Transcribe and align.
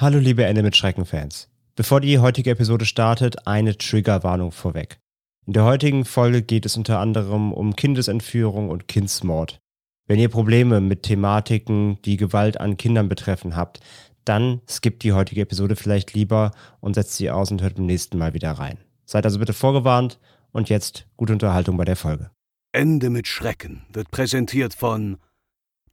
Hallo 0.00 0.18
liebe 0.18 0.46
Ende 0.46 0.62
mit 0.62 0.74
Schrecken-Fans. 0.78 1.50
Bevor 1.76 2.00
die 2.00 2.18
heutige 2.20 2.52
Episode 2.52 2.86
startet, 2.86 3.46
eine 3.46 3.76
Triggerwarnung 3.76 4.50
vorweg. 4.50 4.98
In 5.46 5.52
der 5.52 5.64
heutigen 5.64 6.06
Folge 6.06 6.40
geht 6.40 6.64
es 6.64 6.78
unter 6.78 7.00
anderem 7.00 7.52
um 7.52 7.76
Kindesentführung 7.76 8.70
und 8.70 8.88
Kindsmord. 8.88 9.60
Wenn 10.06 10.18
ihr 10.18 10.30
Probleme 10.30 10.80
mit 10.80 11.02
Thematiken, 11.02 12.00
die 12.06 12.16
Gewalt 12.16 12.58
an 12.58 12.78
Kindern 12.78 13.10
betreffen 13.10 13.56
habt, 13.56 13.80
dann 14.24 14.62
skippt 14.66 15.02
die 15.02 15.12
heutige 15.12 15.42
Episode 15.42 15.76
vielleicht 15.76 16.14
lieber 16.14 16.52
und 16.80 16.94
setzt 16.94 17.16
sie 17.16 17.30
aus 17.30 17.50
und 17.50 17.60
hört 17.60 17.74
beim 17.74 17.84
nächsten 17.84 18.16
Mal 18.16 18.32
wieder 18.32 18.52
rein. 18.52 18.78
Seid 19.04 19.26
also 19.26 19.38
bitte 19.38 19.52
vorgewarnt 19.52 20.18
und 20.50 20.70
jetzt 20.70 21.08
gute 21.18 21.34
Unterhaltung 21.34 21.76
bei 21.76 21.84
der 21.84 21.96
Folge. 21.96 22.30
Ende 22.72 23.10
mit 23.10 23.28
Schrecken 23.28 23.82
wird 23.92 24.10
präsentiert 24.10 24.72
von 24.72 25.18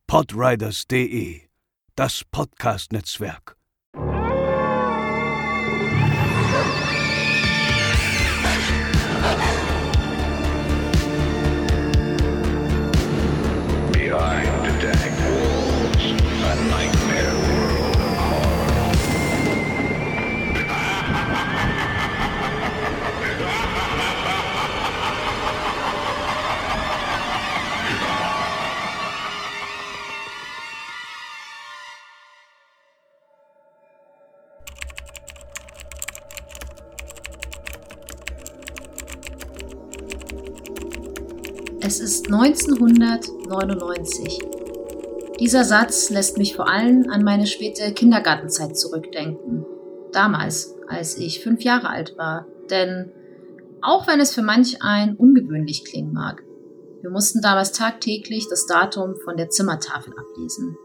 podriders.de, 0.07 1.41
das 1.97 2.23
Podcast-Netzwerk. 2.31 3.56
1999. 42.39 44.39
Dieser 45.39 45.63
Satz 45.63 46.11
lässt 46.11 46.37
mich 46.37 46.55
vor 46.55 46.69
allem 46.69 47.09
an 47.09 47.23
meine 47.23 47.47
späte 47.47 47.91
Kindergartenzeit 47.93 48.77
zurückdenken. 48.77 49.65
Damals, 50.11 50.75
als 50.87 51.17
ich 51.17 51.43
fünf 51.43 51.63
Jahre 51.63 51.89
alt 51.89 52.15
war. 52.17 52.45
Denn 52.69 53.11
auch 53.81 54.07
wenn 54.07 54.19
es 54.19 54.35
für 54.35 54.43
manch 54.43 54.81
ein 54.81 55.15
ungewöhnlich 55.15 55.83
klingen 55.83 56.13
mag, 56.13 56.43
wir 57.01 57.09
mussten 57.09 57.41
damals 57.41 57.71
tagtäglich 57.71 58.47
das 58.49 58.67
Datum 58.67 59.15
von 59.15 59.35
der 59.35 59.49
Zimmertafel 59.49 60.13
ablesen. 60.13 60.77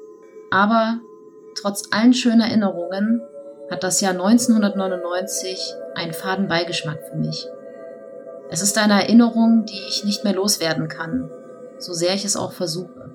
Aber 0.51 1.01
trotz 1.61 1.83
allen 1.91 2.15
schönen 2.15 2.41
Erinnerungen 2.41 3.21
hat 3.71 3.85
das 3.85 4.01
Jahr 4.01 4.13
1999 4.13 5.59
einen 5.97 6.15
faden 6.15 6.49
Beigeschmack 6.49 7.01
für 7.11 7.19
mich. 7.19 7.47
Es 8.49 8.63
ist 8.63 8.79
eine 8.79 9.03
Erinnerung, 9.03 9.67
die 9.67 9.81
ich 9.89 10.05
nicht 10.05 10.25
mehr 10.25 10.35
loswerden 10.35 10.89
kann, 10.89 11.31
so 11.83 11.93
sehr 11.93 12.15
ich 12.15 12.25
es 12.25 12.37
auch 12.37 12.53
versuche. 12.53 13.11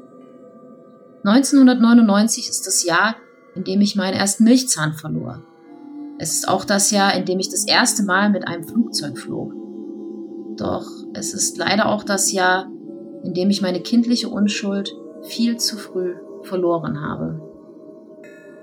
1999 1.23 2.49
ist 2.49 2.67
das 2.67 2.83
Jahr, 2.83 3.15
in 3.55 3.63
dem 3.63 3.81
ich 3.81 3.95
meinen 3.95 4.13
ersten 4.13 4.43
Milchzahn 4.43 4.93
verlor. 4.93 5.43
Es 6.19 6.33
ist 6.33 6.47
auch 6.47 6.65
das 6.65 6.91
Jahr, 6.91 7.15
in 7.15 7.25
dem 7.25 7.39
ich 7.39 7.49
das 7.49 7.67
erste 7.67 8.03
Mal 8.03 8.29
mit 8.29 8.47
einem 8.47 8.63
Flugzeug 8.63 9.17
flog. 9.17 9.53
Doch 10.57 10.87
es 11.13 11.33
ist 11.33 11.57
leider 11.57 11.87
auch 11.87 12.03
das 12.03 12.31
Jahr, 12.31 12.69
in 13.23 13.33
dem 13.33 13.49
ich 13.49 13.61
meine 13.61 13.81
kindliche 13.81 14.29
Unschuld 14.29 14.95
viel 15.23 15.57
zu 15.57 15.77
früh 15.77 16.15
verloren 16.43 17.01
habe. 17.01 17.41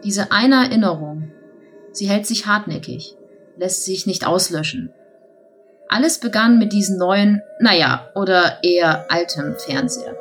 Diese 0.04 0.32
eine 0.32 0.66
Erinnerung, 0.66 1.30
sie 1.92 2.08
hält 2.08 2.26
sich 2.26 2.46
hartnäckig, 2.46 3.16
lässt 3.56 3.84
sich 3.84 4.06
nicht 4.06 4.26
auslöschen. 4.26 4.90
Alles 5.88 6.18
begann 6.18 6.58
mit 6.58 6.72
diesem 6.72 6.98
neuen, 6.98 7.42
naja, 7.60 8.08
oder 8.14 8.58
eher 8.62 9.06
altem 9.10 9.54
Fernseher. 9.56 10.14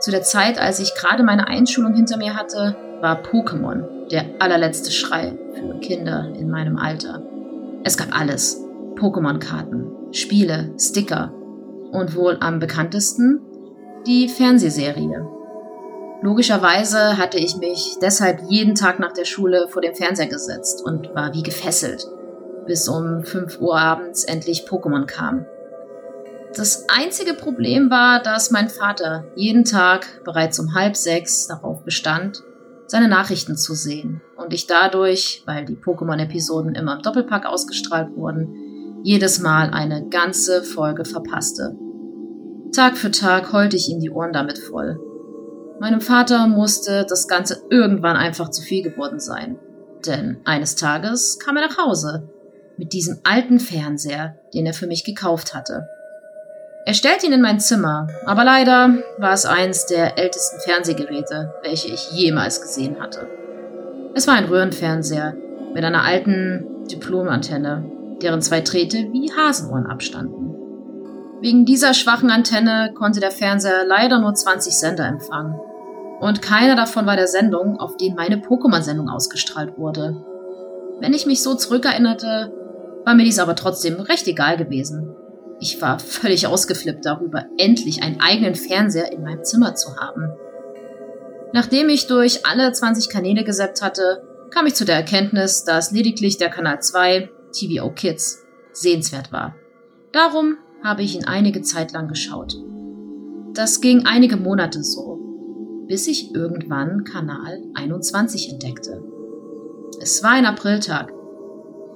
Zu 0.00 0.10
der 0.10 0.22
Zeit, 0.22 0.58
als 0.58 0.80
ich 0.80 0.94
gerade 0.94 1.22
meine 1.22 1.46
Einschulung 1.46 1.94
hinter 1.94 2.16
mir 2.16 2.34
hatte, 2.36 2.76
war 3.00 3.22
Pokémon 3.22 4.08
der 4.10 4.24
allerletzte 4.38 4.90
Schrei 4.90 5.38
für 5.54 5.78
Kinder 5.80 6.32
in 6.36 6.50
meinem 6.50 6.76
Alter. 6.76 7.22
Es 7.84 7.96
gab 7.96 8.18
alles. 8.18 8.60
Pokémon-Karten, 8.96 10.12
Spiele, 10.12 10.74
Sticker 10.78 11.32
und 11.90 12.14
wohl 12.14 12.36
am 12.40 12.58
bekanntesten 12.58 13.40
die 14.06 14.28
Fernsehserie. 14.28 15.26
Logischerweise 16.22 17.18
hatte 17.18 17.38
ich 17.38 17.56
mich 17.56 17.96
deshalb 18.00 18.40
jeden 18.48 18.74
Tag 18.74 18.98
nach 19.00 19.12
der 19.12 19.24
Schule 19.24 19.68
vor 19.68 19.82
den 19.82 19.94
Fernseher 19.94 20.26
gesetzt 20.26 20.82
und 20.84 21.14
war 21.14 21.34
wie 21.34 21.42
gefesselt 21.42 22.06
bis 22.66 22.88
um 22.88 23.22
5 23.22 23.60
Uhr 23.60 23.78
abends 23.78 24.24
endlich 24.24 24.66
Pokémon 24.68 25.06
kam. 25.06 25.46
Das 26.56 26.86
einzige 26.88 27.34
Problem 27.34 27.90
war, 27.90 28.22
dass 28.22 28.52
mein 28.52 28.68
Vater 28.68 29.24
jeden 29.34 29.64
Tag 29.64 30.22
bereits 30.24 30.58
um 30.60 30.74
halb 30.74 30.96
sechs 30.96 31.48
darauf 31.48 31.82
bestand, 31.82 32.42
seine 32.86 33.08
Nachrichten 33.08 33.56
zu 33.56 33.74
sehen 33.74 34.20
und 34.36 34.52
ich 34.52 34.66
dadurch, 34.66 35.42
weil 35.46 35.64
die 35.64 35.76
Pokémon-Episoden 35.76 36.74
immer 36.74 36.96
im 36.96 37.02
Doppelpack 37.02 37.46
ausgestrahlt 37.46 38.14
wurden, 38.14 39.00
jedes 39.02 39.40
Mal 39.40 39.70
eine 39.70 40.08
ganze 40.08 40.62
Folge 40.62 41.04
verpasste. 41.04 41.76
Tag 42.74 42.96
für 42.96 43.10
Tag 43.10 43.52
heulte 43.52 43.76
ich 43.76 43.88
ihm 43.88 44.00
die 44.00 44.10
Ohren 44.10 44.32
damit 44.32 44.58
voll. 44.58 45.00
Meinem 45.80 46.00
Vater 46.00 46.46
musste 46.46 47.04
das 47.08 47.26
Ganze 47.26 47.62
irgendwann 47.68 48.16
einfach 48.16 48.50
zu 48.50 48.62
viel 48.62 48.82
geworden 48.82 49.18
sein. 49.18 49.58
Denn 50.06 50.40
eines 50.44 50.76
Tages 50.76 51.38
kam 51.38 51.56
er 51.56 51.66
nach 51.66 51.78
Hause 51.78 52.28
mit 52.76 52.92
diesem 52.92 53.18
alten 53.24 53.60
Fernseher, 53.60 54.36
den 54.52 54.66
er 54.66 54.74
für 54.74 54.86
mich 54.86 55.04
gekauft 55.04 55.54
hatte. 55.54 55.88
Er 56.86 56.94
stellte 56.94 57.26
ihn 57.26 57.32
in 57.32 57.40
mein 57.40 57.60
Zimmer, 57.60 58.08
aber 58.26 58.44
leider 58.44 58.98
war 59.18 59.32
es 59.32 59.46
eins 59.46 59.86
der 59.86 60.18
ältesten 60.18 60.60
Fernsehgeräte, 60.60 61.54
welche 61.62 61.88
ich 61.88 62.10
jemals 62.12 62.60
gesehen 62.60 63.00
hatte. 63.00 63.26
Es 64.14 64.26
war 64.26 64.34
ein 64.34 64.44
Röhrenfernseher 64.44 65.34
mit 65.72 65.82
einer 65.82 66.04
alten 66.04 66.86
Diplomantenne, 66.90 67.90
deren 68.22 68.42
zwei 68.42 68.60
Drähte 68.60 68.98
wie 69.12 69.32
Hasenohren 69.32 69.86
abstanden. 69.86 70.54
Wegen 71.40 71.64
dieser 71.64 71.94
schwachen 71.94 72.30
Antenne 72.30 72.92
konnte 72.94 73.20
der 73.20 73.30
Fernseher 73.30 73.84
leider 73.86 74.18
nur 74.18 74.34
20 74.34 74.74
Sender 74.74 75.06
empfangen. 75.06 75.58
Und 76.20 76.42
keiner 76.42 76.76
davon 76.76 77.06
war 77.06 77.16
der 77.16 77.26
Sendung, 77.26 77.78
auf 77.78 77.96
den 77.96 78.14
meine 78.14 78.36
Pokémon-Sendung 78.36 79.08
ausgestrahlt 79.08 79.76
wurde. 79.76 80.16
Wenn 81.00 81.12
ich 81.12 81.26
mich 81.26 81.42
so 81.42 81.54
zurückerinnerte, 81.54 82.52
war 83.04 83.14
mir 83.14 83.24
dies 83.24 83.38
aber 83.38 83.54
trotzdem 83.54 84.00
recht 84.00 84.26
egal 84.26 84.56
gewesen. 84.56 85.14
Ich 85.60 85.80
war 85.80 85.98
völlig 85.98 86.46
ausgeflippt 86.46 87.04
darüber, 87.04 87.46
endlich 87.58 88.02
einen 88.02 88.20
eigenen 88.20 88.54
Fernseher 88.54 89.12
in 89.12 89.22
meinem 89.22 89.44
Zimmer 89.44 89.74
zu 89.74 89.96
haben. 89.96 90.32
Nachdem 91.52 91.88
ich 91.88 92.06
durch 92.06 92.46
alle 92.46 92.72
20 92.72 93.08
Kanäle 93.08 93.44
gesappt 93.44 93.80
hatte, 93.80 94.22
kam 94.50 94.66
ich 94.66 94.74
zu 94.74 94.84
der 94.84 94.96
Erkenntnis, 94.96 95.64
dass 95.64 95.92
lediglich 95.92 96.38
der 96.38 96.50
Kanal 96.50 96.80
2, 96.80 97.30
TVO 97.52 97.90
Kids, 97.90 98.42
sehenswert 98.72 99.32
war. 99.32 99.54
Darum 100.12 100.58
habe 100.82 101.02
ich 101.02 101.14
ihn 101.14 101.24
einige 101.24 101.62
Zeit 101.62 101.92
lang 101.92 102.08
geschaut. 102.08 102.56
Das 103.54 103.80
ging 103.80 104.04
einige 104.04 104.36
Monate 104.36 104.82
so, 104.82 105.18
bis 105.86 106.08
ich 106.08 106.34
irgendwann 106.34 107.04
Kanal 107.04 107.62
21 107.74 108.50
entdeckte. 108.50 109.02
Es 110.00 110.22
war 110.24 110.32
ein 110.32 110.46
Apriltag 110.46 111.12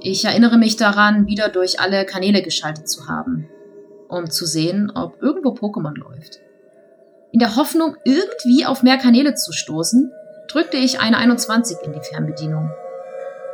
ich 0.00 0.24
erinnere 0.24 0.58
mich 0.58 0.76
daran, 0.76 1.26
wieder 1.26 1.48
durch 1.48 1.80
alle 1.80 2.04
Kanäle 2.04 2.42
geschaltet 2.42 2.88
zu 2.88 3.08
haben, 3.08 3.48
um 4.08 4.30
zu 4.30 4.46
sehen, 4.46 4.92
ob 4.94 5.22
irgendwo 5.22 5.50
Pokémon 5.50 5.96
läuft. 5.96 6.40
In 7.32 7.40
der 7.40 7.56
Hoffnung, 7.56 7.96
irgendwie 8.04 8.64
auf 8.64 8.82
mehr 8.82 8.96
Kanäle 8.96 9.34
zu 9.34 9.52
stoßen, 9.52 10.10
drückte 10.50 10.76
ich 10.76 11.00
eine 11.00 11.18
21 11.18 11.78
in 11.84 11.92
die 11.92 12.00
Fernbedienung. 12.00 12.70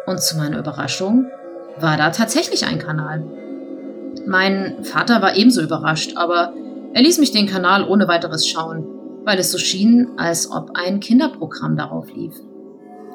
Und 0.06 0.20
zu 0.20 0.36
meiner 0.36 0.58
Überraschung 0.58 1.26
war 1.78 1.96
da 1.96 2.10
tatsächlich 2.10 2.66
ein 2.66 2.78
Kanal. 2.78 3.24
Mein 4.26 4.84
Vater 4.84 5.20
war 5.22 5.36
ebenso 5.36 5.60
überrascht, 5.60 6.16
aber 6.16 6.52
er 6.92 7.02
ließ 7.02 7.18
mich 7.18 7.32
den 7.32 7.48
Kanal 7.48 7.88
ohne 7.88 8.06
weiteres 8.06 8.46
schauen, 8.46 8.86
weil 9.24 9.38
es 9.38 9.50
so 9.50 9.58
schien, 9.58 10.10
als 10.16 10.50
ob 10.50 10.70
ein 10.74 11.00
Kinderprogramm 11.00 11.76
darauf 11.76 12.12
lief. 12.14 12.34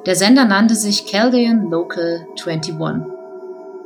Der 0.06 0.16
Sender 0.16 0.46
nannte 0.46 0.76
sich 0.76 1.06
Chaldean 1.06 1.70
Local 1.70 2.26
21. 2.46 3.19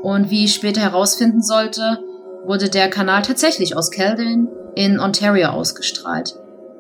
Und 0.04 0.30
wie 0.30 0.44
ich 0.44 0.54
später 0.54 0.82
herausfinden 0.82 1.42
sollte, 1.42 2.04
wurde 2.46 2.70
der 2.70 2.90
Kanal 2.90 3.22
tatsächlich 3.22 3.78
aus 3.78 3.90
Caledon 3.90 4.50
in 4.76 5.00
Ontario 5.00 5.48
ausgestrahlt, 5.48 6.36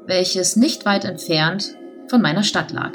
welches 0.05 0.57
nicht 0.57 0.85
weit 0.85 1.05
entfernt 1.05 1.73
von 2.09 2.21
meiner 2.21 2.43
Stadt 2.43 2.71
lag. 2.71 2.91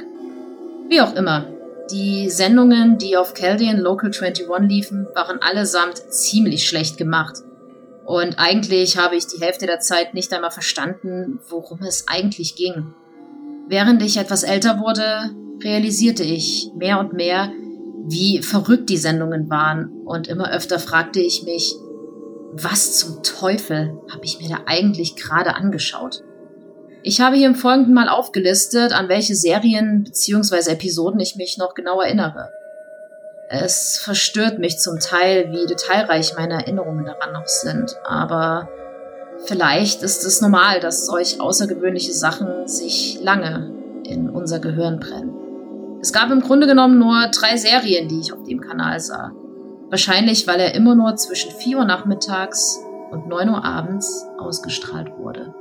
Wie 0.90 1.00
auch 1.00 1.14
immer, 1.14 1.46
die 1.90 2.28
Sendungen, 2.28 2.98
die 2.98 3.16
auf 3.16 3.32
Chaldean 3.32 3.78
Local 3.78 4.10
21 4.10 4.46
liefen, 4.68 5.08
waren 5.14 5.40
allesamt 5.40 5.96
ziemlich 6.12 6.68
schlecht 6.68 6.98
gemacht. 6.98 7.36
Und 8.04 8.38
eigentlich 8.38 8.98
habe 8.98 9.16
ich 9.16 9.26
die 9.26 9.40
Hälfte 9.40 9.64
der 9.64 9.80
Zeit 9.80 10.12
nicht 10.12 10.30
einmal 10.34 10.50
verstanden, 10.50 11.40
worum 11.48 11.82
es 11.82 12.06
eigentlich 12.06 12.54
ging. 12.54 12.94
Während 13.66 14.02
ich 14.02 14.18
etwas 14.18 14.42
älter 14.42 14.78
wurde, 14.80 15.30
realisierte 15.64 16.22
ich 16.22 16.70
mehr 16.76 17.00
und 17.00 17.14
mehr, 17.14 17.50
wie 18.10 18.42
verrückt 18.42 18.90
die 18.90 18.96
Sendungen 18.96 19.50
waren. 19.50 19.90
Und 20.04 20.28
immer 20.28 20.50
öfter 20.50 20.78
fragte 20.78 21.20
ich 21.20 21.42
mich, 21.44 21.74
was 22.52 22.98
zum 22.98 23.22
Teufel 23.22 23.98
habe 24.10 24.24
ich 24.24 24.40
mir 24.40 24.48
da 24.48 24.62
eigentlich 24.66 25.16
gerade 25.16 25.54
angeschaut? 25.54 26.22
Ich 27.02 27.20
habe 27.20 27.36
hier 27.36 27.46
im 27.46 27.54
Folgenden 27.54 27.94
mal 27.94 28.08
aufgelistet, 28.08 28.92
an 28.92 29.08
welche 29.08 29.34
Serien 29.34 30.04
bzw. 30.04 30.72
Episoden 30.72 31.20
ich 31.20 31.36
mich 31.36 31.58
noch 31.58 31.74
genau 31.74 32.00
erinnere. 32.00 32.50
Es 33.50 33.98
verstört 33.98 34.58
mich 34.58 34.78
zum 34.78 34.98
Teil, 34.98 35.52
wie 35.52 35.66
detailreich 35.66 36.34
meine 36.36 36.54
Erinnerungen 36.54 37.06
daran 37.06 37.32
noch 37.32 37.46
sind, 37.46 37.96
aber 38.04 38.68
vielleicht 39.46 40.02
ist 40.02 40.24
es 40.24 40.42
normal, 40.42 40.80
dass 40.80 41.06
solch 41.06 41.40
außergewöhnliche 41.40 42.12
Sachen 42.12 42.68
sich 42.68 43.20
lange 43.22 43.70
in 44.04 44.28
unser 44.28 44.58
Gehirn 44.58 45.00
brennen. 45.00 45.37
Es 46.00 46.12
gab 46.12 46.30
im 46.30 46.40
Grunde 46.40 46.68
genommen 46.68 46.98
nur 47.00 47.28
drei 47.32 47.56
Serien, 47.56 48.06
die 48.08 48.20
ich 48.20 48.32
auf 48.32 48.44
dem 48.44 48.60
Kanal 48.60 49.00
sah. 49.00 49.32
Wahrscheinlich, 49.90 50.46
weil 50.46 50.60
er 50.60 50.74
immer 50.76 50.94
nur 50.94 51.16
zwischen 51.16 51.50
4 51.50 51.78
Uhr 51.78 51.84
nachmittags 51.84 52.78
und 53.10 53.26
9 53.26 53.48
Uhr 53.48 53.64
abends 53.64 54.24
ausgestrahlt 54.38 55.10
wurde. 55.18 55.52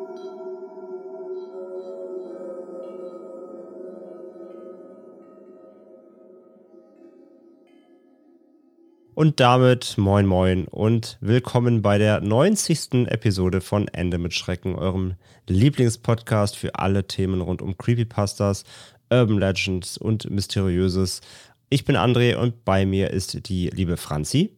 Und 9.16 9.40
damit 9.40 9.98
moin 9.98 10.28
moin 10.28 10.68
und 10.68 11.18
willkommen 11.22 11.82
bei 11.82 11.98
der 11.98 12.22
90. 12.22 13.08
Episode 13.08 13.62
von 13.62 13.88
Ende 13.88 14.20
mit 14.20 14.36
Schrecken, 14.36 14.76
eurem 14.76 15.16
Lieblingspodcast 15.48 16.56
für 16.56 16.76
alle 16.76 17.08
Themen 17.08 17.42
rund 17.42 17.64
um 17.64 17.80
Creepypastas, 17.80 18.64
Urban 19.10 19.40
Legends 19.40 19.98
und 19.98 20.30
Mysteriöses. 20.30 21.22
Ich 21.70 21.86
bin 21.86 21.98
André 21.98 22.36
und 22.36 22.64
bei 22.66 22.86
mir 22.86 23.12
ist 23.12 23.50
die 23.50 23.70
liebe 23.70 23.98
Franzi. 23.98 24.52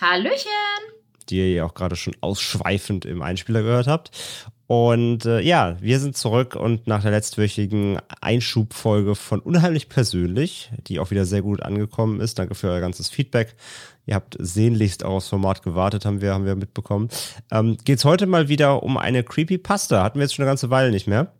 Hallöchen! 0.00 0.50
Die 1.28 1.38
ihr 1.38 1.52
ja 1.52 1.64
auch 1.64 1.74
gerade 1.74 1.96
schon 1.96 2.14
ausschweifend 2.20 3.04
im 3.04 3.22
Einspieler 3.22 3.62
gehört 3.62 3.86
habt. 3.86 4.10
Und 4.66 5.26
äh, 5.26 5.40
ja, 5.40 5.76
wir 5.80 6.00
sind 6.00 6.16
zurück 6.16 6.56
und 6.56 6.86
nach 6.86 7.02
der 7.02 7.10
letztwöchigen 7.10 7.98
Einschubfolge 8.20 9.14
von 9.14 9.40
Unheimlich 9.40 9.88
Persönlich, 9.88 10.70
die 10.86 10.98
auch 10.98 11.10
wieder 11.10 11.26
sehr 11.26 11.42
gut 11.42 11.62
angekommen 11.62 12.20
ist. 12.20 12.38
Danke 12.38 12.54
für 12.54 12.68
euer 12.68 12.80
ganzes 12.80 13.10
Feedback. 13.10 13.54
Ihr 14.06 14.14
habt 14.14 14.36
sehnlichst 14.38 15.04
auch 15.04 15.16
aufs 15.16 15.28
Format 15.28 15.62
gewartet, 15.62 16.06
haben 16.06 16.22
wir, 16.22 16.32
haben 16.32 16.46
wir 16.46 16.56
mitbekommen. 16.56 17.10
Ähm, 17.50 17.76
Geht 17.84 17.98
es 17.98 18.04
heute 18.04 18.26
mal 18.26 18.48
wieder 18.48 18.82
um 18.82 18.96
eine 18.96 19.22
Creepypasta. 19.22 20.02
Hatten 20.02 20.18
wir 20.18 20.22
jetzt 20.22 20.34
schon 20.34 20.44
eine 20.44 20.50
ganze 20.50 20.70
Weile 20.70 20.90
nicht 20.90 21.06
mehr. 21.06 21.32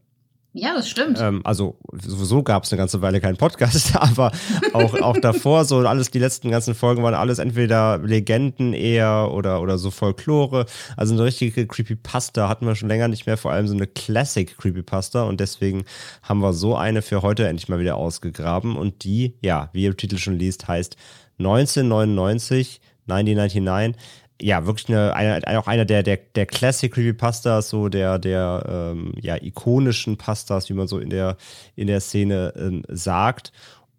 Ja, 0.54 0.75
das 0.75 0.90
stimmt. 0.90 1.19
Ähm, 1.19 1.40
also 1.44 1.78
sowieso 1.93 2.43
gab 2.43 2.64
es 2.64 2.72
eine 2.72 2.78
ganze 2.78 3.00
Weile 3.00 3.22
keinen 3.22 3.38
Podcast, 3.38 3.96
aber 4.00 4.32
auch, 4.75 4.93
auch 5.00 5.16
davor, 5.16 5.64
so 5.64 5.78
alles, 5.78 6.10
die 6.10 6.19
letzten 6.19 6.50
ganzen 6.50 6.75
Folgen 6.75 7.02
waren 7.02 7.14
alles 7.14 7.38
entweder 7.38 7.99
Legenden 7.99 8.75
eher 8.75 9.31
oder, 9.32 9.62
oder 9.62 9.78
so 9.78 9.90
Folklore. 9.90 10.66
Also 10.94 11.14
eine 11.14 11.25
richtige 11.25 11.66
Creepypasta 11.66 12.50
hatten 12.50 12.66
wir 12.66 12.75
schon 12.75 12.90
länger 12.90 13.08
nicht 13.08 13.25
mehr, 13.25 13.38
vor 13.38 13.50
allem 13.50 13.66
so 13.66 13.75
eine 13.75 13.87
Classic 13.87 14.54
Creepypasta 14.58 15.22
und 15.22 15.40
deswegen 15.40 15.84
haben 16.22 16.40
wir 16.40 16.52
so 16.52 16.76
eine 16.76 17.00
für 17.00 17.22
heute 17.22 17.49
endlich 17.49 17.70
mal 17.70 17.78
wieder 17.78 17.96
ausgegraben 17.96 18.76
und 18.76 19.04
die, 19.04 19.38
ja, 19.40 19.70
wie 19.72 19.84
ihr 19.84 19.96
Titel 19.96 20.19
schon 20.19 20.38
liest, 20.38 20.69
heißt 20.69 20.96
1999, 21.38 22.82
1999 23.08 23.96
ja, 24.43 24.67
wirklich 24.67 24.89
eine, 24.89 25.15
eine, 25.15 25.59
auch 25.59 25.67
einer 25.67 25.85
der, 25.85 26.03
der, 26.03 26.17
der 26.17 26.47
Classic 26.47 26.93
Creepypastas, 26.93 27.71
so 27.71 27.89
der, 27.89 28.19
der 28.19 28.93
ähm, 28.93 29.12
ja, 29.21 29.37
ikonischen 29.37 30.17
Pastas, 30.17 30.69
wie 30.69 30.75
man 30.75 30.89
so 30.89 30.99
in 30.99 31.11
der, 31.11 31.37
in 31.77 31.87
der 31.87 32.00
Szene 32.00 32.53
ähm, 32.56 32.83
sagt. 32.89 33.53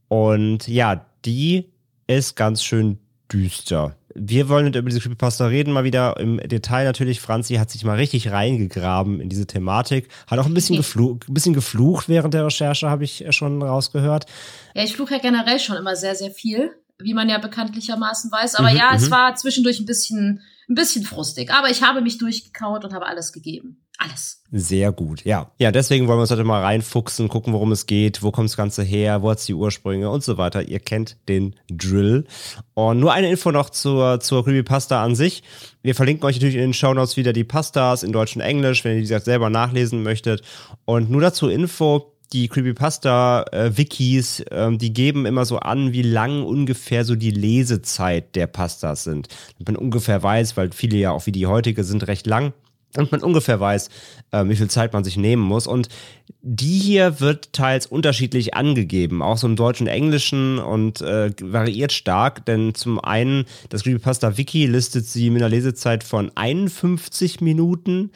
Und 0.10 0.68
ja, 0.68 1.06
die 1.26 1.72
ist 2.08 2.36
ganz 2.36 2.64
schön 2.64 3.00
düster. 3.32 3.96
Wir 4.16 4.48
wollen 4.48 4.68
über 4.68 4.90
diese 4.90 5.00
Creepypasta 5.00 5.48
reden, 5.48 5.74
mal 5.74 5.86
wieder 5.86 6.20
im 6.20 6.38
Detail 6.38 6.84
natürlich. 6.84 7.20
Franzi 7.20 7.56
hat 7.56 7.72
sich 7.72 7.84
mal 7.84 7.96
richtig 7.96 8.32
reingegraben 8.32 9.20
in 9.22 9.30
diese 9.30 9.48
Thematik. 9.48 10.10
Hat 10.28 10.38
auch 10.38 10.46
ein 10.46 10.54
bisschen, 10.54 10.76
gefluch, 10.76 11.18
ein 11.28 11.34
bisschen 11.34 11.54
geflucht 11.54 12.10
während 12.10 12.34
der 12.34 12.46
Recherche, 12.46 12.90
habe 12.90 13.06
ich 13.06 13.26
schon 13.32 13.64
rausgehört. 13.64 14.26
Ja, 14.76 14.84
ich 14.84 14.94
fluche 14.96 15.16
ja 15.16 15.20
generell 15.20 15.60
schon 15.60 15.78
immer 15.78 15.96
sehr, 15.96 16.16
sehr 16.16 16.30
viel 16.30 16.72
wie 17.04 17.14
man 17.14 17.30
ja 17.30 17.38
bekanntlichermaßen 17.38 18.32
weiß. 18.32 18.56
Aber 18.56 18.72
Mhm, 18.72 18.78
ja, 18.78 18.92
es 18.96 19.08
mhm. 19.08 19.12
war 19.12 19.36
zwischendurch 19.36 19.80
ein 19.80 19.86
bisschen, 19.86 20.42
ein 20.70 20.76
bisschen 20.76 21.04
frustig. 21.04 21.52
Aber 21.52 21.70
ich 21.70 21.84
habe 21.84 22.02
mich 22.02 22.18
durchgekaut 22.18 22.86
und 22.86 22.94
habe 22.94 23.06
alles 23.06 23.32
gegeben. 23.32 23.84
Alles. 24.00 24.42
Sehr 24.52 24.92
gut, 24.92 25.24
ja. 25.24 25.52
Ja, 25.60 25.72
deswegen 25.72 26.08
wollen 26.08 26.18
wir 26.18 26.22
uns 26.22 26.32
heute 26.32 26.44
mal 26.44 26.62
reinfuchsen, 26.62 27.30
gucken, 27.30 27.54
worum 27.54 27.72
es 27.72 27.86
geht, 27.86 28.24
wo 28.24 28.32
kommt 28.32 28.50
das 28.50 28.58
Ganze 28.58 28.84
her, 28.84 29.22
wo 29.22 29.30
hat 29.30 29.38
es 29.38 29.46
die 29.46 29.54
Ursprünge 29.54 30.10
und 30.10 30.24
so 30.24 30.38
weiter. 30.38 30.68
Ihr 30.68 30.80
kennt 30.80 31.18
den 31.30 31.56
Drill. 31.70 32.26
Und 32.74 33.00
nur 33.00 33.14
eine 33.14 33.30
Info 33.30 33.52
noch 33.52 33.70
zur, 33.70 34.20
zur 34.20 34.44
Creepypasta 34.44 35.02
an 35.04 35.16
sich. 35.16 35.44
Wir 35.84 35.96
verlinken 35.96 36.26
euch 36.26 36.36
natürlich 36.36 36.56
in 36.56 36.62
den 36.62 36.74
Shownotes 36.74 37.18
wieder 37.18 37.34
die 37.34 37.44
Pastas 37.44 38.04
in 38.04 38.12
Deutsch 38.12 38.36
und 38.36 38.42
Englisch, 38.42 38.84
wenn 38.84 38.96
ihr 38.96 39.02
die 39.02 39.24
selber 39.24 39.50
nachlesen 39.50 40.02
möchtet. 40.02 40.42
Und 40.86 41.12
nur 41.12 41.22
dazu 41.22 41.48
Info, 41.48 42.13
die 42.34 42.48
Creepypasta-Wikis, 42.48 44.44
ähm, 44.52 44.78
die 44.80 44.92
geben 44.92 45.26
immer 45.26 45.46
so 45.46 45.60
an, 45.60 45.94
wie 45.94 46.02
lang 46.02 46.44
ungefähr 46.44 47.06
so 47.06 47.16
die 47.16 47.32
Lesezeit 47.32 48.36
der 48.36 48.48
Pastas 48.48 49.04
sind. 49.04 49.28
Damit 49.54 49.68
man 49.68 49.76
ungefähr 49.78 50.22
weiß, 50.22 50.58
weil 50.58 50.72
viele 50.72 50.98
ja 50.98 51.12
auch 51.12 51.26
wie 51.28 51.32
die 51.32 51.48
heutige 51.48 51.84
sind 51.84 52.08
recht 52.08 52.28
lang. 52.28 52.54
Und 52.96 53.12
man 53.12 53.22
ungefähr 53.22 53.60
weiß, 53.60 53.90
äh, 54.32 54.46
wie 54.48 54.56
viel 54.56 54.70
Zeit 54.70 54.94
man 54.94 55.04
sich 55.04 55.18
nehmen 55.18 55.42
muss. 55.42 55.66
Und 55.66 55.90
die 56.42 56.78
hier 56.80 57.20
wird 57.22 57.54
teils 57.54 57.86
unterschiedlich 57.86 58.54
angegeben, 58.54 59.22
auch 59.22 59.38
so 59.38 59.48
im 59.48 59.56
Deutschen 59.56 59.88
und 59.88 59.94
Englischen 59.94 60.60
und 60.60 61.02
äh, 61.02 61.32
variiert 61.42 61.94
stark, 61.94 62.46
denn 62.46 62.76
zum 62.76 63.00
einen, 63.00 63.46
das 63.70 63.84
Creepypasta 63.84 64.38
Wiki 64.38 64.66
listet 64.66 65.06
sie 65.06 65.30
mit 65.30 65.42
einer 65.42 65.50
Lesezeit 65.50 66.04
von 66.04 66.32
51 66.36 67.40
Minuten, 67.40 68.12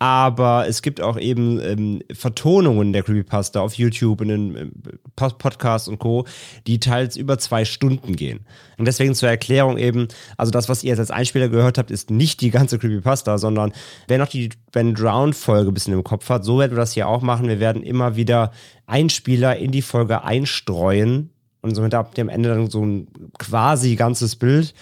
aber 0.00 0.66
es 0.68 0.82
gibt 0.82 1.00
auch 1.00 1.18
eben 1.18 1.60
ähm, 1.60 2.02
Vertonungen 2.12 2.92
der 2.92 3.02
Creepypasta 3.02 3.60
auf 3.60 3.74
YouTube, 3.74 4.20
in 4.20 4.28
den 4.28 4.56
ähm, 4.56 4.72
Pod- 5.16 5.38
Podcasts 5.38 5.88
und 5.88 5.98
Co., 5.98 6.24
die 6.66 6.78
teils 6.78 7.16
über 7.16 7.38
zwei 7.38 7.64
Stunden 7.64 8.14
gehen. 8.14 8.40
Und 8.76 8.86
deswegen 8.86 9.14
zur 9.14 9.28
Erklärung 9.28 9.76
eben, 9.76 10.06
also 10.36 10.52
das, 10.52 10.68
was 10.68 10.84
ihr 10.84 10.90
jetzt 10.90 11.00
als 11.00 11.10
Einspieler 11.10 11.48
gehört 11.48 11.78
habt, 11.78 11.90
ist 11.90 12.10
nicht 12.10 12.40
die 12.40 12.50
ganze 12.50 12.78
Creepypasta, 12.78 13.38
sondern 13.38 13.72
wer 14.06 14.18
noch 14.18 14.28
die 14.28 14.50
Ben 14.72 14.94
Drown-Folge 14.94 15.70
ein 15.70 15.74
bisschen 15.74 15.94
im 15.94 16.04
Kopf 16.04 16.28
hat, 16.28 16.44
so 16.44 16.58
werden 16.58 16.72
wir 16.72 16.78
das 16.78 16.92
hier 16.92 17.08
auch 17.08 17.22
machen. 17.22 17.48
Wir 17.48 17.60
werden 17.60 17.82
immer 17.82 18.16
wieder 18.16 18.52
Einspieler 18.86 19.56
in 19.56 19.70
die 19.70 19.82
Folge 19.82 20.24
einstreuen 20.24 21.30
und 21.60 21.74
somit 21.74 21.94
ab 21.94 22.14
dem 22.14 22.28
Ende 22.28 22.50
dann 22.50 22.70
so 22.70 22.84
ein 22.84 23.08
quasi 23.38 23.96
ganzes 23.96 24.36
Bild 24.36 24.74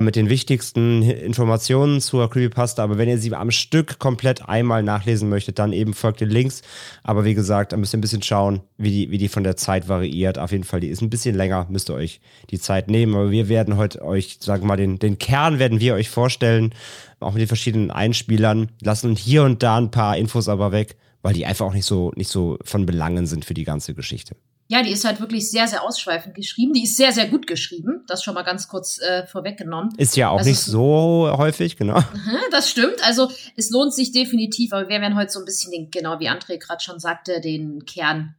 mit 0.00 0.16
den 0.16 0.30
wichtigsten 0.30 1.02
Informationen 1.02 2.00
zur 2.00 2.30
Creepypasta. 2.30 2.82
Aber 2.82 2.96
wenn 2.96 3.08
ihr 3.08 3.18
sie 3.18 3.34
am 3.34 3.50
Stück 3.50 3.98
komplett 3.98 4.48
einmal 4.48 4.82
nachlesen 4.82 5.28
möchtet, 5.28 5.58
dann 5.58 5.72
eben 5.72 5.92
folgt 5.92 6.20
den 6.20 6.30
Links. 6.30 6.62
Aber 7.02 7.24
wie 7.24 7.34
gesagt, 7.34 7.72
da 7.72 7.76
müsst 7.76 7.94
ihr 7.94 7.98
ein 7.98 8.00
bisschen 8.00 8.22
schauen, 8.22 8.62
wie 8.78 8.90
die, 8.90 9.10
wie 9.10 9.18
die 9.18 9.28
von 9.28 9.44
der 9.44 9.56
Zeit 9.56 9.88
variiert. 9.88 10.38
Auf 10.38 10.52
jeden 10.52 10.64
Fall, 10.64 10.80
die 10.80 10.88
ist 10.88 11.02
ein 11.02 11.10
bisschen 11.10 11.36
länger, 11.36 11.66
müsst 11.68 11.90
ihr 11.90 11.94
euch 11.94 12.20
die 12.50 12.58
Zeit 12.58 12.88
nehmen. 12.88 13.14
Aber 13.14 13.30
wir 13.30 13.48
werden 13.48 13.76
heute 13.76 14.02
euch, 14.02 14.38
sagen 14.40 14.62
wir 14.62 14.68
mal, 14.68 14.76
den, 14.76 14.98
den 14.98 15.18
Kern 15.18 15.58
werden 15.58 15.80
wir 15.80 15.94
euch 15.94 16.08
vorstellen, 16.08 16.74
auch 17.20 17.32
mit 17.32 17.42
den 17.42 17.48
verschiedenen 17.48 17.90
Einspielern, 17.90 18.70
lassen 18.80 19.14
hier 19.14 19.42
und 19.44 19.62
da 19.62 19.76
ein 19.76 19.90
paar 19.90 20.16
Infos 20.16 20.48
aber 20.48 20.72
weg, 20.72 20.96
weil 21.20 21.34
die 21.34 21.44
einfach 21.44 21.66
auch 21.66 21.74
nicht 21.74 21.86
so, 21.86 22.12
nicht 22.16 22.30
so 22.30 22.58
von 22.64 22.86
Belangen 22.86 23.26
sind 23.26 23.44
für 23.44 23.54
die 23.54 23.64
ganze 23.64 23.94
Geschichte. 23.94 24.34
Ja, 24.70 24.84
die 24.84 24.92
ist 24.92 25.04
halt 25.04 25.18
wirklich 25.18 25.50
sehr, 25.50 25.66
sehr 25.66 25.82
ausschweifend 25.82 26.36
geschrieben. 26.36 26.72
Die 26.74 26.84
ist 26.84 26.96
sehr, 26.96 27.10
sehr 27.10 27.26
gut 27.26 27.48
geschrieben. 27.48 28.04
Das 28.06 28.22
schon 28.22 28.34
mal 28.34 28.44
ganz 28.44 28.68
kurz 28.68 29.00
äh, 29.00 29.26
vorweggenommen. 29.26 29.92
Ist 29.96 30.16
ja 30.16 30.28
auch 30.28 30.38
Das 30.38 30.46
nicht 30.46 30.60
so 30.60 31.28
häufig, 31.36 31.76
genau. 31.76 32.00
Das 32.52 32.70
stimmt. 32.70 33.04
Also 33.04 33.28
es 33.56 33.70
lohnt 33.70 33.92
sich 33.92 34.12
definitiv, 34.12 34.72
aber 34.72 34.88
wir 34.88 35.00
werden 35.00 35.16
heute 35.16 35.32
so 35.32 35.40
ein 35.40 35.44
bisschen 35.44 35.72
den, 35.72 35.90
genau 35.90 36.20
wie 36.20 36.30
André 36.30 36.58
gerade 36.58 36.80
schon 36.84 37.00
sagte, 37.00 37.40
den 37.40 37.84
Kern 37.84 38.36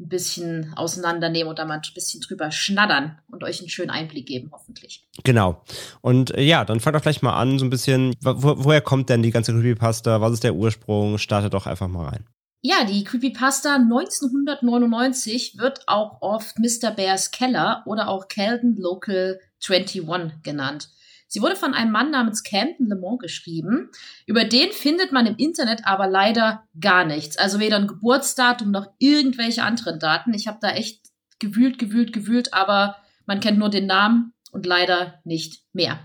ein 0.00 0.08
bisschen 0.08 0.72
auseinandernehmen 0.74 1.48
und 1.48 1.60
da 1.60 1.64
mal 1.64 1.74
ein 1.74 1.94
bisschen 1.94 2.20
drüber 2.20 2.50
schnattern 2.50 3.20
und 3.30 3.44
euch 3.44 3.60
einen 3.60 3.68
schönen 3.68 3.90
Einblick 3.90 4.26
geben, 4.26 4.50
hoffentlich. 4.50 5.06
Genau. 5.22 5.62
Und 6.00 6.34
äh, 6.34 6.42
ja, 6.42 6.64
dann 6.64 6.80
fang 6.80 6.94
doch 6.94 7.02
gleich 7.02 7.22
mal 7.22 7.38
an, 7.38 7.60
so 7.60 7.64
ein 7.64 7.70
bisschen, 7.70 8.16
wo, 8.20 8.64
woher 8.64 8.80
kommt 8.80 9.08
denn 9.08 9.22
die 9.22 9.30
ganze 9.30 9.52
Creepypasta? 9.52 10.20
Was 10.20 10.32
ist 10.32 10.42
der 10.42 10.56
Ursprung? 10.56 11.18
Startet 11.18 11.54
doch 11.54 11.66
einfach 11.68 11.86
mal 11.86 12.08
rein. 12.08 12.24
Ja, 12.62 12.84
die 12.84 13.04
Creepypasta 13.04 13.76
1999 13.76 15.56
wird 15.56 15.88
auch 15.88 16.20
oft 16.20 16.58
Mr. 16.58 16.90
Bears 16.90 17.30
Keller 17.30 17.82
oder 17.86 18.08
auch 18.08 18.28
Calden 18.28 18.76
Local 18.76 19.40
21 19.66 20.42
genannt. 20.42 20.90
Sie 21.26 21.40
wurde 21.40 21.56
von 21.56 21.74
einem 21.74 21.92
Mann 21.92 22.10
namens 22.10 22.42
Camden 22.42 22.88
Lemont 22.88 23.20
geschrieben. 23.20 23.88
Über 24.26 24.44
den 24.44 24.72
findet 24.72 25.12
man 25.12 25.26
im 25.26 25.36
Internet 25.36 25.86
aber 25.86 26.06
leider 26.06 26.64
gar 26.78 27.04
nichts. 27.04 27.38
Also 27.38 27.60
weder 27.60 27.76
ein 27.76 27.86
Geburtsdatum 27.86 28.70
noch 28.70 28.92
irgendwelche 28.98 29.62
anderen 29.62 29.98
Daten. 29.98 30.34
Ich 30.34 30.46
habe 30.46 30.58
da 30.60 30.70
echt 30.72 31.00
gewühlt, 31.38 31.78
gewühlt, 31.78 32.12
gewühlt, 32.12 32.52
aber 32.52 32.96
man 33.24 33.40
kennt 33.40 33.58
nur 33.58 33.70
den 33.70 33.86
Namen 33.86 34.34
und 34.50 34.66
leider 34.66 35.20
nicht 35.24 35.62
mehr. 35.72 36.00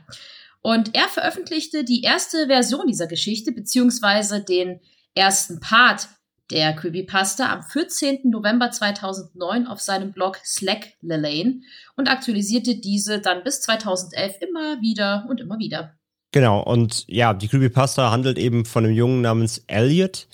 Und 0.61 0.95
er 0.95 1.07
veröffentlichte 1.07 1.83
die 1.83 2.03
erste 2.03 2.47
Version 2.47 2.87
dieser 2.87 3.07
Geschichte, 3.07 3.51
beziehungsweise 3.51 4.41
den 4.41 4.79
ersten 5.15 5.59
Part 5.59 6.07
der 6.51 6.73
Creepypasta 6.73 7.51
am 7.51 7.63
14. 7.63 8.29
November 8.29 8.71
2009 8.71 9.67
auf 9.67 9.81
seinem 9.81 10.11
Blog 10.11 10.37
Slack 10.43 10.93
Lelane 11.01 11.61
und 11.95 12.09
aktualisierte 12.09 12.75
diese 12.75 13.19
dann 13.19 13.43
bis 13.43 13.61
2011 13.61 14.35
immer 14.41 14.81
wieder 14.81 15.25
und 15.29 15.41
immer 15.41 15.57
wieder. 15.57 15.95
Genau, 16.31 16.61
und 16.61 17.05
ja, 17.07 17.33
die 17.33 17.47
Creepypasta 17.47 18.11
handelt 18.11 18.37
eben 18.37 18.65
von 18.65 18.83
einem 18.83 18.93
Jungen 18.93 19.21
namens 19.21 19.63
Elliot, 19.67 20.27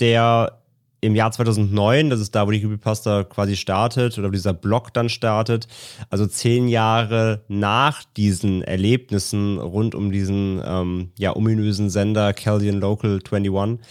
der 0.00 0.60
im 1.04 1.14
Jahr 1.14 1.30
2009, 1.30 2.08
das 2.08 2.20
ist 2.20 2.34
da, 2.34 2.46
wo 2.46 2.50
die 2.50 2.60
Creepypasta 2.60 3.24
quasi 3.24 3.56
startet 3.56 4.16
oder 4.18 4.28
wo 4.28 4.32
dieser 4.32 4.54
Blog 4.54 4.94
dann 4.94 5.10
startet, 5.10 5.68
also 6.08 6.26
zehn 6.26 6.66
Jahre 6.66 7.44
nach 7.48 8.04
diesen 8.16 8.62
Erlebnissen 8.62 9.58
rund 9.58 9.94
um 9.94 10.10
diesen 10.10 10.62
ähm, 10.64 11.12
ja, 11.18 11.36
ominösen 11.36 11.90
Sender 11.90 12.32
Caldian 12.32 12.80
Local 12.80 13.20
21, 13.30 13.86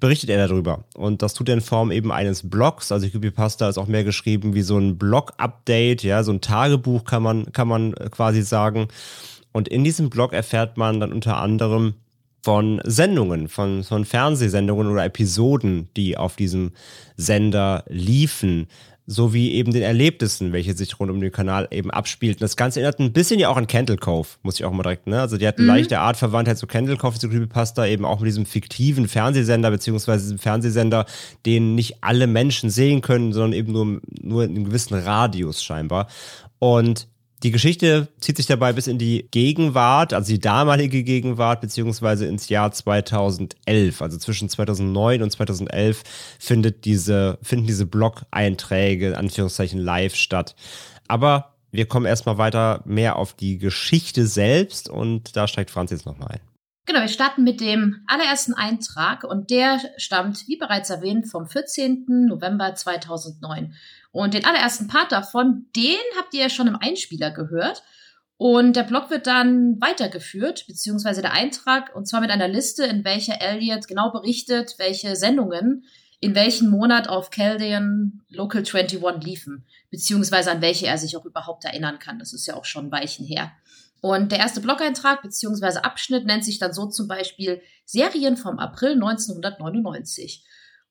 berichtet 0.00 0.30
er 0.30 0.48
darüber. 0.48 0.84
Und 0.94 1.22
das 1.22 1.34
tut 1.34 1.48
er 1.48 1.54
in 1.54 1.60
Form 1.60 1.90
eben 1.90 2.12
eines 2.12 2.48
Blogs. 2.48 2.92
Also 2.92 3.08
Creepypasta 3.08 3.68
ist 3.68 3.78
auch 3.78 3.86
mehr 3.86 4.04
geschrieben 4.04 4.54
wie 4.54 4.62
so 4.62 4.78
ein 4.78 4.98
Blog-Update, 4.98 6.02
ja, 6.02 6.22
so 6.22 6.32
ein 6.32 6.40
Tagebuch 6.40 7.04
kann 7.04 7.22
man, 7.22 7.52
kann 7.52 7.68
man 7.68 7.94
quasi 8.10 8.42
sagen. 8.42 8.88
Und 9.52 9.68
in 9.68 9.84
diesem 9.84 10.10
Blog 10.10 10.32
erfährt 10.32 10.76
man 10.76 11.00
dann 11.00 11.12
unter 11.12 11.38
anderem 11.38 11.94
von 12.42 12.80
Sendungen, 12.84 13.48
von, 13.48 13.82
von 13.82 14.04
Fernsehsendungen 14.04 14.86
oder 14.86 15.04
Episoden, 15.04 15.88
die 15.96 16.16
auf 16.16 16.36
diesem 16.36 16.72
Sender 17.16 17.82
liefen, 17.88 18.68
sowie 19.06 19.52
eben 19.52 19.72
den 19.72 19.82
Erlebnissen, 19.82 20.52
welche 20.52 20.74
sich 20.74 20.98
rund 20.98 21.10
um 21.10 21.20
den 21.20 21.30
Kanal 21.30 21.68
eben 21.70 21.90
abspielten. 21.90 22.40
Das 22.40 22.56
Ganze 22.56 22.80
erinnert 22.80 22.98
ein 22.98 23.12
bisschen 23.12 23.38
ja 23.38 23.48
auch 23.48 23.56
an 23.56 23.68
Candle 23.68 23.96
Cove, 23.96 24.26
muss 24.42 24.58
ich 24.58 24.64
auch 24.64 24.72
mal 24.72 24.82
direkt, 24.82 25.06
ne? 25.06 25.20
Also 25.20 25.36
die 25.36 25.46
hat 25.46 25.58
eine 25.58 25.64
mhm. 25.64 25.74
leichte 25.74 26.00
Art 26.00 26.16
Verwandtheit 26.16 26.58
zu 26.58 26.66
Candle 26.66 26.96
Cove, 26.96 27.18
zu 27.18 27.28
Creepypasta, 27.28 27.86
eben 27.86 28.04
auch 28.04 28.18
mit 28.18 28.26
diesem 28.26 28.46
fiktiven 28.46 29.06
Fernsehsender, 29.06 29.70
beziehungsweise 29.70 30.24
diesem 30.24 30.38
Fernsehsender, 30.38 31.06
den 31.46 31.76
nicht 31.76 32.02
alle 32.02 32.26
Menschen 32.26 32.68
sehen 32.68 33.00
können, 33.00 33.32
sondern 33.32 33.52
eben 33.52 33.72
nur, 33.72 34.00
nur 34.20 34.44
in 34.44 34.50
einem 34.50 34.64
gewissen 34.64 34.94
Radius 34.94 35.62
scheinbar. 35.62 36.08
Und 36.58 37.06
die 37.42 37.50
Geschichte 37.50 38.08
zieht 38.18 38.38
sich 38.38 38.46
dabei 38.46 38.72
bis 38.72 38.86
in 38.86 38.98
die 38.98 39.28
Gegenwart, 39.30 40.14
also 40.14 40.32
die 40.32 40.38
damalige 40.38 41.02
Gegenwart, 41.04 41.60
beziehungsweise 41.60 42.26
ins 42.26 42.48
Jahr 42.48 42.72
2011. 42.72 44.00
Also 44.00 44.16
zwischen 44.16 44.48
2009 44.48 45.22
und 45.22 45.30
2011 45.30 46.02
findet 46.38 46.84
diese, 46.86 47.38
finden 47.42 47.66
diese 47.66 47.86
Blog-Einträge, 47.86 49.08
in 49.08 49.14
Anführungszeichen, 49.14 49.78
live 49.78 50.14
statt. 50.14 50.54
Aber 51.08 51.56
wir 51.72 51.86
kommen 51.86 52.06
erstmal 52.06 52.38
weiter 52.38 52.82
mehr 52.86 53.16
auf 53.16 53.34
die 53.34 53.58
Geschichte 53.58 54.26
selbst 54.26 54.88
und 54.88 55.36
da 55.36 55.46
steigt 55.46 55.70
Franz 55.70 55.90
jetzt 55.90 56.06
nochmal 56.06 56.28
ein. 56.32 56.40
Genau, 56.86 57.00
wir 57.00 57.08
starten 57.08 57.42
mit 57.42 57.60
dem 57.60 58.04
allerersten 58.06 58.54
Eintrag 58.54 59.24
und 59.24 59.50
der 59.50 59.80
stammt, 59.96 60.46
wie 60.46 60.56
bereits 60.56 60.88
erwähnt, 60.88 61.26
vom 61.28 61.48
14. 61.48 62.06
November 62.28 62.76
2009. 62.76 63.74
Und 64.16 64.32
den 64.32 64.46
allerersten 64.46 64.88
Part 64.88 65.12
davon, 65.12 65.66
den 65.76 65.98
habt 66.16 66.32
ihr 66.32 66.40
ja 66.40 66.48
schon 66.48 66.68
im 66.68 66.76
Einspieler 66.76 67.30
gehört. 67.32 67.82
Und 68.38 68.74
der 68.74 68.84
Blog 68.84 69.10
wird 69.10 69.26
dann 69.26 69.78
weitergeführt, 69.78 70.66
beziehungsweise 70.66 71.20
der 71.20 71.34
Eintrag, 71.34 71.94
und 71.94 72.08
zwar 72.08 72.22
mit 72.22 72.30
einer 72.30 72.48
Liste, 72.48 72.86
in 72.86 73.04
welcher 73.04 73.42
Elliot 73.42 73.86
genau 73.86 74.10
berichtet, 74.12 74.76
welche 74.78 75.16
Sendungen 75.16 75.84
in 76.18 76.34
welchem 76.34 76.70
Monat 76.70 77.10
auf 77.10 77.28
Chaldean 77.28 78.22
Local 78.30 78.62
21 78.62 79.22
liefen, 79.22 79.66
beziehungsweise 79.90 80.50
an 80.50 80.62
welche 80.62 80.86
er 80.86 80.96
sich 80.96 81.14
auch 81.18 81.26
überhaupt 81.26 81.66
erinnern 81.66 81.98
kann. 81.98 82.18
Das 82.18 82.32
ist 82.32 82.46
ja 82.46 82.56
auch 82.56 82.64
schon 82.64 82.90
Weichen 82.90 83.26
her. 83.26 83.52
Und 84.00 84.32
der 84.32 84.38
erste 84.38 84.62
Blog-Eintrag 84.62 85.20
beziehungsweise 85.20 85.84
Abschnitt 85.84 86.24
nennt 86.24 86.42
sich 86.42 86.58
dann 86.58 86.72
so 86.72 86.86
zum 86.86 87.06
Beispiel 87.06 87.60
Serien 87.84 88.38
vom 88.38 88.58
April 88.58 88.92
1999. 88.92 90.42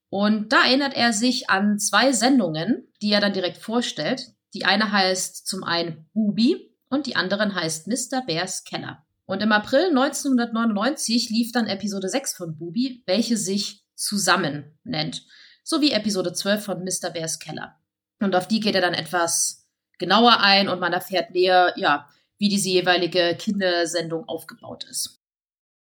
Und 0.10 0.54
da 0.54 0.66
erinnert 0.66 0.94
er 0.94 1.14
sich 1.14 1.50
an 1.50 1.80
zwei 1.80 2.12
Sendungen, 2.12 2.88
die 3.02 3.12
er 3.12 3.22
dann 3.22 3.34
direkt 3.34 3.58
vorstellt. 3.58 4.34
Die 4.54 4.66
eine 4.66 4.92
heißt 4.92 5.48
zum 5.48 5.64
einen 5.64 6.10
Bubi 6.14 6.74
und 6.90 7.08
die 7.08 7.16
andere 7.16 7.54
heißt 7.54 7.88
Mr. 7.88 8.22
Bears 8.26 8.64
Keller. 8.64 9.06
Und 9.26 9.42
im 9.42 9.52
April 9.52 9.90
1999 9.90 11.30
lief 11.30 11.52
dann 11.52 11.68
Episode 11.68 12.10
6 12.10 12.36
von 12.36 12.58
Bubi, 12.58 13.04
welche 13.06 13.38
sich 13.38 13.84
Zusammen 13.96 14.78
nennt, 14.84 15.26
sowie 15.64 15.92
Episode 15.92 16.34
12 16.34 16.64
von 16.64 16.84
Mr. 16.84 17.10
Bears 17.12 17.40
Keller. 17.40 17.76
Und 18.20 18.36
auf 18.36 18.48
die 18.48 18.60
geht 18.60 18.76
er 18.76 18.82
dann 18.82 18.94
etwas 18.94 19.68
genauer 19.98 20.42
ein 20.42 20.70
und 20.70 20.80
man 20.80 20.94
erfährt 20.94 21.32
näher, 21.32 21.74
ja, 21.78 22.10
wie 22.38 22.50
diese 22.50 22.70
jeweilige 22.70 23.36
Kindersendung 23.40 24.28
aufgebaut 24.28 24.86
ist. 24.90 25.22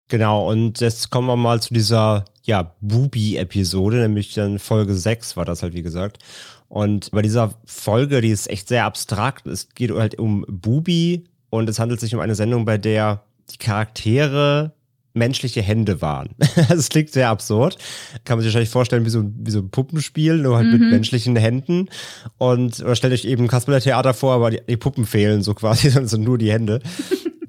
Genau, 0.08 0.50
und 0.50 0.80
jetzt 0.80 1.10
kommen 1.10 1.26
wir 1.26 1.36
mal 1.36 1.60
zu 1.60 1.74
dieser, 1.74 2.24
ja, 2.44 2.74
Bubi-Episode, 2.80 3.96
nämlich 3.96 4.34
dann 4.34 4.58
Folge 4.58 4.94
6 4.94 5.36
war 5.36 5.44
das 5.44 5.62
halt, 5.62 5.74
wie 5.74 5.82
gesagt. 5.82 6.18
Und 6.68 7.10
bei 7.10 7.22
dieser 7.22 7.54
Folge, 7.64 8.20
die 8.20 8.30
ist 8.30 8.50
echt 8.50 8.68
sehr 8.68 8.84
abstrakt. 8.84 9.46
Es 9.46 9.70
geht 9.70 9.90
halt 9.90 10.18
um 10.18 10.44
Bubi 10.48 11.24
und 11.50 11.68
es 11.68 11.78
handelt 11.78 12.00
sich 12.00 12.14
um 12.14 12.20
eine 12.20 12.34
Sendung, 12.34 12.64
bei 12.64 12.78
der 12.78 13.24
die 13.50 13.58
Charaktere 13.58 14.72
menschliche 15.14 15.62
Hände 15.62 16.02
waren. 16.02 16.30
das 16.68 16.88
klingt 16.88 17.10
sehr 17.10 17.28
absurd. 17.28 17.78
Kann 18.24 18.36
man 18.36 18.42
sich 18.42 18.48
wahrscheinlich 18.48 18.70
vorstellen, 18.70 19.04
wie 19.04 19.10
so, 19.10 19.24
wie 19.24 19.50
so 19.50 19.60
ein 19.60 19.70
Puppenspiel, 19.70 20.38
nur 20.38 20.56
halt 20.56 20.66
mhm. 20.66 20.72
mit 20.72 20.90
menschlichen 20.90 21.36
Händen. 21.36 21.88
Und 22.36 22.80
oder 22.80 22.96
stellt 22.96 23.14
euch 23.14 23.24
eben 23.24 23.46
Kasperle-Theater 23.46 24.12
vor, 24.12 24.34
aber 24.34 24.50
die, 24.50 24.60
die, 24.68 24.76
Puppen 24.76 25.06
fehlen 25.06 25.42
so 25.42 25.54
quasi, 25.54 25.88
sondern 25.90 26.08
sind 26.08 26.24
nur 26.24 26.36
die 26.36 26.52
Hände. 26.52 26.80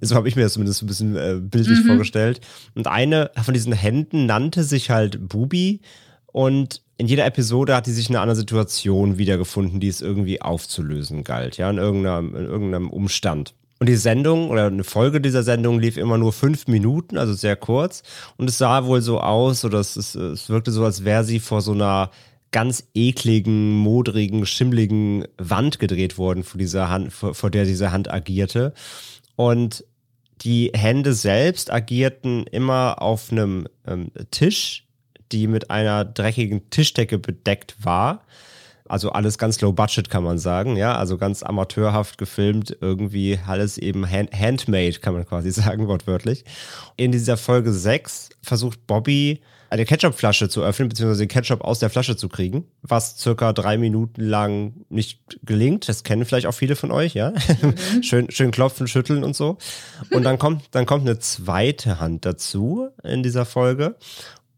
So 0.01 0.15
habe 0.15 0.27
ich 0.27 0.35
mir 0.35 0.43
das 0.43 0.53
zumindest 0.53 0.83
ein 0.83 0.87
bisschen 0.87 1.15
äh, 1.15 1.39
bildlich 1.41 1.83
mhm. 1.83 1.87
vorgestellt. 1.87 2.41
Und 2.73 2.87
eine 2.87 3.31
von 3.41 3.53
diesen 3.53 3.73
Händen 3.73 4.25
nannte 4.25 4.63
sich 4.63 4.89
halt 4.89 5.27
Bubi 5.27 5.81
und 6.27 6.81
in 6.97 7.07
jeder 7.07 7.25
Episode 7.25 7.75
hat 7.75 7.87
die 7.87 7.91
sich 7.91 8.09
in 8.09 8.15
einer 8.15 8.21
anderen 8.21 8.39
Situation 8.39 9.17
wiedergefunden, 9.17 9.79
die 9.79 9.87
es 9.87 10.01
irgendwie 10.01 10.41
aufzulösen 10.41 11.23
galt, 11.23 11.57
ja, 11.57 11.69
in 11.69 11.77
irgendeinem, 11.77 12.35
in 12.35 12.45
irgendeinem 12.45 12.89
Umstand. 12.89 13.53
Und 13.79 13.89
die 13.89 13.95
Sendung 13.95 14.49
oder 14.49 14.67
eine 14.67 14.85
Folge 14.85 15.19
dieser 15.19 15.43
Sendung 15.43 15.79
lief 15.79 15.97
immer 15.97 16.17
nur 16.17 16.31
fünf 16.31 16.67
Minuten, 16.67 17.17
also 17.17 17.33
sehr 17.33 17.57
kurz. 17.57 18.03
Und 18.37 18.49
es 18.49 18.57
sah 18.57 18.85
wohl 18.85 19.01
so 19.01 19.19
aus, 19.19 19.65
oder 19.65 19.79
es, 19.79 19.97
es, 19.97 20.15
es 20.15 20.49
wirkte 20.49 20.71
so, 20.71 20.85
als 20.85 21.03
wäre 21.03 21.25
sie 21.25 21.41
vor 21.41 21.61
so 21.61 21.73
einer 21.73 22.09
ganz 22.51 22.87
ekligen, 22.93 23.71
modrigen, 23.71 24.45
schimmligen 24.45 25.25
Wand 25.37 25.77
gedreht 25.77 26.17
worden, 26.17 26.45
vor 26.45 26.57
dieser 26.57 26.89
Hand, 26.89 27.11
vor, 27.11 27.35
vor 27.35 27.49
der 27.49 27.65
diese 27.65 27.91
Hand 27.91 28.09
agierte. 28.09 28.73
Und 29.35 29.83
die 30.41 30.71
Hände 30.75 31.13
selbst 31.13 31.71
agierten 31.71 32.45
immer 32.47 33.01
auf 33.01 33.31
einem 33.31 33.67
ähm, 33.87 34.11
Tisch, 34.31 34.85
die 35.31 35.47
mit 35.47 35.69
einer 35.71 36.05
dreckigen 36.05 36.69
Tischdecke 36.69 37.17
bedeckt 37.17 37.75
war. 37.83 38.23
Also 38.87 39.11
alles 39.11 39.39
ganz 39.39 39.59
low 39.61 39.71
budget 39.71 40.11
kann 40.11 40.23
man 40.23 40.37
sagen, 40.37 40.77
ja, 40.77 40.95
also 40.95 41.17
ganz 41.17 41.41
amateurhaft 41.41 42.19
gefilmt, 42.19 42.77
irgendwie 42.81 43.39
alles 43.47 43.79
eben 43.79 44.09
hand 44.09 44.31
handmade, 44.31 44.99
kann 44.99 45.15
man 45.15 45.25
quasi 45.25 45.51
sagen, 45.51 45.87
wortwörtlich. 45.87 46.45
In 46.95 47.11
dieser 47.11 47.37
Folge 47.37 47.73
6 47.73 48.29
versucht 48.43 48.85
Bobby 48.85 49.41
eine 49.75 49.85
Ketchupflasche 49.85 50.49
zu 50.49 50.63
öffnen, 50.63 50.89
beziehungsweise 50.89 51.23
den 51.23 51.27
Ketchup 51.27 51.61
aus 51.61 51.79
der 51.79 51.89
Flasche 51.89 52.15
zu 52.15 52.29
kriegen, 52.29 52.65
was 52.81 53.17
circa 53.17 53.53
drei 53.53 53.77
Minuten 53.77 54.21
lang 54.21 54.85
nicht 54.89 55.19
gelingt. 55.43 55.89
Das 55.89 56.03
kennen 56.03 56.25
vielleicht 56.25 56.47
auch 56.47 56.53
viele 56.53 56.75
von 56.75 56.91
euch, 56.91 57.13
ja. 57.13 57.31
Mhm. 57.61 58.01
schön, 58.03 58.31
schön 58.31 58.51
klopfen, 58.51 58.87
schütteln 58.87 59.23
und 59.23 59.35
so. 59.35 59.57
Und 60.11 60.23
dann 60.23 60.39
kommt, 60.39 60.63
dann 60.71 60.85
kommt 60.85 61.01
eine 61.01 61.19
zweite 61.19 61.99
Hand 61.99 62.25
dazu 62.25 62.87
in 63.03 63.21
dieser 63.21 63.45
Folge. 63.45 63.95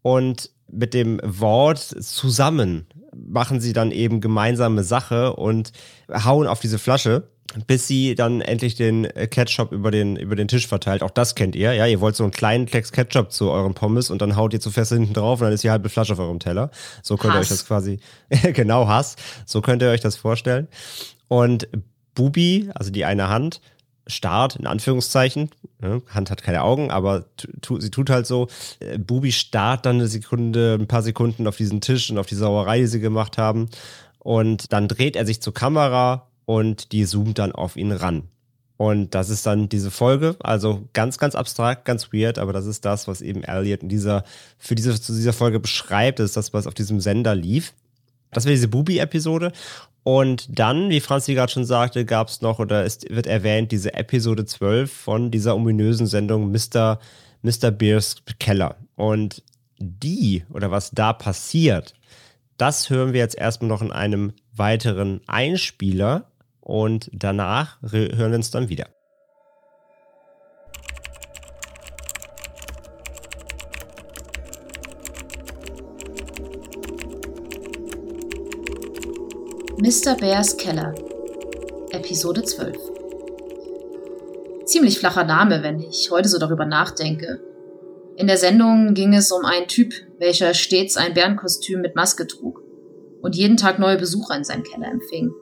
Und 0.02 0.50
mit 0.70 0.94
dem 0.94 1.20
Wort 1.24 1.80
zusammen 1.80 2.86
machen 3.12 3.60
sie 3.60 3.72
dann 3.72 3.90
eben 3.90 4.20
gemeinsame 4.20 4.84
Sache 4.84 5.34
und 5.34 5.72
hauen 6.12 6.46
auf 6.46 6.60
diese 6.60 6.78
Flasche, 6.78 7.28
bis 7.66 7.86
sie 7.86 8.14
dann 8.14 8.40
endlich 8.40 8.74
den 8.74 9.08
Ketchup 9.30 9.72
über 9.72 9.90
den, 9.90 10.16
über 10.16 10.36
den 10.36 10.48
Tisch 10.48 10.66
verteilt. 10.66 11.02
Auch 11.02 11.10
das 11.10 11.34
kennt 11.34 11.56
ihr. 11.56 11.72
Ja, 11.72 11.86
ihr 11.86 12.00
wollt 12.00 12.14
so 12.14 12.22
einen 12.22 12.32
kleinen 12.32 12.66
Klecks 12.66 12.92
Ketchup 12.92 13.32
zu 13.32 13.50
euren 13.50 13.74
Pommes 13.74 14.10
und 14.10 14.20
dann 14.20 14.36
haut 14.36 14.52
ihr 14.52 14.60
zu 14.60 14.70
fest 14.70 14.92
hinten 14.92 15.14
drauf 15.14 15.40
und 15.40 15.46
dann 15.46 15.54
ist 15.54 15.64
die 15.64 15.70
halbe 15.70 15.88
Flasche 15.88 16.12
auf 16.12 16.18
eurem 16.18 16.40
Teller. 16.40 16.70
So 17.02 17.16
könnt 17.16 17.34
Hass. 17.34 17.38
ihr 17.38 17.40
euch 17.40 17.48
das 17.48 17.66
quasi, 17.66 18.00
genau 18.52 18.86
Hass. 18.86 19.16
So 19.46 19.60
könnt 19.62 19.82
ihr 19.82 19.88
euch 19.88 20.00
das 20.00 20.16
vorstellen. 20.16 20.68
Und 21.28 21.68
Bubi, 22.14 22.70
also 22.74 22.90
die 22.90 23.04
eine 23.04 23.28
Hand, 23.28 23.60
starrt, 24.08 24.56
in 24.56 24.66
Anführungszeichen. 24.66 25.50
Ne? 25.80 26.02
Hand 26.08 26.30
hat 26.30 26.42
keine 26.42 26.62
Augen, 26.62 26.90
aber 26.90 27.26
tu, 27.60 27.78
sie 27.80 27.90
tut 27.90 28.10
halt 28.10 28.26
so. 28.26 28.48
Äh, 28.80 28.98
Bubi 28.98 29.32
starrt 29.32 29.86
dann 29.86 29.96
eine 29.96 30.08
Sekunde, 30.08 30.76
ein 30.78 30.88
paar 30.88 31.02
Sekunden 31.02 31.46
auf 31.46 31.56
diesen 31.56 31.80
Tisch 31.80 32.10
und 32.10 32.18
auf 32.18 32.26
die 32.26 32.34
Sauerei, 32.34 32.80
die 32.80 32.86
sie 32.86 33.00
gemacht 33.00 33.38
haben. 33.38 33.68
Und 34.18 34.72
dann 34.72 34.88
dreht 34.88 35.14
er 35.14 35.26
sich 35.26 35.40
zur 35.40 35.54
Kamera 35.54 36.27
und 36.48 36.92
die 36.92 37.04
zoomt 37.04 37.38
dann 37.38 37.52
auf 37.52 37.76
ihn 37.76 37.92
ran. 37.92 38.22
Und 38.78 39.14
das 39.14 39.28
ist 39.28 39.44
dann 39.44 39.68
diese 39.68 39.90
Folge, 39.90 40.34
also 40.40 40.88
ganz, 40.94 41.18
ganz 41.18 41.34
abstrakt, 41.34 41.84
ganz 41.84 42.10
weird, 42.10 42.38
aber 42.38 42.54
das 42.54 42.64
ist 42.64 42.86
das, 42.86 43.06
was 43.06 43.20
eben 43.20 43.44
Elliot 43.44 43.82
in 43.82 43.90
dieser, 43.90 44.24
für 44.56 44.74
diese, 44.74 44.98
zu 44.98 45.12
dieser 45.12 45.34
Folge 45.34 45.60
beschreibt, 45.60 46.20
das 46.20 46.30
ist 46.30 46.38
das, 46.38 46.54
was 46.54 46.66
auf 46.66 46.72
diesem 46.72 47.00
Sender 47.00 47.34
lief. 47.34 47.74
Das 48.30 48.46
wäre 48.46 48.54
diese 48.54 48.68
Bubi-Episode. 48.68 49.52
Und 50.04 50.58
dann, 50.58 50.88
wie 50.88 51.00
Franzi 51.00 51.34
gerade 51.34 51.52
schon 51.52 51.66
sagte, 51.66 52.06
gab 52.06 52.28
es 52.28 52.40
noch 52.40 52.60
oder 52.60 52.82
es 52.82 53.00
wird 53.10 53.26
erwähnt, 53.26 53.70
diese 53.70 53.92
Episode 53.92 54.46
12 54.46 54.90
von 54.90 55.30
dieser 55.30 55.54
ominösen 55.54 56.06
Sendung 56.06 56.50
Mr. 56.50 56.98
Mr. 57.42 57.70
Beers 57.72 58.22
Keller. 58.38 58.76
Und 58.96 59.42
die 59.78 60.44
oder 60.50 60.70
was 60.70 60.92
da 60.92 61.12
passiert, 61.12 61.92
Das 62.56 62.88
hören 62.88 63.12
wir 63.12 63.20
jetzt 63.20 63.36
erstmal 63.36 63.68
noch 63.68 63.82
in 63.82 63.92
einem 63.92 64.32
weiteren 64.56 65.20
Einspieler 65.26 66.24
und 66.68 67.10
danach 67.12 67.78
hören 67.80 68.30
wir 68.30 68.36
uns 68.36 68.50
dann 68.50 68.68
wieder. 68.68 68.86
Mr. 79.78 80.16
Bears 80.16 80.58
Keller, 80.58 80.94
Episode 81.90 82.42
12. 82.42 82.76
Ziemlich 84.66 84.98
flacher 84.98 85.24
Name, 85.24 85.62
wenn 85.62 85.80
ich 85.80 86.10
heute 86.10 86.28
so 86.28 86.38
darüber 86.38 86.66
nachdenke. 86.66 87.40
In 88.16 88.26
der 88.26 88.36
Sendung 88.36 88.92
ging 88.92 89.14
es 89.14 89.32
um 89.32 89.46
einen 89.46 89.68
Typ, 89.68 89.94
welcher 90.18 90.52
stets 90.52 90.98
ein 90.98 91.14
Bärenkostüm 91.14 91.80
mit 91.80 91.96
Maske 91.96 92.26
trug 92.26 92.60
und 93.22 93.36
jeden 93.36 93.56
Tag 93.56 93.78
neue 93.78 93.96
Besucher 93.96 94.36
in 94.36 94.44
seinem 94.44 94.64
Keller 94.64 94.88
empfing. 94.88 95.32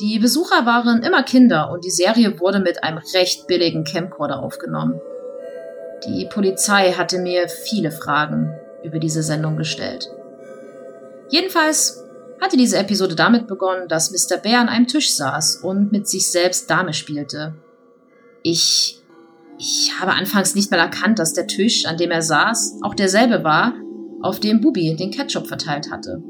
Die 0.00 0.18
Besucher 0.18 0.64
waren 0.64 1.02
immer 1.02 1.22
Kinder 1.22 1.70
und 1.70 1.84
die 1.84 1.90
Serie 1.90 2.40
wurde 2.40 2.60
mit 2.60 2.82
einem 2.82 2.98
recht 3.14 3.46
billigen 3.46 3.84
Camcorder 3.84 4.42
aufgenommen. 4.42 5.00
Die 6.06 6.26
Polizei 6.26 6.92
hatte 6.92 7.18
mir 7.18 7.48
viele 7.48 7.90
Fragen 7.90 8.50
über 8.82 8.98
diese 8.98 9.22
Sendung 9.22 9.56
gestellt. 9.56 10.08
Jedenfalls 11.28 12.02
hatte 12.40 12.56
diese 12.56 12.78
Episode 12.78 13.14
damit 13.14 13.46
begonnen, 13.46 13.86
dass 13.86 14.10
Mr. 14.10 14.38
Bear 14.38 14.60
an 14.60 14.68
einem 14.68 14.88
Tisch 14.88 15.14
saß 15.14 15.56
und 15.62 15.92
mit 15.92 16.08
sich 16.08 16.30
selbst 16.30 16.68
Dame 16.68 16.92
spielte. 16.92 17.54
Ich, 18.42 19.00
ich 19.58 19.92
habe 20.00 20.12
anfangs 20.12 20.54
nicht 20.54 20.70
mal 20.70 20.80
erkannt, 20.80 21.18
dass 21.18 21.34
der 21.34 21.46
Tisch, 21.46 21.86
an 21.86 21.98
dem 21.98 22.10
er 22.10 22.22
saß, 22.22 22.80
auch 22.82 22.94
derselbe 22.94 23.44
war, 23.44 23.74
auf 24.22 24.40
dem 24.40 24.60
Bubi 24.60 24.96
den 24.96 25.12
Ketchup 25.12 25.46
verteilt 25.46 25.90
hatte. 25.90 26.22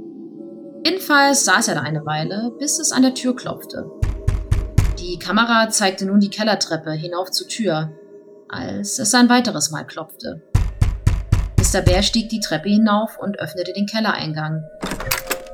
Jedenfalls 0.85 1.45
saß 1.45 1.69
er 1.69 1.77
da 1.77 1.81
eine 1.83 2.05
Weile, 2.07 2.53
bis 2.59 2.79
es 2.81 2.91
an 2.91 3.03
der 3.03 3.15
Tür 3.15 3.37
klopfte. 3.37 3.91
Die 4.99 5.19
Kamera 5.19 5.69
zeigte 5.69 6.07
nun 6.07 6.21
die 6.21 6.31
Kellertreppe 6.31 6.93
hinauf 6.93 7.31
zur 7.31 7.47
Tür, 7.47 7.93
als 8.49 8.99
es 8.99 9.15
ein 9.15 9.29
weiteres 9.29 9.71
Mal 9.71 9.87
klopfte. 9.87 10.43
Mr. 11.59 11.83
Bear 11.83 12.03
stieg 12.03 12.29
die 12.29 12.41
Treppe 12.41 12.69
hinauf 12.69 13.17
und 13.19 13.39
öffnete 13.39 13.73
den 13.73 13.87
Kellereingang. 13.87 14.65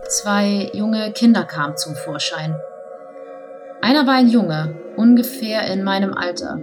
Zwei 0.08 0.70
junge 0.72 1.12
Kinder 1.12 1.44
kamen 1.44 1.76
zum 1.76 1.94
Vorschein. 1.94 2.56
Einer 3.82 4.06
war 4.06 4.14
ein 4.14 4.28
Junge, 4.28 4.80
ungefähr 4.96 5.66
in 5.70 5.84
meinem 5.84 6.14
Alter. 6.14 6.58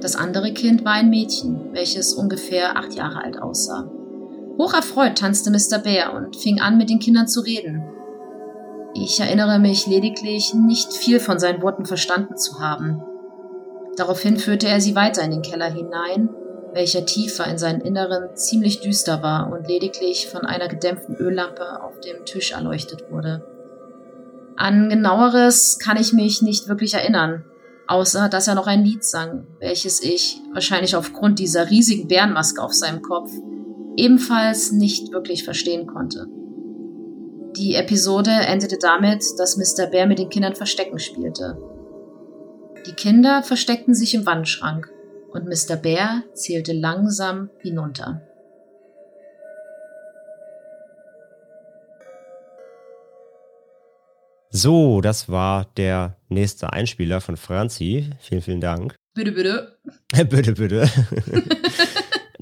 Das 0.00 0.16
andere 0.16 0.52
Kind 0.52 0.84
war 0.84 0.92
ein 0.92 1.10
Mädchen, 1.10 1.72
welches 1.72 2.12
ungefähr 2.12 2.76
acht 2.76 2.94
Jahre 2.94 3.24
alt 3.24 3.40
aussah. 3.40 3.90
Hocherfreut 4.60 5.16
tanzte 5.16 5.50
Mr. 5.50 5.78
Bear 5.78 6.14
und 6.14 6.36
fing 6.36 6.60
an, 6.60 6.76
mit 6.76 6.90
den 6.90 6.98
Kindern 6.98 7.26
zu 7.26 7.40
reden. 7.40 7.82
Ich 8.94 9.18
erinnere 9.18 9.58
mich 9.58 9.86
lediglich, 9.86 10.52
nicht 10.52 10.92
viel 10.92 11.18
von 11.18 11.38
seinen 11.38 11.62
Worten 11.62 11.86
verstanden 11.86 12.36
zu 12.36 12.60
haben. 12.60 13.02
Daraufhin 13.96 14.36
führte 14.36 14.68
er 14.68 14.80
sie 14.80 14.94
weiter 14.94 15.22
in 15.22 15.30
den 15.30 15.42
Keller 15.42 15.70
hinein 15.70 16.28
welcher 16.74 17.04
tiefer 17.06 17.46
in 17.46 17.58
seinem 17.58 17.80
Inneren 17.80 18.36
ziemlich 18.36 18.80
düster 18.80 19.22
war 19.22 19.52
und 19.52 19.68
lediglich 19.68 20.28
von 20.28 20.42
einer 20.42 20.68
gedämpften 20.68 21.16
Öllampe 21.16 21.82
auf 21.82 22.00
dem 22.00 22.24
Tisch 22.24 22.52
erleuchtet 22.52 23.10
wurde. 23.10 23.44
An 24.56 24.88
genaueres 24.88 25.78
kann 25.78 25.96
ich 25.96 26.12
mich 26.12 26.42
nicht 26.42 26.68
wirklich 26.68 26.94
erinnern, 26.94 27.44
außer 27.86 28.28
dass 28.28 28.46
er 28.46 28.54
noch 28.54 28.66
ein 28.66 28.84
Lied 28.84 29.04
sang, 29.04 29.46
welches 29.58 30.02
ich, 30.02 30.40
wahrscheinlich 30.52 30.96
aufgrund 30.96 31.38
dieser 31.38 31.70
riesigen 31.70 32.08
Bärenmaske 32.08 32.62
auf 32.62 32.72
seinem 32.72 33.02
Kopf, 33.02 33.30
ebenfalls 34.00 34.72
nicht 34.72 35.12
wirklich 35.12 35.44
verstehen 35.44 35.86
konnte. 35.86 36.26
Die 37.56 37.74
Episode 37.74 38.30
endete 38.30 38.78
damit, 38.78 39.24
dass 39.38 39.56
Mr. 39.56 39.86
Bear 39.86 40.06
mit 40.06 40.18
den 40.18 40.30
Kindern 40.30 40.54
Verstecken 40.54 40.98
spielte. 40.98 41.58
Die 42.86 42.92
Kinder 42.92 43.42
versteckten 43.42 43.94
sich 43.94 44.14
im 44.14 44.24
Wandschrank 44.24 44.90
und 45.32 45.44
Mr. 45.44 45.76
Bear 45.76 46.22
zählte 46.32 46.72
langsam 46.72 47.50
hinunter. 47.60 48.22
So, 54.52 55.00
das 55.00 55.28
war 55.28 55.66
der 55.76 56.16
nächste 56.28 56.72
Einspieler 56.72 57.20
von 57.20 57.36
Franzi. 57.36 58.10
Vielen, 58.20 58.42
vielen 58.42 58.60
Dank. 58.60 58.96
Bitte, 59.14 59.32
bitte. 59.32 59.76
bitte, 60.28 60.52
bitte. 60.54 60.88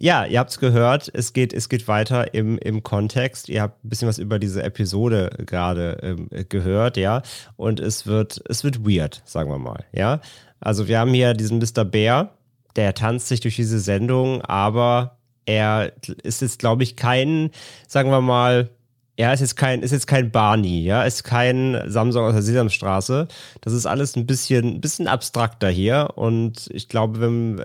ja, 0.01 0.25
ihr 0.25 0.39
habt 0.39 0.51
es 0.51 0.61
gehört. 0.61 1.11
Es 1.13 1.33
geht, 1.33 1.53
es 1.53 1.69
geht 1.69 1.89
weiter 1.89 2.33
im, 2.35 2.59
im 2.59 2.83
Kontext. 2.83 3.49
Ihr 3.49 3.63
habt 3.63 3.85
ein 3.85 3.89
bisschen 3.89 4.09
was 4.09 4.19
über 4.19 4.39
diese 4.39 4.63
Episode 4.63 5.31
gerade 5.45 5.99
ähm, 6.03 6.29
gehört, 6.49 6.97
ja. 6.97 7.23
Und 7.57 7.81
es 7.81 8.07
wird, 8.07 8.43
es 8.49 8.65
wird 8.65 8.87
weird, 8.87 9.23
sagen 9.25 9.51
wir 9.51 9.59
mal, 9.59 9.85
ja. 9.93 10.21
Also 10.61 10.89
wir 10.89 10.99
haben 10.99 11.13
hier 11.13 11.35
diesen 11.35 11.59
Mr. 11.59 11.85
Bear, 11.85 12.35
der 12.77 12.95
tanzt 12.95 13.29
sich 13.29 13.41
durch 13.41 13.57
diese 13.57 13.81
Sendung, 13.81 14.43
aber 14.43 15.19
er 15.47 15.93
ist 16.23 16.43
jetzt, 16.43 16.59
glaube 16.59 16.83
ich, 16.83 16.95
kein, 16.97 17.51
sagen 17.87 18.11
wir 18.11 18.21
mal, 18.21 18.71
er 19.19 19.35
ist 19.35 19.41
jetzt 19.41 19.57
kein, 19.57 19.83
ist 19.83 19.91
jetzt 19.91 20.07
kein 20.07 20.31
Barney, 20.31 20.85
ja, 20.85 21.03
ist 21.03 21.25
kein 21.25 21.83
Samsung 21.87 22.25
aus 22.25 22.35
der 22.35 22.43
Sesamstraße. 22.43 23.27
Das 23.61 23.73
ist 23.73 23.85
alles 23.85 24.15
ein 24.15 24.27
bisschen, 24.27 24.77
ein 24.77 24.81
bisschen 24.81 25.09
abstrakter 25.09 25.69
hier. 25.69 26.11
Und 26.15 26.69
ich 26.71 26.89
glaube, 26.89 27.21
wenn 27.21 27.57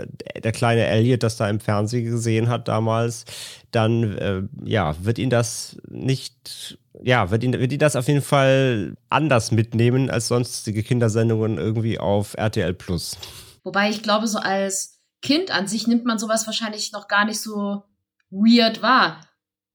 der 0.43 0.51
kleine 0.51 0.87
Elliot 0.87 1.21
das 1.21 1.37
da 1.37 1.47
im 1.47 1.59
Fernsehen 1.59 2.05
gesehen 2.05 2.49
hat 2.49 2.67
damals, 2.67 3.25
dann, 3.69 4.17
äh, 4.17 4.41
ja, 4.63 4.95
wird 5.05 5.19
ihn 5.19 5.29
das 5.29 5.77
nicht, 5.87 6.79
ja, 7.03 7.29
wird 7.29 7.43
ihn, 7.43 7.53
wird 7.53 7.71
ihn 7.71 7.77
das 7.77 7.95
auf 7.95 8.07
jeden 8.07 8.23
Fall 8.23 8.95
anders 9.09 9.51
mitnehmen 9.51 10.09
als 10.09 10.29
sonstige 10.29 10.81
Kindersendungen 10.81 11.59
irgendwie 11.59 11.99
auf 11.99 12.33
RTL 12.35 12.73
Plus. 12.73 13.15
Wobei 13.63 13.91
ich 13.91 14.01
glaube, 14.01 14.25
so 14.25 14.39
als 14.39 15.03
Kind 15.21 15.51
an 15.51 15.67
sich 15.67 15.85
nimmt 15.85 16.03
man 16.03 16.17
sowas 16.17 16.47
wahrscheinlich 16.47 16.91
noch 16.93 17.07
gar 17.07 17.25
nicht 17.25 17.39
so 17.39 17.83
weird 18.31 18.81
wahr. 18.81 19.19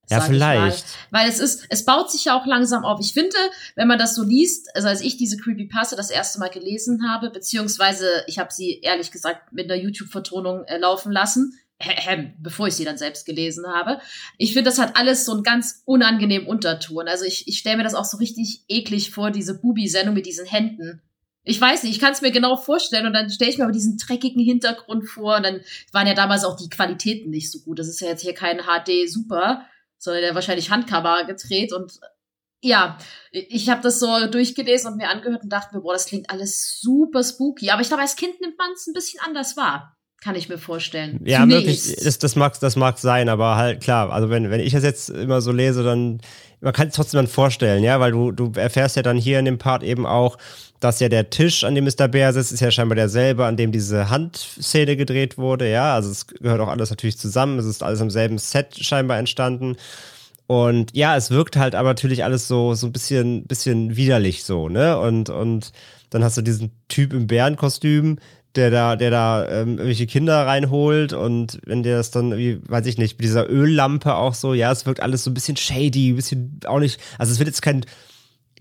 Ja, 0.09 0.21
vielleicht. 0.21 0.85
Weil 1.11 1.29
es 1.29 1.39
ist, 1.39 1.65
es 1.69 1.85
baut 1.85 2.11
sich 2.11 2.25
ja 2.25 2.39
auch 2.39 2.45
langsam 2.45 2.83
auf. 2.83 2.99
Ich 2.99 3.13
finde, 3.13 3.35
wenn 3.75 3.87
man 3.87 3.99
das 3.99 4.15
so 4.15 4.23
liest, 4.23 4.75
also 4.75 4.87
als 4.87 5.01
ich 5.01 5.17
diese 5.17 5.37
Creepypasta 5.37 5.95
das 5.95 6.09
erste 6.09 6.39
Mal 6.39 6.49
gelesen 6.49 7.07
habe, 7.09 7.29
beziehungsweise 7.29 8.07
ich 8.27 8.39
habe 8.39 8.51
sie 8.51 8.79
ehrlich 8.81 9.11
gesagt 9.11 9.53
mit 9.53 9.71
einer 9.71 9.81
YouTube-Vertonung 9.81 10.63
äh, 10.65 10.77
laufen 10.77 11.11
lassen, 11.11 11.59
bevor 12.39 12.67
ich 12.67 12.75
sie 12.75 12.85
dann 12.85 12.97
selbst 12.97 13.25
gelesen 13.25 13.65
habe. 13.67 14.01
Ich 14.37 14.53
finde, 14.53 14.69
das 14.69 14.79
hat 14.79 14.97
alles 14.97 15.25
so 15.25 15.33
einen 15.33 15.43
ganz 15.43 15.83
unangenehmen 15.85 16.47
Unterton. 16.47 17.07
Also 17.07 17.25
ich, 17.25 17.47
ich 17.47 17.59
stelle 17.59 17.77
mir 17.77 17.83
das 17.83 17.95
auch 17.95 18.05
so 18.05 18.17
richtig 18.17 18.63
eklig 18.67 19.11
vor, 19.11 19.31
diese 19.31 19.59
Bubi-Sendung 19.59 20.13
mit 20.15 20.25
diesen 20.25 20.45
Händen 20.45 21.01
ich 21.49 21.59
weiß 21.59 21.83
nicht, 21.83 21.93
ich 21.93 21.99
kann 21.99 22.11
es 22.11 22.21
mir 22.21 22.31
genau 22.31 22.57
vorstellen 22.57 23.07
und 23.07 23.13
dann 23.13 23.29
stelle 23.29 23.49
ich 23.49 23.57
mir 23.57 23.63
aber 23.63 23.73
diesen 23.73 23.97
dreckigen 23.97 24.43
Hintergrund 24.43 25.09
vor 25.09 25.37
und 25.37 25.43
dann 25.43 25.61
waren 25.91 26.05
ja 26.05 26.13
damals 26.13 26.43
auch 26.43 26.55
die 26.55 26.69
Qualitäten 26.69 27.31
nicht 27.31 27.51
so 27.51 27.59
gut. 27.59 27.79
Das 27.79 27.87
ist 27.87 28.01
ja 28.01 28.07
jetzt 28.07 28.21
hier 28.21 28.35
kein 28.35 28.59
HD 28.59 29.09
Sondern 29.99 30.23
der 30.23 30.35
wahrscheinlich 30.35 30.71
Handcover 30.71 31.25
gedreht 31.25 31.73
und 31.73 31.99
ja, 32.61 32.97
ich 33.31 33.69
habe 33.69 33.81
das 33.81 33.99
so 33.99 34.27
durchgelesen 34.27 34.91
und 34.91 34.97
mir 34.97 35.09
angehört 35.09 35.43
und 35.43 35.49
dachte 35.49 35.75
mir, 35.75 35.81
boah, 35.81 35.93
das 35.93 36.07
klingt 36.07 36.29
alles 36.29 36.79
super 36.81 37.23
spooky. 37.23 37.69
Aber 37.69 37.81
ich 37.81 37.87
glaube, 37.87 38.01
als 38.01 38.17
Kind 38.17 38.41
nimmt 38.41 38.57
man 38.57 38.71
es 38.73 38.85
ein 38.87 38.93
bisschen 38.93 39.21
anders 39.21 39.55
wahr. 39.55 39.95
Kann 40.21 40.35
ich 40.35 40.49
mir 40.49 40.57
vorstellen. 40.57 41.21
Ja, 41.23 41.39
Zunächst. 41.41 41.87
wirklich, 41.87 42.03
das, 42.03 42.19
das, 42.19 42.35
mag, 42.35 42.59
das 42.59 42.75
mag 42.75 42.97
sein, 42.97 43.29
aber 43.29 43.55
halt 43.55 43.81
klar, 43.81 44.11
also 44.11 44.29
wenn, 44.29 44.51
wenn 44.51 44.59
ich 44.59 44.73
das 44.73 44.83
jetzt 44.83 45.09
immer 45.09 45.39
so 45.39 45.53
lese, 45.53 45.83
dann, 45.83 46.19
man 46.61 46.73
kann 46.73 46.89
es 46.89 46.95
trotzdem 46.95 47.19
dann 47.19 47.27
vorstellen, 47.27 47.83
ja, 47.83 47.99
weil 47.99 48.11
du, 48.11 48.31
du 48.31 48.51
erfährst 48.55 48.95
ja 48.95 49.01
dann 49.01 49.17
hier 49.17 49.39
in 49.39 49.45
dem 49.45 49.57
Part 49.57 49.83
eben 49.83 50.05
auch, 50.05 50.37
dass 50.79 50.99
ja 50.99 51.09
der 51.09 51.29
Tisch, 51.29 51.63
an 51.63 51.75
dem 51.75 51.85
Mr. 51.85 52.07
Bear 52.07 52.33
sitzt, 52.33 52.51
ist 52.51 52.59
ja 52.59 52.71
scheinbar 52.71 52.95
derselbe, 52.95 53.45
an 53.45 53.57
dem 53.57 53.71
diese 53.71 54.09
Handszene 54.09 54.95
gedreht 54.95 55.37
wurde. 55.37 55.69
Ja, 55.69 55.95
also 55.95 56.09
es 56.09 56.27
gehört 56.27 56.61
auch 56.61 56.67
alles 56.69 56.89
natürlich 56.89 57.17
zusammen. 57.17 57.59
Es 57.59 57.65
ist 57.65 57.83
alles 57.83 58.01
am 58.01 58.09
selben 58.09 58.37
Set 58.37 58.77
scheinbar 58.77 59.17
entstanden. 59.17 59.75
Und 60.47 60.95
ja, 60.95 61.15
es 61.15 61.31
wirkt 61.31 61.57
halt 61.57 61.75
aber 61.75 61.89
natürlich 61.89 62.23
alles 62.23 62.47
so, 62.47 62.73
so 62.73 62.87
ein 62.87 62.91
bisschen, 62.91 63.45
bisschen 63.45 63.95
widerlich 63.97 64.43
so, 64.43 64.67
ne? 64.67 64.97
Und, 64.99 65.29
und 65.29 65.71
dann 66.09 66.23
hast 66.23 66.37
du 66.37 66.41
diesen 66.41 66.71
Typ 66.87 67.13
im 67.13 67.27
Bärenkostüm, 67.27 68.17
der 68.55 68.71
da, 68.71 68.95
der 68.95 69.11
da 69.11 69.47
ähm, 69.47 69.73
irgendwelche 69.73 70.07
Kinder 70.07 70.45
reinholt 70.45 71.13
und 71.13 71.59
wenn 71.65 71.83
der 71.83 71.97
das 71.97 72.11
dann, 72.11 72.35
wie, 72.37 72.59
weiß 72.67 72.85
ich 72.87 72.97
nicht, 72.97 73.17
mit 73.17 73.25
dieser 73.25 73.49
Öllampe 73.49 74.15
auch 74.15 74.33
so, 74.33 74.53
ja, 74.53 74.71
es 74.71 74.85
wirkt 74.85 75.01
alles 75.01 75.23
so 75.23 75.31
ein 75.31 75.35
bisschen 75.35 75.55
shady, 75.55 76.11
ein 76.11 76.15
bisschen 76.15 76.59
auch 76.65 76.79
nicht, 76.79 76.99
also 77.17 77.31
es 77.31 77.39
wird 77.39 77.47
jetzt 77.47 77.61
kein 77.61 77.85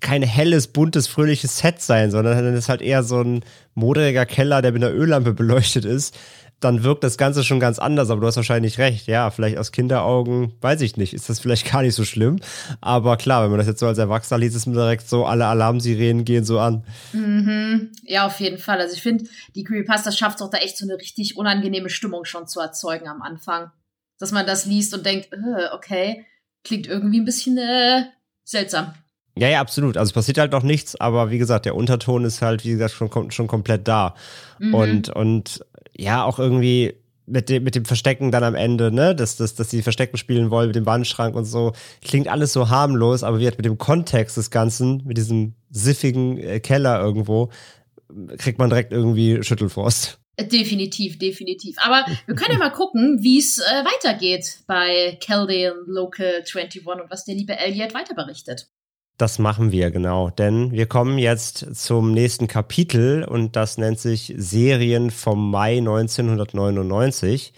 kein 0.01 0.23
helles, 0.23 0.69
buntes, 0.69 1.09
fröhliches 1.09 1.59
Set 1.59 1.81
sein, 1.81 2.11
sondern 2.11 2.45
dann 2.45 2.55
ist 2.55 2.69
halt 2.69 2.83
eher 2.83 3.03
so 3.03 3.21
ein 3.21 3.45
moderiger 3.75 4.27
Keller, 4.27 4.63
der 4.63 4.73
mit 4.73 4.85
einer 4.85 4.95
Öllampe 4.95 5.33
beleuchtet 5.33 5.85
ist. 5.85 6.17
Dann 6.61 6.83
wirkt 6.83 7.05
das 7.05 7.19
Ganze 7.19 7.45
schon 7.45 7.61
ganz 7.61 7.79
anders, 7.79 8.11
aber 8.11 8.21
du 8.21 8.27
hast 8.27 8.37
wahrscheinlich 8.37 8.79
recht. 8.79 9.07
Ja, 9.07 9.31
vielleicht 9.31 9.59
aus 9.59 9.71
Kinderaugen, 9.71 10.55
weiß 10.61 10.81
ich 10.81 10.97
nicht, 10.97 11.15
ist 11.15 11.29
das 11.29 11.39
vielleicht 11.39 11.71
gar 11.73 11.83
nicht 11.83 11.95
so 11.95 12.05
schlimm. 12.05 12.41
Aber 12.81 13.17
klar, 13.17 13.45
wenn 13.45 13.51
man 13.51 13.59
das 13.59 13.69
jetzt 13.69 13.81
so 13.81 13.87
als 13.87 13.99
Erwachsener 13.99 14.39
liest, 14.39 14.57
ist 14.57 14.67
mir 14.67 14.75
direkt 14.75 15.09
so, 15.09 15.25
alle 15.25 15.47
Alarmsirenen 15.47 16.25
gehen 16.25 16.45
so 16.45 16.59
an. 16.59 16.85
Mhm. 17.13 17.93
Ja, 18.03 18.27
auf 18.27 18.41
jeden 18.41 18.59
Fall. 18.59 18.81
Also 18.81 18.95
ich 18.95 19.03
finde, 19.03 19.25
die 19.55 19.65
Creepypasta 19.65 20.11
schafft 20.11 20.43
auch 20.43 20.51
da 20.51 20.59
echt 20.59 20.77
so 20.79 20.85
eine 20.85 20.97
richtig 20.97 21.37
unangenehme 21.37 21.91
Stimmung 21.91 22.25
schon 22.25 22.49
zu 22.49 22.61
erzeugen 22.61 23.09
am 23.09 23.23
Anfang. 23.23 23.71
Dass 24.19 24.33
man 24.33 24.47
das 24.47 24.67
liest 24.67 24.95
und 24.95 25.07
denkt, 25.07 25.29
äh, 25.33 25.73
okay, 25.73 26.27
klingt 26.65 26.89
irgendwie 26.89 27.21
ein 27.21 27.25
bisschen 27.25 27.57
äh, 27.57 28.03
seltsam. 28.45 28.95
Ja, 29.39 29.49
ja, 29.49 29.61
absolut. 29.61 29.97
Also 29.97 30.11
es 30.11 30.15
passiert 30.15 30.39
halt 30.39 30.51
noch 30.51 30.65
nichts, 30.65 30.97
aber 31.01 31.31
wie 31.31 31.39
gesagt, 31.39 31.65
der 31.65 31.77
Unterton 31.77 32.25
ist 32.25 32.43
halt, 32.43 32.65
wie 32.65 32.73
gesagt, 32.73 32.93
schon, 32.93 33.31
schon 33.31 33.47
komplett 33.47 33.87
da. 33.87 34.17
Mhm. 34.59 34.75
Und, 34.75 35.09
und 35.11 35.65
ja, 35.99 36.25
auch 36.25 36.39
irgendwie 36.39 36.95
mit 37.27 37.49
dem, 37.49 37.63
mit 37.63 37.75
dem 37.75 37.85
Verstecken 37.85 38.31
dann 38.31 38.45
am 38.45 38.55
Ende, 38.55 38.91
ne, 38.91 39.15
dass, 39.15 39.37
dass, 39.37 39.55
dass 39.55 39.69
die 39.69 39.83
Verstecken 39.83 40.17
spielen 40.17 40.51
wollen 40.51 40.69
mit 40.69 40.77
dem 40.77 40.87
Wandschrank 40.87 41.35
und 41.35 41.45
so, 41.45 41.73
klingt 42.03 42.29
alles 42.29 42.53
so 42.53 42.71
harmlos, 42.71 43.23
aber 43.23 43.39
wie 43.39 43.45
halt 43.45 43.59
mit 43.59 43.67
dem 43.67 43.79
Kontext 43.79 44.37
des 44.37 44.51
Ganzen, 44.51 45.03
mit 45.05 45.19
diesem 45.19 45.55
siffigen 45.71 46.39
äh, 46.39 46.61
Keller 46.61 47.01
irgendwo, 47.01 47.51
kriegt 48.39 48.59
man 48.59 48.71
direkt 48.71 48.93
irgendwie 48.93 49.43
Schüttelfrost. 49.43 50.19
Definitiv, 50.41 51.19
definitiv. 51.19 51.77
Aber 51.81 52.07
wir 52.27 52.35
können 52.37 52.53
ja 52.53 52.59
mal 52.59 52.71
gucken, 52.71 53.19
wie 53.23 53.39
es 53.39 53.59
äh, 53.59 53.85
weitergeht 53.85 54.61
bei 54.69 55.19
Caldale 55.21 55.75
Local 55.87 56.45
21 56.47 56.87
und 56.87 57.11
was 57.11 57.25
der 57.25 57.35
liebe 57.35 57.59
Elliot 57.59 57.93
weiter 57.93 58.15
berichtet. 58.15 58.69
Das 59.19 59.41
machen 59.41 59.73
wir, 59.73 59.91
genau. 59.91 60.31
Denn 60.31 60.71
wir 60.71 60.87
kommen 60.87 61.19
jetzt 61.19 61.75
zum 61.75 62.13
nächsten 62.13 62.47
Kapitel 62.47 63.25
und 63.25 63.57
das 63.57 63.77
nennt 63.77 63.99
sich 63.99 64.33
Serien 64.37 65.11
vom 65.11 65.51
Mai 65.51 65.79
1999. 65.79 67.53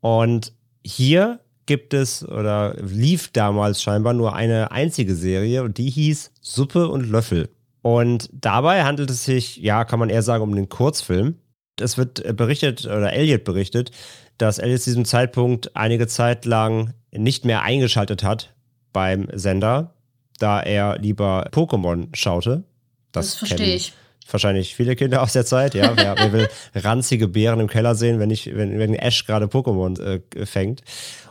Und 0.00 0.52
hier 0.84 1.38
gibt 1.66 1.94
es 1.94 2.26
oder 2.26 2.74
lief 2.82 3.30
damals 3.32 3.80
scheinbar 3.82 4.14
nur 4.14 4.34
eine 4.34 4.72
einzige 4.72 5.14
Serie 5.14 5.62
und 5.62 5.78
die 5.78 5.90
hieß 5.90 6.32
Suppe 6.40 6.88
und 6.88 7.08
Löffel. 7.08 7.50
Und 7.82 8.28
dabei 8.32 8.82
handelt 8.82 9.10
es 9.10 9.24
sich, 9.24 9.58
ja, 9.58 9.84
kann 9.84 10.00
man 10.00 10.10
eher 10.10 10.22
sagen, 10.22 10.42
um 10.42 10.50
einen 10.50 10.68
Kurzfilm. 10.68 11.36
Es 11.78 11.98
wird 11.98 12.36
berichtet, 12.36 12.84
oder 12.84 13.12
Elliot 13.12 13.44
berichtet, 13.44 13.92
dass 14.38 14.58
Elliot 14.58 14.80
zu 14.80 14.90
diesem 14.90 15.04
Zeitpunkt 15.04 15.76
einige 15.76 16.08
Zeit 16.08 16.46
lang 16.46 16.94
nicht 17.12 17.44
mehr 17.44 17.62
eingeschaltet 17.62 18.24
hat 18.24 18.56
beim 18.92 19.28
Sender, 19.32 19.95
da 20.38 20.60
er 20.60 20.98
lieber 20.98 21.48
Pokémon 21.52 22.08
schaute. 22.14 22.64
Das, 23.12 23.30
das 23.30 23.34
verstehe 23.36 23.74
ich. 23.74 23.92
Wahrscheinlich 24.28 24.74
viele 24.74 24.96
Kinder 24.96 25.22
aus 25.22 25.32
der 25.32 25.46
Zeit, 25.46 25.74
ja. 25.74 25.96
Wer, 25.96 26.16
wer 26.18 26.32
will 26.32 26.48
ranzige 26.74 27.28
Beeren 27.28 27.60
im 27.60 27.68
Keller 27.68 27.94
sehen, 27.94 28.18
wenn, 28.18 28.30
ich, 28.30 28.54
wenn, 28.54 28.78
wenn 28.78 28.94
Ash 28.94 29.24
gerade 29.24 29.46
Pokémon 29.46 30.00
äh, 30.00 30.46
fängt? 30.46 30.82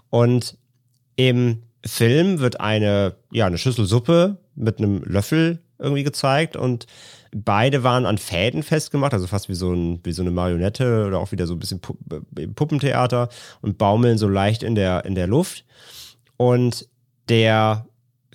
Und 0.10 0.58
im 1.18 1.64
Film 1.86 2.40
wird 2.40 2.60
eine, 2.62 3.16
ja, 3.32 3.46
eine 3.46 3.58
Schüssel 3.58 3.86
Suppe 3.86 4.38
mit 4.56 4.78
einem 4.78 5.04
Löffel 5.04 5.60
irgendwie 5.78 6.04
gezeigt 6.04 6.56
und 6.56 6.88
beide 7.36 7.84
waren 7.84 8.06
an 8.06 8.18
Fäden 8.18 8.64
festgemacht, 8.64 9.14
also 9.14 9.28
fast 9.28 9.50
wie 9.50 9.56
so, 9.56 9.74
ein, 9.74 10.00
wie 10.04 10.14
so 10.14 10.22
eine 10.22 10.32
Marionette 10.32 11.06
oder 11.06 11.20
auch 11.20 11.32
wieder 11.32 11.48
so 11.48 11.54
ein 11.54 11.60
bisschen 11.60 11.82
äh, 12.38 12.48
Puppentheater 12.48 13.30
und 13.62 13.78
baumeln 13.78 14.18
so 14.18 14.30
leicht 14.30 14.64
in 14.64 14.76
der, 14.76 15.04
in 15.06 15.16
der 15.16 15.28
Luft. 15.28 15.66
Und 16.38 16.88
der 17.28 17.86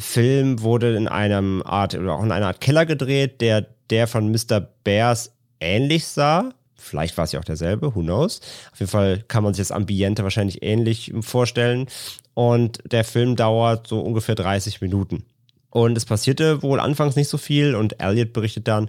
Film 0.00 0.62
wurde 0.62 0.96
in 0.96 1.08
einem 1.08 1.62
Art 1.64 1.94
oder 1.94 2.14
auch 2.14 2.22
in 2.22 2.32
einer 2.32 2.48
Art 2.48 2.60
Keller 2.60 2.86
gedreht, 2.86 3.40
der 3.40 3.66
der 3.90 4.06
von 4.06 4.30
Mr. 4.30 4.60
Bears 4.84 5.32
ähnlich 5.58 6.06
sah. 6.06 6.50
Vielleicht 6.76 7.18
war 7.18 7.24
es 7.24 7.32
ja 7.32 7.40
auch 7.40 7.44
derselbe, 7.44 7.94
who 7.94 8.00
knows. 8.00 8.40
Auf 8.72 8.80
jeden 8.80 8.90
Fall 8.90 9.22
kann 9.28 9.44
man 9.44 9.52
sich 9.52 9.60
das 9.60 9.72
Ambiente 9.72 10.22
wahrscheinlich 10.22 10.62
ähnlich 10.62 11.12
vorstellen. 11.20 11.86
Und 12.32 12.78
der 12.90 13.04
Film 13.04 13.36
dauert 13.36 13.86
so 13.86 14.00
ungefähr 14.00 14.34
30 14.34 14.80
Minuten. 14.80 15.24
Und 15.68 15.96
es 15.96 16.04
passierte 16.04 16.62
wohl 16.62 16.80
anfangs 16.80 17.16
nicht 17.16 17.28
so 17.28 17.38
viel 17.38 17.74
und 17.74 18.00
Elliot 18.00 18.32
berichtet 18.32 18.66
dann, 18.66 18.88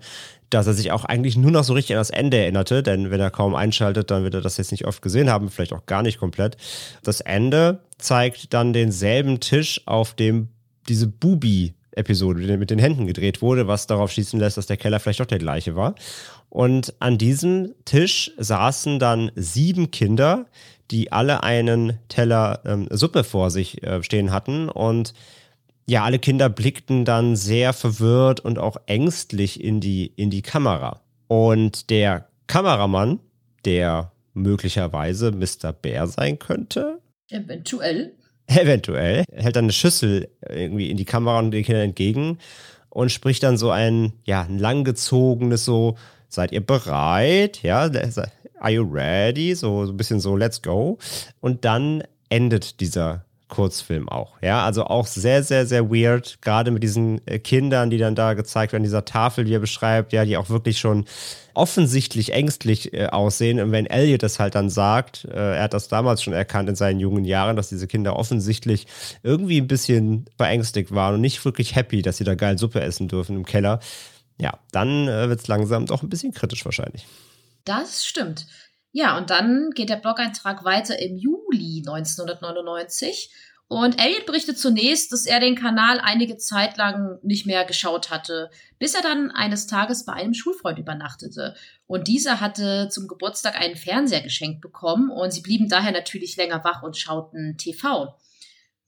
dass 0.50 0.68
er 0.68 0.74
sich 0.74 0.92
auch 0.92 1.06
eigentlich 1.06 1.38
nur 1.38 1.52
noch 1.52 1.64
so 1.64 1.74
richtig 1.74 1.96
an 1.96 2.00
das 2.00 2.10
Ende 2.10 2.38
erinnerte, 2.38 2.82
denn 2.82 3.12
wenn 3.12 3.22
er 3.22 3.30
kaum 3.30 3.56
einschaltet, 3.56 4.10
dann 4.10 4.24
wird 4.24 4.34
er 4.34 4.42
das 4.42 4.58
jetzt 4.58 4.72
nicht 4.72 4.86
oft 4.86 5.02
gesehen 5.02 5.30
haben, 5.30 5.50
vielleicht 5.50 5.74
auch 5.74 5.86
gar 5.86 6.02
nicht 6.02 6.20
komplett. 6.20 6.58
Das 7.04 7.22
Ende 7.22 7.80
zeigt 7.98 8.54
dann 8.54 8.74
denselben 8.74 9.40
Tisch, 9.40 9.82
auf 9.86 10.14
dem 10.14 10.50
diese 10.88 11.08
Bubi-Episode 11.08 12.42
die 12.42 12.58
mit 12.58 12.70
den 12.70 12.80
Händen 12.80 13.08
gedreht 13.08 13.42
wurde, 13.42 13.68
was 13.68 13.88
darauf 13.88 14.12
schließen 14.12 14.40
lässt, 14.40 14.58
dass 14.58 14.66
der 14.66 14.78
Keller 14.78 15.00
vielleicht 15.00 15.20
doch 15.20 15.26
der 15.26 15.40
gleiche 15.40 15.76
war. 15.76 15.96
Und 16.50 16.94
an 17.00 17.18
diesem 17.18 17.74
Tisch 17.86 18.32
saßen 18.38 19.00
dann 19.00 19.32
sieben 19.36 19.92
Kinder, 19.92 20.48
die 20.92 21.12
alle 21.12 21.44
einen 21.44 21.98
Teller 22.10 22.62
ähm, 22.66 22.88
Suppe 22.92 23.24
vor 23.24 23.50
sich 23.50 23.82
äh, 23.84 24.04
stehen 24.04 24.32
hatten. 24.32 24.68
Und 24.68 25.14
ja, 25.88 26.04
alle 26.04 26.20
Kinder 26.20 26.50
blickten 26.50 27.06
dann 27.06 27.36
sehr 27.36 27.74
verwirrt 27.74 28.42
und 28.42 28.60
auch 28.60 28.78
ängstlich 28.86 29.64
in 29.64 29.80
die, 29.80 30.08
in 30.08 30.30
die 30.30 30.42
Kamera. 30.42 31.02
Und 31.28 31.90
der 31.90 32.28
Kameramann, 32.48 33.20
der 33.64 34.12
möglicherweise 34.34 35.32
Mr. 35.32 35.72
Bär 35.72 36.08
sein 36.08 36.40
könnte. 36.40 37.00
Eventuell. 37.30 38.14
Eventuell. 38.56 39.24
Hält 39.34 39.56
dann 39.56 39.66
eine 39.66 39.74
Schüssel 39.74 40.30
irgendwie 40.48 40.90
in 40.90 40.98
die 40.98 41.06
Kamera 41.06 41.40
und 41.40 41.52
den 41.52 41.64
Kindern 41.64 41.86
entgegen 41.86 42.38
und 42.90 43.12
spricht 43.12 43.44
dann 43.44 43.58
so 43.58 43.72
ein, 43.72 44.14
ja, 44.26 44.42
ein 44.42 44.60
langgezogenes 44.60 45.64
so, 45.64 45.96
seid 46.28 46.52
ihr 46.52 46.66
bereit? 46.66 47.62
Ja, 47.64 47.90
are 48.60 48.72
you 48.72 48.84
ready? 48.84 49.56
So, 49.56 49.86
so 49.86 49.94
ein 49.94 49.98
bisschen 49.98 50.20
so, 50.20 50.36
let's 50.36 50.62
go. 50.62 50.98
Und 51.40 51.64
dann 51.66 52.04
endet 52.30 52.80
dieser 52.82 53.26
Kurzfilm 53.52 54.10
auch. 54.10 54.42
Ja, 54.42 54.66
also 54.66 54.86
auch 54.86 55.06
sehr, 55.06 55.44
sehr, 55.44 55.68
sehr 55.68 55.92
weird, 55.92 56.40
gerade 56.42 56.72
mit 56.72 56.82
diesen 56.82 57.22
äh, 57.28 57.38
Kindern, 57.38 57.92
die 57.92 58.00
dann 58.00 58.16
da 58.16 58.34
gezeigt 58.34 58.74
werden, 58.74 58.82
dieser 58.82 59.06
Tafel, 59.06 59.46
die 59.46 59.54
er 59.54 59.60
beschreibt, 59.60 60.14
ja, 60.14 60.26
die 60.26 60.38
auch 60.38 60.50
wirklich 60.50 60.80
schon 60.80 61.06
offensichtlich 61.54 62.34
ängstlich 62.34 62.94
äh, 62.94 63.08
aussehen. 63.08 63.60
Und 63.60 63.72
wenn 63.72 63.86
Elliot 63.86 64.24
das 64.24 64.40
halt 64.40 64.56
dann 64.56 64.72
sagt, 64.72 65.26
äh, 65.26 65.58
er 65.58 65.64
hat 65.64 65.74
das 65.76 65.90
damals 65.90 66.24
schon 66.24 66.34
erkannt 66.34 66.70
in 66.70 66.76
seinen 66.76 67.00
jungen 67.00 67.26
Jahren, 67.26 67.56
dass 67.56 67.70
diese 67.70 67.88
Kinder 67.88 68.16
offensichtlich 68.16 68.88
irgendwie 69.22 69.60
ein 69.60 69.68
bisschen 69.68 70.26
verängstigt 70.38 70.96
waren 70.96 71.16
und 71.16 71.22
nicht 71.22 71.44
wirklich 71.46 71.76
happy, 71.76 72.02
dass 72.02 72.18
sie 72.18 72.24
da 72.24 72.34
geil 72.34 72.58
Suppe 72.58 72.82
essen 72.82 73.08
dürfen 73.08 73.36
im 73.36 73.46
Keller. 73.46 73.80
Ja, 74.40 74.58
dann 74.72 75.08
äh, 75.08 75.30
wird 75.30 75.42
es 75.42 75.48
langsam 75.48 75.86
doch 75.86 76.02
ein 76.02 76.10
bisschen 76.10 76.34
kritisch 76.34 76.66
wahrscheinlich. 76.66 77.06
Das 77.66 78.06
stimmt. 78.06 78.48
Ja, 78.92 79.18
und 79.18 79.30
dann 79.30 79.72
geht 79.72 79.90
der 79.90 79.96
Blog-Eintrag 79.96 80.66
weiter 80.66 81.00
im 81.00 81.18
Juli 81.18 81.84
1999. 81.86 83.32
Und 83.72 84.04
Elliot 84.04 84.26
berichtet 84.26 84.60
zunächst, 84.60 85.14
dass 85.14 85.26
er 85.26 85.40
den 85.40 85.56
Kanal 85.56 86.02
einige 86.02 86.36
Zeit 86.36 86.76
lang 86.76 87.20
nicht 87.22 87.46
mehr 87.46 87.64
geschaut 87.64 88.10
hatte, 88.10 88.50
bis 88.80 88.96
er 88.96 89.02
dann 89.02 89.32
eines 89.32 89.66
Tages 89.66 90.04
bei 90.04 90.12
einem 90.12 90.34
Schulfreund 90.34 90.78
übernachtete. 90.78 91.56
Und 91.88 92.10
dieser 92.10 92.42
hatte 92.42 92.90
zum 92.90 93.08
Geburtstag 93.08 93.58
einen 93.58 93.78
Fernseher 93.78 94.24
geschenkt 94.24 94.60
bekommen 94.60 95.10
und 95.10 95.32
sie 95.32 95.40
blieben 95.40 95.70
daher 95.70 95.94
natürlich 95.94 96.36
länger 96.36 96.66
wach 96.66 96.84
und 96.84 96.98
schauten 96.98 97.56
TV. 97.58 98.14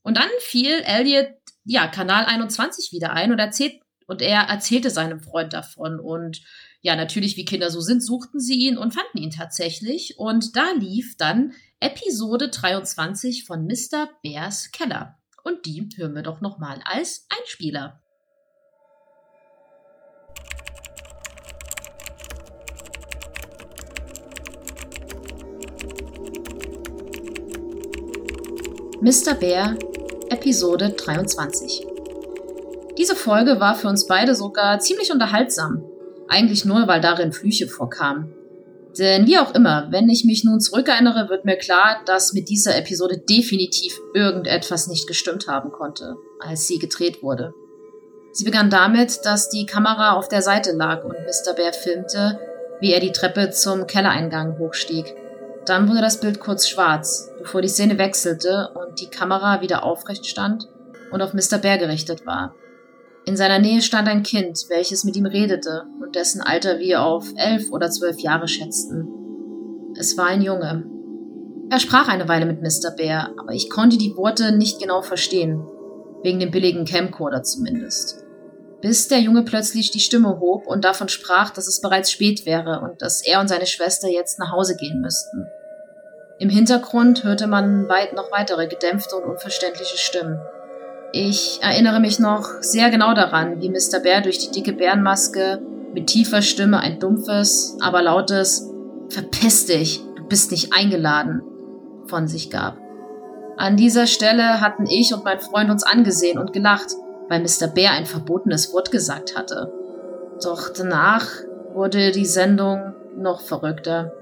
Und 0.01 0.17
dann 0.17 0.27
fiel 0.39 0.81
Elliot, 0.83 1.29
ja, 1.63 1.87
Kanal 1.87 2.25
21 2.25 2.91
wieder 2.91 3.13
ein 3.13 3.31
und 3.31 3.39
erzählt, 3.39 3.79
und 4.05 4.21
er 4.21 4.41
erzählte 4.41 4.89
seinem 4.89 5.21
Freund 5.21 5.53
davon 5.53 5.97
und 6.01 6.41
ja, 6.86 6.98
natürlich, 6.98 7.38
wie 7.38 7.46
Kinder 7.46 7.72
so 7.72 7.80
sind, 7.80 8.04
suchten 8.04 8.41
sie 8.41 8.56
ihn 8.56 8.78
und 8.78 8.93
fanden 8.93 9.17
ihn 9.17 9.32
tatsächlich. 9.32 10.19
Und 10.19 10.58
da 10.58 10.72
lief 10.78 11.15
dann 11.15 11.54
Episode 11.80 12.50
23 12.50 13.46
von 13.46 13.65
Mr. 13.65 14.10
Bears 14.22 14.69
Keller. 14.72 15.17
Und 15.46 15.65
die 15.65 15.88
hören 15.96 16.13
wir 16.13 16.24
doch 16.24 16.41
nochmal 16.41 16.82
als 16.84 17.26
Einspieler. 17.39 18.02
Mr. 29.00 29.36
Bear, 29.36 29.78
Episode 30.30 30.89
23. 30.89 31.88
Diese 32.98 33.15
Folge 33.15 33.62
war 33.62 33.76
für 33.76 33.88
uns 33.88 34.06
beide 34.06 34.36
sogar 34.36 34.80
ziemlich 34.80 35.12
unterhaltsam. 35.12 35.92
Eigentlich 36.27 36.65
nur, 36.65 36.88
weil 36.88 37.01
darin 37.01 37.31
Flüche 37.31 37.67
vorkamen. 37.67 38.33
Denn 38.97 39.25
wie 39.25 39.39
auch 39.39 39.55
immer, 39.55 39.88
wenn 39.89 40.09
ich 40.09 40.23
mich 40.23 40.43
nun 40.43 40.59
zurückerinnere, 40.59 41.29
wird 41.29 41.45
mir 41.45 41.57
klar, 41.57 42.01
dass 42.05 42.33
mit 42.33 42.49
dieser 42.49 42.77
Episode 42.77 43.17
definitiv 43.17 43.99
irgendetwas 44.13 44.88
nicht 44.88 45.07
gestimmt 45.07 45.47
haben 45.47 45.71
konnte, 45.71 46.15
als 46.39 46.67
sie 46.67 46.77
gedreht 46.77 47.23
wurde. 47.23 47.53
Sie 48.33 48.45
begann 48.45 48.69
damit, 48.69 49.25
dass 49.25 49.49
die 49.49 49.65
Kamera 49.65 50.13
auf 50.13 50.27
der 50.27 50.41
Seite 50.41 50.73
lag 50.73 51.03
und 51.03 51.13
Mr. 51.13 51.53
Bear 51.55 51.73
filmte, 51.73 52.39
wie 52.81 52.91
er 52.91 52.99
die 52.99 53.12
Treppe 53.12 53.51
zum 53.51 53.88
Kellereingang 53.88 54.57
hochstieg. 54.59 55.15
Dann 55.65 55.88
wurde 55.88 56.01
das 56.01 56.19
Bild 56.19 56.39
kurz 56.39 56.67
schwarz, 56.67 57.31
bevor 57.39 57.62
die 57.62 57.69
Szene 57.69 57.97
wechselte 57.97 58.69
und 58.75 58.99
die 58.99 59.09
Kamera 59.09 59.62
wieder 59.62 59.83
aufrecht 59.83 60.25
stand 60.25 60.67
und 61.12 61.21
auf 61.21 61.33
Mr. 61.33 61.59
Bear 61.59 61.77
gerichtet 61.77 62.25
war. 62.25 62.53
In 63.25 63.38
seiner 63.38 63.59
Nähe 63.59 63.81
stand 63.81 64.07
ein 64.07 64.23
Kind, 64.23 64.65
welches 64.69 65.03
mit 65.03 65.15
ihm 65.15 65.25
redete 65.25 65.86
und 66.01 66.15
dessen 66.15 66.41
Alter 66.41 66.79
wir 66.79 67.03
auf 67.03 67.25
elf 67.38 67.71
oder 67.71 67.89
zwölf 67.89 68.19
Jahre 68.19 68.47
schätzten. 68.47 69.07
Es 69.97 70.17
war 70.17 70.25
ein 70.25 70.41
Junge. 70.41 70.86
Er 71.69 71.79
sprach 71.79 72.09
eine 72.09 72.27
Weile 72.27 72.45
mit 72.45 72.62
Mr. 72.62 72.91
Bear, 72.91 73.31
aber 73.38 73.53
ich 73.53 73.69
konnte 73.69 73.97
die 73.97 74.15
Worte 74.17 74.51
nicht 74.51 74.79
genau 74.79 75.01
verstehen, 75.01 75.65
wegen 76.21 76.39
dem 76.39 76.51
billigen 76.51 76.86
Camcorder 76.86 77.43
zumindest. 77.43 78.23
Bis 78.81 79.07
der 79.07 79.19
Junge 79.19 79.43
plötzlich 79.43 79.91
die 79.91 80.01
Stimme 80.01 80.41
hob 80.41 80.67
und 80.67 80.83
davon 80.83 81.07
sprach, 81.07 81.51
dass 81.51 81.67
es 81.67 81.79
bereits 81.79 82.12
spät 82.12 82.45
wäre 82.45 82.81
und 82.81 83.01
dass 83.01 83.25
er 83.25 83.39
und 83.39 83.47
seine 83.47 83.65
Schwester 83.65 84.09
jetzt 84.09 84.39
nach 84.39 84.51
Hause 84.51 84.75
gehen 84.75 84.99
müssten. 84.99 85.45
Im 86.39 86.49
Hintergrund 86.49 87.23
hörte 87.23 87.47
man 87.47 87.88
weit 87.88 88.13
noch 88.13 88.29
weitere 88.33 88.67
gedämpfte 88.67 89.15
und 89.15 89.23
unverständliche 89.23 89.97
Stimmen. 89.97 90.38
Ich 91.15 91.60
erinnere 91.62 91.99
mich 91.99 92.17
noch 92.17 92.49
sehr 92.62 92.89
genau 92.89 93.13
daran, 93.13 93.62
wie 93.62 93.69
Mr. 93.69 93.99
Bear 94.02 94.21
durch 94.21 94.39
die 94.39 94.49
dicke 94.49 94.73
Bärenmaske 94.73 95.62
mit 95.93 96.08
tiefer 96.08 96.41
Stimme 96.41 96.80
ein 96.80 96.99
dumpfes, 96.99 97.78
aber 97.82 98.02
lautes 98.02 98.67
Verpiss 99.10 99.67
dich, 99.67 100.02
du 100.15 100.23
bist 100.23 100.49
nicht 100.49 100.73
eingeladen 100.73 101.43
von 102.08 102.28
sich 102.28 102.49
gab. 102.49 102.80
An 103.58 103.78
dieser 103.78 104.08
Stelle 104.08 104.60
hatten 104.60 104.88
ich 104.88 105.13
und 105.13 105.23
mein 105.23 105.39
Freund 105.39 105.69
uns 105.69 105.84
angesehen 105.84 106.39
und 106.39 106.52
gelacht, 106.52 106.95
weil 107.30 107.41
Mr. 107.41 107.67
Bear 107.67 107.93
ein 107.93 108.08
verbotenes 108.08 108.73
Wort 108.73 108.89
gesagt 108.89 109.38
hatte. 109.38 109.71
Doch 110.43 110.69
danach 110.76 111.28
wurde 111.76 112.12
die 112.12 112.26
Sendung 112.26 112.95
noch 113.15 113.41
verrückter. 113.41 114.13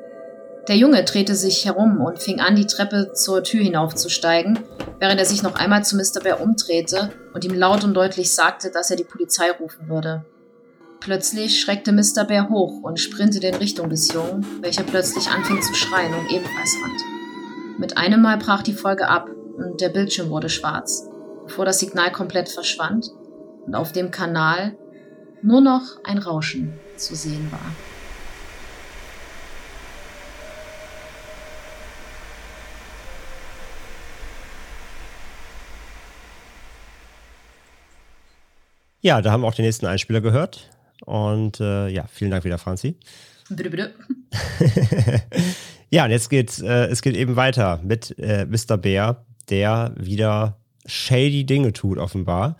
Der 0.67 0.77
Junge 0.77 1.03
drehte 1.03 1.35
sich 1.35 1.65
herum 1.65 2.01
und 2.01 2.21
fing 2.21 2.39
an, 2.39 2.55
die 2.55 2.67
Treppe 2.67 3.13
zur 3.13 3.43
Tür 3.43 3.63
hinaufzusteigen, 3.63 4.59
während 4.99 5.19
er 5.19 5.25
sich 5.25 5.41
noch 5.41 5.55
einmal 5.55 5.83
zu 5.83 5.95
Mr. 5.95 6.21
Bear 6.21 6.39
umdrehte 6.39 7.11
und 7.33 7.43
ihm 7.43 7.55
laut 7.55 7.83
und 7.83 7.95
deutlich 7.95 8.33
sagte, 8.33 8.69
dass 8.69 8.91
er 8.91 8.97
die 8.97 9.03
Polizei 9.03 9.49
rufen 9.51 9.89
würde. 9.89 10.23
Plötzlich 10.99 11.59
schreckte 11.59 11.91
Mr. 11.91 12.25
Bear 12.25 12.49
hoch 12.49 12.83
und 12.83 12.99
sprintete 12.99 13.47
in 13.47 13.55
Richtung 13.55 13.89
des 13.89 14.13
Jungen, 14.13 14.45
welcher 14.61 14.83
plötzlich 14.83 15.29
anfing 15.29 15.59
zu 15.63 15.73
schreien 15.73 16.13
und 16.13 16.29
ebenfalls 16.31 16.75
rannte. 16.83 17.03
Mit 17.79 17.97
einem 17.97 18.21
Mal 18.21 18.37
brach 18.37 18.61
die 18.61 18.73
Folge 18.73 19.07
ab 19.07 19.29
und 19.57 19.81
der 19.81 19.89
Bildschirm 19.89 20.29
wurde 20.29 20.49
schwarz, 20.49 21.09
bevor 21.43 21.65
das 21.65 21.79
Signal 21.79 22.11
komplett 22.11 22.49
verschwand 22.49 23.09
und 23.65 23.73
auf 23.73 23.93
dem 23.93 24.11
Kanal 24.11 24.77
nur 25.41 25.61
noch 25.61 25.81
ein 26.03 26.19
Rauschen 26.19 26.79
zu 26.97 27.15
sehen 27.15 27.51
war. 27.51 27.90
Ja, 39.01 39.21
da 39.21 39.31
haben 39.31 39.41
wir 39.41 39.47
auch 39.47 39.55
den 39.55 39.65
nächsten 39.65 39.87
Einspieler 39.87 40.21
gehört. 40.21 40.69
Und 41.05 41.59
äh, 41.59 41.87
ja, 41.89 42.05
vielen 42.11 42.29
Dank 42.29 42.43
wieder, 42.43 42.59
Franzi. 42.59 42.95
Bitte, 43.49 43.69
bitte. 43.69 43.91
ja, 45.89 46.05
und 46.05 46.11
jetzt 46.11 46.29
geht 46.29 46.59
äh, 46.59 46.85
es 46.85 47.01
geht 47.01 47.17
eben 47.17 47.35
weiter 47.35 47.79
mit 47.83 48.17
äh, 48.19 48.45
Mr. 48.45 48.77
Bär, 48.77 49.25
der 49.49 49.93
wieder 49.97 50.57
shady 50.85 51.45
Dinge 51.45 51.73
tut, 51.73 51.97
offenbar. 51.97 52.57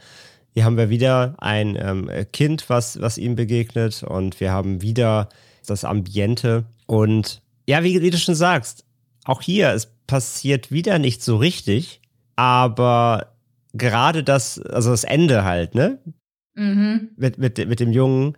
Hier 0.53 0.65
haben 0.65 0.77
wir 0.77 0.89
wieder 0.89 1.35
ein 1.37 1.77
ähm, 1.79 2.09
Kind, 2.33 2.69
was, 2.69 2.99
was 2.99 3.17
ihm 3.17 3.35
begegnet, 3.35 4.03
und 4.03 4.39
wir 4.39 4.51
haben 4.51 4.81
wieder 4.81 5.29
das 5.65 5.85
Ambiente. 5.85 6.65
Und 6.87 7.41
ja, 7.67 7.83
wie, 7.83 8.01
wie 8.01 8.09
du 8.09 8.17
schon 8.17 8.35
sagst, 8.35 8.83
auch 9.23 9.41
hier, 9.41 9.69
es 9.69 9.93
passiert 10.07 10.71
wieder 10.71 10.99
nicht 10.99 11.23
so 11.23 11.37
richtig, 11.37 12.01
aber 12.35 13.27
gerade 13.73 14.23
das, 14.23 14.59
also 14.59 14.89
das 14.91 15.03
Ende 15.03 15.43
halt, 15.45 15.75
ne? 15.75 15.99
Mhm. 16.55 17.11
Mit, 17.15 17.37
mit, 17.37 17.57
mit 17.57 17.79
dem 17.79 17.91
Jungen, 17.91 18.37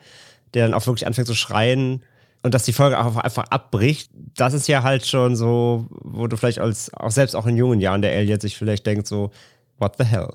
der 0.53 0.67
dann 0.67 0.73
auch 0.73 0.85
wirklich 0.85 1.07
anfängt 1.07 1.27
zu 1.27 1.35
schreien 1.35 2.03
und 2.43 2.53
dass 2.53 2.63
die 2.63 2.73
Folge 2.73 2.99
auch 2.99 3.15
einfach 3.15 3.45
abbricht, 3.45 4.11
das 4.13 4.53
ist 4.53 4.67
ja 4.67 4.83
halt 4.83 5.05
schon 5.07 5.35
so, 5.35 5.87
wo 5.89 6.27
du 6.27 6.37
vielleicht 6.37 6.59
als, 6.59 6.93
auch 6.93 7.11
selbst 7.11 7.35
auch 7.35 7.47
in 7.47 7.57
jungen 7.57 7.79
Jahren 7.79 8.01
der 8.01 8.13
Elliot 8.13 8.41
sich 8.41 8.57
vielleicht 8.57 8.85
denkt 8.85 9.07
so, 9.07 9.31
what 9.77 9.95
the 9.97 10.03
hell? 10.03 10.29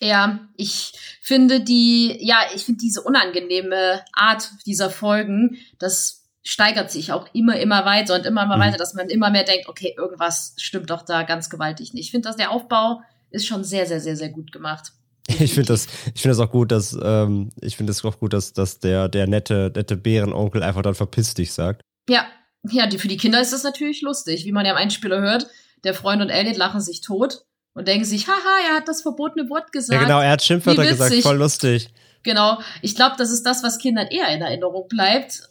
Ja, 0.00 0.40
ich 0.56 0.92
finde 1.22 1.60
die, 1.60 2.16
ja, 2.20 2.38
ich 2.54 2.64
finde 2.64 2.80
diese 2.80 3.00
unangenehme 3.02 4.02
Art 4.12 4.50
dieser 4.66 4.90
Folgen, 4.90 5.56
das 5.78 6.24
steigert 6.42 6.90
sich 6.90 7.12
auch 7.12 7.26
immer, 7.32 7.58
immer 7.58 7.86
weiter 7.86 8.14
und 8.14 8.26
immer, 8.26 8.42
immer 8.42 8.56
Mhm. 8.56 8.60
weiter, 8.60 8.76
dass 8.76 8.94
man 8.94 9.08
immer 9.08 9.30
mehr 9.30 9.44
denkt, 9.44 9.68
okay, 9.68 9.94
irgendwas 9.96 10.54
stimmt 10.58 10.90
doch 10.90 11.02
da 11.02 11.22
ganz 11.22 11.48
gewaltig 11.48 11.94
nicht. 11.94 12.04
Ich 12.04 12.10
finde, 12.10 12.28
dass 12.28 12.36
der 12.36 12.50
Aufbau 12.50 13.00
ist 13.30 13.46
schon 13.46 13.64
sehr, 13.64 13.86
sehr, 13.86 14.00
sehr, 14.00 14.16
sehr 14.16 14.28
gut 14.28 14.52
gemacht. 14.52 14.92
Ich 15.40 15.54
finde 15.54 15.68
das, 15.68 15.86
ich 16.14 16.20
finde 16.20 16.36
das 16.36 16.40
auch 16.40 16.50
gut, 16.50 16.70
dass, 16.70 16.96
ähm, 17.02 17.50
ich 17.60 17.76
finde 17.76 17.92
es 17.92 18.04
auch 18.04 18.18
gut, 18.18 18.34
dass, 18.34 18.52
dass 18.52 18.78
der, 18.78 19.08
der 19.08 19.26
nette, 19.26 19.72
nette 19.74 19.96
Bärenonkel 19.96 20.62
einfach 20.62 20.82
dann 20.82 20.94
verpiss 20.94 21.32
dich 21.32 21.52
sagt. 21.52 21.80
Ja, 22.08 22.26
ja, 22.70 22.86
die, 22.86 22.98
für 22.98 23.08
die 23.08 23.16
Kinder 23.16 23.40
ist 23.40 23.52
das 23.52 23.62
natürlich 23.62 24.02
lustig, 24.02 24.44
wie 24.44 24.52
man 24.52 24.66
ja 24.66 24.72
im 24.72 24.78
Einspieler 24.78 25.20
hört. 25.20 25.46
Der 25.82 25.94
Freund 25.94 26.20
und 26.22 26.30
Elliot 26.30 26.56
lachen 26.56 26.80
sich 26.80 27.00
tot 27.00 27.44
und 27.74 27.88
denken 27.88 28.04
sich, 28.04 28.26
haha, 28.28 28.68
er 28.70 28.76
hat 28.76 28.88
das 28.88 29.02
verbotene 29.02 29.48
Wort 29.50 29.72
gesagt. 29.72 30.00
Ja, 30.00 30.06
genau, 30.06 30.20
er 30.20 30.30
hat 30.30 30.42
Schimpfwörter 30.42 30.86
gesagt, 30.86 31.14
voll 31.22 31.36
lustig. 31.36 31.88
Genau. 32.22 32.58
Ich 32.82 32.94
glaube, 32.94 33.16
das 33.18 33.30
ist 33.30 33.44
das, 33.44 33.62
was 33.62 33.78
Kindern 33.78 34.06
eher 34.06 34.28
in 34.28 34.40
Erinnerung 34.40 34.88
bleibt. 34.88 35.48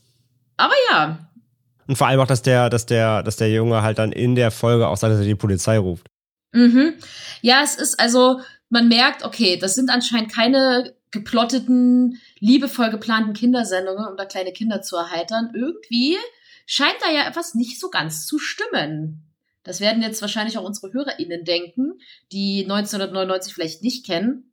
Aber 0.57 0.73
ja, 0.91 1.29
Und 1.87 1.97
vor 1.97 2.07
allem 2.07 2.19
auch, 2.19 2.27
dass 2.27 2.41
der, 2.41 2.69
dass 2.69 2.85
der, 2.85 3.23
dass 3.23 3.35
der 3.37 3.51
Junge 3.51 3.81
halt 3.81 3.99
dann 3.99 4.11
in 4.11 4.35
der 4.35 4.51
Folge 4.51 4.87
auch 4.87 4.97
sagt, 4.97 5.13
dass 5.13 5.19
er 5.19 5.25
die 5.25 5.35
Polizei 5.35 5.77
ruft. 5.77 6.07
Mhm. 6.53 6.93
Ja, 7.41 7.61
es 7.63 7.75
ist 7.75 7.99
also, 7.99 8.39
man 8.73 8.87
merkt, 8.87 9.23
okay, 9.23 9.55
das 9.55 9.75
sind 9.75 9.91
anscheinend 9.91 10.33
keine 10.33 10.95
geplotteten, 11.11 12.19
liebevoll 12.39 12.89
geplanten 12.89 13.33
Kindersendungen, 13.33 14.07
um 14.07 14.17
da 14.17 14.25
kleine 14.25 14.51
Kinder 14.51 14.81
zu 14.81 14.97
erheitern. 14.97 15.51
Irgendwie 15.53 16.17
scheint 16.65 16.97
da 17.01 17.11
ja 17.11 17.27
etwas 17.27 17.53
nicht 17.53 17.79
so 17.79 17.91
ganz 17.91 18.25
zu 18.25 18.39
stimmen. 18.39 19.31
Das 19.61 19.79
werden 19.79 20.01
jetzt 20.01 20.21
wahrscheinlich 20.21 20.57
auch 20.57 20.65
unsere 20.65 20.91
HörerInnen 20.91 21.45
denken, 21.45 21.99
die 22.31 22.63
1999 22.63 23.53
vielleicht 23.53 23.83
nicht 23.83 24.05
kennen 24.05 24.52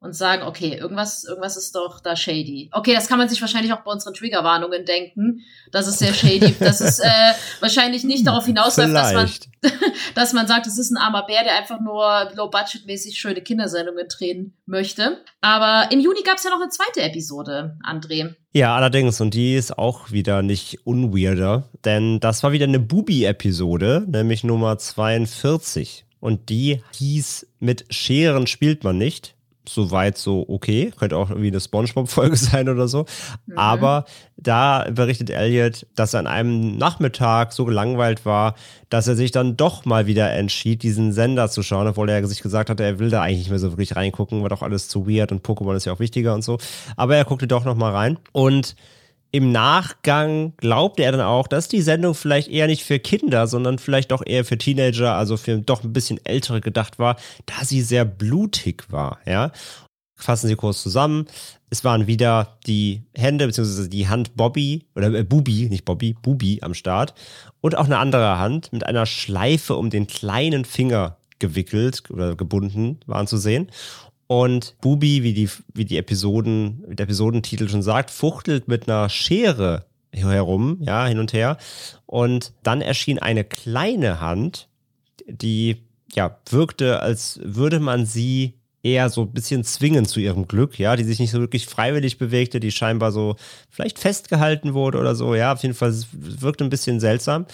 und 0.00 0.14
sagen, 0.14 0.42
okay, 0.42 0.76
irgendwas, 0.76 1.24
irgendwas 1.24 1.56
ist 1.56 1.74
doch 1.74 2.00
da 2.00 2.16
shady. 2.16 2.70
Okay, 2.72 2.94
das 2.94 3.08
kann 3.08 3.18
man 3.18 3.28
sich 3.28 3.40
wahrscheinlich 3.40 3.72
auch 3.72 3.80
bei 3.80 3.90
unseren 3.90 4.14
Triggerwarnungen 4.14 4.84
denken. 4.84 5.40
Das 5.72 5.86
ist 5.86 5.98
sehr 5.98 6.12
shady. 6.12 6.54
Das 6.60 6.80
ist 6.80 7.00
äh, 7.00 7.08
wahrscheinlich 7.60 8.04
nicht 8.04 8.26
darauf 8.26 8.46
hinausläuft, 8.46 8.94
dass 8.94 9.14
man 9.14 9.30
dass 10.14 10.32
man 10.32 10.46
sagt, 10.46 10.66
es 10.66 10.78
ist 10.78 10.90
ein 10.90 10.96
armer 10.96 11.26
Bär, 11.26 11.42
der 11.44 11.56
einfach 11.56 11.80
nur 11.80 12.30
low-budget-mäßig 12.34 13.18
schöne 13.18 13.40
Kindersendungen 13.40 14.06
drehen 14.08 14.56
möchte. 14.66 15.22
Aber 15.40 15.90
im 15.90 16.00
Juni 16.00 16.22
gab 16.22 16.36
es 16.36 16.44
ja 16.44 16.50
noch 16.50 16.60
eine 16.60 16.70
zweite 16.70 17.02
Episode, 17.02 17.76
André. 17.84 18.34
Ja, 18.52 18.76
allerdings, 18.76 19.20
und 19.20 19.34
die 19.34 19.54
ist 19.54 19.76
auch 19.78 20.10
wieder 20.12 20.42
nicht 20.42 20.86
unweirder, 20.86 21.68
denn 21.84 22.20
das 22.20 22.42
war 22.42 22.52
wieder 22.52 22.64
eine 22.64 22.80
Bubi-Episode, 22.80 24.04
nämlich 24.08 24.44
Nummer 24.44 24.78
42. 24.78 26.04
Und 26.20 26.48
die 26.48 26.82
hieß 26.92 27.46
Mit 27.60 27.84
Scheren 27.90 28.46
spielt 28.46 28.82
man 28.82 28.98
nicht. 28.98 29.35
Soweit 29.68 30.18
so 30.18 30.44
okay. 30.48 30.92
Könnte 30.96 31.16
auch 31.16 31.30
irgendwie 31.30 31.48
eine 31.48 31.60
Spongebob-Folge 31.60 32.36
sein 32.36 32.68
oder 32.68 32.88
so. 32.88 33.06
Mhm. 33.46 33.58
Aber 33.58 34.04
da 34.36 34.86
berichtet 34.90 35.30
Elliot, 35.30 35.86
dass 35.94 36.14
er 36.14 36.20
an 36.20 36.26
einem 36.26 36.76
Nachmittag 36.76 37.52
so 37.52 37.64
gelangweilt 37.64 38.26
war, 38.26 38.54
dass 38.88 39.08
er 39.08 39.16
sich 39.16 39.30
dann 39.30 39.56
doch 39.56 39.84
mal 39.84 40.06
wieder 40.06 40.30
entschied, 40.32 40.82
diesen 40.82 41.12
Sender 41.12 41.48
zu 41.48 41.62
schauen, 41.62 41.86
obwohl 41.86 42.08
er 42.08 42.26
sich 42.26 42.42
gesagt 42.42 42.70
hatte, 42.70 42.84
er 42.84 42.98
will 42.98 43.10
da 43.10 43.22
eigentlich 43.22 43.38
nicht 43.38 43.50
mehr 43.50 43.58
so 43.58 43.72
wirklich 43.72 43.96
reingucken, 43.96 44.42
war 44.42 44.48
doch 44.48 44.62
alles 44.62 44.88
zu 44.88 45.08
weird 45.08 45.32
und 45.32 45.44
Pokémon 45.44 45.74
ist 45.74 45.86
ja 45.86 45.92
auch 45.92 46.00
wichtiger 46.00 46.34
und 46.34 46.42
so. 46.42 46.58
Aber 46.96 47.16
er 47.16 47.24
guckte 47.24 47.46
doch 47.46 47.64
noch 47.64 47.76
mal 47.76 47.92
rein 47.92 48.18
und 48.32 48.76
im 49.36 49.52
Nachgang 49.52 50.54
glaubte 50.56 51.02
er 51.02 51.12
dann 51.12 51.20
auch, 51.20 51.46
dass 51.46 51.68
die 51.68 51.82
Sendung 51.82 52.14
vielleicht 52.14 52.48
eher 52.48 52.68
nicht 52.68 52.84
für 52.84 52.98
Kinder, 52.98 53.46
sondern 53.46 53.78
vielleicht 53.78 54.10
doch 54.10 54.22
eher 54.24 54.46
für 54.46 54.56
Teenager, 54.56 55.14
also 55.14 55.36
für 55.36 55.58
doch 55.58 55.84
ein 55.84 55.92
bisschen 55.92 56.18
ältere 56.24 56.62
gedacht 56.62 56.98
war, 56.98 57.16
da 57.44 57.62
sie 57.62 57.82
sehr 57.82 58.06
blutig 58.06 58.84
war, 58.88 59.18
ja. 59.26 59.52
Fassen 60.18 60.48
Sie 60.48 60.56
kurz 60.56 60.82
zusammen. 60.82 61.26
Es 61.68 61.84
waren 61.84 62.06
wieder 62.06 62.56
die 62.66 63.02
Hände, 63.14 63.46
beziehungsweise 63.46 63.90
die 63.90 64.08
Hand 64.08 64.34
Bobby, 64.34 64.86
oder 64.94 65.12
äh, 65.12 65.24
Bubi, 65.24 65.68
nicht 65.68 65.84
Bobby, 65.84 66.14
Bubi 66.14 66.60
am 66.62 66.72
Start. 66.72 67.12
Und 67.60 67.76
auch 67.76 67.84
eine 67.84 67.98
andere 67.98 68.38
Hand 68.38 68.72
mit 68.72 68.86
einer 68.86 69.04
Schleife 69.04 69.76
um 69.76 69.90
den 69.90 70.06
kleinen 70.06 70.64
Finger 70.64 71.18
gewickelt 71.38 72.04
oder 72.08 72.34
gebunden 72.34 73.00
waren 73.04 73.26
zu 73.26 73.36
sehen. 73.36 73.70
Und 74.26 74.76
Bubi, 74.80 75.22
wie 75.22 75.34
die, 75.34 75.48
wie 75.72 75.84
die 75.84 75.98
Episoden, 75.98 76.84
wie 76.88 76.96
der 76.96 77.04
Episodentitel 77.04 77.68
schon 77.68 77.82
sagt, 77.82 78.10
fuchtelt 78.10 78.66
mit 78.66 78.88
einer 78.88 79.08
Schere 79.08 79.86
herum, 80.12 80.78
ja, 80.80 81.06
hin 81.06 81.18
und 81.18 81.32
her. 81.32 81.58
Und 82.06 82.52
dann 82.62 82.80
erschien 82.80 83.18
eine 83.18 83.44
kleine 83.44 84.20
Hand, 84.20 84.68
die, 85.28 85.84
ja, 86.14 86.38
wirkte, 86.50 87.00
als 87.00 87.40
würde 87.42 87.80
man 87.80 88.06
sie 88.06 88.54
eher 88.82 89.10
so 89.10 89.22
ein 89.22 89.32
bisschen 89.32 89.64
zwingen 89.64 90.06
zu 90.06 90.20
ihrem 90.20 90.46
Glück, 90.46 90.78
ja, 90.78 90.96
die 90.96 91.04
sich 91.04 91.18
nicht 91.18 91.32
so 91.32 91.40
wirklich 91.40 91.66
freiwillig 91.66 92.18
bewegte, 92.18 92.60
die 92.60 92.70
scheinbar 92.70 93.10
so 93.10 93.36
vielleicht 93.68 93.98
festgehalten 93.98 94.74
wurde 94.74 94.98
oder 94.98 95.14
so, 95.14 95.34
ja, 95.34 95.52
auf 95.52 95.62
jeden 95.62 95.74
Fall 95.74 95.94
wirkte 96.12 96.64
ein 96.64 96.70
bisschen 96.70 97.00
seltsam. 97.00 97.46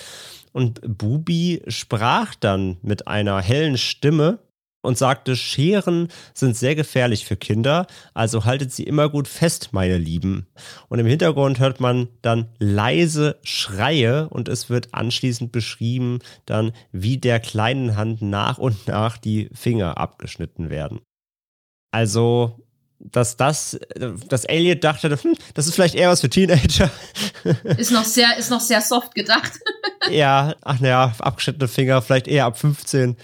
Und 0.52 0.80
Bubi 0.86 1.62
sprach 1.68 2.34
dann 2.34 2.76
mit 2.82 3.08
einer 3.08 3.40
hellen 3.40 3.78
Stimme 3.78 4.38
und 4.82 4.98
sagte, 4.98 5.36
Scheren 5.36 6.08
sind 6.34 6.56
sehr 6.56 6.74
gefährlich 6.74 7.24
für 7.24 7.36
Kinder, 7.36 7.86
also 8.12 8.44
haltet 8.44 8.72
sie 8.72 8.82
immer 8.82 9.08
gut 9.08 9.28
fest, 9.28 9.70
meine 9.72 9.96
Lieben. 9.96 10.46
Und 10.88 10.98
im 10.98 11.06
Hintergrund 11.06 11.60
hört 11.60 11.80
man 11.80 12.08
dann 12.20 12.48
leise 12.58 13.38
Schreie 13.42 14.28
und 14.28 14.48
es 14.48 14.68
wird 14.68 14.92
anschließend 14.92 15.52
beschrieben 15.52 16.18
dann, 16.44 16.72
wie 16.90 17.16
der 17.16 17.40
kleinen 17.40 17.96
Hand 17.96 18.20
nach 18.20 18.58
und 18.58 18.86
nach 18.88 19.16
die 19.16 19.48
Finger 19.54 19.98
abgeschnitten 19.98 20.68
werden. 20.68 21.00
Also, 21.92 22.58
dass 22.98 23.36
das, 23.36 23.78
dass 24.28 24.44
Elliot 24.44 24.82
dachte, 24.82 25.10
hm, 25.10 25.34
das 25.54 25.66
ist 25.66 25.74
vielleicht 25.74 25.94
eher 25.94 26.10
was 26.10 26.20
für 26.20 26.30
Teenager. 26.30 26.90
Ist 27.76 27.90
noch 27.90 28.04
sehr, 28.04 28.36
ist 28.38 28.50
noch 28.50 28.60
sehr 28.60 28.80
soft 28.80 29.16
gedacht. 29.16 29.52
ja, 30.10 30.54
ach 30.62 30.78
naja, 30.78 31.12
abgeschnittene 31.18 31.66
Finger, 31.66 32.00
vielleicht 32.00 32.28
eher 32.28 32.44
ab 32.44 32.56
15. 32.56 33.16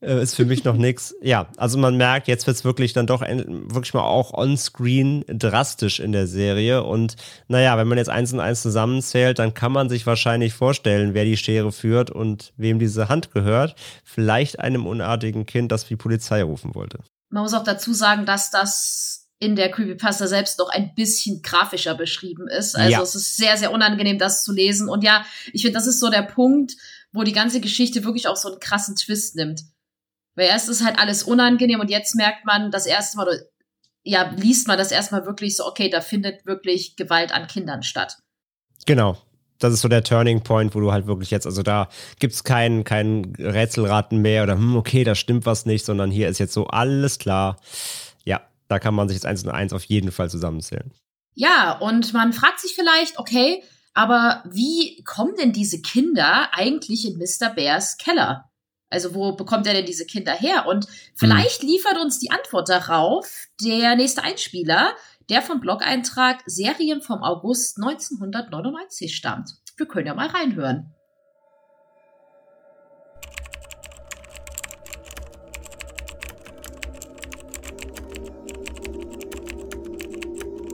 äh, 0.00 0.22
ist 0.22 0.34
für 0.34 0.44
mich 0.44 0.64
noch 0.64 0.76
nichts. 0.76 1.14
Ja, 1.20 1.48
also 1.56 1.78
man 1.78 1.96
merkt, 1.96 2.28
jetzt 2.28 2.46
wird 2.46 2.56
es 2.56 2.64
wirklich 2.64 2.92
dann 2.92 3.06
doch 3.06 3.20
wirklich 3.20 3.94
mal 3.94 4.02
auch 4.02 4.32
on-screen 4.32 5.24
drastisch 5.28 6.00
in 6.00 6.12
der 6.12 6.26
Serie. 6.26 6.82
Und 6.82 7.16
naja, 7.48 7.76
wenn 7.76 7.88
man 7.88 7.98
jetzt 7.98 8.10
eins 8.10 8.32
und 8.32 8.40
eins 8.40 8.62
zusammenzählt, 8.62 9.38
dann 9.38 9.54
kann 9.54 9.72
man 9.72 9.88
sich 9.88 10.06
wahrscheinlich 10.06 10.54
vorstellen, 10.54 11.14
wer 11.14 11.24
die 11.24 11.36
Schere 11.36 11.72
führt 11.72 12.10
und 12.10 12.52
wem 12.56 12.78
diese 12.78 13.08
Hand 13.08 13.32
gehört. 13.32 13.74
Vielleicht 14.04 14.58
einem 14.58 14.86
unartigen 14.86 15.46
Kind, 15.46 15.72
das 15.72 15.86
die 15.86 15.96
Polizei 15.96 16.42
rufen 16.42 16.74
wollte. 16.74 17.00
Man 17.28 17.42
muss 17.42 17.54
auch 17.54 17.64
dazu 17.64 17.92
sagen, 17.92 18.26
dass 18.26 18.50
das 18.50 19.28
in 19.38 19.56
der 19.56 19.70
Creepypasta 19.70 20.26
selbst 20.26 20.58
noch 20.58 20.68
ein 20.68 20.94
bisschen 20.94 21.40
grafischer 21.40 21.94
beschrieben 21.94 22.46
ist. 22.46 22.76
Also 22.76 22.90
ja. 22.90 23.02
es 23.02 23.14
ist 23.14 23.36
sehr, 23.36 23.56
sehr 23.56 23.72
unangenehm, 23.72 24.18
das 24.18 24.44
zu 24.44 24.52
lesen. 24.52 24.88
Und 24.88 25.02
ja, 25.02 25.24
ich 25.52 25.62
finde, 25.62 25.78
das 25.78 25.86
ist 25.86 25.98
so 25.98 26.10
der 26.10 26.22
Punkt, 26.22 26.76
wo 27.12 27.22
die 27.22 27.32
ganze 27.32 27.60
Geschichte 27.60 28.04
wirklich 28.04 28.28
auch 28.28 28.36
so 28.36 28.50
einen 28.50 28.60
krassen 28.60 28.96
Twist 28.96 29.36
nimmt. 29.36 29.62
Weil 30.34 30.48
erst 30.48 30.68
ist 30.68 30.84
halt 30.84 30.98
alles 30.98 31.22
unangenehm 31.22 31.80
und 31.80 31.90
jetzt 31.90 32.14
merkt 32.14 32.44
man 32.44 32.70
das 32.70 32.86
erste 32.86 33.16
Mal, 33.16 33.48
ja, 34.02 34.32
liest 34.36 34.68
man 34.68 34.78
das 34.78 34.92
erstmal 34.92 35.26
wirklich 35.26 35.56
so, 35.56 35.66
okay, 35.66 35.90
da 35.90 36.00
findet 36.00 36.46
wirklich 36.46 36.96
Gewalt 36.96 37.32
an 37.32 37.46
Kindern 37.46 37.82
statt. 37.82 38.18
Genau. 38.86 39.18
Das 39.58 39.74
ist 39.74 39.82
so 39.82 39.88
der 39.88 40.02
Turning 40.02 40.42
Point, 40.42 40.74
wo 40.74 40.80
du 40.80 40.90
halt 40.90 41.06
wirklich 41.06 41.30
jetzt, 41.30 41.44
also 41.44 41.62
da 41.62 41.88
gibt 42.18 42.32
es 42.32 42.44
keinen 42.44 42.82
kein 42.82 43.34
Rätselraten 43.38 44.22
mehr 44.22 44.42
oder, 44.42 44.54
hm, 44.54 44.74
okay, 44.76 45.04
da 45.04 45.14
stimmt 45.14 45.44
was 45.44 45.66
nicht, 45.66 45.84
sondern 45.84 46.10
hier 46.10 46.28
ist 46.28 46.38
jetzt 46.38 46.54
so 46.54 46.66
alles 46.66 47.18
klar. 47.18 47.60
Ja, 48.24 48.40
da 48.68 48.78
kann 48.78 48.94
man 48.94 49.08
sich 49.08 49.16
jetzt 49.16 49.26
eins 49.26 49.44
und 49.44 49.50
eins 49.50 49.74
auf 49.74 49.84
jeden 49.84 50.12
Fall 50.12 50.30
zusammenzählen. 50.30 50.90
Ja, 51.34 51.78
und 51.78 52.14
man 52.14 52.32
fragt 52.32 52.60
sich 52.60 52.74
vielleicht, 52.74 53.18
okay, 53.18 53.62
aber 53.92 54.42
wie 54.48 55.02
kommen 55.04 55.34
denn 55.38 55.52
diese 55.52 55.82
Kinder 55.82 56.48
eigentlich 56.52 57.06
in 57.06 57.18
Mr. 57.18 57.50
Bears 57.54 57.98
Keller? 57.98 58.49
Also 58.90 59.14
wo 59.14 59.32
bekommt 59.32 59.68
er 59.68 59.74
denn 59.74 59.86
diese 59.86 60.04
Kinder 60.04 60.32
her? 60.32 60.66
Und 60.66 60.86
vielleicht 61.14 61.62
liefert 61.62 61.96
uns 61.96 62.18
die 62.18 62.32
Antwort 62.32 62.68
darauf 62.68 63.46
der 63.62 63.94
nächste 63.94 64.24
Einspieler, 64.24 64.94
der 65.28 65.42
vom 65.42 65.60
Blog-Eintrag 65.60 66.42
Serien 66.46 67.00
vom 67.00 67.22
August 67.22 67.78
1999 67.78 69.14
stammt. 69.14 69.54
Wir 69.76 69.86
können 69.86 70.08
ja 70.08 70.14
mal 70.14 70.26
reinhören. 70.26 70.92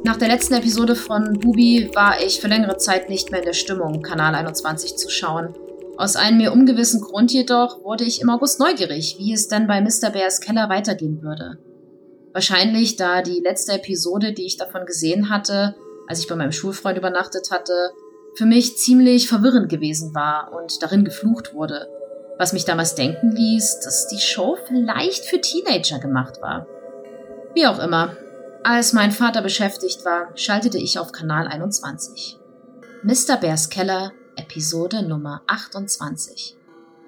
Nach 0.05 0.17
der 0.17 0.29
letzten 0.29 0.55
Episode 0.55 0.95
von 0.95 1.41
Bubi 1.41 1.91
war 1.93 2.23
ich 2.23 2.41
für 2.41 2.47
längere 2.47 2.77
Zeit 2.79 3.11
nicht 3.11 3.33
mehr 3.33 3.41
in 3.41 3.47
der 3.47 3.53
Stimmung, 3.53 4.03
Kanal 4.03 4.37
21 4.37 4.97
zu 4.97 5.11
schauen. 5.11 5.53
Aus 5.99 6.17
einem 6.17 6.37
mir 6.37 6.53
ungewissen 6.53 7.01
Grund 7.01 7.33
jedoch 7.33 7.83
wurde 7.83 8.05
ich 8.05 8.21
im 8.21 8.29
August 8.29 8.61
neugierig, 8.61 9.17
wie 9.19 9.33
es 9.33 9.49
denn 9.49 9.67
bei 9.67 9.81
Mr. 9.81 10.11
Bears 10.11 10.41
Keller 10.41 10.69
weitergehen 10.69 11.23
würde. 11.23 11.59
Wahrscheinlich, 12.33 12.97
da 12.97 13.23
die 13.23 13.41
letzte 13.41 13.73
Episode, 13.73 14.35
die 14.35 14.45
ich 14.45 14.59
davon 14.59 14.85
gesehen 14.85 15.31
hatte, 15.31 15.75
als 16.07 16.21
ich 16.21 16.29
bei 16.29 16.37
meinem 16.37 16.53
Schulfreund 16.53 16.99
übernachtet 16.99 17.51
hatte, 17.51 17.73
für 18.35 18.45
mich 18.45 18.77
ziemlich 18.77 19.27
verwirrend 19.27 19.71
gewesen 19.71 20.15
war 20.15 20.53
und 20.53 20.83
darin 20.83 21.05
geflucht 21.05 21.55
wurde, 21.55 21.89
was 22.37 22.53
mich 22.53 22.67
damals 22.67 22.95
denken 22.95 23.33
ließ, 23.33 23.81
dass 23.81 24.07
die 24.09 24.21
Show 24.21 24.59
vielleicht 24.69 25.25
für 25.25 25.41
Teenager 25.41 25.99
gemacht 25.99 26.43
war. 26.43 26.67
Wie 27.55 27.67
auch 27.67 27.79
immer, 27.79 28.15
als 28.63 28.93
mein 28.93 29.13
Vater 29.13 29.41
beschäftigt 29.41 30.05
war, 30.05 30.29
schaltete 30.35 30.77
ich 30.77 30.99
auf 30.99 31.13
Kanal 31.13 31.49
21. 31.49 32.39
Mr. 33.03 33.39
Bears 33.41 33.71
Keller 33.71 34.13
Episode 34.37 35.03
Nummer 35.03 35.43
28. 35.47 36.57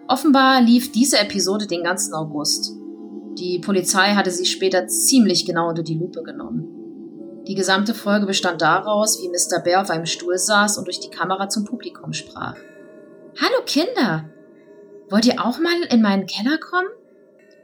Offenbar 0.09 0.63
lief 0.63 0.93
diese 0.93 1.19
Episode 1.19 1.67
den 1.67 1.85
ganzen 1.85 2.15
August. 2.15 2.73
Die 3.39 3.59
Polizei 3.59 4.15
hatte 4.15 4.31
sie 4.31 4.47
später 4.47 4.87
ziemlich 4.89 5.45
genau 5.45 5.69
unter 5.69 5.83
die 5.83 5.99
Lupe 5.99 6.23
genommen. 6.23 7.45
Die 7.47 7.55
gesamte 7.55 7.95
Folge 7.95 8.27
bestand 8.27 8.63
daraus, 8.63 9.21
wie 9.23 9.29
Mr. 9.29 9.63
Bear 9.63 9.83
auf 9.83 9.91
einem 9.91 10.07
Stuhl 10.07 10.39
saß 10.39 10.79
und 10.79 10.87
durch 10.87 11.01
die 11.01 11.11
Kamera 11.11 11.49
zum 11.49 11.65
Publikum 11.65 12.13
sprach. 12.13 12.57
Hallo 13.41 13.63
Kinder! 13.67 14.29
Wollt 15.11 15.27
ihr 15.27 15.45
auch 15.45 15.59
mal 15.59 15.81
in 15.91 16.03
meinen 16.03 16.27
Keller 16.27 16.59
kommen? 16.59 16.89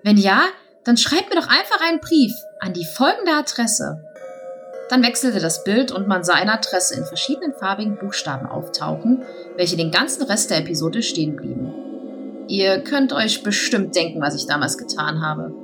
Wenn 0.02 0.16
ja, 0.16 0.44
dann 0.84 0.96
schreibt 0.96 1.30
mir 1.30 1.40
doch 1.40 1.48
einfach 1.48 1.80
einen 1.80 2.00
Brief 2.00 2.32
an 2.60 2.74
die 2.74 2.86
folgende 2.96 3.32
Adresse. 3.32 4.04
Dann 4.88 5.02
wechselte 5.02 5.40
das 5.40 5.64
Bild 5.64 5.92
und 5.92 6.08
man 6.08 6.24
sah 6.24 6.34
eine 6.34 6.52
Adresse 6.52 6.96
in 6.96 7.04
verschiedenen 7.04 7.54
farbigen 7.54 7.96
Buchstaben 7.96 8.46
auftauchen, 8.46 9.22
welche 9.56 9.76
den 9.76 9.90
ganzen 9.90 10.24
Rest 10.24 10.50
der 10.50 10.58
Episode 10.58 11.02
stehen 11.02 11.36
blieben. 11.36 11.72
Ihr 12.48 12.80
könnt 12.80 13.12
euch 13.12 13.42
bestimmt 13.42 13.96
denken, 13.96 14.20
was 14.20 14.34
ich 14.34 14.46
damals 14.46 14.76
getan 14.76 15.22
habe. 15.22 15.54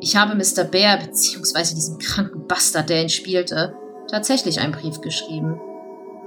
Ich 0.00 0.16
habe 0.16 0.34
Mr. 0.34 0.64
Bear 0.64 0.98
bzw. 0.98 1.74
diesem 1.74 1.98
kranken 1.98 2.46
Bastard, 2.46 2.88
der 2.88 3.02
ihn 3.02 3.10
spielte, 3.10 3.74
tatsächlich 4.10 4.60
einen 4.60 4.72
Brief 4.72 5.02
geschrieben. 5.02 5.60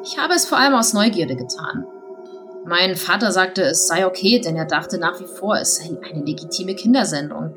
Ich 0.04 0.18
habe 0.18 0.34
es 0.34 0.46
vor 0.46 0.60
allem 0.60 0.76
aus 0.76 0.94
Neugierde 0.94 1.36
getan. 1.36 1.88
Mein 2.66 2.96
Vater 2.96 3.32
sagte, 3.32 3.64
es 3.64 3.88
sei 3.88 4.06
okay, 4.06 4.40
denn 4.40 4.56
er 4.56 4.66
dachte 4.66 4.98
nach 5.00 5.20
wie 5.20 5.26
vor, 5.26 5.58
es 5.58 5.76
sei 5.76 5.98
eine 6.04 6.24
legitime 6.24 6.76
Kindersendung. 6.76 7.56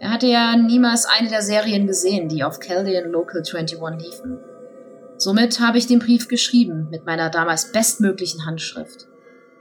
Er 0.00 0.10
hatte 0.10 0.26
ja 0.26 0.56
niemals 0.56 1.06
eine 1.06 1.28
der 1.28 1.42
Serien 1.42 1.86
gesehen, 1.86 2.28
die 2.28 2.44
auf 2.44 2.60
Chaldean 2.60 3.10
Local 3.10 3.42
21 3.42 3.78
liefen. 3.98 4.38
Somit 5.16 5.58
habe 5.58 5.78
ich 5.78 5.88
den 5.88 5.98
Brief 5.98 6.28
geschrieben, 6.28 6.88
mit 6.90 7.04
meiner 7.04 7.30
damals 7.30 7.72
bestmöglichen 7.72 8.46
Handschrift. 8.46 9.08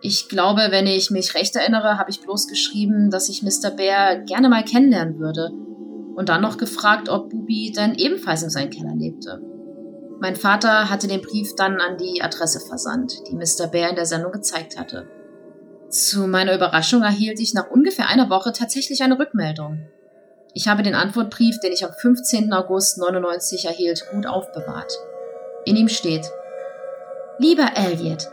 Ich 0.01 0.29
glaube, 0.29 0.67
wenn 0.69 0.85
ich 0.85 1.09
mich 1.09 1.33
recht 1.33 1.55
erinnere, 1.55 1.97
habe 1.97 2.11
ich 2.11 2.21
bloß 2.21 2.47
geschrieben, 2.47 3.09
dass 3.09 3.29
ich 3.29 3.41
Mr. 3.41 3.71
Bear 3.71 4.17
gerne 4.17 4.49
mal 4.49 4.63
kennenlernen 4.63 5.17
würde 5.17 5.49
und 6.15 6.29
dann 6.29 6.41
noch 6.41 6.57
gefragt, 6.57 7.09
ob 7.09 7.31
Bubi 7.31 7.73
dann 7.75 7.95
ebenfalls 7.95 8.43
in 8.43 8.51
seinem 8.51 8.69
Keller 8.69 8.95
lebte. 8.95 9.41
Mein 10.19 10.35
Vater 10.35 10.89
hatte 10.89 11.07
den 11.07 11.21
Brief 11.21 11.55
dann 11.55 11.79
an 11.79 11.97
die 11.97 12.21
Adresse 12.21 12.59
versandt, 12.59 13.13
die 13.29 13.35
Mr. 13.35 13.67
Bear 13.67 13.89
in 13.89 13.95
der 13.95 14.05
Sendung 14.05 14.31
gezeigt 14.31 14.77
hatte. 14.77 15.07
Zu 15.89 16.27
meiner 16.27 16.55
Überraschung 16.55 17.01
erhielt 17.01 17.39
ich 17.39 17.53
nach 17.53 17.69
ungefähr 17.69 18.09
einer 18.09 18.29
Woche 18.29 18.51
tatsächlich 18.51 19.01
eine 19.01 19.17
Rückmeldung. 19.17 19.87
Ich 20.57 20.67
habe 20.67 20.81
den 20.81 20.95
Antwortbrief, 20.95 21.59
den 21.59 21.71
ich 21.71 21.85
am 21.85 21.93
15. 21.93 22.51
August 22.51 22.97
99 22.97 23.65
erhielt, 23.65 24.07
gut 24.09 24.25
aufbewahrt. 24.25 24.91
In 25.65 25.75
ihm 25.75 25.87
steht, 25.87 26.31
Lieber 27.37 27.73
Elliot, 27.75 28.29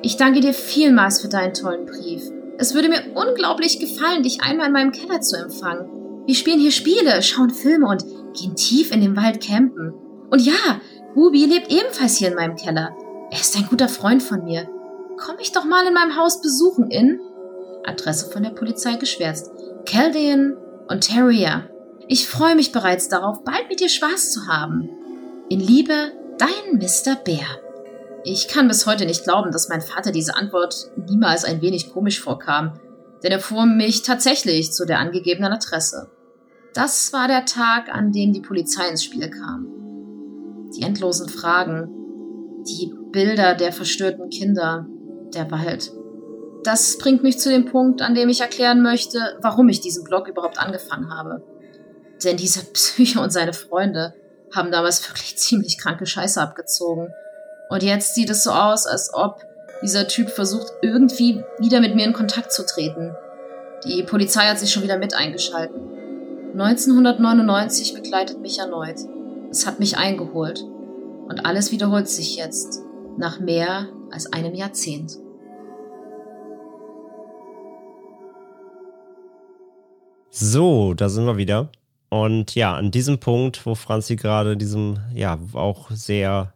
ich 0.00 0.16
danke 0.16 0.38
dir 0.38 0.54
vielmals 0.54 1.20
für 1.20 1.26
deinen 1.26 1.52
tollen 1.52 1.84
Brief. 1.84 2.30
Es 2.58 2.74
würde 2.74 2.88
mir 2.88 3.02
unglaublich 3.16 3.80
gefallen, 3.80 4.22
dich 4.22 4.40
einmal 4.40 4.68
in 4.68 4.72
meinem 4.72 4.92
Keller 4.92 5.20
zu 5.20 5.36
empfangen. 5.36 6.22
Wir 6.26 6.36
spielen 6.36 6.60
hier 6.60 6.70
Spiele, 6.70 7.20
schauen 7.24 7.50
Filme 7.50 7.88
und 7.88 8.04
gehen 8.38 8.54
tief 8.54 8.92
in 8.92 9.00
den 9.00 9.16
Wald 9.16 9.44
campen. 9.44 9.94
Und 10.30 10.42
ja, 10.42 10.80
Ruby 11.16 11.44
lebt 11.44 11.72
ebenfalls 11.72 12.18
hier 12.18 12.28
in 12.28 12.36
meinem 12.36 12.54
Keller. 12.54 12.96
Er 13.32 13.40
ist 13.40 13.56
ein 13.56 13.66
guter 13.68 13.88
Freund 13.88 14.22
von 14.22 14.44
mir. 14.44 14.68
Komm 15.16 15.38
mich 15.38 15.50
doch 15.50 15.64
mal 15.64 15.84
in 15.84 15.94
meinem 15.94 16.16
Haus 16.16 16.40
besuchen 16.40 16.88
in 16.92 17.18
Adresse 17.84 18.30
von 18.30 18.44
der 18.44 18.50
Polizei 18.50 18.94
geschwärzt. 18.94 19.50
Caldean, 20.86 20.88
Ontario. 20.88 21.48
Ich 22.08 22.28
freue 22.28 22.54
mich 22.54 22.72
bereits 22.72 23.08
darauf, 23.08 23.44
bald 23.44 23.68
mit 23.68 23.80
dir 23.80 23.88
Spaß 23.88 24.32
zu 24.32 24.46
haben. 24.46 24.88
In 25.48 25.60
Liebe, 25.60 26.12
dein 26.38 26.78
Mr. 26.78 27.16
Bär. 27.16 27.46
Ich 28.24 28.48
kann 28.48 28.68
bis 28.68 28.86
heute 28.86 29.06
nicht 29.06 29.24
glauben, 29.24 29.50
dass 29.50 29.68
mein 29.68 29.82
Vater 29.82 30.12
diese 30.12 30.36
Antwort 30.36 30.90
niemals 30.96 31.44
ein 31.44 31.60
wenig 31.60 31.92
komisch 31.92 32.20
vorkam, 32.20 32.80
denn 33.22 33.32
er 33.32 33.40
fuhr 33.40 33.66
mich 33.66 34.02
tatsächlich 34.02 34.72
zu 34.72 34.86
der 34.86 34.98
angegebenen 34.98 35.52
Adresse. 35.52 36.10
Das 36.74 37.12
war 37.12 37.28
der 37.28 37.44
Tag, 37.44 37.94
an 37.94 38.12
dem 38.12 38.32
die 38.32 38.40
Polizei 38.40 38.88
ins 38.88 39.04
Spiel 39.04 39.30
kam. 39.30 40.70
Die 40.76 40.82
endlosen 40.82 41.28
Fragen, 41.28 41.88
die 42.66 42.92
Bilder 43.12 43.54
der 43.54 43.72
verstörten 43.72 44.30
Kinder, 44.30 44.86
der 45.34 45.50
Wald. 45.50 45.92
Das 46.64 46.96
bringt 46.96 47.22
mich 47.22 47.38
zu 47.38 47.50
dem 47.50 47.66
Punkt, 47.66 48.00
an 48.00 48.14
dem 48.14 48.30
ich 48.30 48.40
erklären 48.40 48.82
möchte, 48.82 49.36
warum 49.40 49.68
ich 49.68 49.80
diesen 49.80 50.02
Blog 50.02 50.28
überhaupt 50.28 50.58
angefangen 50.58 51.14
habe. 51.14 51.42
Denn 52.24 52.36
dieser 52.36 52.62
Psycho 52.72 53.22
und 53.22 53.30
seine 53.30 53.52
Freunde 53.52 54.14
haben 54.52 54.70
damals 54.70 55.06
wirklich 55.08 55.36
ziemlich 55.36 55.78
kranke 55.78 56.06
Scheiße 56.06 56.40
abgezogen. 56.40 57.12
Und 57.68 57.82
jetzt 57.82 58.14
sieht 58.14 58.30
es 58.30 58.44
so 58.44 58.50
aus, 58.50 58.86
als 58.86 59.12
ob 59.12 59.42
dieser 59.82 60.08
Typ 60.08 60.30
versucht, 60.30 60.72
irgendwie 60.80 61.42
wieder 61.58 61.80
mit 61.80 61.94
mir 61.94 62.06
in 62.06 62.12
Kontakt 62.12 62.52
zu 62.52 62.64
treten. 62.64 63.14
Die 63.86 64.02
Polizei 64.02 64.42
hat 64.42 64.58
sich 64.58 64.72
schon 64.72 64.82
wieder 64.82 64.98
mit 64.98 65.14
eingeschalten. 65.14 65.80
1999 66.52 67.94
begleitet 67.94 68.40
mich 68.40 68.58
erneut. 68.58 68.96
Es 69.50 69.66
hat 69.66 69.80
mich 69.80 69.98
eingeholt. 69.98 70.64
Und 71.28 71.44
alles 71.44 71.72
wiederholt 71.72 72.08
sich 72.08 72.36
jetzt, 72.36 72.80
nach 73.18 73.40
mehr 73.40 73.88
als 74.10 74.32
einem 74.32 74.54
Jahrzehnt. 74.54 75.18
So, 80.36 80.94
da 80.94 81.08
sind 81.10 81.26
wir 81.26 81.36
wieder. 81.36 81.68
Und 82.08 82.56
ja, 82.56 82.74
an 82.74 82.90
diesem 82.90 83.20
Punkt, 83.20 83.64
wo 83.66 83.76
Franzi 83.76 84.16
gerade 84.16 84.56
diesem, 84.56 84.98
ja, 85.14 85.38
auch 85.52 85.92
sehr 85.92 86.52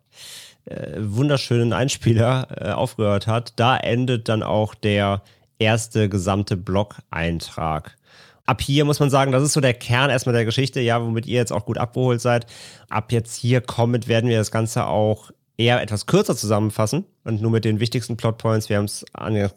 äh, 0.64 0.97
wunderschönen 0.99 1.72
Einspieler 1.72 2.49
äh, 2.61 2.70
aufgehört 2.72 3.29
hat, 3.29 3.53
da 3.55 3.76
endet 3.76 4.29
dann 4.29 4.43
auch 4.43 4.74
der 4.74 5.22
erste 5.61 6.09
gesamte 6.09 6.57
Blog-Eintrag. 6.57 7.97
ab 8.47 8.62
hier 8.62 8.85
muss 8.85 8.99
man 8.99 9.11
sagen, 9.11 9.31
das 9.31 9.45
ist 9.45 9.53
so 9.53 9.61
der 9.61 9.74
Kern 9.74 10.11
erstmal 10.11 10.35
der 10.35 10.45
Geschichte, 10.45 10.81
ja, 10.81 11.01
womit 11.01 11.26
ihr 11.26 11.37
jetzt 11.37 11.53
auch 11.53 11.64
gut 11.64 11.79
abgeholt 11.79 12.20
seid. 12.20 12.47
Ab 12.89 13.12
jetzt 13.12 13.37
hier 13.37 13.61
kommend 13.61 14.09
werden 14.09 14.29
wir 14.29 14.39
das 14.39 14.51
Ganze 14.51 14.87
auch 14.87 15.31
eher 15.59 15.83
etwas 15.83 16.07
kürzer 16.07 16.37
zusammenfassen 16.37 17.05
und 17.25 17.43
nur 17.43 17.51
mit 17.51 17.65
den 17.65 17.81
wichtigsten 17.81 18.17
Plotpoints. 18.17 18.69
Wir 18.69 18.77
haben 18.77 18.85
es 18.85 19.05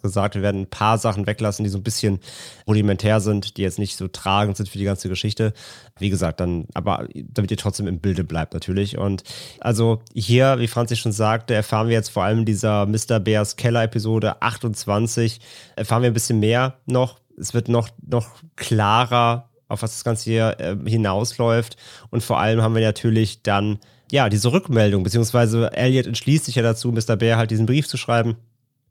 gesagt, 0.02 0.34
wir 0.34 0.42
werden 0.42 0.62
ein 0.62 0.70
paar 0.70 0.98
Sachen 0.98 1.28
weglassen, 1.28 1.64
die 1.64 1.70
so 1.70 1.78
ein 1.78 1.84
bisschen 1.84 2.20
rudimentär 2.68 3.20
sind, 3.20 3.56
die 3.56 3.62
jetzt 3.62 3.78
nicht 3.78 3.96
so 3.96 4.08
tragend 4.08 4.58
sind 4.58 4.68
für 4.68 4.80
die 4.80 4.84
ganze 4.84 5.10
Geschichte. 5.10 5.54
Wie 6.00 6.10
gesagt, 6.10 6.40
dann, 6.40 6.66
aber 6.74 7.08
damit 7.14 7.52
ihr 7.52 7.58
trotzdem 7.58 7.86
im 7.86 8.00
Bilde 8.00 8.24
bleibt 8.24 8.56
natürlich. 8.56 8.98
Und 8.98 9.24
also 9.60 10.02
hier, 10.16 10.58
wie 10.58 10.68
Franzi 10.68 10.96
schon 10.96 11.12
sagte, 11.12 11.54
erfahren 11.54 11.88
wir 11.88 11.94
jetzt 11.94 12.10
vor 12.10 12.24
allem 12.24 12.40
in 12.40 12.46
dieser 12.46 12.88
Mr. 12.88 13.20
Bears 13.20 13.56
Keller 13.56 13.84
Episode 13.84 14.42
28, 14.42 15.40
erfahren 15.76 16.02
wir 16.02 16.10
ein 16.10 16.16
bisschen 16.16 16.40
mehr 16.40 16.80
noch. 16.88 17.20
Es 17.40 17.54
wird 17.54 17.70
noch, 17.70 17.90
noch 18.04 18.28
klarer, 18.56 19.50
auf 19.68 19.84
was 19.84 19.92
das 19.92 20.04
Ganze 20.04 20.32
hier 20.32 20.60
äh, 20.60 20.76
hinausläuft. 20.90 21.78
Und 22.10 22.24
vor 22.24 22.40
allem 22.40 22.64
haben 22.64 22.74
wir 22.74 22.82
natürlich 22.82 23.44
dann 23.44 23.78
ja, 24.12 24.30
diese 24.30 24.52
Rückmeldung, 24.52 25.04
beziehungsweise 25.04 25.72
Elliot 25.74 26.06
entschließt 26.06 26.46
sich 26.46 26.56
ja 26.56 26.64
dazu, 26.64 26.92
Mr. 26.92 27.16
Bear 27.16 27.38
halt 27.38 27.52
diesen 27.52 27.66
Brief 27.66 27.88
zu 27.88 27.98
schreiben. 27.98 28.36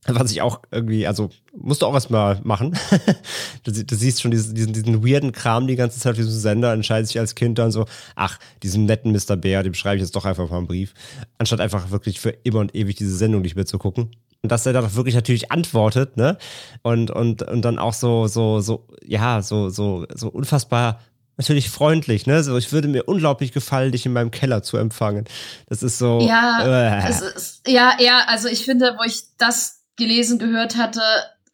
Was 0.06 0.32
ich 0.32 0.40
auch 0.40 0.62
irgendwie, 0.70 1.06
also 1.06 1.28
musst 1.54 1.82
du 1.82 1.86
auch 1.86 1.92
erstmal 1.92 2.40
machen. 2.42 2.74
du, 3.64 3.84
du, 3.84 3.94
siehst 3.94 4.22
schon 4.22 4.30
diesen, 4.30 4.54
diesen, 4.54 4.72
diesen 4.72 5.06
weirden 5.06 5.32
Kram 5.32 5.66
die 5.66 5.76
ganze 5.76 6.00
Zeit 6.00 6.12
auf 6.12 6.16
diesem 6.16 6.32
Sender, 6.32 6.72
entscheidet 6.72 7.08
sich 7.08 7.18
als 7.18 7.34
Kind 7.34 7.58
dann 7.58 7.70
so, 7.70 7.84
ach, 8.16 8.38
diesem 8.62 8.86
netten 8.86 9.12
Mr. 9.12 9.36
Bear, 9.36 9.62
dem 9.62 9.74
schreibe 9.74 9.96
ich 9.96 10.02
jetzt 10.02 10.16
doch 10.16 10.24
einfach 10.24 10.48
mal 10.48 10.56
einen 10.56 10.66
Brief. 10.66 10.94
Anstatt 11.36 11.60
einfach 11.60 11.90
wirklich 11.90 12.18
für 12.18 12.30
immer 12.30 12.60
und 12.60 12.74
ewig 12.74 12.96
diese 12.96 13.14
Sendung 13.14 13.42
nicht 13.42 13.56
mehr 13.56 13.66
zu 13.66 13.76
gucken. 13.76 14.10
Und 14.42 14.50
dass 14.50 14.64
er 14.64 14.72
dann 14.72 14.86
auch 14.86 14.94
wirklich 14.94 15.14
natürlich 15.14 15.52
antwortet, 15.52 16.16
ne? 16.16 16.38
Und, 16.80 17.10
und, 17.10 17.42
und 17.42 17.62
dann 17.62 17.78
auch 17.78 17.92
so, 17.92 18.26
so, 18.26 18.60
so, 18.60 18.86
ja, 19.06 19.42
so, 19.42 19.68
so, 19.68 20.06
so 20.14 20.28
unfassbar 20.28 21.00
natürlich 21.40 21.70
freundlich, 21.70 22.26
ne? 22.26 22.44
So, 22.44 22.56
ich 22.58 22.70
würde 22.70 22.86
mir 22.88 23.04
unglaublich 23.04 23.52
gefallen, 23.52 23.92
dich 23.92 24.04
in 24.04 24.12
meinem 24.12 24.30
Keller 24.30 24.62
zu 24.62 24.76
empfangen. 24.76 25.24
Das 25.68 25.82
ist 25.82 25.98
so. 25.98 26.20
Ja, 26.20 27.00
äh. 27.00 27.10
ist, 27.10 27.62
ja, 27.66 27.96
ja, 27.98 28.24
also 28.26 28.48
ich 28.48 28.64
finde, 28.64 28.96
wo 28.98 29.04
ich 29.04 29.22
das 29.38 29.82
gelesen 29.96 30.38
gehört 30.38 30.76
hatte, 30.76 31.00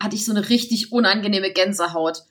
hatte 0.01 0.17
ich 0.17 0.25
so 0.25 0.33
eine 0.33 0.49
richtig 0.49 0.93
unangenehme 0.93 1.53
Gänsehaut. 1.53 2.23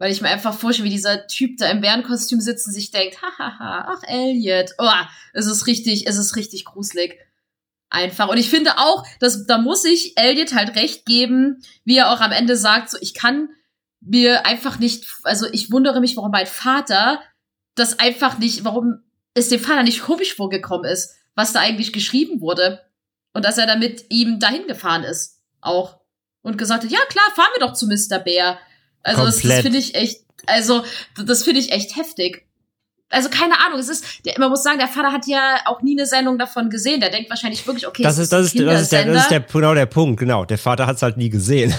Weil 0.00 0.12
ich 0.12 0.20
mir 0.20 0.28
einfach 0.28 0.54
vorstelle, 0.54 0.86
wie 0.86 0.94
dieser 0.94 1.26
Typ 1.26 1.56
da 1.58 1.68
im 1.70 1.80
Bärenkostüm 1.80 2.40
sitzt 2.40 2.66
und 2.68 2.72
sich 2.72 2.92
denkt, 2.92 3.20
hahaha, 3.20 3.96
ach 3.96 4.02
Elliot, 4.06 4.70
oh, 4.78 4.88
es 5.32 5.46
ist 5.46 5.66
richtig, 5.66 6.06
es 6.06 6.16
ist 6.16 6.36
richtig 6.36 6.66
gruselig. 6.66 7.18
Einfach. 7.90 8.28
Und 8.28 8.36
ich 8.36 8.50
finde 8.50 8.78
auch, 8.78 9.04
dass, 9.18 9.46
da 9.46 9.58
muss 9.58 9.84
ich 9.84 10.16
Elliot 10.16 10.54
halt 10.54 10.76
recht 10.76 11.06
geben, 11.06 11.62
wie 11.84 11.96
er 11.96 12.12
auch 12.12 12.20
am 12.20 12.32
Ende 12.32 12.54
sagt, 12.54 12.90
so, 12.90 12.98
ich 13.00 13.14
kann 13.14 13.48
mir 14.00 14.46
einfach 14.46 14.78
nicht, 14.78 15.06
also 15.24 15.46
ich 15.52 15.70
wundere 15.70 16.00
mich, 16.00 16.16
warum 16.16 16.30
mein 16.30 16.46
Vater 16.46 17.20
das 17.74 17.98
einfach 17.98 18.38
nicht, 18.38 18.64
warum 18.64 19.02
es 19.34 19.48
dem 19.48 19.60
Vater 19.60 19.82
nicht 19.82 20.02
komisch 20.02 20.34
vorgekommen 20.34 20.90
ist, 20.90 21.16
was 21.34 21.52
da 21.52 21.60
eigentlich 21.60 21.92
geschrieben 21.92 22.40
wurde. 22.40 22.80
Und 23.32 23.44
dass 23.44 23.58
er 23.58 23.66
dann 23.66 23.78
mit 23.78 24.06
ihm 24.08 24.40
dahin 24.40 24.66
gefahren 24.66 25.04
ist. 25.04 25.40
Auch. 25.60 26.00
Und 26.42 26.58
gesagt 26.58 26.84
hat, 26.84 26.90
ja 26.90 26.98
klar, 27.08 27.24
fahren 27.34 27.50
wir 27.56 27.66
doch 27.66 27.74
zu 27.74 27.86
Mr. 27.86 28.18
Bär. 28.18 28.58
Also 29.02 29.22
Komplett. 29.22 29.44
das, 29.44 29.50
das 29.50 29.60
finde 29.62 29.78
ich 29.78 29.94
echt, 29.94 30.24
also 30.46 30.84
das 31.24 31.44
finde 31.44 31.60
ich 31.60 31.72
echt 31.72 31.96
heftig. 31.96 32.48
Also 33.10 33.30
keine 33.30 33.58
Ahnung, 33.64 33.78
es 33.78 33.88
ist, 33.88 34.26
der, 34.26 34.34
man 34.38 34.50
muss 34.50 34.62
sagen, 34.62 34.78
der 34.78 34.88
Vater 34.88 35.12
hat 35.12 35.26
ja 35.26 35.60
auch 35.66 35.82
nie 35.82 35.98
eine 35.98 36.06
Sendung 36.06 36.38
davon 36.38 36.68
gesehen. 36.68 37.00
Der 37.00 37.10
denkt 37.10 37.30
wahrscheinlich 37.30 37.66
wirklich, 37.66 37.86
okay, 37.86 38.02
das 38.02 38.18
ist, 38.18 38.32
das 38.32 38.46
ist, 38.46 38.58
das 38.58 38.82
ist, 38.82 38.92
der, 38.92 39.06
das 39.06 39.22
ist 39.22 39.30
der, 39.30 39.40
genau 39.40 39.74
der 39.74 39.86
Punkt, 39.86 40.20
genau. 40.20 40.44
Der 40.44 40.58
Vater 40.58 40.86
hat 40.86 40.96
es 40.96 41.02
halt 41.02 41.16
nie 41.16 41.30
gesehen. 41.30 41.74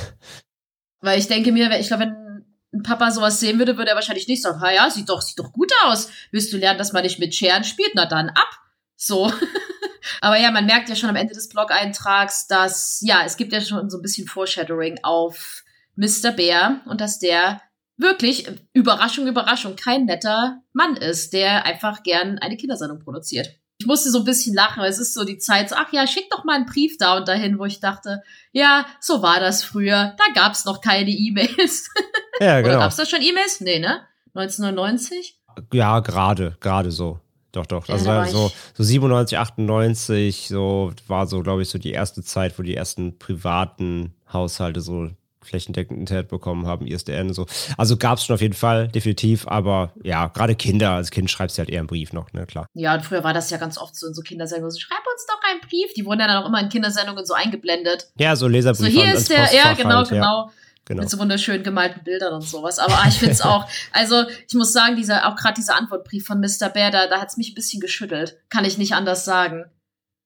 Weil 1.02 1.20
ich 1.20 1.28
denke 1.28 1.52
mir, 1.52 1.80
ich 1.80 1.88
glaube, 1.88 2.04
wenn 2.04 2.46
ein 2.74 2.84
Papa 2.84 3.12
sowas 3.12 3.40
sehen 3.40 3.58
würde, 3.58 3.78
würde 3.78 3.92
er 3.92 3.96
wahrscheinlich 3.96 4.28
nicht 4.28 4.42
sagen, 4.42 4.62
ha 4.62 4.72
ja, 4.72 4.90
sieht 4.90 5.10
doch, 5.10 5.22
sieht 5.22 5.40
doch 5.40 5.52
gut 5.52 5.72
aus. 5.86 6.10
Willst 6.32 6.54
du 6.54 6.58
lernen, 6.58 6.78
dass 6.78 6.94
man 6.94 7.04
nicht 7.04 7.20
mit 7.20 7.34
Scheren 7.34 7.64
spielt? 7.64 7.92
Na 7.96 8.06
dann 8.06 8.30
ab. 8.30 8.50
So. 8.96 9.32
Aber 10.22 10.38
ja, 10.38 10.52
man 10.52 10.66
merkt 10.66 10.90
ja 10.90 10.96
schon 10.96 11.10
am 11.10 11.16
Ende 11.16 11.34
des 11.34 11.50
Blog-Eintrags, 11.50 12.48
dass, 12.48 13.00
ja, 13.02 13.24
es 13.26 13.38
gibt 13.38 13.54
ja 13.54 13.62
schon 13.62 13.90
so 13.90 13.98
ein 13.98 14.02
bisschen 14.02 14.28
Foreshadowing 14.28 15.00
auf 15.04 15.64
Mr. 15.96 16.32
Bear 16.32 16.82
und 16.86 17.02
dass 17.02 17.20
der 17.20 17.62
wirklich, 17.98 18.48
Überraschung, 18.74 19.28
Überraschung, 19.28 19.76
kein 19.76 20.06
netter 20.06 20.62
Mann 20.74 20.96
ist, 20.96 21.34
der 21.34 21.66
einfach 21.66 22.04
gern 22.04 22.40
eine 22.40 22.56
Kindersendung 22.56 23.00
produziert 23.00 23.59
ich 23.80 23.86
musste 23.86 24.12
so 24.12 24.20
ein 24.20 24.26
bisschen 24.26 24.54
lachen, 24.54 24.82
weil 24.82 24.90
es 24.90 25.00
ist 25.00 25.14
so 25.14 25.24
die 25.24 25.38
Zeit, 25.38 25.70
so, 25.70 25.76
ach 25.76 25.92
ja, 25.94 26.06
schick 26.06 26.30
doch 26.30 26.44
mal 26.44 26.58
einen 26.58 26.66
Brief 26.66 26.98
da 26.98 27.16
und 27.16 27.28
dahin, 27.30 27.58
wo 27.58 27.66
ich 27.66 27.80
dachte, 27.80 28.22
ja, 28.52 28.86
so 29.00 29.22
war 29.22 29.40
das 29.40 29.64
früher. 29.64 30.16
Da 30.18 30.34
gab's 30.34 30.66
noch 30.66 30.82
keine 30.82 31.10
E-Mails. 31.10 31.90
Ja, 32.42 32.62
genau. 32.62 32.76
Oder 32.76 32.84
gab's 32.84 32.96
da 32.96 33.06
schon 33.06 33.22
E-Mails? 33.22 33.60
Nee, 33.60 33.80
ne? 33.80 34.00
1999? 34.34 35.38
Ja, 35.74 36.00
gerade, 36.00 36.56
gerade 36.62 36.90
so. 36.90 37.20
Doch, 37.52 37.66
doch. 37.66 37.86
Ja, 37.90 37.96
also 37.96 38.48
so, 38.48 38.52
so 38.76 38.84
97, 38.84 39.38
98, 39.38 40.48
so 40.48 40.94
war 41.08 41.28
so, 41.28 41.42
glaube 41.42 41.64
ich, 41.64 41.70
so 41.70 41.78
die 41.78 41.92
erste 41.92 42.24
Zeit, 42.24 42.58
wo 42.58 42.64
die 42.64 42.78
ersten 42.78 43.20
privaten 43.20 44.14
Haushalte 44.32 44.80
so 44.80 45.10
flächendeckend 45.50 46.00
Internet 46.00 46.30
bekommen 46.30 46.66
haben, 46.66 46.88
ISDN 46.88 47.34
so. 47.34 47.46
Also 47.78 47.98
gab 47.98 48.18
es 48.18 48.26
schon 48.26 48.36
auf 48.36 48.42
jeden 48.42 48.54
Fall, 48.54 48.88
definitiv, 48.88 49.48
aber 49.48 49.94
ja, 50.04 50.28
gerade 50.28 50.56
Kinder, 50.56 50.92
als 50.92 51.12
Kind 51.12 51.30
schreibst 51.30 51.58
du 51.58 51.60
halt 51.60 51.70
eher 51.70 51.80
einen 51.80 51.88
Brief 51.88 52.14
noch, 52.14 52.32
ne, 52.34 52.46
klar. 52.46 52.68
Ja, 52.74 52.96
und 52.96 53.04
früher 53.04 53.24
war 53.24 53.34
das 53.34 53.50
ja 53.50 53.58
ganz 53.58 53.78
oft 53.78 53.96
so 53.96 54.08
in 54.08 54.14
so 54.14 54.22
Kindersendungen, 54.22 54.72
so, 54.72 54.80
schreib 54.80 55.00
uns 55.12 55.26
doch 55.28 55.40
einen 55.50 55.62
Brief. 55.62 55.94
Die 55.96 56.06
wurden 56.06 56.20
ja 56.20 56.28
dann 56.28 56.44
auch 56.44 56.48
immer 56.48 56.62
in 56.62 56.70
Kindersendungen 56.70 57.26
so 57.26 57.34
eingeblendet. 57.34 58.08
Ja, 58.18 58.36
so 58.36 58.48
Leserbriefe. 58.48 58.92
So, 58.92 59.02
hier 59.02 59.14
ist 59.14 59.30
der, 59.30 59.54
ja, 59.54 59.74
genau, 59.74 59.98
halt, 59.98 60.10
genau. 60.10 60.46
Ja. 60.46 60.52
Genau. 60.86 61.02
Mit 61.02 61.12
so 61.12 61.20
wunderschön 61.20 61.62
gemalten 61.62 62.04
Bildern 62.04 62.34
und 62.34 62.42
sowas. 62.42 62.80
Aber 62.80 63.04
ich 63.08 63.20
finde 63.20 63.34
es 63.34 63.42
auch, 63.44 63.70
also 63.92 64.24
ich 64.48 64.56
muss 64.56 64.74
sagen, 64.74 64.96
dieser, 64.96 65.28
auch 65.28 65.36
gerade 65.36 65.54
dieser 65.54 65.76
Antwortbrief 65.76 66.26
von 66.26 66.40
Mr. 66.40 66.70
Bear, 66.70 66.90
da, 66.90 67.06
da 67.06 67.22
hat 67.22 67.30
es 67.30 67.38
mich 67.38 67.52
ein 67.52 67.56
bisschen 67.56 67.80
geschüttelt. 67.80 68.40
Kann 68.50 68.66
ich 68.66 68.80
nicht 68.80 68.94
anders 68.94 69.24
sagen. 69.24 69.66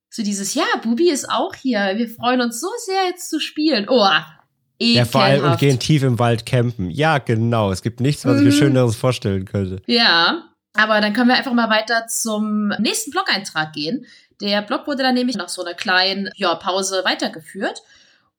So 0.09 0.23
dieses, 0.23 0.53
ja, 0.53 0.63
Bubi 0.81 1.09
ist 1.09 1.29
auch 1.29 1.53
hier. 1.53 1.93
Wir 1.97 2.07
freuen 2.07 2.39
uns 2.39 2.61
so 2.61 2.69
sehr, 2.85 3.07
jetzt 3.07 3.29
zu 3.29 3.41
spielen. 3.41 3.87
Oh, 3.89 4.07
ja, 4.83 5.05
vor 5.05 5.21
allem 5.21 5.43
und 5.43 5.59
gehen 5.59 5.79
tief 5.79 6.03
im 6.03 6.19
Wald 6.19 6.45
campen. 6.45 6.89
Ja, 6.89 7.17
genau. 7.17 7.71
Es 7.71 7.81
gibt 7.81 7.99
nichts, 7.99 8.25
was 8.25 8.37
ich 8.37 8.43
mir 8.43 8.51
mhm. 8.51 8.57
Schöneres 8.57 8.95
vorstellen 8.95 9.45
könnte. 9.45 9.81
Ja, 9.85 10.49
aber 10.73 11.01
dann 11.01 11.13
können 11.13 11.29
wir 11.29 11.35
einfach 11.35 11.53
mal 11.53 11.69
weiter 11.69 12.07
zum 12.07 12.69
nächsten 12.79 13.11
Blog-Eintrag 13.11 13.73
gehen. 13.73 14.05
Der 14.41 14.61
Blog 14.61 14.87
wurde 14.87 15.03
dann 15.03 15.13
nämlich 15.13 15.37
nach 15.37 15.49
so 15.49 15.63
einer 15.63 15.75
kleinen 15.75 16.29
ja, 16.35 16.55
Pause 16.55 17.01
weitergeführt. 17.05 17.81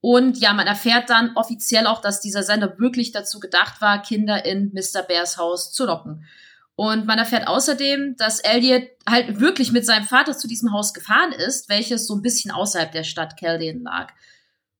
Und 0.00 0.38
ja, 0.38 0.52
man 0.52 0.66
erfährt 0.66 1.08
dann 1.08 1.34
offiziell 1.34 1.86
auch, 1.86 2.02
dass 2.02 2.20
dieser 2.20 2.42
Sender 2.42 2.78
wirklich 2.78 3.12
dazu 3.12 3.40
gedacht 3.40 3.80
war, 3.80 4.02
Kinder 4.02 4.44
in 4.44 4.70
Mr. 4.74 5.02
Bears 5.02 5.38
Haus 5.38 5.72
zu 5.72 5.86
locken. 5.86 6.26
Und 6.76 7.06
man 7.06 7.18
erfährt 7.18 7.46
außerdem, 7.46 8.16
dass 8.16 8.40
Elliot 8.40 8.82
halt 9.08 9.40
wirklich 9.40 9.70
mit 9.70 9.86
seinem 9.86 10.04
Vater 10.04 10.36
zu 10.36 10.48
diesem 10.48 10.72
Haus 10.72 10.92
gefahren 10.92 11.32
ist, 11.32 11.68
welches 11.68 12.06
so 12.06 12.16
ein 12.16 12.22
bisschen 12.22 12.50
außerhalb 12.50 12.90
der 12.90 13.04
Stadt 13.04 13.38
Keldin 13.38 13.84
lag. 13.84 14.12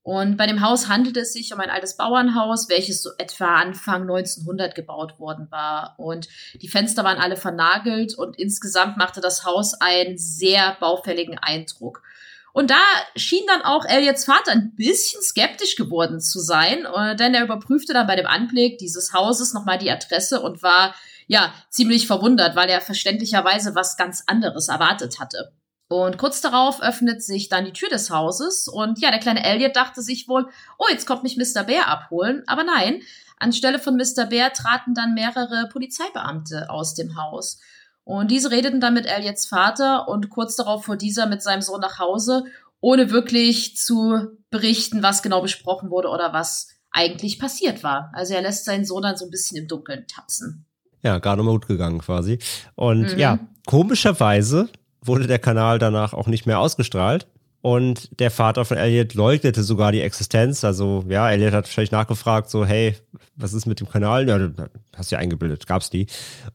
Und 0.05 0.37
bei 0.37 0.47
dem 0.47 0.61
Haus 0.61 0.89
handelt 0.89 1.17
es 1.17 1.33
sich 1.33 1.55
um 1.55 1.61
ein 1.61 1.71
altes 1.71 1.97
Bauernhaus, 1.97 2.69
welches 2.69 3.03
so 3.03 3.11
etwa 3.17 3.57
Anfang 3.57 4.03
1900 4.03 4.75
gebaut 4.75 5.19
worden 5.19 5.51
war. 5.51 5.95
Und 5.97 6.29
die 6.61 6.69
Fenster 6.69 7.05
waren 7.05 7.17
alle 7.17 7.39
vernagelt 7.39 8.15
und 8.15 8.39
insgesamt 8.39 8.99
machte 8.99 9.23
das 9.23 9.47
Haus 9.47 9.73
einen 9.81 10.19
sehr 10.19 10.77
baufälligen 10.79 11.39
Eindruck. 11.39 12.03
Und 12.53 12.69
da 12.71 12.81
schien 13.17 13.45
dann 13.47 13.63
auch 13.63 13.87
Elliots 13.87 14.27
Vater 14.27 14.53
ein 14.53 14.75
bisschen 14.77 15.23
skeptisch 15.23 15.75
geworden 15.75 16.21
zu 16.21 16.39
sein, 16.39 16.85
äh, 16.85 17.17
denn 17.17 17.33
er 17.33 17.43
überprüfte 17.43 17.95
dann 17.95 18.07
bei 18.07 18.15
dem 18.15 18.27
Anblick 18.27 18.77
dieses 18.77 19.15
Hauses 19.15 19.55
nochmal 19.55 19.79
die 19.79 19.91
Adresse 19.91 20.43
und 20.43 20.63
war 20.63 20.95
ja 21.29 21.55
ziemlich 21.71 22.07
verwundert, 22.07 22.57
weil 22.57 22.69
er 22.69 22.83
verständlicherweise 22.83 23.75
was 23.75 23.97
ganz 23.97 24.23
anderes 24.27 24.69
erwartet 24.69 25.19
hatte. 25.19 25.55
Und 25.89 26.17
kurz 26.19 26.41
darauf 26.41 26.83
öffnet 26.83 27.23
sich 27.23 27.49
dann 27.49 27.65
die 27.65 27.73
Tür 27.73 27.89
des 27.89 28.11
Hauses 28.11 28.69
und 28.69 28.99
ja, 29.01 29.11
der 29.11 29.21
kleine 29.21 29.45
Elliot 29.45 29.77
dachte 29.77 30.01
sich 30.03 30.29
wohl, 30.29 30.49
oh, 30.79 30.87
jetzt 30.91 31.07
kommt 31.07 31.23
mich 31.23 31.37
Mr. 31.37 31.65
Bear 31.65 31.89
abholen. 31.89 32.43
Aber 32.47 32.65
nein, 32.65 33.03
anstelle 33.39 33.79
von 33.79 33.97
Mr. 33.97 34.27
Bear 34.27 34.53
traten 34.53 34.95
dann 34.95 35.15
mehrere 35.15 35.69
Polizeibeamte 35.71 36.71
aus 36.71 36.95
dem 36.95 37.17
Haus. 37.17 37.61
Und 38.05 38.31
diese 38.31 38.51
redeten 38.51 38.81
dann 38.81 38.95
mit 38.95 39.07
Elliots 39.07 39.47
Vater 39.47 40.09
und 40.09 40.31
kurz 40.31 40.57
darauf 40.57 40.85
fuhr 40.85 40.97
dieser 40.97 41.27
mit 41.27 41.43
seinem 41.43 41.63
Sohn 41.63 41.81
nach 41.81 41.99
Hause, 41.99 42.45
ohne 42.81 43.11
wirklich 43.11 43.77
zu 43.77 44.39
berichten, 44.51 45.03
was 45.03 45.23
genau 45.23 45.41
besprochen 45.41 45.91
wurde 45.91 46.09
oder 46.09 46.33
was 46.33 46.69
eigentlich 46.91 47.39
passiert 47.39 47.83
war. 47.83 48.11
Also 48.15 48.35
er 48.35 48.43
lässt 48.43 48.67
seinen 48.67 48.85
Sohn 48.85 49.03
dann 49.03 49.17
so 49.17 49.25
ein 49.25 49.31
bisschen 49.31 49.57
im 49.57 49.69
Dunkeln 49.69 50.07
tapsen. 50.07 50.67
Ja, 51.03 51.19
gerade 51.19 51.43
gut 51.43 51.67
gegangen 51.67 51.99
quasi. 51.99 52.39
Und 52.75 53.13
mhm. 53.13 53.19
ja, 53.19 53.39
komischerweise 53.67 54.69
wurde 55.05 55.27
der 55.27 55.39
Kanal 55.39 55.79
danach 55.79 56.13
auch 56.13 56.27
nicht 56.27 56.47
mehr 56.47 56.59
ausgestrahlt. 56.59 57.27
Und 57.61 58.21
der 58.21 58.31
Vater 58.31 58.67
von 58.67 58.77
Elliot 58.77 59.15
leugnete 59.15 59.63
sogar 59.63 59.91
die 59.91 60.03
Existenz. 60.03 60.65
Also, 60.65 61.03
ja, 61.09 61.31
Elliot 61.31 61.55
hat 61.55 61.67
vielleicht 61.67 61.93
nachgefragt, 61.93 62.51
so, 62.51 62.67
hey, 62.67 62.95
was 63.37 63.55
ist 63.55 63.65
mit 63.65 63.81
dem 63.81 63.89
Kanal? 63.89 64.29
Ja, 64.29 64.51
hast 64.95 65.11
du 65.11 65.15
ja 65.15 65.21
eingebildet, 65.21 65.67
gab's 65.67 65.89
die. 65.89 66.07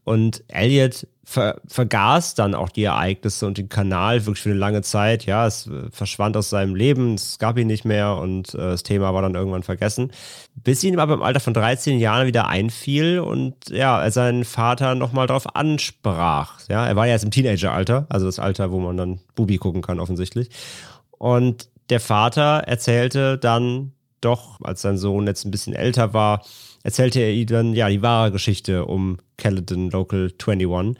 Und 0.04 0.44
Elliot 0.46 1.08
ver 1.30 1.60
vergaß 1.68 2.34
dann 2.34 2.56
auch 2.56 2.70
die 2.70 2.82
Ereignisse 2.82 3.46
und 3.46 3.56
den 3.56 3.68
Kanal 3.68 4.26
wirklich 4.26 4.42
für 4.42 4.50
eine 4.50 4.58
lange 4.58 4.82
Zeit. 4.82 5.26
Ja, 5.26 5.46
es 5.46 5.68
äh, 5.68 5.88
verschwand 5.92 6.36
aus 6.36 6.50
seinem 6.50 6.74
Leben, 6.74 7.14
es 7.14 7.38
gab 7.38 7.56
ihn 7.56 7.68
nicht 7.68 7.84
mehr 7.84 8.16
und 8.16 8.52
äh, 8.54 8.58
das 8.58 8.82
Thema 8.82 9.14
war 9.14 9.22
dann 9.22 9.36
irgendwann 9.36 9.62
vergessen. 9.62 10.10
Bis 10.56 10.82
ihn 10.82 10.98
aber 10.98 11.14
im 11.14 11.22
Alter 11.22 11.38
von 11.38 11.54
13 11.54 12.00
Jahren 12.00 12.26
wieder 12.26 12.48
einfiel 12.48 13.20
und 13.20 13.54
ja, 13.70 14.02
er 14.02 14.10
seinen 14.10 14.44
Vater 14.44 14.96
nochmal 14.96 15.28
darauf 15.28 15.54
ansprach. 15.54 16.58
Ja, 16.68 16.84
er 16.84 16.96
war 16.96 17.06
ja 17.06 17.12
jetzt 17.12 17.24
im 17.24 17.30
Teenageralter, 17.30 18.06
also 18.08 18.26
das 18.26 18.40
Alter, 18.40 18.72
wo 18.72 18.80
man 18.80 18.96
dann 18.96 19.20
Bubi 19.36 19.58
gucken 19.58 19.82
kann, 19.82 20.00
offensichtlich. 20.00 20.50
Und 21.12 21.68
der 21.90 22.00
Vater 22.00 22.64
erzählte 22.66 23.38
dann 23.38 23.92
doch, 24.20 24.60
als 24.62 24.82
sein 24.82 24.98
Sohn 24.98 25.28
jetzt 25.28 25.44
ein 25.44 25.52
bisschen 25.52 25.74
älter 25.74 26.12
war, 26.12 26.42
erzählte 26.82 27.20
er 27.20 27.32
ihm 27.32 27.46
dann 27.46 27.74
ja 27.74 27.88
die 27.88 28.02
wahre 28.02 28.32
Geschichte 28.32 28.84
um 28.84 29.18
Caledon 29.36 29.90
Local 29.90 30.32
21. 30.44 30.96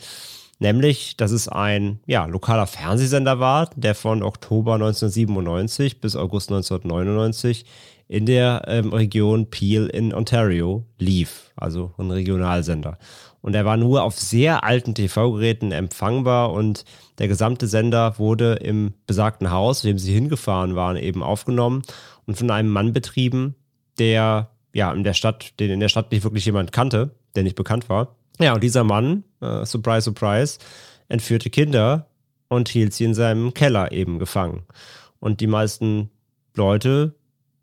Nämlich, 0.59 1.17
dass 1.17 1.31
es 1.31 1.49
ein 1.49 2.01
ja, 2.07 2.27
lokaler 2.27 2.67
Fernsehsender 2.67 3.41
war, 3.41 3.71
der 3.77 3.95
von 3.95 4.23
Oktober 4.23 4.75
1997 4.75 6.03
bis 6.03 6.17
August 6.17 6.51
1999 6.51 7.65
in 8.09 8.27
der 8.27 8.65
ähm, 8.67 8.93
Region 8.93 9.49
Peel 9.49 9.87
in 9.87 10.13
Ontario 10.13 10.85
lief, 10.99 11.53
also 11.57 11.95
ein 11.97 12.11
Regionalsender. 12.11 12.99
Und 13.41 13.55
er 13.55 13.65
war 13.65 13.79
nur 13.79 14.03
auf 14.03 14.19
sehr 14.19 14.65
alten 14.65 14.95
TV-Geräten 14.95 15.73
empfangbar 15.73 16.53
und 16.53 16.85
der 17.19 17.29
gesamte 17.29 17.67
Sender 17.67 18.19
wurde 18.19 18.55
im 18.55 18.93
besagten 19.07 19.51
Haus, 19.51 19.83
in 19.83 19.89
dem 19.89 19.99
sie 19.99 20.13
hingefahren 20.13 20.75
waren, 20.75 20.97
eben 20.97 21.23
aufgenommen 21.23 21.83
und 22.27 22.37
von 22.37 22.51
einem 22.51 22.69
Mann 22.69 22.93
betrieben, 22.93 23.55
der 23.99 24.51
ja 24.73 24.93
in 24.93 25.05
der 25.05 25.15
Stadt, 25.15 25.59
den 25.61 25.71
in 25.71 25.81
der 25.81 25.89
Stadt 25.89 26.13
nicht 26.13 26.25
wirklich 26.25 26.47
jemand 26.47 26.73
kannte, 26.73 27.15
der 27.35 27.43
nicht 27.43 27.57
bekannt 27.57 27.89
war. 27.89 28.17
Ja, 28.39 28.55
und 28.55 28.63
dieser 28.63 28.85
Mann, 28.85 29.25
äh, 29.41 29.65
surprise, 29.67 30.03
surprise, 30.03 30.59
entführte 31.09 31.51
Kinder 31.51 32.07
und 32.49 32.69
hielt 32.69 32.95
sie 32.95 33.05
in 33.05 33.15
seinem 33.15 33.55
Keller 33.55 33.93
eben 33.93 34.19
gefangen. 34.19 34.63
Und 35.19 35.41
die 35.41 35.47
meisten 35.47 36.11
Leute, 36.55 37.15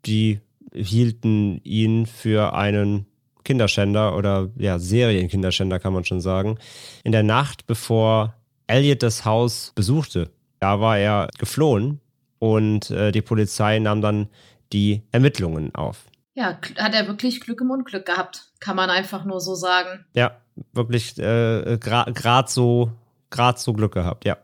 die 0.06 0.40
hielten 0.72 1.60
ihn 1.64 2.06
für 2.06 2.54
einen 2.54 3.06
Kinderschänder 3.44 4.16
oder 4.16 4.50
ja, 4.56 4.78
Serienkinderschänder 4.78 5.78
kann 5.78 5.92
man 5.92 6.04
schon 6.04 6.20
sagen. 6.20 6.58
In 7.04 7.12
der 7.12 7.22
Nacht, 7.22 7.66
bevor 7.66 8.34
Elliot 8.66 9.02
das 9.02 9.24
Haus 9.24 9.72
besuchte, 9.74 10.30
da 10.60 10.80
war 10.80 10.98
er 10.98 11.28
geflohen 11.38 12.00
und 12.38 12.90
äh, 12.90 13.10
die 13.10 13.22
Polizei 13.22 13.78
nahm 13.78 14.02
dann 14.02 14.28
die 14.72 15.02
Ermittlungen 15.12 15.74
auf. 15.74 16.04
Ja, 16.38 16.56
hat 16.76 16.94
er 16.94 17.08
wirklich 17.08 17.40
Glück 17.40 17.60
im 17.60 17.72
Unglück 17.72 18.06
gehabt, 18.06 18.44
kann 18.60 18.76
man 18.76 18.90
einfach 18.90 19.24
nur 19.24 19.40
so 19.40 19.56
sagen. 19.56 20.04
Ja, 20.14 20.36
wirklich 20.72 21.18
äh, 21.18 21.78
gerade 21.80 22.12
grad 22.12 22.48
so, 22.48 22.92
grad 23.30 23.58
so 23.58 23.72
Glück 23.72 23.92
gehabt, 23.92 24.24
ja. 24.24 24.36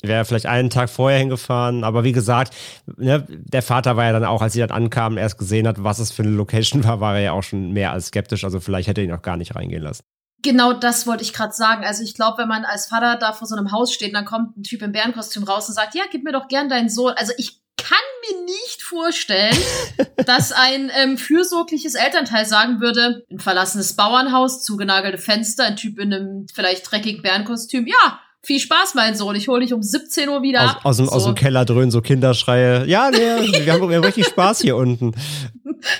Wäre 0.00 0.24
vielleicht 0.24 0.46
einen 0.46 0.70
Tag 0.70 0.90
vorher 0.90 1.18
hingefahren, 1.18 1.82
aber 1.82 2.04
wie 2.04 2.12
gesagt, 2.12 2.54
ne, 2.96 3.26
der 3.28 3.62
Vater 3.62 3.96
war 3.96 4.04
ja 4.04 4.12
dann 4.12 4.24
auch, 4.24 4.42
als 4.42 4.52
sie 4.52 4.60
dann 4.60 4.70
ankamen, 4.70 5.18
erst 5.18 5.38
gesehen 5.38 5.66
hat, 5.66 5.82
was 5.82 5.98
es 5.98 6.12
für 6.12 6.22
eine 6.22 6.30
Location 6.30 6.84
war, 6.84 7.00
war 7.00 7.16
er 7.16 7.22
ja 7.22 7.32
auch 7.32 7.42
schon 7.42 7.72
mehr 7.72 7.90
als 7.90 8.06
skeptisch, 8.06 8.44
also 8.44 8.60
vielleicht 8.60 8.86
hätte 8.86 9.00
er 9.00 9.06
ihn 9.06 9.12
auch 9.12 9.22
gar 9.22 9.36
nicht 9.36 9.56
reingehen 9.56 9.82
lassen. 9.82 10.04
Genau 10.42 10.72
das 10.72 11.06
wollte 11.08 11.24
ich 11.24 11.32
gerade 11.32 11.54
sagen. 11.54 11.84
Also 11.84 12.04
ich 12.04 12.14
glaube, 12.14 12.38
wenn 12.38 12.48
man 12.48 12.64
als 12.64 12.86
Vater 12.86 13.16
da 13.16 13.32
vor 13.32 13.48
so 13.48 13.56
einem 13.56 13.72
Haus 13.72 13.92
steht, 13.92 14.14
dann 14.14 14.26
kommt 14.26 14.56
ein 14.56 14.62
Typ 14.62 14.82
im 14.82 14.92
Bärenkostüm 14.92 15.42
raus 15.42 15.66
und 15.68 15.74
sagt, 15.74 15.96
ja, 15.96 16.04
gib 16.12 16.22
mir 16.22 16.32
doch 16.32 16.46
gern 16.46 16.68
deinen 16.68 16.90
Sohn. 16.90 17.14
Also 17.16 17.32
ich 17.38 17.63
kann 17.88 17.98
mir 18.28 18.44
nicht 18.44 18.82
vorstellen, 18.82 19.56
dass 20.26 20.52
ein 20.52 20.90
ähm, 20.94 21.18
fürsorgliches 21.18 21.94
Elternteil 21.94 22.46
sagen 22.46 22.80
würde, 22.80 23.24
ein 23.30 23.38
verlassenes 23.38 23.94
Bauernhaus, 23.94 24.62
zugenagelte 24.62 25.18
Fenster, 25.18 25.64
ein 25.64 25.76
Typ 25.76 25.98
in 25.98 26.12
einem 26.12 26.46
vielleicht 26.52 26.90
dreckigen 26.90 27.22
Bärenkostüm, 27.22 27.86
ja, 27.86 28.20
viel 28.42 28.60
Spaß, 28.60 28.94
mein 28.94 29.16
Sohn. 29.16 29.36
Ich 29.36 29.48
hole 29.48 29.60
dich 29.60 29.72
um 29.72 29.82
17 29.82 30.28
Uhr 30.28 30.42
wieder 30.42 30.62
aus, 30.64 30.70
ab. 30.70 30.80
Aus 30.84 30.96
dem, 30.98 31.06
so. 31.06 31.12
aus 31.12 31.24
dem 31.24 31.34
Keller 31.34 31.64
dröhnen 31.64 31.90
so 31.90 32.00
Kinderschreie. 32.00 32.86
Ja, 32.86 33.10
nee, 33.10 33.18
wir 33.64 33.72
haben, 33.72 33.88
wir 33.88 33.96
haben 33.96 34.04
richtig 34.04 34.26
Spaß 34.26 34.60
hier 34.60 34.76
unten. 34.76 35.14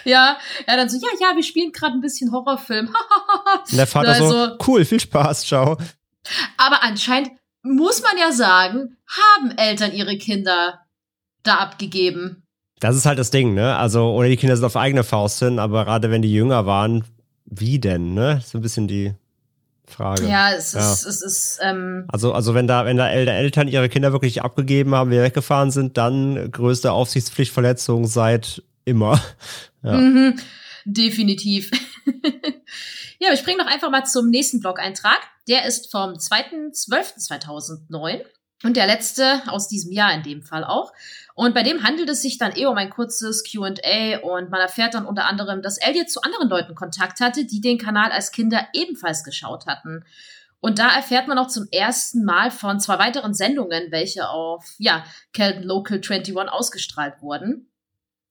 Ja, 0.04 0.38
ja, 0.66 0.76
dann 0.76 0.88
so, 0.88 0.98
ja, 0.98 1.08
ja, 1.20 1.36
wir 1.36 1.42
spielen 1.42 1.72
gerade 1.72 1.94
ein 1.94 2.00
bisschen 2.00 2.32
Horrorfilm. 2.32 2.88
Und 3.70 3.76
der 3.76 3.86
Vater 3.86 4.08
Also- 4.08 4.30
so, 4.30 4.56
cool, 4.66 4.84
viel 4.84 5.00
Spaß, 5.00 5.44
ciao. 5.44 5.76
Aber 6.56 6.82
anscheinend 6.82 7.32
muss 7.62 8.02
man 8.02 8.16
ja 8.18 8.32
sagen, 8.32 8.96
haben 9.06 9.50
Eltern 9.56 9.92
ihre 9.92 10.16
Kinder 10.16 10.83
da 11.44 11.56
abgegeben. 11.58 12.42
Das 12.80 12.96
ist 12.96 13.06
halt 13.06 13.18
das 13.18 13.30
Ding, 13.30 13.54
ne? 13.54 13.76
Also, 13.76 14.12
oder 14.14 14.28
die 14.28 14.36
Kinder 14.36 14.56
sind 14.56 14.64
auf 14.66 14.76
eigene 14.76 15.04
Faust 15.04 15.38
hin, 15.38 15.58
aber 15.58 15.84
gerade 15.84 16.10
wenn 16.10 16.22
die 16.22 16.32
jünger 16.32 16.66
waren, 16.66 17.04
wie 17.46 17.78
denn, 17.78 18.14
ne? 18.14 18.42
So 18.44 18.58
ein 18.58 18.62
bisschen 18.62 18.88
die 18.88 19.14
Frage. 19.86 20.26
Ja, 20.26 20.52
es 20.52 20.72
Ja. 20.72 20.92
ist, 20.92 21.04
es 21.06 21.22
ist, 21.22 21.58
ähm, 21.62 22.04
Also, 22.08 22.32
also 22.32 22.54
wenn 22.54 22.66
da, 22.66 22.84
wenn 22.84 22.96
da 22.96 23.08
El- 23.10 23.28
Eltern 23.28 23.68
ihre 23.68 23.88
Kinder 23.88 24.12
wirklich 24.12 24.42
abgegeben 24.42 24.94
haben, 24.94 25.10
wir 25.10 25.22
weggefahren 25.22 25.70
sind, 25.70 25.96
dann 25.98 26.50
größte 26.50 26.92
Aufsichtspflichtverletzung 26.92 28.06
seit 28.06 28.62
immer. 28.84 29.20
Ja. 29.82 29.98
Mhm, 29.98 30.38
definitiv. 30.86 31.70
ja, 33.20 33.28
wir 33.28 33.36
springen 33.36 33.58
doch 33.58 33.66
einfach 33.70 33.90
mal 33.90 34.04
zum 34.06 34.30
nächsten 34.30 34.60
Blog-Eintrag. 34.60 35.18
Der 35.46 35.66
ist 35.66 35.90
vom 35.90 36.14
2.12.2009 36.14 38.20
und 38.64 38.76
der 38.76 38.86
letzte 38.86 39.42
aus 39.46 39.68
diesem 39.68 39.92
Jahr 39.92 40.12
in 40.14 40.22
dem 40.22 40.42
Fall 40.42 40.64
auch. 40.64 40.92
Und 41.34 41.52
bei 41.52 41.64
dem 41.64 41.82
handelt 41.82 42.08
es 42.08 42.22
sich 42.22 42.38
dann 42.38 42.56
eh 42.56 42.66
um 42.66 42.76
ein 42.76 42.90
kurzes 42.90 43.42
QA 43.42 44.20
und 44.22 44.50
man 44.50 44.60
erfährt 44.60 44.94
dann 44.94 45.04
unter 45.04 45.24
anderem, 45.26 45.62
dass 45.62 45.78
Elliot 45.78 46.08
zu 46.08 46.22
anderen 46.22 46.48
Leuten 46.48 46.76
Kontakt 46.76 47.20
hatte, 47.20 47.44
die 47.44 47.60
den 47.60 47.76
Kanal 47.78 48.12
als 48.12 48.30
Kinder 48.30 48.68
ebenfalls 48.72 49.24
geschaut 49.24 49.66
hatten. 49.66 50.04
Und 50.60 50.78
da 50.78 50.94
erfährt 50.94 51.26
man 51.26 51.36
auch 51.36 51.48
zum 51.48 51.66
ersten 51.72 52.24
Mal 52.24 52.50
von 52.50 52.80
zwei 52.80 52.98
weiteren 52.98 53.34
Sendungen, 53.34 53.90
welche 53.90 54.28
auf, 54.28 54.74
ja, 54.78 55.04
Kelton 55.32 55.64
Local 55.64 55.98
21 55.98 56.36
ausgestrahlt 56.48 57.20
wurden. 57.20 57.68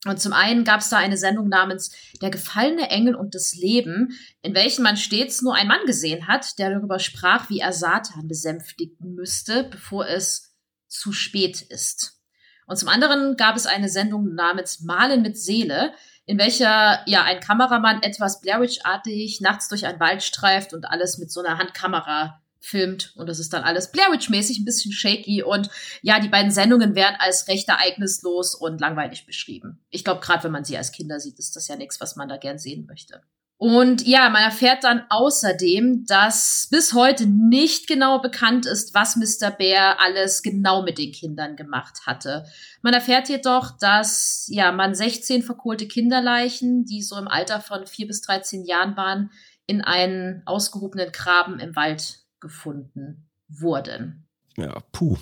Und 0.06 0.20
zum 0.20 0.34
einen 0.34 0.64
gab 0.64 0.80
es 0.80 0.90
da 0.90 0.98
eine 0.98 1.18
Sendung 1.18 1.48
namens 1.48 1.96
Der 2.22 2.30
gefallene 2.30 2.90
Engel 2.90 3.16
und 3.16 3.36
das 3.36 3.56
Leben, 3.56 4.18
in 4.42 4.56
welchen 4.56 4.84
man 4.84 4.98
stets 4.98 5.42
nur 5.42 5.56
einen 5.56 5.68
Mann 5.68 5.86
gesehen 5.86 6.28
hat, 6.28 6.58
der 6.58 6.72
darüber 6.72 7.00
sprach, 7.00 7.50
wie 7.50 7.60
er 7.60 7.72
Satan 7.72 8.28
besänftigen 8.28 9.14
müsste, 9.14 9.66
bevor 9.66 10.08
es 10.08 10.56
zu 10.88 11.14
spät 11.14 11.62
ist. 11.62 12.23
Und 12.66 12.78
zum 12.78 12.90
anderen 12.90 13.38
gab 13.38 13.56
es 13.56 13.66
eine 13.66 13.90
Sendung 13.90 14.34
namens 14.36 14.82
Malen 14.82 15.22
mit 15.22 15.38
Seele, 15.38 15.94
in 16.26 16.38
welcher 16.38 17.02
ja 17.06 17.24
ein 17.24 17.40
Kameramann 17.40 18.02
etwas 18.02 18.42
Blairwitch-artig 18.42 19.42
nachts 19.42 19.68
durch 19.68 19.86
einen 19.86 20.00
Wald 20.00 20.24
streift 20.24 20.74
und 20.74 20.86
alles 20.86 21.18
mit 21.18 21.32
so 21.32 21.42
einer 21.42 21.58
Handkamera 21.58 22.42
filmt. 22.64 23.12
Und 23.16 23.28
das 23.28 23.40
ist 23.40 23.52
dann 23.52 23.64
alles 23.64 23.92
Blairwitch-mäßig, 23.92 24.60
ein 24.60 24.66
bisschen 24.66 24.94
shaky. 24.94 25.44
Und 25.44 25.70
ja, 26.02 26.20
die 26.20 26.30
beiden 26.30 26.52
Sendungen 26.52 26.96
werden 26.96 27.18
als 27.20 27.48
recht 27.50 27.68
ereignislos 27.68 28.56
und 28.56 28.80
langweilig 28.80 29.26
beschrieben. 29.26 29.80
Ich 29.90 30.06
glaube, 30.06 30.22
gerade 30.22 30.46
wenn 30.46 30.54
man 30.54 30.64
sie 30.64 30.78
als 30.78 30.94
Kinder 30.94 31.20
sieht, 31.20 31.40
ist 31.40 31.56
das 31.58 31.68
ja 31.68 31.76
nichts, 31.76 32.00
was 32.00 32.16
man 32.16 32.30
da 32.30 32.38
gern 32.38 32.58
sehen 32.58 32.86
möchte. 32.86 33.22
Und 33.58 34.06
ja, 34.06 34.30
man 34.30 34.44
erfährt 34.44 34.84
dann 34.84 35.04
außerdem, 35.10 36.06
dass 36.06 36.68
bis 36.70 36.94
heute 36.94 37.26
nicht 37.28 37.88
genau 37.88 38.20
bekannt 38.20 38.66
ist, 38.66 38.94
was 38.94 39.16
Mr. 39.16 39.52
Bear 39.52 40.02
alles 40.02 40.42
genau 40.44 40.82
mit 40.82 40.98
den 40.98 41.14
Kindern 41.14 41.56
gemacht 41.56 42.02
hatte. 42.06 42.46
Man 42.82 42.94
erfährt 42.94 43.30
jedoch, 43.30 43.78
dass 43.78 44.48
ja 44.50 44.74
man 44.74 44.96
16 44.96 45.44
verkohlte 45.44 45.88
Kinderleichen, 45.88 46.84
die 46.84 47.02
so 47.02 47.16
im 47.18 47.30
Alter 47.30 47.62
von 47.62 47.88
4 47.88 48.08
bis 48.08 48.22
13 48.24 48.66
Jahren 48.66 48.98
waren, 48.98 49.32
in 49.66 49.82
einen 49.82 50.42
ausgehobenen 50.46 51.12
Graben 51.14 51.60
im 51.60 51.74
Wald 51.78 52.20
gefunden 52.42 53.30
wurden. 53.48 54.28
ja, 54.58 54.78
puh. 54.92 55.16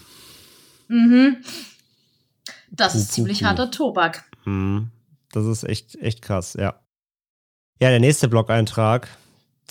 Mhm. 0.87 1.43
Das 2.71 2.93
Puh, 2.93 2.99
ist 2.99 3.07
puh, 3.09 3.13
ziemlich 3.13 3.39
puh. 3.41 3.45
harter 3.45 3.69
Tobak. 3.69 4.23
Hm, 4.45 4.89
Das 5.31 5.45
ist 5.45 5.63
echt, 5.63 5.95
echt 5.97 6.21
krass, 6.23 6.55
ja. 6.59 6.80
Ja, 7.81 7.89
der 7.89 7.99
nächste 7.99 8.27
Blog-Eintrag, 8.27 9.07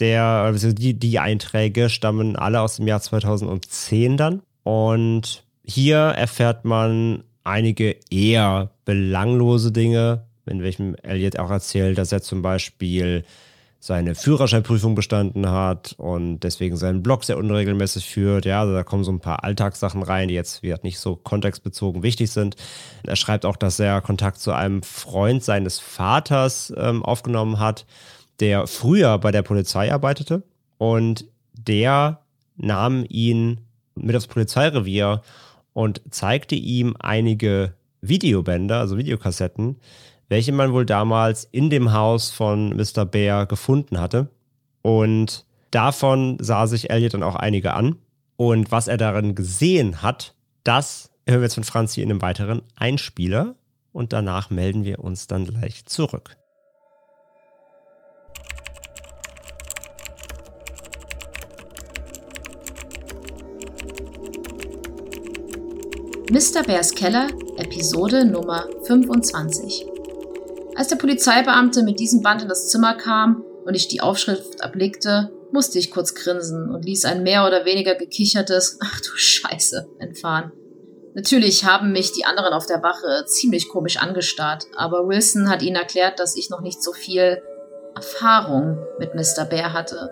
der, 0.00 0.24
also 0.24 0.72
die, 0.72 0.94
die 0.94 1.20
Einträge 1.20 1.88
stammen 1.88 2.34
alle 2.34 2.60
aus 2.60 2.74
dem 2.74 2.88
Jahr 2.88 3.00
2010 3.00 4.16
dann. 4.16 4.42
Und 4.64 5.44
hier 5.64 5.98
erfährt 5.98 6.64
man 6.64 7.22
einige 7.44 7.94
eher 8.10 8.72
belanglose 8.84 9.70
Dinge, 9.70 10.26
in 10.46 10.60
welchem 10.60 10.96
Elliot 10.96 11.38
auch 11.38 11.52
erzählt, 11.52 11.98
dass 11.98 12.10
er 12.10 12.20
zum 12.20 12.42
Beispiel 12.42 13.24
seine 13.82 14.14
Führerscheinprüfung 14.14 14.94
bestanden 14.94 15.50
hat 15.50 15.94
und 15.96 16.40
deswegen 16.40 16.76
seinen 16.76 17.02
Blog 17.02 17.24
sehr 17.24 17.38
unregelmäßig 17.38 18.06
führt. 18.06 18.44
Ja, 18.44 18.60
also 18.60 18.74
da 18.74 18.84
kommen 18.84 19.04
so 19.04 19.10
ein 19.10 19.20
paar 19.20 19.42
Alltagssachen 19.42 20.02
rein, 20.02 20.28
die 20.28 20.34
jetzt 20.34 20.62
wieder 20.62 20.78
nicht 20.82 20.98
so 20.98 21.16
kontextbezogen 21.16 22.02
wichtig 22.02 22.30
sind. 22.30 22.56
Er 23.04 23.16
schreibt 23.16 23.46
auch, 23.46 23.56
dass 23.56 23.80
er 23.80 24.02
Kontakt 24.02 24.38
zu 24.38 24.52
einem 24.52 24.82
Freund 24.82 25.42
seines 25.42 25.78
Vaters 25.78 26.72
ähm, 26.76 27.02
aufgenommen 27.02 27.58
hat, 27.58 27.86
der 28.38 28.66
früher 28.66 29.16
bei 29.16 29.32
der 29.32 29.42
Polizei 29.42 29.90
arbeitete 29.90 30.42
und 30.76 31.24
der 31.54 32.20
nahm 32.56 33.06
ihn 33.08 33.62
mit 33.94 34.14
aufs 34.14 34.26
Polizeirevier 34.26 35.22
und 35.72 36.02
zeigte 36.10 36.54
ihm 36.54 36.96
einige 36.98 37.72
Videobänder, 38.02 38.78
also 38.78 38.98
Videokassetten, 38.98 39.76
welche 40.30 40.52
man 40.52 40.72
wohl 40.72 40.86
damals 40.86 41.44
in 41.50 41.70
dem 41.70 41.92
Haus 41.92 42.30
von 42.30 42.74
Mr. 42.76 43.04
Bear 43.04 43.46
gefunden 43.46 44.00
hatte. 44.00 44.28
Und 44.80 45.44
davon 45.72 46.38
sah 46.40 46.68
sich 46.68 46.88
Elliot 46.88 47.14
dann 47.14 47.24
auch 47.24 47.34
einige 47.34 47.74
an. 47.74 47.96
Und 48.36 48.70
was 48.70 48.86
er 48.86 48.96
darin 48.96 49.34
gesehen 49.34 50.02
hat, 50.02 50.34
das 50.62 51.10
hören 51.26 51.40
wir 51.40 51.46
jetzt 51.46 51.56
von 51.56 51.64
Franzi 51.64 52.00
in 52.00 52.10
einem 52.10 52.22
weiteren 52.22 52.62
Einspieler. 52.76 53.56
Und 53.92 54.12
danach 54.12 54.50
melden 54.50 54.84
wir 54.84 55.00
uns 55.00 55.26
dann 55.26 55.46
gleich 55.46 55.84
zurück. 55.86 56.36
Mr. 66.30 66.62
Bears 66.64 66.92
Keller, 66.92 67.26
Episode 67.56 68.24
Nummer 68.24 68.68
25. 68.84 69.99
Als 70.80 70.88
der 70.88 70.96
Polizeibeamte 70.96 71.82
mit 71.82 72.00
diesem 72.00 72.22
Band 72.22 72.40
in 72.40 72.48
das 72.48 72.70
Zimmer 72.70 72.94
kam 72.94 73.44
und 73.66 73.74
ich 73.74 73.88
die 73.88 74.00
Aufschrift 74.00 74.60
erblickte, 74.62 75.30
musste 75.52 75.78
ich 75.78 75.90
kurz 75.90 76.14
grinsen 76.14 76.70
und 76.70 76.86
ließ 76.86 77.04
ein 77.04 77.22
mehr 77.22 77.46
oder 77.46 77.66
weniger 77.66 77.94
gekichertes 77.94 78.78
Ach 78.82 78.98
du 79.02 79.10
Scheiße 79.14 79.86
entfahren. 79.98 80.52
Natürlich 81.12 81.66
haben 81.66 81.92
mich 81.92 82.12
die 82.12 82.24
anderen 82.24 82.54
auf 82.54 82.64
der 82.64 82.82
Wache 82.82 83.26
ziemlich 83.26 83.68
komisch 83.68 83.98
angestarrt, 83.98 84.68
aber 84.74 85.06
Wilson 85.06 85.50
hat 85.50 85.60
ihnen 85.60 85.76
erklärt, 85.76 86.18
dass 86.18 86.34
ich 86.34 86.48
noch 86.48 86.62
nicht 86.62 86.82
so 86.82 86.94
viel 86.94 87.42
Erfahrung 87.94 88.78
mit 88.98 89.14
Mr. 89.14 89.44
Bear 89.44 89.74
hatte 89.74 90.08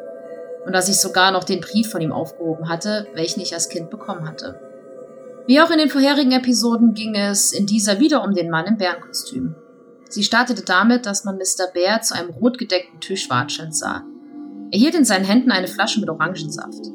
und 0.66 0.75
dass 0.75 0.91
ich 0.91 1.01
sogar 1.01 1.33
noch 1.33 1.45
den 1.45 1.62
Brief 1.62 1.89
von 1.89 2.03
ihm 2.03 2.12
aufgehoben 2.12 2.69
hatte, 2.69 3.07
welchen 3.14 3.41
ich 3.41 3.55
als 3.55 3.71
Kind 3.71 3.89
bekommen 3.89 4.29
hatte. 4.29 4.61
Wie 5.47 5.62
auch 5.62 5.71
in 5.71 5.79
den 5.79 5.89
vorherigen 5.89 6.33
Episoden 6.33 6.93
ging 6.93 7.14
es 7.14 7.55
in 7.55 7.64
dieser 7.64 8.01
wieder 8.01 8.23
um 8.23 8.35
den 8.35 8.51
Mann 8.51 8.66
im 8.66 8.77
Bärenkostüm. 8.77 9.55
Sie 10.09 10.25
startete 10.25 10.63
damit, 10.63 11.07
dass 11.07 11.25
man 11.25 11.37
Mr. 11.37 11.71
Bear 11.73 12.01
zu 12.03 12.15
einem 12.15 12.31
rot 12.31 12.59
gedeckten 12.59 13.01
Tisch 13.01 13.29
watscheln 13.29 13.73
sah. 13.73 14.05
Er 14.71 14.79
hielt 14.79 14.95
in 14.95 15.05
seinen 15.05 15.25
Händen 15.25 15.51
eine 15.51 15.69
Flasche 15.69 16.01
mit 16.01 16.11
Orangensaft. 16.11 16.87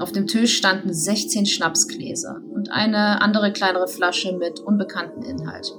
Auf 0.00 0.12
dem 0.12 0.26
Tisch 0.26 0.56
standen 0.56 0.92
16 0.92 1.46
Schnapsgläser 1.46 2.40
und 2.54 2.70
eine 2.70 3.20
andere 3.20 3.52
kleinere 3.52 3.86
Flasche 3.86 4.32
mit 4.32 4.60
unbekanntem 4.60 5.22
Inhalt. 5.22 5.72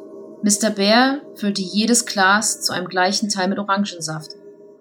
Mr. 0.43 0.69
Bear 0.69 1.21
füllte 1.35 1.61
jedes 1.61 2.05
Glas 2.05 2.61
zu 2.61 2.73
einem 2.73 2.87
gleichen 2.87 3.29
Teil 3.29 3.47
mit 3.47 3.59
Orangensaft 3.59 4.31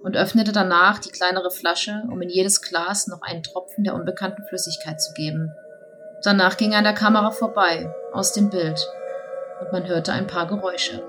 und 0.03 0.16
öffnete 0.16 0.53
danach 0.53 0.99
die 0.99 1.11
kleinere 1.11 1.51
Flasche, 1.51 2.03
um 2.11 2.21
in 2.23 2.29
jedes 2.29 2.62
Glas 2.62 3.07
noch 3.07 3.23
einen 3.23 3.43
Tropfen 3.43 3.85
der 3.85 3.95
unbekannten 3.95 4.45
Flüssigkeit 4.49 5.01
zu 5.01 5.12
geben. 5.14 5.53
Danach 6.23 6.57
ging 6.57 6.73
er 6.73 6.79
an 6.79 6.85
der 6.85 6.95
Kamera 6.95 7.31
vorbei, 7.31 7.93
aus 8.12 8.33
dem 8.33 8.51
Bild, 8.51 8.79
und 9.61 9.73
man 9.73 9.87
hörte 9.87 10.12
ein 10.12 10.27
paar 10.27 10.47
Geräusche. 10.47 11.03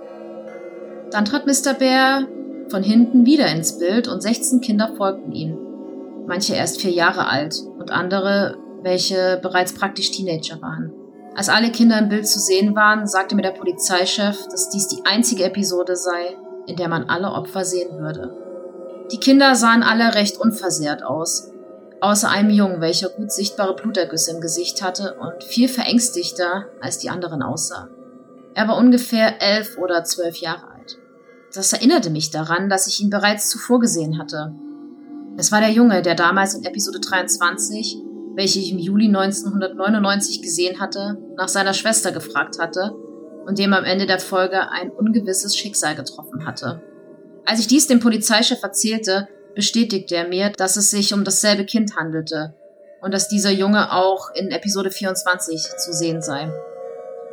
Dann 1.11 1.25
trat 1.25 1.45
Mr. 1.45 1.73
Bear 1.77 2.27
von 2.69 2.83
hinten 2.83 3.25
wieder 3.25 3.47
ins 3.47 3.77
Bild 3.77 4.07
und 4.07 4.21
16 4.21 4.61
Kinder 4.61 4.93
folgten 4.95 5.33
ihm. 5.33 5.57
Manche 6.25 6.55
erst 6.55 6.79
vier 6.79 6.91
Jahre 6.91 7.27
alt 7.27 7.61
und 7.77 7.91
andere, 7.91 8.57
welche 8.81 9.37
bereits 9.41 9.73
praktisch 9.73 10.11
Teenager 10.11 10.61
waren. 10.61 10.93
Als 11.35 11.49
alle 11.49 11.71
Kinder 11.71 11.99
im 11.99 12.09
Bild 12.09 12.27
zu 12.27 12.39
sehen 12.39 12.75
waren, 12.75 13.07
sagte 13.07 13.35
mir 13.35 13.41
der 13.41 13.51
Polizeichef, 13.51 14.37
dass 14.49 14.69
dies 14.69 14.87
die 14.87 15.03
einzige 15.05 15.43
Episode 15.43 15.95
sei, 15.95 16.37
in 16.67 16.77
der 16.77 16.87
man 16.87 17.09
alle 17.09 17.31
Opfer 17.31 17.65
sehen 17.65 17.99
würde. 17.99 18.37
Die 19.11 19.19
Kinder 19.19 19.55
sahen 19.55 19.83
alle 19.83 20.15
recht 20.15 20.37
unversehrt 20.37 21.03
aus, 21.03 21.51
außer 21.99 22.29
einem 22.29 22.49
Jungen, 22.49 22.79
welcher 22.79 23.09
gut 23.09 23.31
sichtbare 23.31 23.75
Blutergüsse 23.75 24.31
im 24.31 24.41
Gesicht 24.41 24.81
hatte 24.81 25.15
und 25.19 25.43
viel 25.43 25.67
verängstigter 25.67 26.67
als 26.79 26.99
die 26.99 27.09
anderen 27.09 27.41
aussah. 27.43 27.89
Er 28.53 28.67
war 28.67 28.77
ungefähr 28.77 29.41
elf 29.41 29.77
oder 29.77 30.03
zwölf 30.03 30.37
Jahre 30.37 30.67
alt. 30.67 30.70
Das 31.53 31.73
erinnerte 31.73 32.09
mich 32.09 32.31
daran, 32.31 32.69
dass 32.69 32.87
ich 32.87 33.01
ihn 33.01 33.09
bereits 33.09 33.49
zuvor 33.49 33.79
gesehen 33.79 34.17
hatte. 34.17 34.55
Es 35.37 35.51
war 35.51 35.59
der 35.59 35.71
Junge, 35.71 36.01
der 36.01 36.15
damals 36.15 36.53
in 36.53 36.63
Episode 36.63 36.99
23, 36.99 37.97
welche 38.35 38.59
ich 38.59 38.71
im 38.71 38.79
Juli 38.79 39.07
1999 39.07 40.41
gesehen 40.41 40.79
hatte, 40.79 41.17
nach 41.35 41.49
seiner 41.49 41.73
Schwester 41.73 42.11
gefragt 42.11 42.59
hatte 42.59 42.93
und 43.45 43.59
dem 43.59 43.73
am 43.73 43.83
Ende 43.83 44.05
der 44.05 44.19
Folge 44.19 44.69
ein 44.71 44.91
ungewisses 44.91 45.55
Schicksal 45.57 45.95
getroffen 45.95 46.45
hatte. 46.45 46.81
Als 47.45 47.59
ich 47.59 47.67
dies 47.67 47.87
dem 47.87 47.99
Polizeichef 47.99 48.63
erzählte, 48.63 49.27
bestätigte 49.55 50.15
er 50.15 50.27
mir, 50.27 50.51
dass 50.51 50.77
es 50.77 50.91
sich 50.91 51.13
um 51.13 51.25
dasselbe 51.25 51.65
Kind 51.65 51.97
handelte 51.97 52.55
und 53.01 53.13
dass 53.13 53.27
dieser 53.27 53.51
Junge 53.51 53.91
auch 53.91 54.29
in 54.35 54.51
Episode 54.51 54.91
24 54.91 55.67
zu 55.77 55.91
sehen 55.91 56.21
sei. 56.21 56.51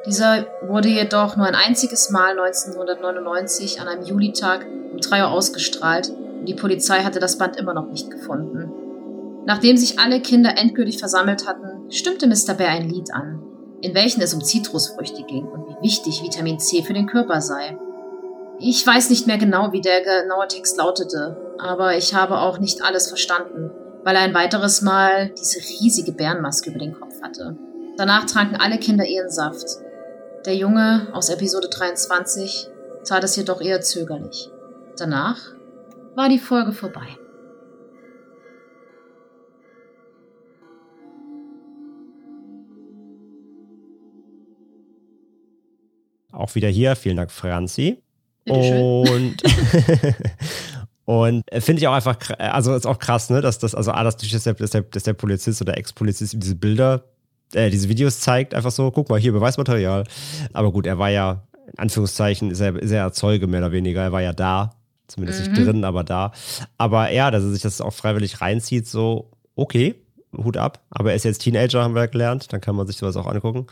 Dieser 0.06 0.46
wurde 0.62 0.88
jedoch 0.88 1.36
nur 1.36 1.46
ein 1.46 1.54
einziges 1.54 2.10
Mal 2.10 2.38
1999 2.38 3.80
an 3.80 3.88
einem 3.88 4.04
Julitag 4.04 4.66
um 4.92 4.98
3 4.98 5.22
Uhr 5.22 5.30
ausgestrahlt 5.30 6.10
und 6.10 6.46
die 6.46 6.54
Polizei 6.54 7.00
hatte 7.00 7.20
das 7.20 7.38
Band 7.38 7.56
immer 7.56 7.74
noch 7.74 7.88
nicht 7.88 8.10
gefunden. 8.10 8.72
Nachdem 9.44 9.76
sich 9.76 9.98
alle 9.98 10.20
Kinder 10.20 10.56
endgültig 10.56 10.98
versammelt 10.98 11.46
hatten, 11.46 11.90
stimmte 11.90 12.26
Mr. 12.26 12.54
Bear 12.54 12.70
ein 12.70 12.88
Lied 12.88 13.12
an, 13.12 13.42
in 13.80 13.94
welchem 13.94 14.20
es 14.20 14.34
um 14.34 14.44
Zitrusfrüchte 14.44 15.22
ging 15.24 15.46
und 15.46 15.68
wie 15.68 15.82
wichtig 15.82 16.22
Vitamin 16.22 16.58
C 16.58 16.82
für 16.82 16.92
den 16.92 17.06
Körper 17.06 17.40
sei. 17.40 17.78
Ich 18.60 18.86
weiß 18.86 19.10
nicht 19.10 19.26
mehr 19.26 19.38
genau, 19.38 19.72
wie 19.72 19.80
der 19.80 20.02
genaue 20.02 20.48
Text 20.48 20.76
lautete, 20.76 21.54
aber 21.58 21.96
ich 21.96 22.14
habe 22.14 22.38
auch 22.38 22.58
nicht 22.58 22.82
alles 22.82 23.08
verstanden, 23.08 23.70
weil 24.04 24.16
er 24.16 24.22
ein 24.22 24.34
weiteres 24.34 24.82
Mal 24.82 25.30
diese 25.30 25.60
riesige 25.60 26.12
Bärenmaske 26.12 26.70
über 26.70 26.78
den 26.78 26.92
Kopf 26.92 27.22
hatte. 27.22 27.56
Danach 27.96 28.26
tranken 28.26 28.56
alle 28.56 28.78
Kinder 28.78 29.04
ihren 29.04 29.30
Saft. 29.30 29.66
Der 30.44 30.54
Junge 30.54 31.08
aus 31.12 31.30
Episode 31.30 31.68
23 31.68 32.68
tat 33.04 33.24
es 33.24 33.34
jedoch 33.34 33.60
eher 33.60 33.80
zögerlich. 33.80 34.48
Danach 34.96 35.38
war 36.14 36.28
die 36.28 36.38
Folge 36.38 36.72
vorbei. 36.72 37.06
Auch 46.30 46.54
wieder 46.54 46.68
hier, 46.68 46.94
vielen 46.94 47.16
Dank, 47.16 47.32
Franzi. 47.32 48.00
Und, 48.46 49.42
und 51.04 51.42
finde 51.58 51.80
ich 51.80 51.88
auch 51.88 51.94
einfach, 51.94 52.16
also 52.38 52.76
ist 52.76 52.86
auch 52.86 53.00
krass, 53.00 53.28
ne, 53.28 53.40
dass 53.40 53.58
das, 53.58 53.74
also 53.74 53.90
A, 53.90 54.04
dass 54.04 54.16
der, 54.16 54.54
dass 54.54 54.70
der, 54.70 54.82
dass 54.82 55.02
der 55.02 55.14
Polizist 55.14 55.60
oder 55.60 55.76
Ex-Polizist 55.76 56.34
diese 56.36 56.54
Bilder, 56.54 57.04
äh, 57.54 57.70
diese 57.70 57.88
Videos 57.88 58.20
zeigt, 58.20 58.54
einfach 58.54 58.70
so, 58.70 58.90
guck 58.90 59.08
mal, 59.08 59.18
hier 59.18 59.32
Beweismaterial. 59.32 60.04
Aber 60.52 60.72
gut, 60.72 60.86
er 60.86 60.98
war 60.98 61.10
ja, 61.10 61.42
in 61.72 61.78
Anführungszeichen, 61.78 62.50
ist 62.50 62.60
er, 62.60 62.76
ist 62.76 62.90
er 62.90 63.12
Zeuge 63.12 63.46
mehr 63.46 63.60
oder 63.60 63.72
weniger, 63.72 64.02
er 64.02 64.12
war 64.12 64.22
ja 64.22 64.32
da. 64.32 64.72
Zumindest 65.06 65.46
Mhm. 65.46 65.52
nicht 65.52 65.66
drin, 65.66 65.84
aber 65.84 66.04
da. 66.04 66.32
Aber 66.76 67.10
ja, 67.10 67.30
dass 67.30 67.42
er 67.42 67.50
sich 67.50 67.62
das 67.62 67.80
auch 67.80 67.94
freiwillig 67.94 68.40
reinzieht, 68.42 68.86
so, 68.86 69.30
okay, 69.56 69.94
Hut 70.36 70.58
ab. 70.58 70.80
Aber 70.90 71.10
er 71.10 71.16
ist 71.16 71.24
jetzt 71.24 71.38
Teenager, 71.38 71.82
haben 71.82 71.94
wir 71.94 72.06
gelernt. 72.08 72.52
Dann 72.52 72.60
kann 72.60 72.76
man 72.76 72.86
sich 72.86 72.98
sowas 72.98 73.16
auch 73.16 73.26
angucken. 73.26 73.66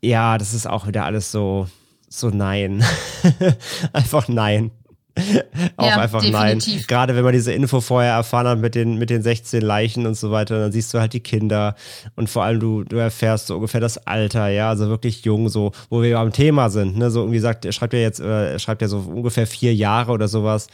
Ja, 0.00 0.38
das 0.38 0.54
ist 0.54 0.68
auch 0.68 0.86
wieder 0.86 1.04
alles 1.04 1.32
so, 1.32 1.66
so 2.08 2.30
nein. 2.30 2.84
einfach 3.92 4.28
nein. 4.28 4.70
auch 5.76 5.86
Ja, 5.88 5.96
einfach 5.98 6.20
definitiv. 6.22 6.74
nein. 6.76 6.84
Gerade 6.86 7.16
wenn 7.16 7.24
man 7.24 7.32
diese 7.32 7.52
Info 7.52 7.80
vorher 7.80 8.12
erfahren 8.12 8.46
hat 8.46 8.58
mit 8.58 8.74
den, 8.74 8.96
mit 8.98 9.08
den 9.10 9.22
16 9.22 9.62
Leichen 9.62 10.06
und 10.06 10.14
so 10.14 10.30
weiter, 10.30 10.58
dann 10.60 10.72
siehst 10.72 10.92
du 10.92 11.00
halt 11.00 11.12
die 11.14 11.20
Kinder 11.20 11.74
und 12.16 12.28
vor 12.28 12.44
allem 12.44 12.60
du, 12.60 12.84
du 12.84 12.96
erfährst 12.96 13.46
so 13.46 13.54
ungefähr 13.56 13.80
das 13.80 13.98
Alter, 14.06 14.48
ja, 14.48 14.68
also 14.68 14.88
wirklich 14.88 15.24
jung, 15.24 15.48
so, 15.48 15.72
wo 15.88 16.02
wir 16.02 16.18
am 16.18 16.32
Thema 16.32 16.68
sind, 16.70 16.96
ne, 16.98 17.10
so 17.10 17.20
irgendwie 17.20 17.38
sagt, 17.38 17.64
er 17.64 17.72
schreibt 17.72 17.94
ja 17.94 17.98
jetzt, 18.00 18.20
äh, 18.20 18.52
er 18.52 18.58
schreibt 18.58 18.82
ja 18.82 18.88
so 18.88 18.98
ungefähr 18.98 19.46
vier 19.46 19.74
Jahre 19.74 20.12
oder 20.12 20.28
sowas. 20.28 20.66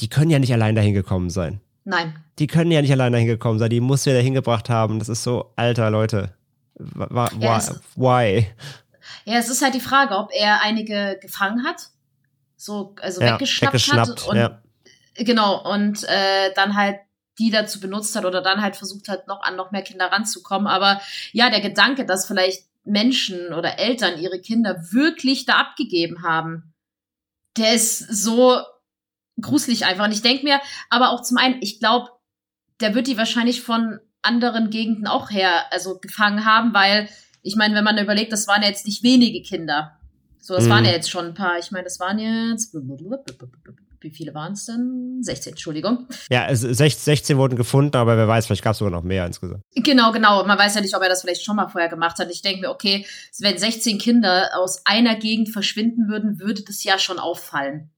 Die 0.00 0.08
können 0.08 0.30
ja 0.30 0.38
nicht 0.38 0.52
allein 0.52 0.74
dahin 0.74 0.94
gekommen 0.94 1.30
sein. 1.30 1.60
Nein. 1.84 2.14
Die 2.38 2.46
können 2.46 2.70
ja 2.70 2.82
nicht 2.82 2.92
allein 2.92 3.12
dahin 3.12 3.26
gekommen 3.26 3.58
sein, 3.58 3.70
die 3.70 3.80
muss 3.80 4.04
ja 4.04 4.12
dahin 4.12 4.34
gebracht 4.34 4.68
haben. 4.68 4.98
Das 4.98 5.08
ist 5.08 5.22
so, 5.22 5.50
alter 5.56 5.90
Leute. 5.90 6.34
Wa- 6.78 7.30
Ja, 7.40 7.60
why? 7.96 8.46
Ja, 9.24 9.38
es 9.38 9.48
ist 9.48 9.62
halt 9.62 9.74
die 9.74 9.80
Frage, 9.80 10.16
ob 10.16 10.28
er 10.32 10.62
einige 10.62 11.18
gefangen 11.20 11.64
hat, 11.64 11.88
so 12.58 12.94
also 13.00 13.22
Ja, 13.22 13.34
weggeschnappt, 13.34 13.72
weggeschnappt, 13.72 14.08
hat 14.08 14.28
und 14.28 14.36
ja. 14.36 14.62
genau 15.14 15.64
und 15.72 16.04
äh, 16.04 16.52
dann 16.54 16.76
halt 16.76 16.98
die 17.38 17.50
dazu 17.50 17.80
benutzt 17.80 18.16
hat 18.16 18.24
oder 18.24 18.42
dann 18.42 18.60
halt 18.60 18.76
versucht 18.76 19.08
hat, 19.08 19.28
noch 19.28 19.40
an 19.42 19.56
noch 19.56 19.70
mehr 19.70 19.82
Kinder 19.82 20.06
ranzukommen. 20.06 20.66
Aber 20.66 21.00
ja, 21.32 21.50
der 21.50 21.60
Gedanke, 21.60 22.04
dass 22.04 22.26
vielleicht 22.26 22.64
Menschen 22.84 23.52
oder 23.54 23.78
Eltern 23.78 24.18
ihre 24.18 24.40
Kinder 24.40 24.76
wirklich 24.90 25.46
da 25.46 25.54
abgegeben 25.54 26.24
haben, 26.24 26.74
der 27.56 27.74
ist 27.74 27.98
so 27.98 28.60
gruselig 29.40 29.86
einfach. 29.86 30.06
Und 30.06 30.12
ich 30.12 30.22
denke 30.22 30.42
mir, 30.42 30.60
aber 30.90 31.10
auch 31.10 31.22
zum 31.22 31.36
einen, 31.38 31.62
ich 31.62 31.78
glaube, 31.78 32.10
der 32.80 32.94
wird 32.94 33.06
die 33.06 33.18
wahrscheinlich 33.18 33.62
von 33.62 34.00
anderen 34.22 34.70
Gegenden 34.70 35.06
auch 35.06 35.30
her, 35.30 35.72
also 35.72 35.98
gefangen 35.98 36.44
haben, 36.44 36.74
weil 36.74 37.08
ich 37.42 37.56
meine, 37.56 37.74
wenn 37.74 37.84
man 37.84 37.98
überlegt, 37.98 38.32
das 38.32 38.48
waren 38.48 38.62
ja 38.62 38.68
jetzt 38.68 38.86
nicht 38.86 39.02
wenige 39.02 39.42
Kinder. 39.42 39.97
So, 40.48 40.54
das 40.54 40.64
Mhm. 40.64 40.70
waren 40.70 40.84
ja 40.86 40.92
jetzt 40.92 41.10
schon 41.10 41.26
ein 41.26 41.34
paar. 41.34 41.58
Ich 41.58 41.70
meine, 41.72 41.84
das 41.84 42.00
waren 42.00 42.18
jetzt. 42.18 42.74
Wie 44.00 44.10
viele 44.10 44.32
waren 44.32 44.54
es 44.54 44.64
denn? 44.64 45.18
16, 45.20 45.52
Entschuldigung. 45.52 46.06
Ja, 46.30 46.46
es, 46.48 46.60
16, 46.62 46.88
16 47.04 47.36
wurden 47.36 47.56
gefunden, 47.56 47.94
aber 47.98 48.16
wer 48.16 48.26
weiß, 48.26 48.46
vielleicht 48.46 48.62
gab 48.64 48.72
es 48.72 48.78
sogar 48.78 48.90
noch 48.90 49.02
mehr 49.02 49.26
insgesamt. 49.26 49.60
Genau, 49.74 50.10
genau. 50.10 50.46
Man 50.46 50.56
weiß 50.58 50.74
ja 50.76 50.80
nicht, 50.80 50.96
ob 50.96 51.02
er 51.02 51.10
das 51.10 51.20
vielleicht 51.20 51.44
schon 51.44 51.56
mal 51.56 51.68
vorher 51.68 51.90
gemacht 51.90 52.18
hat. 52.18 52.30
Ich 52.30 52.40
denke 52.40 52.62
mir, 52.62 52.70
okay, 52.70 53.04
wenn 53.40 53.58
16 53.58 53.98
Kinder 53.98 54.48
aus 54.56 54.86
einer 54.86 55.16
Gegend 55.16 55.50
verschwinden 55.50 56.08
würden, 56.08 56.38
würde 56.40 56.62
das 56.62 56.82
ja 56.82 56.98
schon 56.98 57.18
auffallen. 57.18 57.90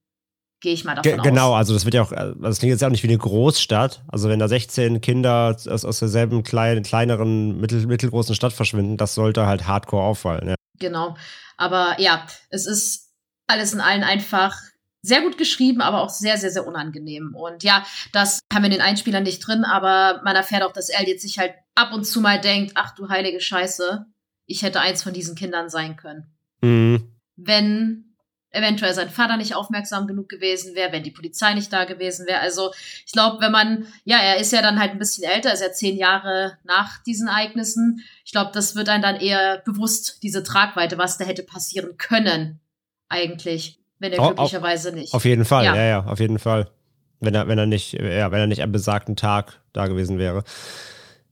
Gehe 0.60 0.72
ich 0.72 0.84
mal 0.84 0.96
davon 0.96 1.08
Ge 1.12 1.20
aus. 1.20 1.24
genau, 1.24 1.52
also 1.54 1.72
das 1.72 1.84
wird 1.84 1.94
ja 1.94 2.02
auch, 2.02 2.10
also 2.10 2.34
das 2.40 2.58
klingt 2.58 2.72
jetzt 2.72 2.80
ja 2.80 2.88
auch 2.88 2.92
nicht 2.92 3.04
wie 3.04 3.08
eine 3.08 3.18
Großstadt. 3.18 4.02
Also 4.08 4.28
wenn 4.28 4.40
da 4.40 4.48
16 4.48 5.00
Kinder 5.00 5.54
aus, 5.68 5.84
aus 5.84 6.00
derselben 6.00 6.42
kleinen, 6.42 6.82
kleineren, 6.82 7.60
mittel, 7.60 7.86
mittelgroßen 7.86 8.34
Stadt 8.34 8.52
verschwinden, 8.52 8.96
das 8.96 9.14
sollte 9.14 9.46
halt 9.46 9.68
hardcore 9.68 10.02
auffallen. 10.02 10.48
Ja. 10.48 10.54
Genau. 10.80 11.16
Aber 11.56 12.00
ja, 12.00 12.26
es 12.48 12.66
ist 12.66 13.12
alles 13.46 13.72
in 13.72 13.80
allen 13.80 14.02
einfach 14.02 14.56
sehr 15.02 15.22
gut 15.22 15.38
geschrieben, 15.38 15.80
aber 15.80 16.02
auch 16.02 16.10
sehr, 16.10 16.36
sehr, 16.36 16.50
sehr 16.50 16.66
unangenehm. 16.66 17.34
Und 17.34 17.62
ja, 17.62 17.86
das 18.12 18.40
haben 18.52 18.62
wir 18.62 18.66
in 18.70 18.76
den 18.76 18.82
Einspielern 18.82 19.22
nicht 19.22 19.46
drin, 19.46 19.64
aber 19.64 20.20
man 20.24 20.36
erfährt 20.36 20.62
auch, 20.62 20.72
dass 20.72 20.88
Elliot 20.88 21.20
sich 21.20 21.38
halt 21.38 21.54
ab 21.74 21.92
und 21.92 22.04
zu 22.04 22.20
mal 22.20 22.40
denkt, 22.40 22.72
ach 22.74 22.94
du 22.94 23.08
heilige 23.08 23.40
Scheiße, 23.40 24.06
ich 24.46 24.62
hätte 24.62 24.80
eins 24.80 25.02
von 25.02 25.12
diesen 25.12 25.36
Kindern 25.36 25.70
sein 25.70 25.96
können. 25.96 26.34
Mhm. 26.60 27.14
Wenn 27.36 28.10
eventuell 28.50 28.92
sein 28.94 29.10
Vater 29.10 29.36
nicht 29.36 29.54
aufmerksam 29.54 30.06
genug 30.06 30.28
gewesen 30.28 30.74
wäre, 30.74 30.92
wenn 30.92 31.04
die 31.04 31.12
Polizei 31.12 31.54
nicht 31.54 31.72
da 31.72 31.84
gewesen 31.84 32.26
wäre. 32.26 32.40
Also 32.40 32.72
ich 33.06 33.12
glaube, 33.12 33.40
wenn 33.40 33.52
man, 33.52 33.86
ja, 34.04 34.18
er 34.18 34.38
ist 34.38 34.52
ja 34.52 34.60
dann 34.60 34.80
halt 34.80 34.90
ein 34.90 34.98
bisschen 34.98 35.30
älter, 35.30 35.52
ist 35.52 35.62
ja 35.62 35.72
zehn 35.72 35.96
Jahre 35.96 36.58
nach 36.64 37.02
diesen 37.04 37.28
Ereignissen. 37.28 38.04
Ich 38.30 38.32
glaube, 38.32 38.52
das 38.54 38.76
wird 38.76 38.88
einem 38.88 39.02
dann 39.02 39.16
eher 39.16 39.60
bewusst, 39.64 40.20
diese 40.22 40.44
Tragweite, 40.44 40.96
was 40.98 41.18
da 41.18 41.24
hätte 41.24 41.42
passieren 41.42 41.96
können, 41.98 42.60
eigentlich, 43.08 43.80
wenn 43.98 44.12
er 44.12 44.20
au- 44.20 44.26
glücklicherweise 44.28 44.92
nicht. 44.92 45.12
Auf 45.14 45.24
jeden 45.24 45.44
Fall, 45.44 45.64
Ja. 45.64 45.74
ja. 45.74 45.82
ja, 45.84 46.04
auf 46.04 46.20
jeden 46.20 46.38
Fall. 46.38 46.70
Wenn 47.18 47.34
er, 47.34 47.48
wenn 47.48 47.58
er 47.58 47.66
nicht, 47.66 47.92
ja, 47.94 48.30
wenn 48.30 48.38
er 48.38 48.46
nicht 48.46 48.62
am 48.62 48.70
besagten 48.70 49.16
Tag 49.16 49.60
da 49.72 49.88
gewesen 49.88 50.20
wäre. 50.20 50.44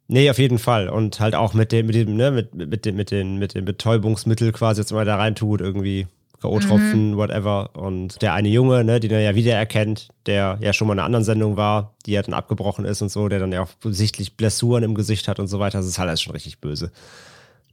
Nee, 0.08 0.28
auf 0.28 0.38
jeden 0.40 0.58
Fall. 0.58 0.88
Und 0.88 1.20
halt 1.20 1.36
auch 1.36 1.54
mit 1.54 1.70
dem, 1.70 1.86
mit 1.86 1.94
dem, 1.94 2.16
ne, 2.16 2.32
mit, 2.32 2.52
mit 2.56 2.84
dem, 2.84 2.96
mit 2.96 3.12
den, 3.12 3.36
mit 3.38 3.54
dem 3.54 3.64
Betäubungsmittel 3.64 4.50
quasi 4.50 4.80
jetzt 4.80 4.90
immer 4.90 5.04
da 5.04 5.18
reintut, 5.18 5.60
irgendwie 5.60 6.08
K.O.-Tropfen, 6.40 7.16
whatever. 7.16 7.70
Und 7.76 8.20
der 8.22 8.34
eine 8.34 8.48
Junge, 8.48 8.84
ne, 8.84 9.00
den 9.00 9.10
er 9.10 9.20
ja 9.20 9.34
wiedererkennt, 9.34 10.08
der 10.26 10.58
ja 10.60 10.72
schon 10.72 10.86
mal 10.86 10.92
in 10.94 10.98
einer 11.00 11.06
anderen 11.06 11.24
Sendung 11.24 11.56
war, 11.56 11.94
die 12.06 12.12
ja 12.12 12.22
dann 12.22 12.34
abgebrochen 12.34 12.84
ist 12.84 13.02
und 13.02 13.08
so, 13.10 13.28
der 13.28 13.38
dann 13.40 13.52
ja 13.52 13.62
auch 13.62 13.70
sichtlich 13.84 14.36
Blessuren 14.36 14.82
im 14.84 14.94
Gesicht 14.94 15.28
hat 15.28 15.38
und 15.40 15.48
so 15.48 15.58
weiter. 15.58 15.78
Das 15.78 15.86
ist 15.86 15.98
halt 15.98 16.08
alles 16.08 16.22
schon 16.22 16.32
richtig 16.32 16.60
böse. 16.60 16.90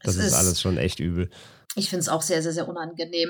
Das 0.04 0.16
ist, 0.16 0.26
ist- 0.28 0.34
alles 0.34 0.62
schon 0.62 0.78
echt 0.78 1.00
übel. 1.00 1.30
Ich 1.76 1.90
finde 1.90 2.02
es 2.02 2.10
auch 2.10 2.22
sehr, 2.22 2.42
sehr, 2.42 2.54
sehr 2.54 2.68
unangenehm. 2.68 3.30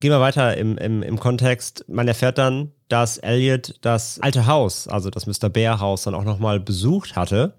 Gehen 0.00 0.10
wir 0.10 0.20
weiter 0.20 0.56
im, 0.56 0.76
im, 0.76 1.02
im 1.02 1.18
Kontext. 1.20 1.84
Man 1.88 2.06
erfährt 2.08 2.36
dann, 2.38 2.72
dass 2.88 3.16
Elliot 3.18 3.76
das 3.80 4.20
alte 4.20 4.46
Haus, 4.46 4.88
also 4.88 5.08
das 5.10 5.26
Mr. 5.26 5.48
Bear 5.48 5.80
Haus, 5.80 6.02
dann 6.02 6.14
auch 6.14 6.24
nochmal 6.24 6.60
besucht 6.60 7.16
hatte. 7.16 7.54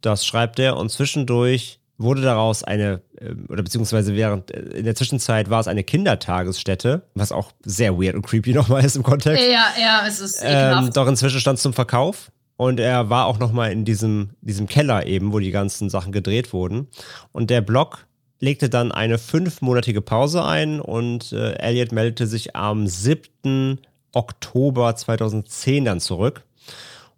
Das 0.00 0.24
schreibt 0.26 0.58
er 0.58 0.76
und 0.76 0.90
zwischendurch 0.90 1.79
wurde 2.02 2.22
daraus 2.22 2.64
eine, 2.64 3.02
ähm, 3.20 3.46
oder 3.48 3.62
beziehungsweise 3.62 4.14
während, 4.16 4.50
äh, 4.50 4.60
in 4.78 4.84
der 4.84 4.94
Zwischenzeit 4.94 5.50
war 5.50 5.60
es 5.60 5.68
eine 5.68 5.84
Kindertagesstätte, 5.84 7.02
was 7.14 7.30
auch 7.32 7.52
sehr 7.64 7.98
weird 8.00 8.14
und 8.14 8.22
creepy 8.26 8.52
nochmal 8.54 8.84
ist 8.84 8.96
im 8.96 9.02
Kontext. 9.02 9.44
Ja, 9.44 9.66
ja, 9.80 10.04
es 10.06 10.20
ist 10.20 10.40
Ähm, 10.42 10.48
ekelhaft. 10.48 10.96
doch 10.96 11.06
inzwischen 11.06 11.40
stand 11.40 11.56
es 11.56 11.62
zum 11.62 11.72
Verkauf. 11.72 12.32
Und 12.56 12.78
er 12.78 13.08
war 13.08 13.24
auch 13.24 13.38
nochmal 13.38 13.72
in 13.72 13.86
diesem, 13.86 14.30
diesem 14.42 14.66
Keller 14.66 15.06
eben, 15.06 15.32
wo 15.32 15.38
die 15.38 15.50
ganzen 15.50 15.88
Sachen 15.88 16.12
gedreht 16.12 16.52
wurden. 16.52 16.88
Und 17.32 17.48
der 17.48 17.62
Blog 17.62 18.06
legte 18.38 18.68
dann 18.68 18.92
eine 18.92 19.16
fünfmonatige 19.16 20.02
Pause 20.02 20.44
ein 20.44 20.78
und 20.80 21.32
äh, 21.32 21.52
Elliot 21.54 21.92
meldete 21.92 22.26
sich 22.26 22.56
am 22.56 22.86
7. 22.86 23.78
Oktober 24.12 24.94
2010 24.94 25.84
dann 25.86 26.00
zurück. 26.00 26.42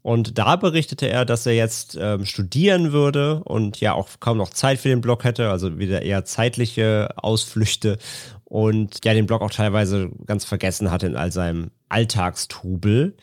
Und 0.02 0.36
da 0.36 0.56
berichtete 0.56 1.08
er, 1.08 1.24
dass 1.24 1.46
er 1.46 1.54
jetzt 1.54 1.96
ähm, 2.00 2.26
studieren 2.26 2.92
würde 2.92 3.42
und 3.44 3.80
ja 3.80 3.94
auch 3.94 4.08
kaum 4.18 4.36
noch 4.36 4.50
Zeit 4.50 4.80
für 4.80 4.88
den 4.88 5.00
Blog 5.00 5.22
hätte, 5.22 5.48
also 5.48 5.78
wieder 5.78 6.02
eher 6.02 6.24
zeitliche 6.24 7.10
Ausflüchte 7.16 7.98
und 8.44 9.04
ja 9.04 9.14
den 9.14 9.26
Blog 9.26 9.42
auch 9.42 9.50
teilweise 9.50 10.10
ganz 10.26 10.44
vergessen 10.44 10.90
hatte 10.90 11.06
in 11.06 11.16
all 11.16 11.30
seinem 11.30 11.70
Alltagstrubel. 11.88 13.16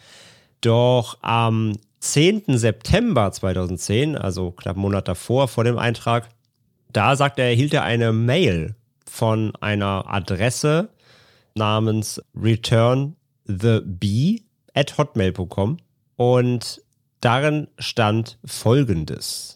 Doch 0.62 1.18
am 1.22 1.74
10. 2.00 2.58
September 2.58 3.32
2010, 3.32 4.18
also 4.18 4.52
knapp 4.52 4.78
einen 4.78 4.82
Monat 4.82 5.10
davor, 5.10 5.50
vor 5.50 5.66
dem 5.66 5.78
Eintrag, 5.78 6.30
da 6.94 7.18
sagt 7.18 7.40
er, 7.40 7.46
erhielt 7.46 7.74
er 7.74 7.84
eine 7.84 8.14
Mail 8.14 8.76
von 9.06 9.54
einer 9.60 10.06
Adresse 10.08 10.90
namens 11.56 12.22
returnthebee 12.36 14.44
at 14.74 14.98
hotmail.com 14.98 15.78
und 16.20 16.82
darin 17.22 17.70
stand 17.78 18.38
folgendes. 18.44 19.56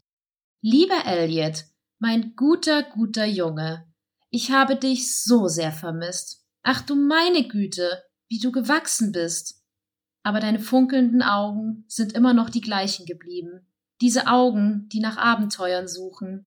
Lieber 0.61 1.05
Elliot, 1.05 1.65
mein 1.99 2.37
guter, 2.37 2.83
guter 2.83 3.25
Junge, 3.25 3.85
ich 4.29 4.51
habe 4.51 4.77
dich 4.77 5.21
so 5.21 5.49
sehr 5.49 5.73
vermisst. 5.73 6.45
Ach 6.63 6.81
du 6.81 6.95
meine 6.95 7.47
Güte, 7.47 8.01
wie 8.29 8.39
du 8.39 8.53
gewachsen 8.53 9.11
bist. 9.11 9.61
Aber 10.23 10.39
deine 10.39 10.59
funkelnden 10.59 11.21
Augen 11.21 11.83
sind 11.89 12.13
immer 12.13 12.33
noch 12.33 12.49
die 12.49 12.61
gleichen 12.61 13.05
geblieben. 13.05 13.67
Diese 13.99 14.27
Augen, 14.27 14.87
die 14.87 15.01
nach 15.01 15.17
Abenteuern 15.17 15.89
suchen. 15.89 16.45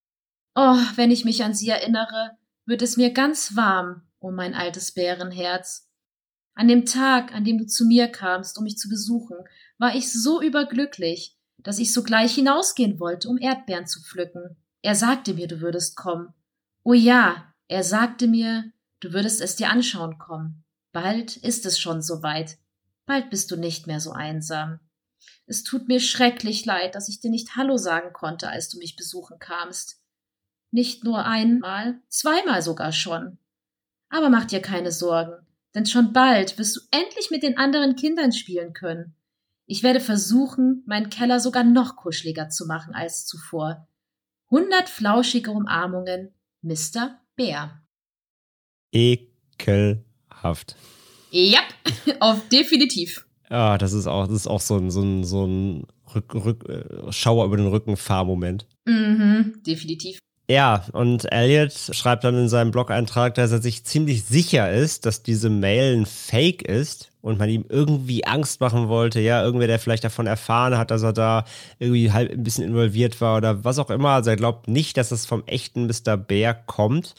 Oh, 0.55 0.79
wenn 0.95 1.11
ich 1.11 1.27
mich 1.27 1.45
an 1.45 1.53
sie 1.53 1.69
erinnere, 1.69 2.39
wird 2.65 2.81
es 2.81 2.97
mir 2.97 3.13
ganz 3.13 3.55
warm 3.55 4.03
um 4.19 4.35
mein 4.35 4.55
altes 4.55 4.93
Bärenherz. 4.93 5.91
An 6.55 6.69
dem 6.69 6.87
Tag, 6.87 7.35
an 7.35 7.45
dem 7.45 7.59
du 7.59 7.67
zu 7.67 7.85
mir 7.85 8.09
kamst, 8.09 8.57
um 8.57 8.65
mich 8.65 8.79
zu 8.79 8.89
besuchen, 8.89 9.37
war 9.79 9.95
ich 9.95 10.13
so 10.13 10.41
überglücklich, 10.41 11.37
dass 11.59 11.79
ich 11.79 11.93
sogleich 11.93 12.35
hinausgehen 12.35 13.01
wollte, 13.01 13.29
um 13.29 13.39
Erdbeeren 13.39 13.87
zu 13.87 14.03
pflücken. 14.03 14.57
Er 14.83 14.95
sagte 14.95 15.35
mir, 15.35 15.49
du 15.49 15.61
würdest 15.61 15.97
kommen. 15.97 16.33
Oh 16.85 16.93
ja, 16.93 17.53
er 17.69 17.83
sagte 17.83 18.29
mir, 18.29 18.71
du 19.01 19.13
würdest 19.13 19.41
es 19.41 19.57
dir 19.57 19.71
anschauen 19.71 20.19
kommen. 20.19 20.65
Bald 20.93 21.37
ist 21.37 21.67
es 21.67 21.79
schon 21.79 22.03
soweit. 22.03 22.59
Bald 23.05 23.31
bist 23.31 23.51
du 23.51 23.57
nicht 23.57 23.87
mehr 23.87 24.01
so 24.01 24.13
einsam. 24.13 24.79
Es 25.47 25.65
tut 25.65 25.89
mir 25.89 26.01
schrecklich 26.01 26.65
leid, 26.65 26.95
dass 26.95 27.09
ich 27.09 27.21
dir 27.21 27.31
nicht 27.31 27.57
Hallo 27.57 27.77
sagen 27.77 28.13
konnte, 28.13 28.49
als 28.49 28.69
du 28.69 28.79
mich 28.79 28.97
besuchen 28.97 29.39
kamst. 29.39 30.01
Nicht 30.71 31.05
nur 31.05 31.25
einmal, 31.25 32.01
zweimal 32.09 32.63
sogar 32.63 32.93
schon. 32.93 33.39
Aber 34.09 34.31
mach 34.31 34.45
dir 34.45 34.63
keine 34.63 34.93
Sorgen, 34.93 35.47
denn 35.75 35.87
schon 35.87 36.13
bald 36.13 36.59
wirst 36.59 36.77
du 36.77 36.81
endlich 36.91 37.31
mit 37.31 37.43
den 37.43 37.59
anderen 37.59 37.97
Kindern 37.97 38.33
spielen 38.33 38.73
können. 38.73 39.16
Ich 39.69 39.83
werde 39.83 39.99
versuchen, 39.99 40.85
meinen 40.87 41.11
Keller 41.11 41.41
sogar 41.41 41.65
noch 41.65 41.97
kuscheliger 41.97 42.49
zu 42.49 42.67
machen 42.67 42.95
als 42.95 43.27
zuvor. 43.27 43.89
Hundert 44.49 44.89
flauschige 44.89 45.51
Umarmungen, 45.51 46.33
Mr. 46.63 47.19
Bär. 47.35 47.83
Ekelhaft. 48.93 50.77
Ja, 51.33 51.61
auf 52.21 52.49
definitiv. 52.49 53.27
Ja, 53.51 53.77
das 53.77 53.93
ist 53.93 54.07
auch, 54.07 54.29
das 54.29 54.37
ist 54.37 54.47
auch 54.47 54.61
so 54.61 54.77
ein, 54.77 54.91
so 54.91 55.03
ein, 55.03 55.25
so 55.25 55.45
ein 55.47 55.87
Rück, 56.15 56.35
Rück, 56.35 56.69
äh, 56.69 57.13
Schauer 57.13 57.47
über 57.47 57.57
den 57.57 57.67
Rücken 57.67 57.97
Fahrmoment. 57.97 58.67
Mhm, 58.85 59.63
definitiv. 59.67 60.21
Ja, 60.49 60.85
und 60.93 61.31
Elliot 61.33 61.73
schreibt 61.73 62.23
dann 62.23 62.39
in 62.39 62.49
seinem 62.49 62.71
Blog-Eintrag, 62.71 63.35
dass 63.35 63.51
er 63.51 63.61
sich 63.61 63.83
ziemlich 63.85 64.25
sicher 64.25 64.71
ist, 64.71 65.05
dass 65.05 65.25
diese 65.25 65.51
Mail 65.51 65.97
ein 65.97 66.07
Fake 66.07 66.63
ist 66.63 67.11
und 67.21 67.41
man 67.41 67.49
ihm 67.49 67.65
irgendwie 67.69 68.25
Angst 68.25 68.61
machen 68.61 68.89
wollte. 68.89 69.19
Ja, 69.19 69.43
irgendwer, 69.43 69.67
der 69.67 69.81
vielleicht 69.81 70.05
davon 70.05 70.29
erfahren 70.29 70.79
hat, 70.79 70.93
dass 70.93 71.03
er 71.03 71.13
da 71.13 71.45
irgendwie 71.81 72.13
halb 72.13 72.31
ein 72.31 72.45
bisschen 72.45 72.63
involviert 72.63 73.21
war 73.21 73.39
oder 73.39 73.65
was 73.65 73.81
auch 73.81 73.91
immer. 73.91 74.11
Also 74.11 74.31
er 74.31 74.37
glaubt 74.37 74.69
nicht, 74.69 74.97
dass 74.97 75.11
es 75.11 75.27
vom 75.27 75.43
echten 75.47 75.89
Mr. 75.89 76.17
Bear 76.17 76.55
kommt. 76.55 77.17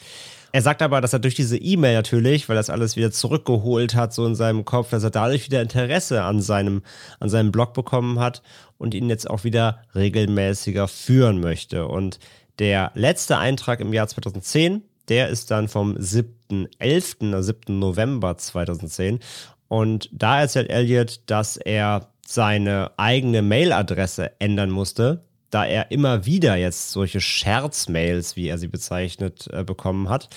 Er 0.50 0.62
sagt 0.62 0.80
aber, 0.80 1.02
dass 1.02 1.12
er 1.12 1.18
durch 1.18 1.34
diese 1.34 1.58
E-Mail 1.58 1.94
natürlich, 1.94 2.48
weil 2.48 2.56
das 2.56 2.70
alles 2.70 2.96
wieder 2.96 3.10
zurückgeholt 3.10 3.94
hat, 3.94 4.14
so 4.14 4.24
in 4.24 4.34
seinem 4.34 4.64
Kopf, 4.64 4.88
dass 4.88 5.04
er 5.04 5.10
dadurch 5.10 5.44
wieder 5.44 5.60
Interesse 5.60 6.22
an 6.22 6.40
seinem, 6.40 6.80
an 7.20 7.28
seinem 7.28 7.52
Blog 7.52 7.74
bekommen 7.74 8.18
hat 8.18 8.42
und 8.78 8.94
ihn 8.94 9.10
jetzt 9.10 9.28
auch 9.28 9.44
wieder 9.44 9.82
regelmäßiger 9.94 10.88
führen 10.88 11.40
möchte. 11.40 11.86
Und 11.86 12.18
der 12.58 12.90
letzte 12.94 13.38
Eintrag 13.38 13.80
im 13.80 13.92
Jahr 13.92 14.08
2010, 14.08 14.82
der 15.08 15.28
ist 15.28 15.50
dann 15.50 15.68
vom 15.68 15.96
7.11., 15.96 17.32
also 17.32 17.52
7. 17.52 17.78
November 17.78 18.36
2010. 18.36 19.20
Und 19.68 20.08
da 20.12 20.40
erzählt 20.40 20.70
Elliot, 20.70 21.20
dass 21.26 21.56
er 21.56 22.08
seine 22.26 22.90
eigene 22.96 23.42
Mailadresse 23.42 24.38
ändern 24.40 24.70
musste, 24.70 25.24
da 25.50 25.64
er 25.64 25.90
immer 25.90 26.26
wieder 26.26 26.56
jetzt 26.56 26.90
solche 26.90 27.20
Scherzmails, 27.20 28.36
wie 28.36 28.48
er 28.48 28.58
sie 28.58 28.68
bezeichnet, 28.68 29.48
äh, 29.50 29.64
bekommen 29.64 30.08
hat. 30.08 30.28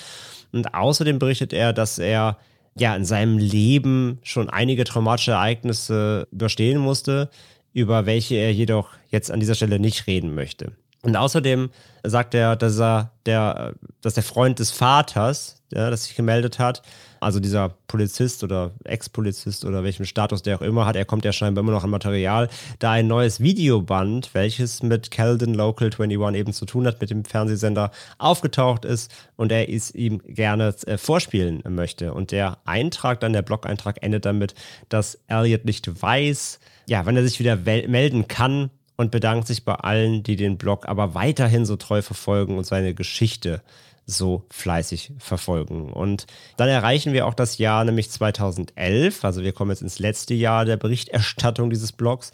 Und 0.52 0.74
außerdem 0.74 1.18
berichtet 1.18 1.52
er, 1.52 1.72
dass 1.72 1.98
er 1.98 2.38
ja 2.78 2.96
in 2.96 3.04
seinem 3.04 3.36
Leben 3.36 4.20
schon 4.22 4.48
einige 4.48 4.84
traumatische 4.84 5.32
Ereignisse 5.32 6.28
überstehen 6.30 6.78
musste, 6.78 7.30
über 7.74 8.06
welche 8.06 8.36
er 8.36 8.52
jedoch 8.52 8.90
jetzt 9.10 9.30
an 9.30 9.40
dieser 9.40 9.54
Stelle 9.54 9.78
nicht 9.78 10.06
reden 10.06 10.34
möchte. 10.34 10.72
Und 11.02 11.16
außerdem 11.16 11.70
sagt 12.04 12.34
er, 12.34 12.54
dass 12.54 12.78
er 12.78 13.10
der, 13.26 13.74
dass 14.00 14.14
der 14.14 14.22
Freund 14.22 14.60
des 14.60 14.70
Vaters, 14.70 15.62
ja, 15.72 15.90
das 15.90 16.04
sich 16.04 16.14
gemeldet 16.14 16.60
hat, 16.60 16.82
also 17.18 17.40
dieser 17.40 17.70
Polizist 17.86 18.42
oder 18.44 18.72
Ex-Polizist 18.84 19.64
oder 19.64 19.82
welchen 19.82 20.06
Status 20.06 20.42
der 20.42 20.56
auch 20.56 20.62
immer 20.62 20.86
hat, 20.86 20.96
er 20.96 21.04
kommt 21.04 21.24
ja 21.24 21.32
scheinbar 21.32 21.62
immer 21.62 21.72
noch 21.72 21.84
an 21.84 21.90
Material, 21.90 22.48
da 22.78 22.92
ein 22.92 23.06
neues 23.06 23.40
Videoband, 23.40 24.30
welches 24.32 24.82
mit 24.82 25.10
Keldon 25.10 25.54
Local 25.54 25.88
21 25.88 26.38
eben 26.38 26.52
zu 26.52 26.66
tun 26.66 26.86
hat, 26.86 27.00
mit 27.00 27.10
dem 27.10 27.24
Fernsehsender, 27.24 27.90
aufgetaucht 28.18 28.84
ist 28.84 29.12
und 29.36 29.50
er 29.50 29.68
es 29.68 29.92
ihm 29.94 30.20
gerne 30.24 30.74
äh, 30.86 30.98
vorspielen 30.98 31.62
möchte. 31.68 32.12
Und 32.14 32.30
der 32.30 32.58
Eintrag, 32.64 33.20
dann 33.20 33.32
der 33.32 33.42
Blog-Eintrag 33.42 34.02
endet 34.02 34.24
damit, 34.24 34.54
dass 34.88 35.18
Elliot 35.26 35.64
nicht 35.64 36.02
weiß, 36.02 36.60
ja, 36.88 37.06
wenn 37.06 37.16
er 37.16 37.22
sich 37.22 37.38
wieder 37.38 37.56
melden 37.56 38.26
kann, 38.28 38.70
und 38.96 39.10
bedankt 39.10 39.46
sich 39.46 39.64
bei 39.64 39.74
allen, 39.74 40.22
die 40.22 40.36
den 40.36 40.58
Blog 40.58 40.88
aber 40.88 41.14
weiterhin 41.14 41.64
so 41.64 41.76
treu 41.76 42.02
verfolgen 42.02 42.58
und 42.58 42.64
seine 42.64 42.94
Geschichte 42.94 43.62
so 44.06 44.44
fleißig 44.50 45.12
verfolgen. 45.18 45.92
Und 45.92 46.26
dann 46.56 46.68
erreichen 46.68 47.12
wir 47.12 47.26
auch 47.26 47.34
das 47.34 47.58
Jahr, 47.58 47.84
nämlich 47.84 48.10
2011. 48.10 49.24
Also 49.24 49.42
wir 49.42 49.52
kommen 49.52 49.70
jetzt 49.70 49.82
ins 49.82 49.98
letzte 49.98 50.34
Jahr 50.34 50.64
der 50.64 50.76
Berichterstattung 50.76 51.70
dieses 51.70 51.92
Blogs 51.92 52.32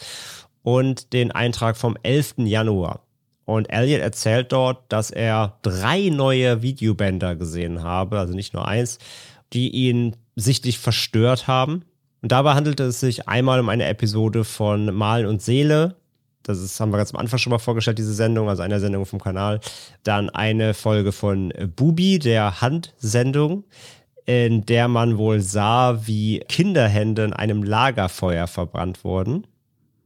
und 0.63 1.13
den 1.13 1.31
Eintrag 1.31 1.77
vom 1.77 1.97
11. 2.03 2.35
Januar. 2.39 3.03
Und 3.45 3.73
Elliot 3.73 4.01
erzählt 4.01 4.53
dort, 4.53 4.93
dass 4.93 5.11
er 5.11 5.59
drei 5.63 6.11
neue 6.11 6.61
Videobänder 6.61 7.35
gesehen 7.35 7.83
habe, 7.83 8.19
also 8.19 8.35
nicht 8.35 8.53
nur 8.53 8.69
eins, 8.69 8.99
die 9.55 9.71
ihn 9.71 10.17
sichtlich 10.37 10.79
verstört 10.79 11.47
haben. 11.49 11.85
Und 12.21 12.33
dabei 12.33 12.55
handelte 12.55 12.85
es 12.85 13.01
sich 13.01 13.27
einmal 13.27 13.61
um 13.61 13.71
eine 13.71 13.87
Episode 13.87 14.45
von 14.45 14.95
Malen 14.95 15.27
und 15.27 15.41
Seele, 15.41 15.97
das 16.49 16.61
ist, 16.61 16.81
haben 16.81 16.93
wir 16.93 16.97
ganz 16.97 17.13
am 17.13 17.21
Anfang 17.21 17.39
schon 17.39 17.51
mal 17.51 17.59
vorgestellt, 17.59 17.99
diese 17.99 18.15
Sendung, 18.15 18.49
also 18.49 18.63
eine 18.63 18.81
Sendung 18.81 19.05
vom 19.05 19.21
Kanal. 19.21 19.61
Dann 20.03 20.31
eine 20.31 20.75
Folge 20.75 21.13
von 21.13 21.53
Bubi, 21.77 22.19
der 22.19 22.61
Handsendung, 22.61 23.65
in 24.25 24.65
der 24.65 24.89
man 24.89 25.19
wohl 25.19 25.41
sah, 25.41 26.07
wie 26.07 26.41
Kinderhände 26.49 27.25
in 27.25 27.33
einem 27.33 27.63
Lagerfeuer 27.63 28.47
verbrannt 28.47 29.05
wurden. 29.05 29.47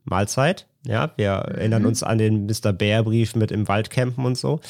Mahlzeit. 0.04 0.66
Ja, 0.84 1.12
wir 1.16 1.44
mhm. 1.48 1.54
erinnern 1.54 1.86
uns 1.86 2.02
an 2.02 2.18
den 2.18 2.46
Mr. 2.46 2.72
Bär-Brief 2.72 3.36
mit 3.36 3.52
im 3.52 3.68
Waldcampen 3.68 4.24
und 4.24 4.36
so. 4.36 4.60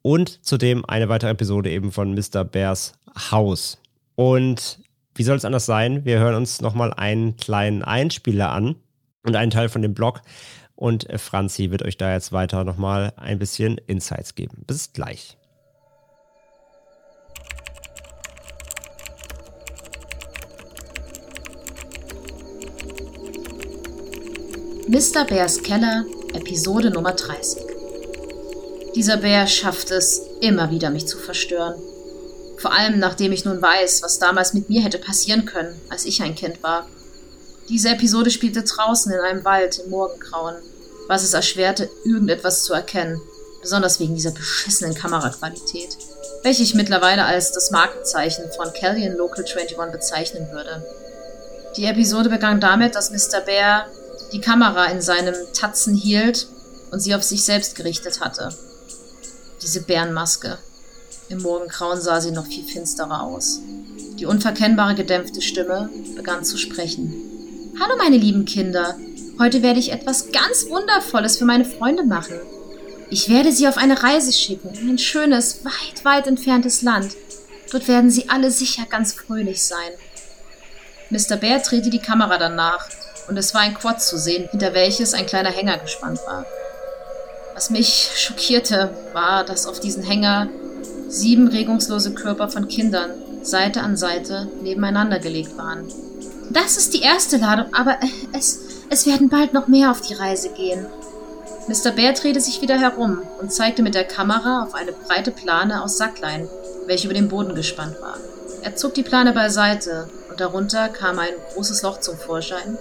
Und 0.00 0.44
zudem 0.44 0.84
eine 0.86 1.08
weitere 1.08 1.30
Episode 1.30 1.70
eben 1.70 1.92
von 1.92 2.14
Mr. 2.14 2.44
Bärs 2.44 2.94
Haus. 3.30 3.78
Und 4.16 4.78
wie 5.14 5.22
soll 5.22 5.36
es 5.36 5.44
anders 5.44 5.66
sein? 5.66 6.04
Wir 6.04 6.18
hören 6.18 6.34
uns 6.34 6.60
nochmal 6.60 6.92
einen 6.94 7.36
kleinen 7.36 7.82
Einspieler 7.82 8.52
an 8.52 8.76
und 9.22 9.36
einen 9.36 9.50
Teil 9.50 9.68
von 9.68 9.82
dem 9.82 9.94
Blog, 9.94 10.22
und 10.76 11.08
äh, 11.08 11.18
Franzi 11.18 11.70
wird 11.70 11.82
euch 11.82 11.96
da 11.96 12.12
jetzt 12.12 12.32
weiter 12.32 12.64
nochmal 12.64 13.12
ein 13.16 13.38
bisschen 13.38 13.78
Insights 13.86 14.34
geben. 14.34 14.64
Bis 14.66 14.92
gleich. 14.92 15.36
Mr. 24.86 25.24
Bärs 25.24 25.62
Keller, 25.62 26.04
Episode 26.34 26.90
Nummer 26.90 27.12
30. 27.12 27.62
Dieser 28.94 29.16
Bär 29.16 29.46
schafft 29.46 29.90
es, 29.90 30.20
immer 30.40 30.70
wieder 30.70 30.90
mich 30.90 31.06
zu 31.08 31.18
verstören. 31.18 31.74
Vor 32.58 32.72
allem 32.72 32.98
nachdem 32.98 33.32
ich 33.32 33.44
nun 33.44 33.60
weiß, 33.60 34.02
was 34.02 34.18
damals 34.18 34.54
mit 34.54 34.68
mir 34.68 34.82
hätte 34.82 34.98
passieren 34.98 35.46
können, 35.46 35.74
als 35.88 36.04
ich 36.04 36.22
ein 36.22 36.34
Kind 36.34 36.62
war. 36.62 36.86
Diese 37.68 37.88
Episode 37.88 38.30
spielte 38.30 38.62
draußen 38.62 39.10
in 39.10 39.20
einem 39.20 39.44
Wald 39.44 39.78
im 39.78 39.90
Morgengrauen, 39.90 40.56
was 41.08 41.22
es 41.22 41.32
erschwerte, 41.32 41.88
irgendetwas 42.04 42.64
zu 42.64 42.74
erkennen, 42.74 43.20
besonders 43.62 44.00
wegen 44.00 44.14
dieser 44.14 44.32
beschissenen 44.32 44.94
Kameraqualität, 44.94 45.96
welche 46.42 46.62
ich 46.62 46.74
mittlerweile 46.74 47.24
als 47.24 47.52
das 47.52 47.70
Markenzeichen 47.70 48.44
von 48.54 48.72
Callion 48.74 49.16
Local 49.16 49.44
21 49.44 49.92
bezeichnen 49.92 50.50
würde. 50.52 50.84
Die 51.76 51.86
Episode 51.86 52.28
begann 52.28 52.60
damit, 52.60 52.94
dass 52.94 53.10
Mr. 53.10 53.40
Bear 53.40 53.88
die 54.32 54.40
Kamera 54.40 54.86
in 54.86 55.00
seinem 55.00 55.34
Tatzen 55.54 55.94
hielt 55.94 56.46
und 56.90 57.00
sie 57.00 57.14
auf 57.14 57.22
sich 57.22 57.44
selbst 57.44 57.76
gerichtet 57.76 58.20
hatte. 58.20 58.54
Diese 59.62 59.80
Bärenmaske. 59.80 60.58
Im 61.30 61.40
Morgengrauen 61.40 62.00
sah 62.00 62.20
sie 62.20 62.30
noch 62.30 62.46
viel 62.46 62.64
finsterer 62.64 63.22
aus. 63.22 63.60
Die 64.18 64.26
unverkennbare 64.26 64.94
gedämpfte 64.94 65.40
Stimme 65.40 65.88
begann 66.14 66.44
zu 66.44 66.58
sprechen. 66.58 67.33
Hallo 67.80 67.96
meine 67.98 68.16
lieben 68.16 68.44
Kinder. 68.44 68.96
Heute 69.40 69.62
werde 69.62 69.80
ich 69.80 69.90
etwas 69.90 70.30
ganz 70.30 70.68
Wundervolles 70.68 71.38
für 71.38 71.44
meine 71.44 71.64
Freunde 71.64 72.04
machen. 72.04 72.38
Ich 73.10 73.28
werde 73.28 73.50
sie 73.50 73.66
auf 73.66 73.78
eine 73.78 74.00
Reise 74.00 74.32
schicken 74.32 74.72
in 74.74 74.90
ein 74.90 74.98
schönes, 74.98 75.64
weit, 75.64 76.04
weit 76.04 76.26
entferntes 76.28 76.82
Land. 76.82 77.16
Dort 77.72 77.88
werden 77.88 78.10
sie 78.10 78.28
alle 78.28 78.52
sicher 78.52 78.84
ganz 78.88 79.14
fröhlich 79.14 79.64
sein. 79.64 79.90
Mr. 81.10 81.36
Bear 81.36 81.58
drehte 81.58 81.90
die 81.90 81.98
Kamera 81.98 82.38
dann 82.38 82.54
nach 82.54 82.88
und 83.28 83.36
es 83.36 83.54
war 83.54 83.62
ein 83.62 83.74
Quad 83.74 84.00
zu 84.00 84.18
sehen, 84.18 84.48
hinter 84.50 84.72
welches 84.72 85.12
ein 85.12 85.26
kleiner 85.26 85.50
Hänger 85.50 85.78
gespannt 85.78 86.20
war. 86.26 86.46
Was 87.54 87.70
mich 87.70 88.10
schockierte, 88.16 88.90
war, 89.12 89.44
dass 89.44 89.66
auf 89.66 89.80
diesen 89.80 90.04
Hänger 90.04 90.48
sieben 91.08 91.48
regungslose 91.48 92.14
Körper 92.14 92.48
von 92.48 92.68
Kindern 92.68 93.10
Seite 93.42 93.80
an 93.80 93.96
Seite 93.96 94.48
nebeneinander 94.62 95.18
gelegt 95.18 95.56
waren. 95.56 95.88
Das 96.50 96.76
ist 96.76 96.94
die 96.94 97.02
erste 97.02 97.36
Ladung, 97.38 97.72
aber 97.74 97.98
es, 98.32 98.60
es 98.90 99.06
werden 99.06 99.28
bald 99.28 99.52
noch 99.52 99.66
mehr 99.66 99.90
auf 99.90 100.00
die 100.00 100.14
Reise 100.14 100.50
gehen. 100.50 100.86
Mr. 101.66 101.92
Bear 101.92 102.12
drehte 102.12 102.40
sich 102.40 102.60
wieder 102.60 102.78
herum 102.78 103.22
und 103.40 103.52
zeigte 103.52 103.82
mit 103.82 103.94
der 103.94 104.04
Kamera 104.04 104.62
auf 104.62 104.74
eine 104.74 104.92
breite 104.92 105.30
Plane 105.30 105.82
aus 105.82 105.96
Sacklein, 105.96 106.48
welche 106.86 107.06
über 107.06 107.14
den 107.14 107.28
Boden 107.28 107.54
gespannt 107.54 107.96
war. 108.00 108.18
Er 108.62 108.76
zog 108.76 108.94
die 108.94 109.02
Plane 109.02 109.32
beiseite 109.32 110.08
und 110.30 110.40
darunter 110.40 110.88
kam 110.88 111.18
ein 111.18 111.32
großes 111.54 111.82
Loch 111.82 112.00
zum 112.00 112.18
Vorschein, 112.18 112.78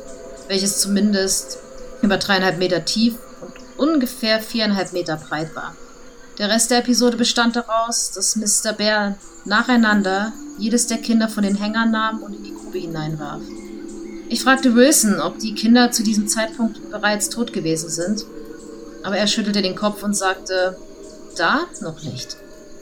welches 0.48 0.80
zumindest 0.80 1.58
über 2.02 2.18
dreieinhalb 2.18 2.58
Meter 2.58 2.84
tief 2.84 3.16
und 3.42 3.54
ungefähr 3.78 4.42
viereinhalb 4.42 4.92
Meter 4.92 5.16
breit 5.16 5.56
war. 5.56 5.76
Der 6.38 6.50
Rest 6.50 6.72
der 6.72 6.80
Episode 6.80 7.16
bestand 7.16 7.56
daraus, 7.56 8.12
dass 8.12 8.36
Mr. 8.36 8.74
Bear 8.74 9.16
nacheinander 9.46 10.34
jedes 10.58 10.88
der 10.88 10.98
Kinder 10.98 11.28
von 11.28 11.44
den 11.44 11.56
Hängern 11.56 11.92
nahm 11.92 12.22
und 12.24 12.36
in 12.36 12.44
die 12.44 12.54
Grube 12.54 12.78
hineinwarf. 12.78 13.42
Ich 14.30 14.42
fragte 14.42 14.76
Wilson, 14.76 15.20
ob 15.20 15.40
die 15.40 15.54
Kinder 15.54 15.92
zu 15.92 16.04
diesem 16.04 16.28
Zeitpunkt 16.28 16.90
bereits 16.92 17.30
tot 17.30 17.54
gewesen 17.54 17.90
sind, 17.90 18.26
aber 19.04 19.18
er 19.18 19.28
schüttelte 19.28 19.62
den 19.62 19.76
Kopf 19.76 20.02
und 20.04 20.16
sagte, 20.16 20.78
da 21.38 21.68
noch 21.82 22.02
nicht. 22.04 22.38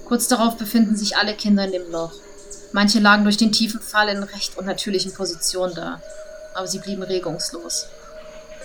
Kurz 0.05 0.27
darauf 0.27 0.57
befinden 0.57 0.95
sich 0.95 1.17
alle 1.17 1.35
Kinder 1.35 1.65
in 1.65 1.71
dem 1.71 1.91
Loch. 1.91 2.13
Manche 2.73 2.99
lagen 2.99 3.23
durch 3.23 3.37
den 3.37 3.51
tiefen 3.51 3.81
Fall 3.81 4.07
in 4.09 4.23
recht 4.23 4.57
unnatürlichen 4.57 5.13
Positionen 5.13 5.75
da, 5.75 6.01
aber 6.53 6.67
sie 6.67 6.79
blieben 6.79 7.03
regungslos. 7.03 7.87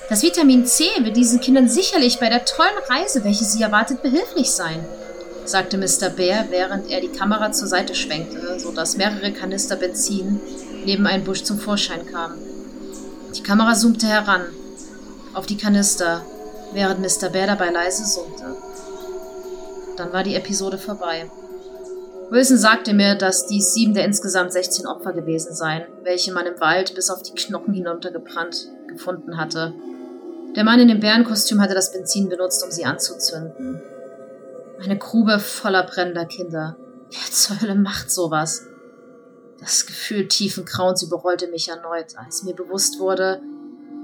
Das 0.08 0.22
Vitamin 0.22 0.66
C 0.66 0.84
wird 1.00 1.16
diesen 1.16 1.40
Kindern 1.40 1.68
sicherlich 1.68 2.20
bei 2.20 2.28
der 2.28 2.44
tollen 2.44 2.78
Reise, 2.88 3.24
welche 3.24 3.44
sie 3.44 3.62
erwartet, 3.62 4.02
behilflich 4.02 4.50
sein, 4.50 4.84
sagte 5.48 5.78
Mr. 5.78 6.10
Bear, 6.10 6.46
während 6.50 6.90
er 6.90 7.00
die 7.00 7.08
Kamera 7.08 7.52
zur 7.52 7.68
Seite 7.68 7.94
schwenkte, 7.94 8.58
sodass 8.58 8.96
mehrere 8.96 9.32
Kanister 9.32 9.76
Benzin 9.76 10.40
neben 10.84 11.06
einen 11.06 11.24
Busch 11.24 11.42
zum 11.42 11.58
Vorschein 11.58 12.06
kamen. 12.06 12.38
Die 13.36 13.42
Kamera 13.42 13.74
zoomte 13.74 14.06
heran 14.06 14.42
auf 15.34 15.46
die 15.46 15.56
Kanister, 15.56 16.22
während 16.72 17.00
Mr. 17.00 17.28
Bear 17.28 17.46
dabei 17.46 17.70
leise 17.70 18.04
summte. 18.06 18.56
Dann 19.96 20.12
war 20.12 20.22
die 20.22 20.34
Episode 20.34 20.78
vorbei. 20.78 21.30
Wilson 22.30 22.58
sagte 22.58 22.92
mir, 22.92 23.14
dass 23.14 23.46
dies 23.46 23.72
sieben 23.72 23.94
der 23.94 24.04
insgesamt 24.04 24.52
16 24.52 24.86
Opfer 24.86 25.12
gewesen 25.12 25.54
seien, 25.54 25.84
welche 26.02 26.32
man 26.32 26.46
im 26.46 26.60
Wald 26.60 26.94
bis 26.94 27.08
auf 27.08 27.22
die 27.22 27.34
Knochen 27.34 27.72
hinuntergebrannt 27.72 28.68
gefunden 28.88 29.36
hatte. 29.36 29.74
Der 30.56 30.64
Mann 30.64 30.80
in 30.80 30.88
dem 30.88 31.00
Bärenkostüm 31.00 31.60
hatte 31.60 31.74
das 31.74 31.92
Benzin 31.92 32.28
benutzt, 32.28 32.64
um 32.64 32.70
sie 32.70 32.84
anzuzünden. 32.84 33.80
Eine 34.82 34.98
Grube 34.98 35.38
voller 35.38 35.84
brennender 35.84 36.26
Kinder. 36.26 36.76
Wer 37.10 37.32
zur 37.32 37.60
Hölle 37.60 37.74
macht 37.74 38.10
sowas? 38.10 38.66
Das 39.58 39.86
Gefühl 39.86 40.28
tiefen 40.28 40.64
Grauens 40.64 41.02
überrollte 41.02 41.48
mich 41.48 41.68
erneut, 41.68 42.16
als 42.16 42.42
mir 42.42 42.54
bewusst 42.54 42.98
wurde, 42.98 43.40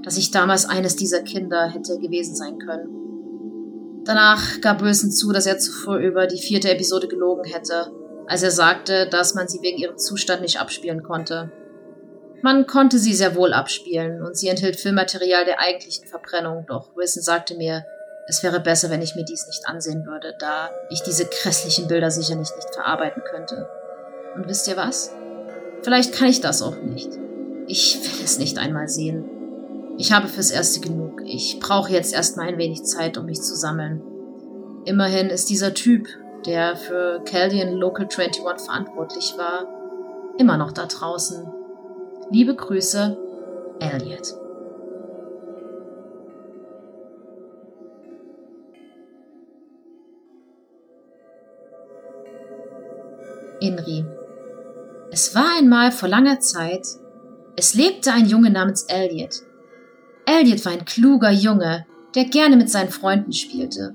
dass 0.03 0.17
ich 0.17 0.31
damals 0.31 0.65
eines 0.65 0.95
dieser 0.95 1.21
Kinder 1.21 1.67
hätte 1.67 1.99
gewesen 1.99 2.35
sein 2.35 2.57
können. 2.57 4.03
Danach 4.03 4.59
gab 4.61 4.81
Wilson 4.81 5.11
zu, 5.11 5.31
dass 5.31 5.45
er 5.45 5.59
zuvor 5.59 5.97
über 5.97 6.27
die 6.27 6.41
vierte 6.41 6.71
Episode 6.71 7.07
gelogen 7.07 7.45
hätte, 7.45 7.91
als 8.27 8.41
er 8.41 8.51
sagte, 8.51 9.07
dass 9.07 9.35
man 9.35 9.47
sie 9.47 9.61
wegen 9.61 9.77
ihrem 9.77 9.97
Zustand 9.97 10.41
nicht 10.41 10.59
abspielen 10.59 11.03
konnte. 11.03 11.51
Man 12.41 12.67
konnte 12.67 12.99
sie 12.99 13.13
sehr 13.13 13.35
wohl 13.35 13.53
abspielen 13.53 14.21
und 14.21 14.35
sie 14.35 14.49
enthielt 14.49 14.75
Filmmaterial 14.75 15.45
der 15.45 15.59
eigentlichen 15.59 16.05
Verbrennung, 16.05 16.65
doch 16.67 16.95
Wilson 16.95 17.23
sagte 17.23 17.55
mir, 17.55 17.85
es 18.27 18.43
wäre 18.43 18.59
besser, 18.59 18.89
wenn 18.89 19.01
ich 19.01 19.15
mir 19.15 19.25
dies 19.25 19.47
nicht 19.47 19.67
ansehen 19.67 20.05
würde, 20.05 20.35
da 20.39 20.69
ich 20.89 21.01
diese 21.01 21.25
grässlichen 21.25 21.87
Bilder 21.87 22.09
sicher 22.09 22.35
nicht, 22.35 22.55
nicht 22.55 22.73
verarbeiten 22.73 23.23
könnte. 23.23 23.67
Und 24.35 24.47
wisst 24.47 24.67
ihr 24.67 24.77
was? 24.77 25.11
Vielleicht 25.81 26.13
kann 26.13 26.29
ich 26.29 26.39
das 26.39 26.61
auch 26.61 26.77
nicht. 26.77 27.09
Ich 27.67 27.95
will 27.95 28.23
es 28.23 28.39
nicht 28.39 28.57
einmal 28.57 28.87
sehen. 28.87 29.25
Ich 29.97 30.11
habe 30.11 30.27
fürs 30.27 30.51
Erste 30.51 30.79
genug. 30.79 31.21
Ich 31.25 31.59
brauche 31.59 31.91
jetzt 31.91 32.13
erstmal 32.13 32.47
ein 32.47 32.57
wenig 32.57 32.83
Zeit, 32.83 33.17
um 33.17 33.25
mich 33.25 33.41
zu 33.41 33.55
sammeln. 33.55 34.01
Immerhin 34.85 35.29
ist 35.29 35.49
dieser 35.49 35.73
Typ, 35.73 36.07
der 36.45 36.75
für 36.75 37.21
Caldian 37.25 37.73
Local 37.73 38.05
21 38.05 38.65
verantwortlich 38.65 39.33
war, 39.37 39.67
immer 40.37 40.57
noch 40.57 40.71
da 40.71 40.85
draußen. 40.85 41.47
Liebe 42.31 42.55
Grüße, 42.55 43.17
Elliot. 43.79 44.42
Inri. 53.63 54.05
Es 55.11 55.33
war 55.35 55.57
einmal 55.57 55.91
vor 55.91 56.09
langer 56.09 56.39
Zeit, 56.39 56.85
es 57.55 57.73
lebte 57.73 58.11
ein 58.11 58.25
Junge 58.25 58.49
namens 58.49 58.83
Elliot. 58.83 59.41
Elliot 60.25 60.65
war 60.65 60.73
ein 60.73 60.85
kluger 60.85 61.31
Junge, 61.31 61.85
der 62.15 62.25
gerne 62.25 62.57
mit 62.57 62.69
seinen 62.69 62.89
Freunden 62.89 63.31
spielte. 63.31 63.93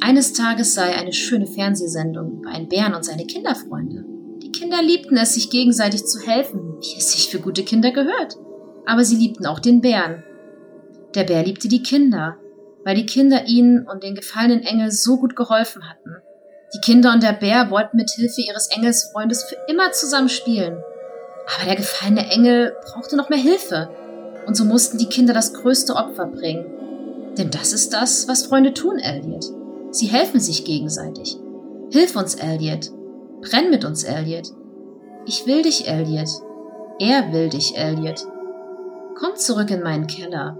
Eines 0.00 0.32
Tages 0.32 0.74
sei 0.74 0.94
eine 0.96 1.12
schöne 1.12 1.46
Fernsehsendung 1.46 2.40
über 2.40 2.50
einen 2.50 2.68
Bären 2.68 2.94
und 2.94 3.04
seine 3.04 3.26
Kinderfreunde. 3.26 4.04
Die 4.42 4.52
Kinder 4.52 4.82
liebten 4.82 5.16
es, 5.16 5.34
sich 5.34 5.50
gegenseitig 5.50 6.04
zu 6.04 6.20
helfen, 6.20 6.76
wie 6.80 6.98
es 6.98 7.12
sich 7.12 7.28
für 7.28 7.38
gute 7.38 7.62
Kinder 7.62 7.92
gehört. 7.92 8.36
Aber 8.86 9.04
sie 9.04 9.16
liebten 9.16 9.46
auch 9.46 9.60
den 9.60 9.80
Bären. 9.80 10.22
Der 11.14 11.24
Bär 11.24 11.42
liebte 11.44 11.68
die 11.68 11.82
Kinder, 11.82 12.36
weil 12.84 12.96
die 12.96 13.06
Kinder 13.06 13.46
ihnen 13.46 13.86
und 13.86 14.02
den 14.02 14.14
gefallenen 14.14 14.62
Engel 14.62 14.90
so 14.90 15.16
gut 15.16 15.36
geholfen 15.36 15.88
hatten. 15.88 16.23
Die 16.74 16.80
Kinder 16.80 17.12
und 17.12 17.22
der 17.22 17.32
Bär 17.32 17.70
wollten 17.70 17.96
mit 17.96 18.10
Hilfe 18.10 18.40
ihres 18.40 18.66
Engelsfreundes 18.66 19.44
für 19.44 19.56
immer 19.68 19.92
zusammen 19.92 20.28
spielen. 20.28 20.82
Aber 21.56 21.66
der 21.66 21.76
gefallene 21.76 22.28
Engel 22.30 22.76
brauchte 22.84 23.16
noch 23.16 23.28
mehr 23.28 23.38
Hilfe. 23.38 23.90
Und 24.46 24.56
so 24.56 24.64
mussten 24.64 24.98
die 24.98 25.08
Kinder 25.08 25.32
das 25.32 25.54
größte 25.54 25.94
Opfer 25.94 26.26
bringen. 26.26 26.66
Denn 27.38 27.50
das 27.50 27.72
ist 27.72 27.92
das, 27.92 28.28
was 28.28 28.46
Freunde 28.46 28.74
tun, 28.74 28.98
Elliot. 28.98 29.44
Sie 29.90 30.06
helfen 30.06 30.40
sich 30.40 30.64
gegenseitig. 30.64 31.36
Hilf 31.90 32.16
uns, 32.16 32.34
Elliot. 32.34 32.90
Brenn 33.40 33.70
mit 33.70 33.84
uns, 33.84 34.02
Elliot. 34.02 34.48
Ich 35.26 35.46
will 35.46 35.62
dich, 35.62 35.86
Elliot. 35.86 36.28
Er 36.98 37.32
will 37.32 37.50
dich, 37.50 37.76
Elliot. 37.76 38.26
Komm 39.16 39.36
zurück 39.36 39.70
in 39.70 39.82
meinen 39.82 40.06
Keller. 40.06 40.58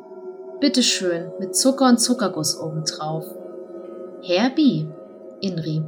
Bitte 0.60 0.82
schön, 0.82 1.32
mit 1.40 1.56
Zucker 1.56 1.88
und 1.88 1.98
Zuckerguss 1.98 2.58
obendrauf. 2.58 3.24
Herr 4.22 4.50
B. 4.50 4.86
Inri. 5.40 5.82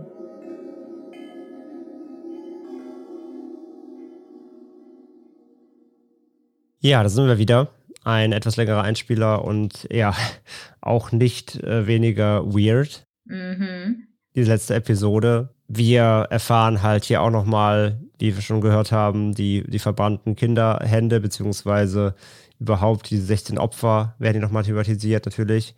Ja, 6.81 7.03
da 7.03 7.09
sind 7.09 7.27
wir 7.27 7.39
wieder. 7.39 7.69
Ein 8.05 8.33
etwas 8.33 8.57
längerer 8.57 8.83
Einspieler 8.83 9.45
und 9.45 9.89
ja, 9.91 10.15
auch 10.81 11.13
nicht 11.13 11.57
äh, 11.63 11.87
weniger 11.87 12.47
weird. 12.47 13.07
Mhm. 13.25 14.07
Diese 14.35 14.53
letzte 14.53 14.75
Episode. 14.75 15.51
Wir 15.69 16.29
erfahren 16.31 16.83
halt 16.83 17.05
hier 17.05 17.23
auch 17.23 17.31
nochmal, 17.31 18.01
wie 18.19 18.35
wir 18.35 18.43
schon 18.43 18.61
gehört 18.61 18.93
haben, 18.93 19.35
die, 19.35 19.65
die 19.67 19.81
verbrannten 19.81 20.37
Kinderhände, 20.37 21.21
beziehungsweise 21.21 22.15
überhaupt 22.61 23.11
diese 23.11 23.27
16 23.27 23.59
Opfer 23.59 24.15
werden 24.19 24.35
hier 24.35 24.43
nochmal 24.43 24.63
thematisiert, 24.63 25.27
natürlich. 25.27 25.75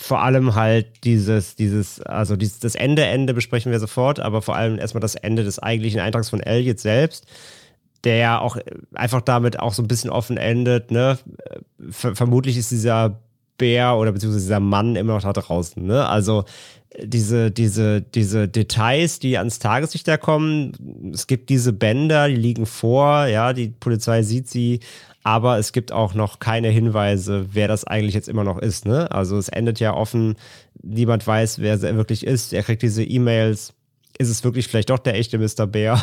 Vor 0.00 0.22
allem 0.22 0.54
halt 0.54 1.04
dieses, 1.04 1.56
dieses, 1.56 2.00
also 2.02 2.36
dieses, 2.36 2.60
das 2.60 2.74
Ende, 2.74 3.04
Ende 3.04 3.34
besprechen 3.34 3.72
wir 3.72 3.80
sofort, 3.80 4.20
aber 4.20 4.42
vor 4.42 4.54
allem 4.54 4.78
erstmal 4.78 5.00
das 5.00 5.14
Ende 5.14 5.44
des 5.44 5.58
eigentlichen 5.58 6.00
Eintrags 6.00 6.28
von 6.28 6.40
Elliot 6.40 6.78
selbst 6.78 7.26
der 8.04 8.16
ja 8.16 8.40
auch 8.40 8.56
einfach 8.94 9.20
damit 9.20 9.60
auch 9.60 9.74
so 9.74 9.82
ein 9.82 9.88
bisschen 9.88 10.10
offen 10.10 10.36
endet, 10.36 10.90
ne? 10.90 11.18
Ver 11.90 12.14
vermutlich 12.16 12.56
ist 12.56 12.70
dieser 12.70 13.20
Bär 13.58 13.96
oder 13.96 14.12
beziehungsweise 14.12 14.46
dieser 14.46 14.60
Mann 14.60 14.96
immer 14.96 15.14
noch 15.14 15.22
da 15.22 15.32
draußen, 15.32 15.84
ne? 15.84 16.08
Also 16.08 16.44
diese, 17.02 17.50
diese, 17.50 18.02
diese 18.02 18.48
Details, 18.48 19.18
die 19.18 19.38
ans 19.38 19.58
Tageslicht 19.58 20.06
da 20.08 20.16
kommen, 20.16 21.10
es 21.14 21.26
gibt 21.26 21.48
diese 21.48 21.72
Bänder, 21.72 22.28
die 22.28 22.36
liegen 22.36 22.66
vor, 22.66 23.26
ja, 23.26 23.52
die 23.52 23.68
Polizei 23.68 24.22
sieht 24.22 24.48
sie, 24.48 24.80
aber 25.22 25.58
es 25.58 25.72
gibt 25.72 25.92
auch 25.92 26.14
noch 26.14 26.38
keine 26.38 26.68
Hinweise, 26.68 27.46
wer 27.52 27.68
das 27.68 27.84
eigentlich 27.84 28.14
jetzt 28.14 28.28
immer 28.28 28.44
noch 28.44 28.58
ist, 28.58 28.84
ne? 28.84 29.10
Also 29.10 29.38
es 29.38 29.48
endet 29.48 29.80
ja 29.80 29.94
offen, 29.94 30.34
niemand 30.82 31.26
weiß, 31.26 31.60
wer 31.60 31.80
er 31.82 31.96
wirklich 31.96 32.26
ist, 32.26 32.52
er 32.52 32.62
kriegt 32.62 32.82
diese 32.82 33.04
E-Mails, 33.04 33.72
ist 34.18 34.28
es 34.28 34.44
wirklich 34.44 34.68
vielleicht 34.68 34.90
doch 34.90 34.98
der 34.98 35.14
echte 35.14 35.38
Mr. 35.38 35.66
Bär? 35.66 36.02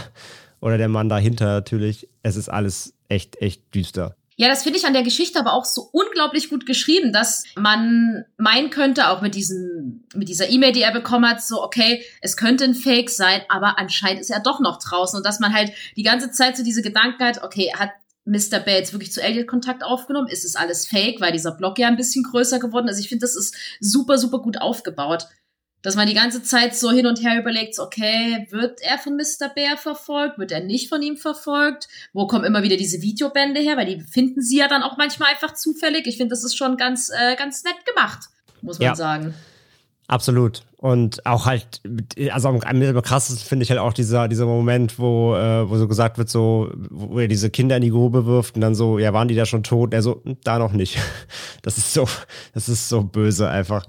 Oder 0.62 0.78
der 0.78 0.90
Mann 0.90 1.10
dahinter 1.10 1.46
natürlich. 1.46 2.08
Es 2.24 2.36
ist 2.36 2.50
alles 2.50 2.94
echt, 3.08 3.42
echt 3.42 3.74
düster. 3.74 4.16
Ja, 4.40 4.48
das 4.48 4.64
finde 4.64 4.80
ich 4.80 4.86
an 4.86 4.94
der 4.94 5.04
Geschichte 5.04 5.38
aber 5.38 5.52
auch 5.52 5.66
so 5.66 5.90
unglaublich 5.92 6.50
gut 6.50 6.66
geschrieben, 6.66 7.12
dass 7.12 7.44
man 7.58 8.24
meinen 8.38 8.70
könnte, 8.70 9.10
auch 9.10 9.22
mit 9.22 9.36
diesem, 9.36 10.06
mit 10.16 10.30
dieser 10.30 10.50
E-Mail, 10.50 10.72
die 10.72 10.82
er 10.82 10.94
bekommen 10.94 11.30
hat, 11.30 11.44
so, 11.44 11.62
okay, 11.62 12.06
es 12.22 12.38
könnte 12.38 12.64
ein 12.64 12.74
Fake 12.74 13.10
sein, 13.10 13.42
aber 13.50 13.78
anscheinend 13.78 14.22
ist 14.22 14.30
er 14.30 14.40
doch 14.40 14.62
noch 14.62 14.80
draußen 14.80 15.18
und 15.18 15.26
dass 15.26 15.42
man 15.42 15.54
halt 15.54 15.74
die 15.98 16.04
ganze 16.04 16.32
Zeit 16.32 16.56
so 16.56 16.64
diese 16.64 16.82
Gedanken 16.82 17.22
hat, 17.22 17.44
okay, 17.44 17.74
hat 17.78 17.90
Mr. 18.24 18.60
Bates 18.60 18.94
wirklich 18.94 19.12
zu 19.12 19.22
Elliot 19.22 19.48
Kontakt 19.48 19.84
aufgenommen? 19.84 20.30
Ist 20.30 20.46
es 20.46 20.56
alles 20.56 20.88
fake, 20.88 21.20
weil 21.20 21.34
dieser 21.34 21.52
Blog 21.52 21.78
ja 21.78 21.90
ein 21.90 21.98
bisschen 21.98 22.24
größer 22.24 22.60
geworden 22.60 22.88
ist? 22.88 23.00
Ich 23.00 23.10
finde, 23.10 23.26
das 23.26 23.36
ist 23.36 23.56
super, 23.82 24.18
super 24.18 24.40
gut 24.40 24.62
aufgebaut 24.62 25.28
dass 25.82 25.96
man 25.96 26.08
die 26.08 26.14
ganze 26.14 26.44
Zeit 26.44 26.76
so 26.76 26.92
hin 26.92 27.06
und 27.06 27.24
her 27.24 27.40
überlegt, 27.40 27.80
okay, 27.80 28.48
wird 28.50 28.82
er 28.82 28.98
von 28.98 29.16
Mr. 29.16 29.50
Bear 29.54 29.78
verfolgt, 29.78 30.38
wird 30.38 30.52
er 30.52 30.62
nicht 30.62 30.90
von 30.90 31.02
ihm 31.02 31.18
verfolgt? 31.18 31.88
Wo 32.14 32.28
kommen 32.28 32.44
immer 32.44 32.64
wieder 32.64 32.78
diese 32.78 33.02
Videobände 33.02 33.62
her? 33.62 33.78
Weil 33.78 33.86
die 33.86 34.02
finden 34.02 34.42
sie 34.42 34.58
ja 34.58 34.68
dann 34.68 34.84
auch 34.84 34.98
manchmal 34.98 35.32
einfach 35.32 35.54
zufällig. 35.54 36.06
Ich 36.08 36.18
finde, 36.18 36.32
das 36.32 36.44
ist 36.44 36.58
schon 36.58 36.78
ganz, 36.78 37.10
äh, 37.10 37.36
ganz 37.36 37.64
nett 37.64 37.86
gemacht, 37.86 38.26
muss 38.62 38.80
man 38.80 38.88
ja. 38.88 38.96
sagen. 38.96 39.34
Absolut. 40.10 40.64
Und 40.78 41.24
auch 41.26 41.46
halt, 41.46 41.82
also 42.32 42.50
am, 42.50 42.62
am 42.62 43.02
krassesten 43.04 43.48
finde 43.48 43.64
ich 43.64 43.70
halt 43.70 43.80
auch 43.80 43.94
dieser, 43.94 44.28
dieser 44.28 44.48
Moment, 44.48 44.98
wo, 44.98 45.36
äh, 45.36 45.70
wo 45.70 45.78
so 45.78 45.88
gesagt 45.88 46.18
wird, 46.18 46.30
so, 46.30 46.72
wo 46.90 47.20
er 47.20 47.28
diese 47.28 47.52
Kinder 47.52 47.76
in 47.76 47.84
die 47.84 47.92
Grube 47.92 48.26
wirft 48.26 48.56
und 48.56 48.62
dann 48.62 48.74
so, 48.74 48.98
ja, 48.98 49.14
waren 49.14 49.28
die 49.28 49.36
da 49.36 49.46
schon 49.46 49.62
tot? 49.62 49.94
Er 49.94 50.02
so, 50.02 50.22
hm, 50.24 50.38
da 50.44 50.58
noch 50.58 50.72
nicht. 50.72 50.98
Das 51.62 51.78
ist 51.78 51.94
so, 51.94 52.08
das 52.54 52.70
ist 52.70 52.90
so 52.90 53.04
böse 53.04 53.50
einfach. 53.50 53.86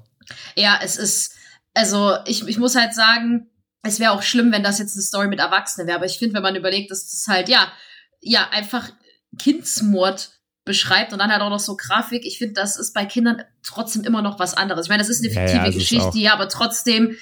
Ja, 0.56 0.78
es 0.82 0.96
ist, 0.96 1.36
also 1.74 2.16
ich, 2.26 2.46
ich 2.46 2.58
muss 2.58 2.76
halt 2.76 2.94
sagen, 2.94 3.50
es 3.82 4.00
wäre 4.00 4.12
auch 4.12 4.22
schlimm, 4.22 4.52
wenn 4.52 4.62
das 4.62 4.78
jetzt 4.78 4.94
eine 4.94 5.02
Story 5.02 5.28
mit 5.28 5.38
Erwachsenen 5.38 5.86
wäre, 5.86 5.96
aber 5.96 6.06
ich 6.06 6.18
finde, 6.18 6.34
wenn 6.34 6.42
man 6.42 6.56
überlegt, 6.56 6.90
dass 6.90 7.10
das 7.10 7.26
halt, 7.28 7.48
ja, 7.48 7.72
ja, 8.20 8.48
einfach 8.50 8.90
Kindsmord 9.38 10.30
beschreibt 10.64 11.12
und 11.12 11.18
dann 11.18 11.32
halt 11.32 11.40
auch 11.40 11.50
noch 11.50 11.60
so 11.60 11.76
Grafik, 11.76 12.26
ich 12.26 12.38
finde, 12.38 12.54
das 12.54 12.76
ist 12.76 12.92
bei 12.92 13.06
Kindern 13.06 13.42
trotzdem 13.62 14.04
immer 14.04 14.22
noch 14.22 14.38
was 14.38 14.54
anderes. 14.54 14.86
Ich 14.86 14.90
meine, 14.90 15.02
das 15.02 15.08
ist 15.08 15.24
eine 15.24 15.32
fiktive 15.32 15.56
ja, 15.56 15.66
ja, 15.66 15.72
Geschichte, 15.72 16.18
ja, 16.18 16.32
aber 16.34 16.48
trotzdem 16.48 17.16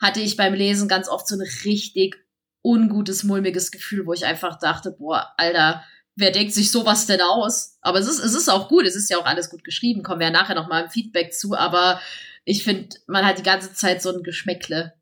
hatte 0.00 0.20
ich 0.20 0.36
beim 0.36 0.52
Lesen 0.52 0.88
ganz 0.88 1.08
oft 1.08 1.26
so 1.26 1.36
ein 1.36 1.48
richtig 1.64 2.16
ungutes, 2.62 3.24
mulmiges 3.24 3.70
Gefühl, 3.70 4.06
wo 4.06 4.12
ich 4.12 4.26
einfach 4.26 4.58
dachte, 4.58 4.92
boah, 4.92 5.32
Alter, 5.36 5.82
wer 6.16 6.30
denkt 6.30 6.52
sich 6.52 6.70
sowas 6.70 7.06
denn 7.06 7.20
aus? 7.20 7.78
Aber 7.80 7.98
es 7.98 8.06
ist, 8.06 8.18
es 8.18 8.34
ist 8.34 8.48
auch 8.48 8.68
gut, 8.68 8.84
es 8.84 8.96
ist 8.96 9.10
ja 9.10 9.18
auch 9.18 9.26
alles 9.26 9.48
gut 9.48 9.64
geschrieben, 9.64 10.02
kommen 10.02 10.20
wir 10.20 10.26
ja 10.26 10.32
nachher 10.32 10.54
noch 10.54 10.68
mal 10.68 10.84
im 10.84 10.90
Feedback 10.90 11.32
zu, 11.32 11.56
aber 11.56 12.00
ich 12.44 12.64
finde, 12.64 12.88
man 13.06 13.24
hat 13.24 13.38
die 13.38 13.44
ganze 13.44 13.72
Zeit 13.72 14.02
so 14.02 14.14
ein 14.14 14.22
Geschmäckle 14.22 14.92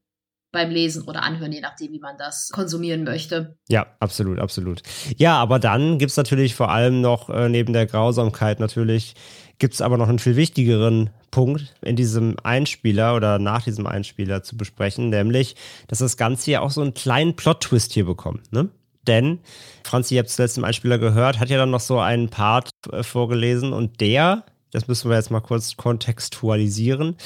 beim 0.52 0.70
Lesen 0.70 1.04
oder 1.04 1.22
Anhören, 1.22 1.52
je 1.52 1.60
nachdem, 1.60 1.92
wie 1.92 2.00
man 2.00 2.16
das 2.18 2.50
konsumieren 2.50 3.04
möchte. 3.04 3.56
Ja, 3.68 3.86
absolut, 4.00 4.40
absolut. 4.40 4.82
Ja, 5.16 5.36
aber 5.36 5.58
dann 5.58 5.98
gibt 5.98 6.10
es 6.10 6.16
natürlich 6.16 6.54
vor 6.54 6.70
allem 6.70 7.00
noch 7.00 7.30
äh, 7.30 7.48
neben 7.48 7.72
der 7.72 7.86
Grausamkeit 7.86 8.58
natürlich, 8.58 9.14
gibt 9.58 9.74
es 9.74 9.82
aber 9.82 9.96
noch 9.96 10.08
einen 10.08 10.18
viel 10.18 10.36
wichtigeren 10.36 11.10
Punkt 11.30 11.74
in 11.82 11.94
diesem 11.94 12.36
Einspieler 12.42 13.14
oder 13.14 13.38
nach 13.38 13.62
diesem 13.62 13.86
Einspieler 13.86 14.42
zu 14.42 14.56
besprechen, 14.56 15.10
nämlich, 15.10 15.54
dass 15.86 15.98
das 15.98 16.16
Ganze 16.16 16.50
ja 16.50 16.60
auch 16.62 16.70
so 16.70 16.80
einen 16.80 16.94
kleinen 16.94 17.36
Plot-Twist 17.36 17.92
hier 17.92 18.06
bekommt. 18.06 18.52
Ne? 18.52 18.70
Denn, 19.06 19.40
Franzi, 19.84 20.14
ihr 20.14 20.20
habt 20.20 20.30
es 20.30 20.38
letztes 20.38 20.58
im 20.58 20.64
Einspieler 20.64 20.98
gehört, 20.98 21.38
hat 21.38 21.48
ja 21.48 21.58
dann 21.58 21.70
noch 21.70 21.80
so 21.80 22.00
einen 22.00 22.28
Part 22.28 22.70
äh, 22.90 23.02
vorgelesen 23.02 23.72
und 23.72 24.00
der 24.00 24.44
das 24.72 24.88
müssen 24.88 25.10
wir 25.10 25.16
jetzt 25.16 25.30
mal 25.30 25.40
kurz 25.40 25.76
kontextualisieren. 25.76 27.16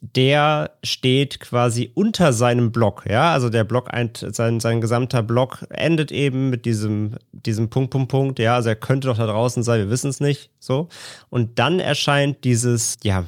Der 0.00 0.70
steht 0.84 1.40
quasi 1.40 1.90
unter 1.92 2.32
seinem 2.32 2.70
Block, 2.70 3.04
ja, 3.10 3.32
also 3.32 3.48
der 3.48 3.64
Block, 3.64 3.90
sein, 4.30 4.60
sein 4.60 4.80
gesamter 4.80 5.24
Block 5.24 5.66
endet 5.70 6.12
eben 6.12 6.50
mit 6.50 6.66
diesem, 6.66 7.16
diesem 7.32 7.68
Punkt, 7.68 7.90
Punkt, 7.90 8.08
Punkt, 8.08 8.38
ja, 8.38 8.54
also 8.54 8.68
er 8.68 8.76
könnte 8.76 9.08
doch 9.08 9.16
da 9.16 9.26
draußen 9.26 9.64
sein, 9.64 9.80
wir 9.80 9.90
wissen 9.90 10.10
es 10.10 10.20
nicht, 10.20 10.50
so. 10.60 10.88
Und 11.30 11.58
dann 11.58 11.80
erscheint 11.80 12.44
dieses, 12.44 12.98
ja, 13.02 13.24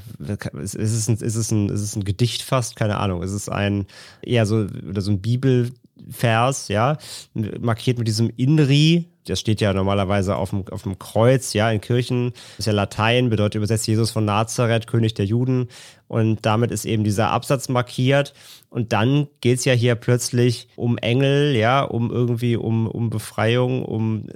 ist 0.55 0.75
es 0.77 1.09
ein, 1.09 1.17
ist 1.17 1.35
es 1.35 1.51
ein, 1.51 1.71
ist 1.71 1.81
es 1.81 1.97
ein 1.97 2.05
Gedicht 2.05 2.43
fast, 2.43 2.77
keine 2.77 2.99
Ahnung, 2.99 3.25
ist 3.25 3.33
es 3.33 3.49
ein, 3.49 3.87
eher 4.23 4.47
so, 4.47 4.69
oder 4.89 5.01
so 5.01 5.11
ein 5.11 5.21
Bibelvers, 5.21 6.69
ja, 6.69 6.99
markiert 7.35 7.99
mit 7.99 8.07
diesem 8.07 8.31
Inri, 8.37 9.09
das 9.31 9.41
steht 9.41 9.61
ja 9.61 9.73
normalerweise 9.73 10.37
auf 10.37 10.51
dem, 10.51 10.65
auf 10.71 10.83
dem 10.83 10.99
Kreuz, 10.99 11.53
ja, 11.53 11.71
in 11.71 11.81
Kirchen. 11.81 12.33
Das 12.33 12.61
ist 12.61 12.67
ja 12.67 12.73
Latein, 12.73 13.31
bedeutet 13.31 13.57
übersetzt 13.57 13.87
Jesus 13.87 14.11
von 14.11 14.25
Nazareth, 14.25 14.87
König 14.87 15.15
der 15.15 15.25
Juden. 15.25 15.69
Und 16.09 16.45
damit 16.45 16.71
ist 16.71 16.85
eben 16.85 17.05
dieser 17.05 17.31
Absatz 17.31 17.69
markiert. 17.69 18.35
Und 18.69 18.93
dann 18.93 19.29
geht 19.41 19.59
es 19.59 19.65
ja 19.65 19.73
hier 19.73 19.95
plötzlich 19.95 20.69
um 20.77 20.99
Engel, 20.99 21.55
ja, 21.57 21.83
um 21.83 22.11
irgendwie 22.11 22.57
um, 22.57 22.87
um 22.87 23.11
Befreiung, 23.11 23.85
um 23.85 24.27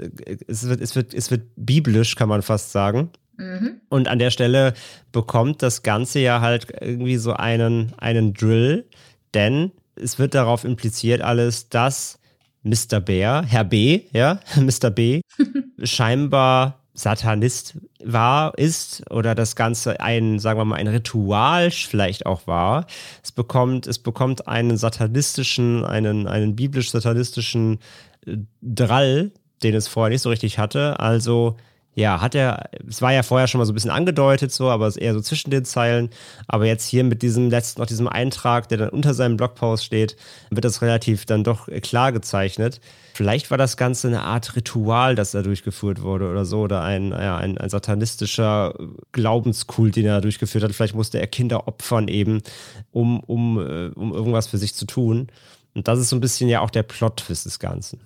es 0.46 0.68
wird, 0.68 0.80
es 0.80 0.94
wird, 0.94 1.12
es 1.12 1.30
wird 1.30 1.42
biblisch, 1.56 2.16
kann 2.16 2.28
man 2.28 2.42
fast 2.42 2.72
sagen. 2.72 3.10
Mhm. 3.36 3.80
Und 3.88 4.08
an 4.08 4.18
der 4.18 4.30
Stelle 4.30 4.74
bekommt 5.12 5.62
das 5.62 5.82
Ganze 5.82 6.20
ja 6.20 6.40
halt 6.40 6.68
irgendwie 6.80 7.16
so 7.16 7.32
einen, 7.32 7.92
einen 7.98 8.34
Drill, 8.34 8.86
denn 9.34 9.72
es 9.96 10.18
wird 10.18 10.34
darauf 10.34 10.64
impliziert 10.64 11.22
alles, 11.22 11.68
dass 11.68 12.18
Mr. 12.64 13.00
Bär, 13.00 13.44
Herr 13.46 13.64
B, 13.64 14.02
ja, 14.12 14.40
Mr. 14.56 14.90
B, 14.90 15.20
scheinbar 15.82 16.80
Satanist 16.94 17.76
war, 18.02 18.56
ist 18.56 19.10
oder 19.10 19.34
das 19.34 19.56
Ganze 19.56 20.00
ein, 20.00 20.38
sagen 20.38 20.58
wir 20.58 20.64
mal, 20.64 20.76
ein 20.76 20.86
Ritual 20.86 21.70
vielleicht 21.70 22.24
auch 22.24 22.46
war. 22.46 22.86
Es 23.22 23.32
bekommt, 23.32 23.86
es 23.86 23.98
bekommt 23.98 24.46
einen 24.46 24.76
satanistischen, 24.76 25.84
einen, 25.84 26.28
einen 26.28 26.54
biblisch-satanistischen 26.56 27.80
äh, 28.26 28.36
Drall, 28.62 29.32
den 29.62 29.74
es 29.74 29.88
vorher 29.88 30.10
nicht 30.10 30.22
so 30.22 30.30
richtig 30.30 30.58
hatte. 30.58 31.00
Also 31.00 31.56
ja, 31.94 32.20
hat 32.20 32.34
er, 32.34 32.70
es 32.88 33.02
war 33.02 33.12
ja 33.12 33.22
vorher 33.22 33.46
schon 33.46 33.60
mal 33.60 33.66
so 33.66 33.72
ein 33.72 33.74
bisschen 33.74 33.90
angedeutet, 33.90 34.50
so, 34.52 34.68
aber 34.68 34.86
es 34.86 34.96
eher 34.96 35.14
so 35.14 35.20
zwischen 35.20 35.50
den 35.50 35.64
Zeilen. 35.64 36.10
Aber 36.48 36.66
jetzt 36.66 36.86
hier 36.88 37.04
mit 37.04 37.22
diesem 37.22 37.50
letzten, 37.50 37.80
noch 37.80 37.86
diesem 37.86 38.08
Eintrag, 38.08 38.68
der 38.68 38.78
dann 38.78 38.88
unter 38.88 39.14
seinem 39.14 39.36
Blogpost 39.36 39.84
steht, 39.84 40.16
wird 40.50 40.64
das 40.64 40.82
relativ 40.82 41.24
dann 41.24 41.44
doch 41.44 41.68
klar 41.82 42.10
gezeichnet. 42.12 42.80
Vielleicht 43.14 43.52
war 43.52 43.58
das 43.58 43.76
Ganze 43.76 44.08
eine 44.08 44.22
Art 44.22 44.56
Ritual, 44.56 45.14
das 45.14 45.30
da 45.30 45.42
durchgeführt 45.42 46.02
wurde 46.02 46.28
oder 46.28 46.44
so, 46.44 46.62
oder 46.62 46.82
ein, 46.82 47.12
ja, 47.12 47.36
ein, 47.36 47.58
ein 47.58 47.70
satanistischer 47.70 48.74
Glaubenskult, 49.12 49.94
den 49.94 50.06
er 50.06 50.20
durchgeführt 50.20 50.64
hat. 50.64 50.72
Vielleicht 50.72 50.96
musste 50.96 51.20
er 51.20 51.28
Kinder 51.28 51.68
opfern 51.68 52.08
eben, 52.08 52.42
um, 52.90 53.20
um, 53.20 53.58
äh, 53.60 53.90
um 53.94 54.12
irgendwas 54.12 54.48
für 54.48 54.58
sich 54.58 54.74
zu 54.74 54.86
tun. 54.86 55.28
Und 55.74 55.86
das 55.86 56.00
ist 56.00 56.08
so 56.08 56.16
ein 56.16 56.20
bisschen 56.20 56.48
ja 56.48 56.60
auch 56.60 56.70
der 56.70 56.82
Plot-Twist 56.82 57.46
des 57.46 57.60
Ganzen. 57.60 58.00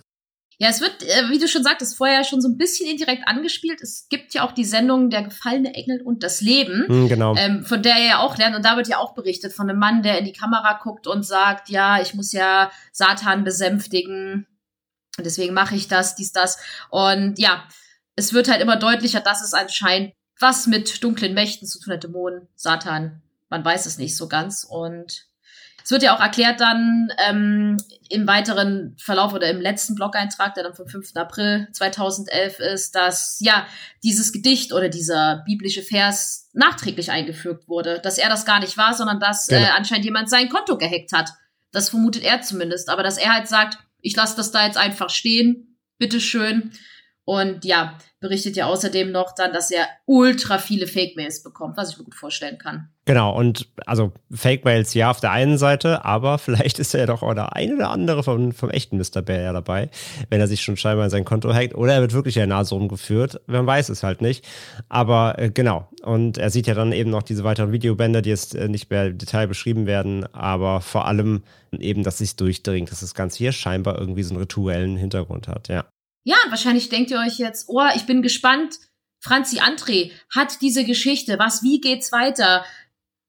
Ja, 0.60 0.68
es 0.68 0.80
wird, 0.80 1.04
äh, 1.04 1.30
wie 1.30 1.38
du 1.38 1.46
schon 1.46 1.62
sagtest, 1.62 1.96
vorher 1.96 2.24
schon 2.24 2.40
so 2.40 2.48
ein 2.48 2.56
bisschen 2.58 2.88
indirekt 2.90 3.22
angespielt. 3.28 3.80
Es 3.80 4.08
gibt 4.08 4.34
ja 4.34 4.42
auch 4.42 4.50
die 4.50 4.64
Sendung 4.64 5.08
Der 5.08 5.22
gefallene 5.22 5.72
Engel 5.74 6.02
und 6.02 6.24
das 6.24 6.40
Leben, 6.40 6.84
Hm, 6.88 7.08
genau. 7.08 7.36
ähm, 7.36 7.64
von 7.64 7.80
der 7.80 7.94
er 7.94 8.06
ja 8.06 8.18
auch 8.18 8.36
lernt. 8.36 8.56
Und 8.56 8.64
da 8.64 8.76
wird 8.76 8.88
ja 8.88 8.98
auch 8.98 9.14
berichtet 9.14 9.52
von 9.52 9.70
einem 9.70 9.78
Mann, 9.78 10.02
der 10.02 10.18
in 10.18 10.24
die 10.24 10.32
Kamera 10.32 10.80
guckt 10.82 11.06
und 11.06 11.22
sagt, 11.24 11.68
ja, 11.68 12.02
ich 12.02 12.14
muss 12.14 12.32
ja 12.32 12.72
Satan 12.90 13.44
besänftigen. 13.44 14.48
Und 15.16 15.24
deswegen 15.24 15.54
mache 15.54 15.76
ich 15.76 15.86
das, 15.86 16.16
dies, 16.16 16.32
das. 16.32 16.58
Und 16.90 17.38
ja, 17.38 17.62
es 18.16 18.32
wird 18.32 18.48
halt 18.48 18.60
immer 18.60 18.76
deutlicher, 18.76 19.20
dass 19.20 19.44
es 19.44 19.54
anscheinend 19.54 20.12
was 20.40 20.66
mit 20.66 21.04
dunklen 21.04 21.34
Mächten 21.34 21.68
zu 21.68 21.78
tun 21.80 21.92
hat, 21.94 22.02
Dämonen, 22.02 22.48
Satan. 22.56 23.22
Man 23.48 23.64
weiß 23.64 23.86
es 23.86 23.96
nicht 23.98 24.16
so 24.16 24.26
ganz. 24.26 24.64
Und 24.64 25.27
es 25.88 25.92
wird 25.92 26.02
ja 26.02 26.14
auch 26.14 26.20
erklärt 26.20 26.60
dann 26.60 27.10
ähm, 27.16 27.78
im 28.10 28.26
weiteren 28.26 28.94
Verlauf 29.00 29.32
oder 29.32 29.48
im 29.48 29.58
letzten 29.58 29.94
Blog-Eintrag, 29.94 30.52
der 30.52 30.64
dann 30.64 30.74
vom 30.74 30.86
5. 30.86 31.16
April 31.16 31.66
2011 31.72 32.58
ist, 32.58 32.94
dass 32.94 33.38
ja 33.40 33.66
dieses 34.02 34.34
Gedicht 34.34 34.74
oder 34.74 34.90
dieser 34.90 35.44
biblische 35.46 35.80
Vers 35.80 36.50
nachträglich 36.52 37.10
eingefügt 37.10 37.68
wurde, 37.68 38.00
dass 38.00 38.18
er 38.18 38.28
das 38.28 38.44
gar 38.44 38.60
nicht 38.60 38.76
war, 38.76 38.92
sondern 38.92 39.18
dass 39.18 39.46
Genau. 39.46 39.62
äh, 39.62 39.70
anscheinend 39.70 40.04
jemand 40.04 40.28
sein 40.28 40.50
Konto 40.50 40.76
gehackt 40.76 41.14
hat. 41.14 41.30
Das 41.72 41.88
vermutet 41.88 42.22
er 42.22 42.42
zumindest, 42.42 42.90
aber 42.90 43.02
dass 43.02 43.16
er 43.16 43.32
halt 43.32 43.48
sagt, 43.48 43.78
ich 44.02 44.14
lasse 44.14 44.36
das 44.36 44.50
da 44.50 44.66
jetzt 44.66 44.76
einfach 44.76 45.08
stehen, 45.08 45.78
bitteschön. 45.96 46.70
Und 47.28 47.66
ja, 47.66 47.92
berichtet 48.20 48.56
ja 48.56 48.68
außerdem 48.68 49.12
noch 49.12 49.34
dann, 49.34 49.52
dass 49.52 49.70
er 49.70 49.86
ultra 50.06 50.56
viele 50.56 50.86
Fake-Mails 50.86 51.42
bekommt, 51.42 51.76
was 51.76 51.90
ich 51.90 51.98
mir 51.98 52.04
gut 52.04 52.14
vorstellen 52.14 52.56
kann. 52.56 52.88
Genau, 53.04 53.36
und 53.36 53.68
also 53.84 54.12
Fake-Mails 54.32 54.94
ja 54.94 55.10
auf 55.10 55.20
der 55.20 55.32
einen 55.32 55.58
Seite, 55.58 56.06
aber 56.06 56.38
vielleicht 56.38 56.78
ist 56.78 56.94
ja 56.94 57.04
doch 57.04 57.22
auch 57.22 57.34
der 57.34 57.54
eine 57.54 57.74
oder 57.74 57.90
andere 57.90 58.22
vom, 58.22 58.52
vom 58.52 58.70
echten 58.70 58.96
Mr. 58.96 59.20
Bear 59.20 59.42
ja 59.42 59.52
dabei, 59.52 59.90
wenn 60.30 60.40
er 60.40 60.48
sich 60.48 60.62
schon 60.62 60.78
scheinbar 60.78 61.04
in 61.04 61.10
sein 61.10 61.26
Konto 61.26 61.52
hackt. 61.52 61.74
Oder 61.74 61.92
er 61.92 62.00
wird 62.00 62.14
wirklich 62.14 62.38
in 62.38 62.40
der 62.40 62.46
Nase 62.46 62.74
rumgeführt. 62.74 63.42
Man 63.46 63.66
weiß 63.66 63.90
es 63.90 64.02
halt 64.02 64.22
nicht. 64.22 64.46
Aber 64.88 65.38
äh, 65.38 65.50
genau. 65.50 65.86
Und 66.02 66.38
er 66.38 66.48
sieht 66.48 66.66
ja 66.66 66.72
dann 66.72 66.92
eben 66.92 67.10
noch 67.10 67.22
diese 67.22 67.44
weiteren 67.44 67.72
Videobänder, 67.72 68.22
die 68.22 68.30
jetzt 68.30 68.54
äh, 68.54 68.68
nicht 68.68 68.88
mehr 68.88 69.08
im 69.08 69.18
Detail 69.18 69.48
beschrieben 69.48 69.86
werden, 69.86 70.24
aber 70.32 70.80
vor 70.80 71.06
allem 71.06 71.42
eben, 71.78 72.04
dass 72.04 72.16
sich 72.16 72.36
durchdringt, 72.36 72.90
dass 72.90 73.00
das 73.00 73.12
Ganze 73.12 73.36
hier 73.36 73.52
scheinbar 73.52 73.98
irgendwie 73.98 74.22
so 74.22 74.32
einen 74.32 74.40
rituellen 74.40 74.96
Hintergrund 74.96 75.46
hat, 75.46 75.68
ja. 75.68 75.84
Ja, 76.28 76.36
und 76.44 76.50
wahrscheinlich 76.50 76.90
denkt 76.90 77.10
ihr 77.10 77.20
euch 77.20 77.38
jetzt, 77.38 77.70
oh, 77.70 77.88
ich 77.96 78.04
bin 78.04 78.20
gespannt. 78.20 78.80
Franzi 79.18 79.60
André 79.60 80.12
hat 80.28 80.60
diese 80.60 80.84
Geschichte. 80.84 81.38
Was, 81.38 81.62
wie 81.62 81.80
geht's 81.80 82.12
weiter? 82.12 82.66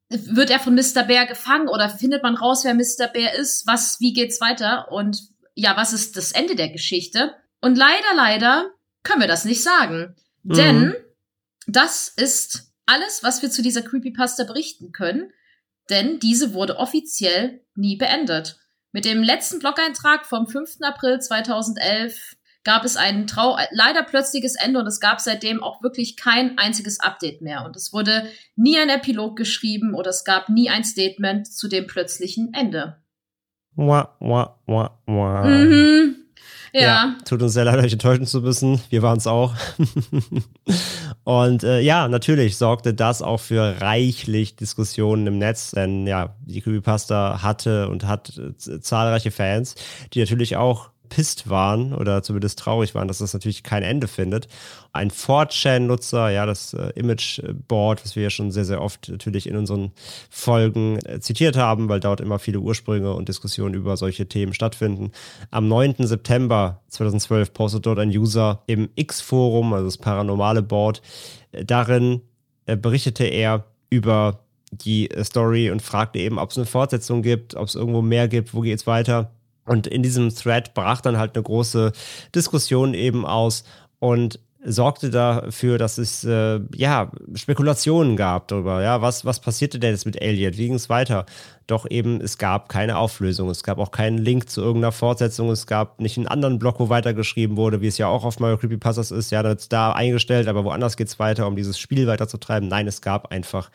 Wird 0.09 0.49
er 0.49 0.59
von 0.59 0.75
Mr. 0.75 1.03
Bear 1.03 1.25
gefangen 1.25 1.69
oder 1.69 1.89
findet 1.89 2.23
man 2.23 2.35
raus, 2.35 2.65
wer 2.65 2.73
Mr. 2.73 3.07
Bear 3.07 3.35
ist? 3.35 3.65
Was, 3.65 4.01
wie 4.01 4.11
geht's 4.11 4.41
weiter? 4.41 4.91
Und 4.91 5.29
ja, 5.55 5.77
was 5.77 5.93
ist 5.93 6.17
das 6.17 6.33
Ende 6.33 6.57
der 6.57 6.71
Geschichte? 6.71 7.33
Und 7.61 7.77
leider, 7.77 8.13
leider 8.17 8.69
können 9.03 9.21
wir 9.21 9.29
das 9.29 9.45
nicht 9.45 9.63
sagen. 9.63 10.17
Mhm. 10.43 10.53
Denn 10.55 10.95
das 11.67 12.09
ist 12.09 12.73
alles, 12.85 13.23
was 13.23 13.41
wir 13.41 13.49
zu 13.49 13.61
dieser 13.61 13.81
Creepypasta 13.81 14.43
berichten 14.43 14.91
können. 14.91 15.31
Denn 15.89 16.19
diese 16.19 16.53
wurde 16.53 16.75
offiziell 16.75 17.61
nie 17.75 17.95
beendet. 17.95 18.59
Mit 18.91 19.05
dem 19.05 19.23
letzten 19.23 19.59
Blog-Eintrag 19.59 20.25
vom 20.25 20.47
5. 20.47 20.81
April 20.81 21.21
2011 21.21 22.35
gab 22.69 22.85
es 22.85 22.97
ein 22.97 23.25
trau 23.25 23.57
leider 23.71 24.03
plötzliches 24.03 24.53
Ende 24.53 24.79
und 24.79 24.85
es 24.85 24.99
gab 24.99 25.19
seitdem 25.19 25.63
auch 25.63 25.81
wirklich 25.81 26.17
kein 26.17 26.59
einziges 26.59 26.99
Update 26.99 27.41
mehr. 27.41 27.65
Und 27.65 27.75
es 27.75 27.93
wurde 27.93 28.25
nie 28.55 28.77
ein 28.77 28.89
Epilog 28.89 29.35
geschrieben 29.35 29.95
oder 29.95 30.11
es 30.11 30.23
gab 30.23 30.49
nie 30.49 30.69
ein 30.69 30.83
Statement 30.83 31.51
zu 31.51 31.67
dem 31.67 31.87
plötzlichen 31.87 32.53
Ende. 32.53 32.97
Wah, 33.73 34.15
wah, 34.19 34.59
wah, 34.67 34.99
wah. 35.07 35.45
Mhm. 35.45 36.15
Ja. 36.71 37.17
Tut 37.25 37.41
uns 37.41 37.53
sehr 37.53 37.65
leid, 37.65 37.83
euch 37.83 37.93
enttäuschen 37.93 38.27
zu 38.27 38.41
müssen. 38.41 38.79
Wir 38.91 39.01
waren 39.01 39.17
es 39.17 39.25
auch. 39.25 39.55
Und 41.23 41.63
äh, 41.63 41.79
ja, 41.79 42.07
natürlich 42.07 42.57
sorgte 42.57 42.93
das 42.93 43.23
auch 43.23 43.39
für 43.39 43.81
reichlich 43.81 44.57
Diskussionen 44.57 45.25
im 45.25 45.39
Netz, 45.39 45.71
denn 45.71 46.05
ja, 46.05 46.35
die 46.45 46.61
Creepypasta 46.61 47.41
hatte 47.41 47.89
und 47.89 48.05
hat 48.05 48.37
äh, 48.37 48.79
zahlreiche 48.79 49.31
Fans, 49.31 49.73
die 50.13 50.19
natürlich 50.19 50.55
auch 50.55 50.91
pisst 51.09 51.49
waren 51.49 51.93
oder 51.93 52.23
zumindest 52.23 52.59
traurig 52.59 52.95
waren, 52.95 53.07
dass 53.07 53.19
das 53.19 53.33
natürlich 53.33 53.63
kein 53.63 53.83
Ende 53.83 54.07
findet. 54.07 54.47
Ein 54.93 55.11
4chan-Nutzer, 55.11 56.29
ja, 56.29 56.45
das 56.45 56.73
äh, 56.73 56.91
Imageboard, 56.95 58.03
was 58.03 58.15
wir 58.15 58.23
ja 58.23 58.29
schon 58.29 58.51
sehr, 58.51 58.65
sehr 58.65 58.81
oft 58.81 59.09
natürlich 59.09 59.47
in 59.47 59.55
unseren 59.55 59.91
Folgen 60.29 60.99
äh, 61.05 61.19
zitiert 61.19 61.57
haben, 61.57 61.89
weil 61.89 61.99
dort 61.99 62.21
immer 62.21 62.39
viele 62.39 62.59
Ursprünge 62.59 63.13
und 63.13 63.29
Diskussionen 63.29 63.73
über 63.73 63.97
solche 63.97 64.27
Themen 64.27 64.53
stattfinden. 64.53 65.11
Am 65.51 65.67
9. 65.67 65.95
September 65.99 66.81
2012 66.87 67.53
postet 67.53 67.85
dort 67.85 67.99
ein 67.99 68.09
User 68.09 68.63
im 68.67 68.89
X-Forum, 68.95 69.73
also 69.73 69.85
das 69.85 69.97
paranormale 69.97 70.61
Board, 70.61 71.01
äh, 71.51 71.65
darin 71.65 72.21
äh, 72.65 72.77
berichtete 72.77 73.25
er 73.25 73.65
über 73.89 74.39
die 74.71 75.09
äh, 75.09 75.23
Story 75.23 75.71
und 75.71 75.81
fragte 75.81 76.19
eben, 76.19 76.37
ob 76.37 76.51
es 76.51 76.57
eine 76.57 76.65
Fortsetzung 76.65 77.21
gibt, 77.21 77.55
ob 77.55 77.67
es 77.67 77.75
irgendwo 77.75 78.01
mehr 78.01 78.27
gibt, 78.27 78.53
wo 78.53 78.61
geht's 78.61 78.87
weiter. 78.87 79.31
Und 79.69 79.85
in 79.85 80.01
diesem 80.01 80.33
Thread 80.33 80.73
brach 80.73 80.99
dann 80.99 81.19
halt 81.19 81.35
eine 81.35 81.43
große 81.43 81.91
Diskussion 82.33 82.95
eben 82.95 83.23
aus 83.23 83.63
und 83.99 84.39
sorgte 84.65 85.11
dafür, 85.11 85.77
dass 85.77 85.99
es 85.99 86.23
äh, 86.23 86.59
ja 86.75 87.11
Spekulationen 87.35 88.17
gab 88.17 88.47
darüber, 88.47 88.81
ja, 88.81 89.01
was 89.03 89.25
was 89.25 89.39
passierte 89.39 89.79
denn 89.79 89.91
jetzt 89.91 90.07
mit 90.07 90.19
Elliot, 90.19 90.57
wie 90.57 90.65
ging 90.65 90.73
es 90.73 90.89
weiter? 90.89 91.27
Doch 91.67 91.85
eben 91.87 92.19
es 92.19 92.39
gab 92.39 92.67
keine 92.67 92.97
Auflösung, 92.97 93.47
es 93.51 93.63
gab 93.63 93.77
auch 93.77 93.91
keinen 93.91 94.17
Link 94.17 94.49
zu 94.49 94.61
irgendeiner 94.61 94.91
Fortsetzung, 94.91 95.51
es 95.51 95.67
gab 95.67 96.01
nicht 96.01 96.17
einen 96.17 96.27
anderen 96.27 96.57
Blog, 96.57 96.79
wo 96.79 96.89
weitergeschrieben 96.89 97.55
wurde, 97.55 97.79
wie 97.81 97.87
es 97.87 97.99
ja 97.99 98.07
auch 98.07 98.25
auf 98.25 98.39
Mario 98.39 98.57
Creepypastas 98.57 99.11
ist, 99.11 99.31
ja, 99.31 99.43
das 99.43 99.61
ist 99.61 99.71
da 99.71 99.91
eingestellt, 99.91 100.47
aber 100.47 100.63
woanders 100.65 100.97
geht's 100.97 101.19
weiter, 101.19 101.45
um 101.45 101.55
dieses 101.55 101.77
Spiel 101.77 102.07
weiterzutreiben. 102.07 102.67
Nein, 102.67 102.87
es 102.87 103.01
gab 103.01 103.31
einfach 103.31 103.69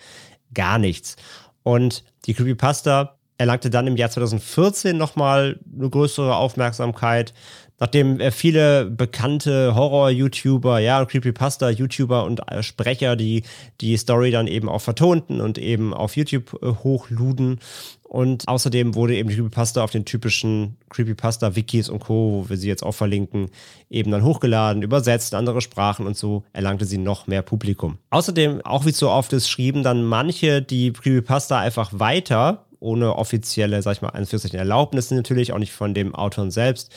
gar 0.52 0.78
nichts. 0.78 1.14
Und 1.62 2.02
die 2.26 2.34
Creepypasta 2.34 3.16
erlangte 3.38 3.70
dann 3.70 3.86
im 3.86 3.96
Jahr 3.96 4.10
2014 4.10 4.96
nochmal 4.96 5.58
eine 5.76 5.90
größere 5.90 6.36
Aufmerksamkeit, 6.36 7.34
nachdem 7.80 8.20
äh, 8.20 8.30
viele 8.30 8.84
bekannte 8.86 9.74
Horror-YouTuber, 9.74 10.78
ja, 10.78 11.04
Creepypasta-YouTuber 11.04 12.24
und 12.24 12.40
äh, 12.50 12.62
Sprecher, 12.62 13.16
die 13.16 13.42
die 13.80 13.96
Story 13.96 14.30
dann 14.30 14.46
eben 14.46 14.68
auch 14.68 14.80
vertonten 14.80 15.40
und 15.40 15.58
eben 15.58 15.92
auf 15.92 16.16
YouTube 16.16 16.58
äh, 16.62 16.68
hochluden. 16.84 17.58
Und 18.04 18.46
außerdem 18.46 18.94
wurde 18.94 19.16
eben 19.16 19.28
die 19.28 19.34
Creepypasta 19.34 19.82
auf 19.82 19.90
den 19.90 20.04
typischen 20.04 20.76
Creepypasta-Wikis 20.90 21.88
und 21.88 21.98
Co., 21.98 22.44
wo 22.44 22.48
wir 22.48 22.56
sie 22.56 22.68
jetzt 22.68 22.84
auch 22.84 22.94
verlinken, 22.94 23.50
eben 23.90 24.12
dann 24.12 24.22
hochgeladen, 24.22 24.82
übersetzt 24.82 25.32
in 25.32 25.38
andere 25.40 25.60
Sprachen 25.60 26.06
und 26.06 26.16
so 26.16 26.44
erlangte 26.52 26.84
sie 26.84 26.98
noch 26.98 27.26
mehr 27.26 27.42
Publikum. 27.42 27.98
Außerdem, 28.10 28.64
auch 28.64 28.86
wie 28.86 28.92
so 28.92 29.10
oft 29.10 29.32
ist, 29.32 29.48
schrieben 29.48 29.82
dann 29.82 30.04
manche 30.04 30.62
die 30.62 30.92
Creepypasta 30.92 31.58
einfach 31.58 31.90
weiter 31.92 32.63
ohne 32.84 33.16
offizielle, 33.16 33.82
sag 33.82 33.92
ich 33.92 34.02
mal, 34.02 34.10
Anführungszeichen 34.10 34.58
Erlaubnisse 34.58 35.14
natürlich, 35.14 35.52
auch 35.52 35.58
nicht 35.58 35.72
von 35.72 35.94
dem 35.94 36.14
Autoren 36.14 36.50
selbst 36.50 36.92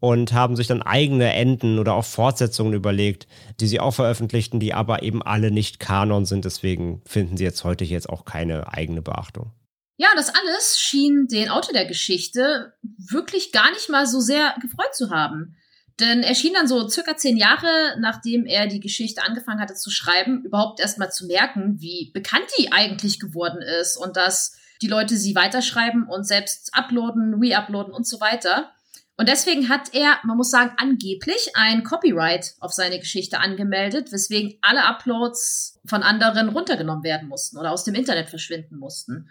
und 0.00 0.32
haben 0.32 0.56
sich 0.56 0.66
dann 0.66 0.82
eigene 0.82 1.32
Enden 1.32 1.78
oder 1.78 1.94
auch 1.94 2.04
Fortsetzungen 2.04 2.74
überlegt, 2.74 3.26
die 3.60 3.68
sie 3.68 3.80
auch 3.80 3.94
veröffentlichten, 3.94 4.60
die 4.60 4.74
aber 4.74 5.02
eben 5.02 5.22
alle 5.22 5.50
nicht 5.50 5.78
Kanon 5.80 6.26
sind. 6.26 6.44
Deswegen 6.44 7.00
finden 7.06 7.36
sie 7.36 7.44
jetzt 7.44 7.64
heute 7.64 7.84
jetzt 7.84 8.10
auch 8.10 8.24
keine 8.24 8.72
eigene 8.72 9.00
Beachtung. 9.00 9.52
Ja, 9.96 10.08
das 10.14 10.32
alles 10.34 10.78
schien 10.78 11.26
den 11.28 11.48
Autor 11.48 11.72
der 11.72 11.86
Geschichte 11.86 12.74
wirklich 12.82 13.52
gar 13.52 13.70
nicht 13.72 13.88
mal 13.88 14.06
so 14.06 14.20
sehr 14.20 14.54
gefreut 14.60 14.94
zu 14.94 15.10
haben. 15.10 15.56
Denn 16.00 16.22
er 16.22 16.36
schien 16.36 16.54
dann 16.54 16.68
so 16.68 16.88
circa 16.88 17.16
zehn 17.16 17.36
Jahre, 17.36 17.96
nachdem 17.98 18.46
er 18.46 18.68
die 18.68 18.78
Geschichte 18.78 19.22
angefangen 19.22 19.60
hatte 19.60 19.74
zu 19.74 19.90
schreiben, 19.90 20.44
überhaupt 20.44 20.78
erstmal 20.78 21.10
zu 21.10 21.26
merken, 21.26 21.80
wie 21.80 22.12
bekannt 22.14 22.46
die 22.58 22.70
eigentlich 22.70 23.18
geworden 23.18 23.60
ist 23.80 23.96
und 23.96 24.16
dass 24.16 24.56
die 24.82 24.88
Leute 24.88 25.16
sie 25.16 25.34
weiterschreiben 25.34 26.06
und 26.08 26.24
selbst 26.26 26.70
uploaden, 26.72 27.34
re-uploaden 27.34 27.92
und 27.92 28.06
so 28.06 28.20
weiter. 28.20 28.72
Und 29.16 29.28
deswegen 29.28 29.68
hat 29.68 29.94
er, 29.94 30.18
man 30.22 30.36
muss 30.36 30.50
sagen, 30.50 30.74
angeblich 30.76 31.50
ein 31.54 31.82
Copyright 31.82 32.54
auf 32.60 32.72
seine 32.72 33.00
Geschichte 33.00 33.40
angemeldet, 33.40 34.12
weswegen 34.12 34.58
alle 34.62 34.84
Uploads 34.84 35.80
von 35.86 36.04
anderen 36.04 36.50
runtergenommen 36.50 37.02
werden 37.02 37.28
mussten 37.28 37.58
oder 37.58 37.72
aus 37.72 37.82
dem 37.82 37.96
Internet 37.96 38.30
verschwinden 38.30 38.78
mussten. 38.78 39.28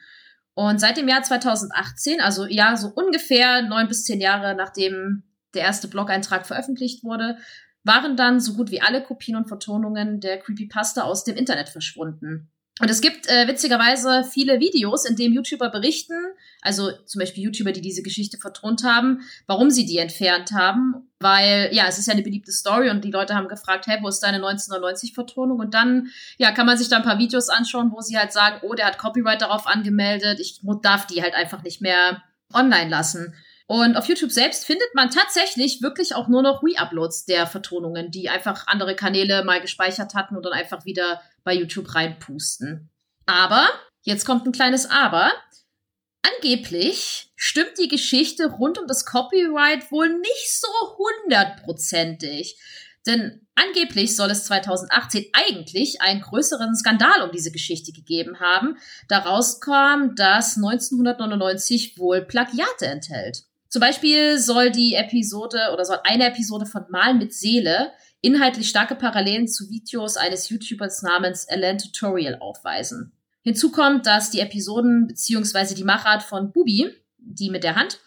Und 0.55 0.79
seit 0.79 0.97
dem 0.97 1.07
Jahr 1.07 1.23
2018, 1.23 2.19
also 2.19 2.45
ja, 2.45 2.75
so 2.75 2.89
ungefähr 2.89 3.61
neun 3.61 3.87
bis 3.87 4.03
zehn 4.03 4.19
Jahre 4.19 4.55
nachdem 4.55 5.23
der 5.53 5.61
erste 5.61 5.87
Blog-Eintrag 5.87 6.45
veröffentlicht 6.45 7.05
wurde, 7.05 7.37
waren 7.83 8.17
dann 8.17 8.41
so 8.41 8.55
gut 8.55 8.71
wie 8.71 8.81
alle 8.81 9.01
Kopien 9.01 9.37
und 9.37 9.47
Vertonungen 9.47 10.19
der 10.19 10.39
Creepypasta 10.39 11.03
aus 11.03 11.23
dem 11.23 11.37
Internet 11.37 11.69
verschwunden. 11.69 12.51
Und 12.79 12.89
es 12.89 13.01
gibt 13.01 13.27
äh, 13.27 13.47
witzigerweise 13.47 14.23
viele 14.23 14.59
Videos, 14.59 15.05
in 15.05 15.15
denen 15.15 15.33
YouTuber 15.33 15.69
berichten, 15.69 16.13
also 16.61 16.91
zum 17.05 17.19
Beispiel 17.19 17.43
YouTuber, 17.43 17.71
die 17.71 17.81
diese 17.81 18.03
Geschichte 18.03 18.37
vertont 18.37 18.83
haben, 18.83 19.21
warum 19.47 19.69
sie 19.71 19.85
die 19.85 19.97
entfernt 19.97 20.51
haben. 20.51 21.09
Weil, 21.19 21.69
ja, 21.71 21.85
es 21.87 21.97
ist 21.97 22.07
ja 22.07 22.13
eine 22.13 22.21
beliebte 22.21 22.51
Story 22.51 22.89
und 22.89 23.03
die 23.03 23.11
Leute 23.11 23.33
haben 23.33 23.47
gefragt, 23.47 23.87
hey, 23.87 23.97
wo 24.01 24.07
ist 24.07 24.19
deine 24.19 24.39
1990-Vertonung? 24.39 25.59
Und 25.59 25.73
dann, 25.73 26.09
ja, 26.37 26.51
kann 26.51 26.67
man 26.67 26.77
sich 26.77 26.89
da 26.89 26.97
ein 26.97 27.03
paar 27.03 27.17
Videos 27.17 27.49
anschauen, 27.49 27.91
wo 27.91 28.01
sie 28.01 28.17
halt 28.17 28.31
sagen, 28.31 28.59
oh, 28.61 28.75
der 28.75 28.85
hat 28.85 28.99
Copyright 28.99 29.41
darauf 29.41 29.65
angemeldet, 29.65 30.39
ich 30.39 30.61
darf 30.83 31.07
die 31.07 31.23
halt 31.23 31.33
einfach 31.33 31.63
nicht 31.63 31.81
mehr 31.81 32.21
online 32.53 32.89
lassen. 32.89 33.33
Und 33.67 33.97
auf 33.97 34.07
YouTube 34.07 34.31
selbst 34.31 34.65
findet 34.65 34.95
man 34.95 35.11
tatsächlich 35.11 35.81
wirklich 35.81 36.15
auch 36.15 36.29
nur 36.29 36.41
noch 36.41 36.63
Re-Uploads 36.63 37.25
der 37.25 37.45
Vertonungen, 37.47 38.11
die 38.11 38.29
einfach 38.29 38.65
andere 38.67 38.95
Kanäle 38.95 39.43
mal 39.43 39.59
gespeichert 39.59 40.13
hatten 40.15 40.37
und 40.37 40.45
dann 40.45 40.53
einfach 40.53 40.85
wieder 40.85 41.21
bei 41.43 41.53
YouTube 41.53 41.93
reinpusten. 41.93 42.89
Aber, 43.25 43.67
jetzt 44.03 44.25
kommt 44.25 44.45
ein 44.45 44.53
kleines 44.53 44.89
Aber. 44.89 45.33
Angeblich 46.35 47.33
stimmt 47.35 47.73
die 47.77 47.89
Geschichte 47.89 48.47
rund 48.47 48.79
um 48.79 48.87
das 48.87 49.05
Copyright 49.05 49.91
wohl 49.91 50.09
nicht 50.17 50.61
so 50.61 50.67
hundertprozentig. 50.97 52.57
Denn 53.05 53.47
angeblich 53.55 54.15
soll 54.15 54.31
es 54.31 54.45
2018 54.45 55.25
eigentlich 55.33 56.01
einen 56.01 56.21
größeren 56.21 56.73
Skandal 56.73 57.21
um 57.21 57.31
diese 57.31 57.51
Geschichte 57.51 57.91
gegeben 57.91 58.39
haben. 58.39 58.77
Daraus 59.09 59.59
kam, 59.59 60.15
dass 60.15 60.55
1999 60.55 61.97
wohl 61.97 62.21
Plagiate 62.21 62.85
enthält. 62.85 63.43
Zum 63.77 63.81
Beispiel 63.81 64.39
soll 64.39 64.71
die 64.71 64.95
Episode 64.95 65.69
oder 65.71 65.85
soll 65.85 65.99
eine 66.03 66.25
Episode 66.25 66.65
von 66.65 66.85
Mal 66.89 67.13
mit 67.13 67.31
Seele 67.31 67.91
inhaltlich 68.21 68.69
starke 68.69 68.95
Parallelen 68.95 69.47
zu 69.47 69.69
Videos 69.69 70.17
eines 70.17 70.49
YouTubers 70.49 71.03
namens 71.03 71.47
Alan 71.47 71.77
Tutorial 71.77 72.39
aufweisen. 72.39 73.11
Hinzu 73.43 73.69
kommt, 73.69 74.07
dass 74.07 74.31
die 74.31 74.39
Episoden 74.39 75.05
bzw. 75.05 75.75
die 75.75 75.83
Machart 75.83 76.23
von 76.23 76.51
Bubi, 76.51 76.89
die 77.19 77.51
mit 77.51 77.63
der 77.63 77.75
Hand, 77.75 77.99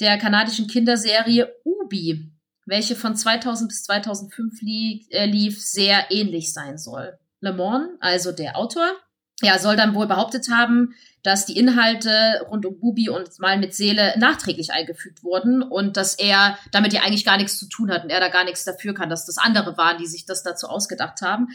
der 0.00 0.16
kanadischen 0.16 0.66
Kinderserie 0.66 1.52
Ubi, 1.62 2.32
welche 2.64 2.96
von 2.96 3.14
2000 3.14 3.68
bis 3.68 3.82
2005 3.82 4.62
lief, 4.62 5.06
äh, 5.10 5.26
lief 5.26 5.62
sehr 5.62 6.10
ähnlich 6.10 6.54
sein 6.54 6.78
soll. 6.78 7.18
Le 7.40 7.52
Mans, 7.52 7.90
also 8.00 8.32
der 8.32 8.56
Autor, 8.56 8.94
ja, 9.42 9.58
soll 9.58 9.76
dann 9.76 9.94
wohl 9.94 10.06
behauptet 10.06 10.48
haben, 10.50 10.94
dass 11.22 11.46
die 11.46 11.58
Inhalte 11.58 12.46
rund 12.48 12.64
um 12.64 12.78
Bubi 12.78 13.08
und 13.08 13.38
Mal 13.38 13.58
mit 13.58 13.74
Seele 13.74 14.14
nachträglich 14.18 14.72
eingefügt 14.72 15.22
wurden 15.22 15.62
und 15.62 15.96
dass 15.96 16.14
er 16.14 16.58
damit 16.72 16.92
ja 16.92 17.02
eigentlich 17.02 17.24
gar 17.24 17.36
nichts 17.36 17.58
zu 17.58 17.68
tun 17.68 17.90
hat 17.90 18.04
und 18.04 18.10
er 18.10 18.20
da 18.20 18.28
gar 18.28 18.44
nichts 18.44 18.64
dafür 18.64 18.94
kann, 18.94 19.10
dass 19.10 19.26
das 19.26 19.38
andere 19.38 19.76
waren, 19.76 19.98
die 19.98 20.06
sich 20.06 20.26
das 20.26 20.42
dazu 20.42 20.68
ausgedacht 20.68 21.22
haben. 21.22 21.48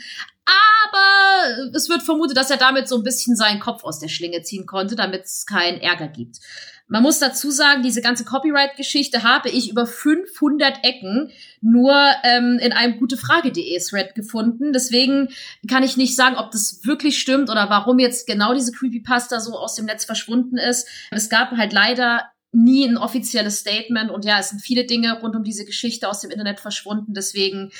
Aber 0.45 1.71
es 1.75 1.89
wird 1.89 2.03
vermutet, 2.03 2.37
dass 2.37 2.51
er 2.51 2.57
damit 2.57 2.87
so 2.87 2.97
ein 2.97 3.03
bisschen 3.03 3.35
seinen 3.35 3.59
Kopf 3.59 3.83
aus 3.83 3.99
der 3.99 4.09
Schlinge 4.09 4.41
ziehen 4.41 4.65
konnte, 4.65 4.95
damit 4.95 5.23
es 5.25 5.45
keinen 5.45 5.79
Ärger 5.79 6.07
gibt. 6.07 6.39
Man 6.93 7.01
muss 7.01 7.17
dazu 7.17 7.49
sagen, 7.49 7.81
diese 7.81 8.01
ganze 8.01 8.23
Copyright-Geschichte 8.23 9.23
habe 9.23 9.49
ich 9.49 9.67
über 9.67 9.87
500 9.87 10.83
Ecken 10.83 11.31
nur 11.59 11.91
ähm, 12.21 12.59
in 12.61 12.71
einem 12.71 12.99
gutefrage.de-Thread 12.99 14.13
gefunden. 14.13 14.73
Deswegen 14.73 15.29
kann 15.67 15.81
ich 15.81 15.97
nicht 15.97 16.15
sagen, 16.15 16.35
ob 16.35 16.51
das 16.51 16.81
wirklich 16.85 17.17
stimmt 17.17 17.49
oder 17.49 17.71
warum 17.71 17.97
jetzt 17.97 18.27
genau 18.27 18.53
diese 18.53 18.71
Creepypasta 18.71 19.39
so 19.39 19.57
aus 19.57 19.73
dem 19.73 19.85
Netz 19.85 20.05
verschwunden 20.05 20.59
ist. 20.59 20.87
Es 21.09 21.31
gab 21.31 21.49
halt 21.57 21.73
leider 21.73 22.29
nie 22.51 22.85
ein 22.85 22.97
offizielles 22.97 23.61
Statement 23.61 24.11
und 24.11 24.23
ja, 24.23 24.37
es 24.37 24.49
sind 24.49 24.61
viele 24.61 24.85
Dinge 24.85 25.19
rund 25.19 25.35
um 25.35 25.43
diese 25.43 25.65
Geschichte 25.65 26.07
aus 26.07 26.19
dem 26.19 26.29
Internet 26.29 26.59
verschwunden. 26.59 27.15
Deswegen 27.15 27.71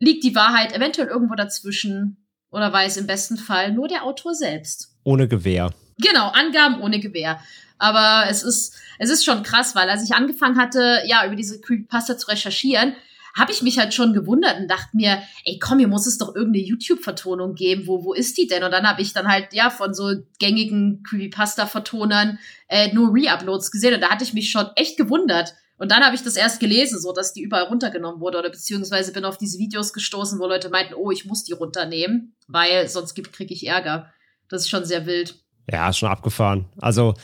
liegt 0.00 0.24
die 0.24 0.34
Wahrheit 0.34 0.74
eventuell 0.74 1.08
irgendwo 1.08 1.34
dazwischen 1.34 2.26
oder 2.50 2.72
weiß 2.72 2.96
im 2.96 3.06
besten 3.06 3.36
Fall 3.36 3.72
nur 3.72 3.86
der 3.86 4.04
Autor 4.04 4.34
selbst. 4.34 4.96
Ohne 5.04 5.28
Gewehr. 5.28 5.74
Genau, 5.98 6.30
Angaben 6.30 6.80
ohne 6.80 7.00
Gewehr. 7.00 7.38
Aber 7.78 8.24
es 8.28 8.42
ist, 8.42 8.74
es 8.98 9.10
ist 9.10 9.24
schon 9.24 9.42
krass, 9.42 9.74
weil 9.74 9.88
als 9.88 10.02
ich 10.02 10.14
angefangen 10.14 10.58
hatte, 10.58 11.00
ja, 11.06 11.26
über 11.26 11.36
diese 11.36 11.60
Creepypasta 11.60 12.16
zu 12.16 12.28
recherchieren, 12.28 12.94
habe 13.36 13.52
ich 13.52 13.60
mich 13.60 13.78
halt 13.78 13.92
schon 13.92 14.14
gewundert 14.14 14.58
und 14.58 14.68
dachte 14.68 14.96
mir, 14.96 15.22
ey, 15.44 15.58
komm, 15.58 15.78
hier 15.78 15.88
muss 15.88 16.06
es 16.06 16.16
doch 16.16 16.34
irgendeine 16.34 16.64
YouTube-Vertonung 16.64 17.54
geben. 17.54 17.86
Wo, 17.86 18.02
wo 18.02 18.14
ist 18.14 18.38
die 18.38 18.46
denn? 18.46 18.64
Und 18.64 18.70
dann 18.70 18.88
habe 18.88 19.02
ich 19.02 19.12
dann 19.12 19.28
halt, 19.28 19.52
ja, 19.52 19.68
von 19.68 19.92
so 19.92 20.14
gängigen 20.38 21.02
Creepypasta-Vertonern 21.02 22.38
äh, 22.68 22.92
nur 22.94 23.12
Re-Uploads 23.14 23.70
gesehen. 23.70 23.94
Und 23.94 24.00
da 24.00 24.08
hatte 24.08 24.24
ich 24.24 24.32
mich 24.32 24.50
schon 24.50 24.66
echt 24.74 24.96
gewundert. 24.96 25.54
Und 25.76 25.90
dann 25.92 26.02
habe 26.02 26.14
ich 26.14 26.22
das 26.22 26.36
erst 26.36 26.60
gelesen, 26.60 26.98
so 26.98 27.12
dass 27.12 27.34
die 27.34 27.42
überall 27.42 27.64
runtergenommen 27.64 28.20
wurde 28.20 28.38
oder 28.38 28.48
beziehungsweise 28.48 29.12
bin 29.12 29.26
auf 29.26 29.36
diese 29.36 29.58
Videos 29.58 29.92
gestoßen, 29.92 30.38
wo 30.38 30.46
Leute 30.46 30.70
meinten, 30.70 30.94
oh, 30.94 31.10
ich 31.10 31.26
muss 31.26 31.44
die 31.44 31.52
runternehmen, 31.52 32.34
weil 32.48 32.88
sonst 32.88 33.14
kriege 33.14 33.52
ich 33.52 33.66
Ärger. 33.66 34.10
Das 34.48 34.62
ist 34.62 34.70
schon 34.70 34.86
sehr 34.86 35.04
wild. 35.04 35.34
Ja, 35.70 35.92
schon 35.92 36.08
abgefahren. 36.08 36.66
Also 36.78 37.14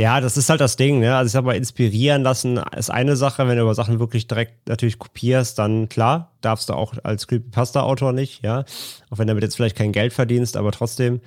ja, 0.00 0.22
das 0.22 0.38
ist 0.38 0.48
halt 0.48 0.62
das 0.62 0.76
Ding, 0.76 1.00
ne? 1.00 1.14
Also 1.14 1.26
ich 1.26 1.32
sag 1.32 1.44
mal, 1.44 1.54
inspirieren 1.54 2.22
lassen 2.22 2.56
ist 2.74 2.90
eine 2.90 3.16
Sache, 3.16 3.46
wenn 3.46 3.56
du 3.56 3.62
über 3.62 3.74
Sachen 3.74 4.00
wirklich 4.00 4.26
direkt 4.26 4.66
natürlich 4.66 4.98
kopierst, 4.98 5.58
dann 5.58 5.90
klar, 5.90 6.32
darfst 6.40 6.70
du 6.70 6.72
auch 6.72 6.94
als 7.02 7.26
Creepypasta-Autor 7.26 8.14
nicht, 8.14 8.42
ja. 8.42 8.64
Auch 9.10 9.18
wenn 9.18 9.26
du 9.26 9.32
damit 9.32 9.42
jetzt 9.42 9.56
vielleicht 9.56 9.76
kein 9.76 9.92
Geld 9.92 10.14
verdienst, 10.14 10.56
aber 10.56 10.72
trotzdem, 10.72 11.20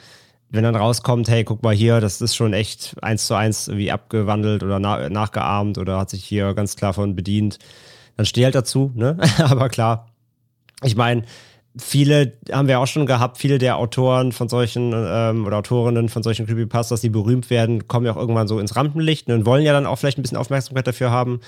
wenn 0.50 0.64
dann 0.64 0.76
rauskommt, 0.76 1.30
hey, 1.30 1.44
guck 1.44 1.62
mal 1.62 1.76
hier, 1.76 2.02
das 2.02 2.20
ist 2.20 2.36
schon 2.36 2.54
echt 2.54 2.96
eins 3.04 3.28
zu 3.28 3.36
eins 3.36 3.70
wie 3.72 3.92
abgewandelt 3.92 4.64
oder 4.64 4.80
na 4.80 5.08
nachgeahmt 5.08 5.78
oder 5.78 6.00
hat 6.00 6.10
sich 6.10 6.26
hier 6.26 6.56
ganz 6.56 6.76
klar 6.76 6.96
von 6.96 7.16
bedient, 7.16 7.60
dann 8.18 8.26
steh 8.26 8.44
halt 8.44 8.56
dazu, 8.56 8.92
ne? 8.96 9.18
aber 9.38 9.70
klar, 9.70 10.08
ich 10.82 10.96
meine, 10.96 11.26
viele 11.78 12.34
haben 12.52 12.68
wir 12.68 12.80
auch 12.80 12.88
schon 12.88 13.06
gehabt, 13.06 13.38
viele 13.38 13.58
der 13.58 13.78
Autoren 13.78 14.32
von 14.32 14.48
solchen 14.48 14.94
ähm, 14.96 15.46
oder 15.46 15.58
Autorinnen 15.58 16.10
von 16.10 16.24
solchen 16.24 16.46
Creepypastas, 16.46 17.02
die 17.02 17.10
berühmt 17.10 17.50
werden, 17.50 17.88
kommen 17.88 18.06
ja 18.06 18.14
auch 18.14 18.18
irgendwann 18.18 18.48
so 18.48 18.60
ins 18.60 18.76
Rampenlicht 18.76 19.28
und 19.30 19.46
wollen 19.46 19.64
ja 19.64 19.74
dann 19.74 19.86
auch 19.86 19.98
vielleicht 19.98 20.18
ein 20.18 20.22
bisschen 20.22 20.38
Aufmerksamkeit 20.38 20.86
dafür 20.86 21.12
haben. 21.12 21.42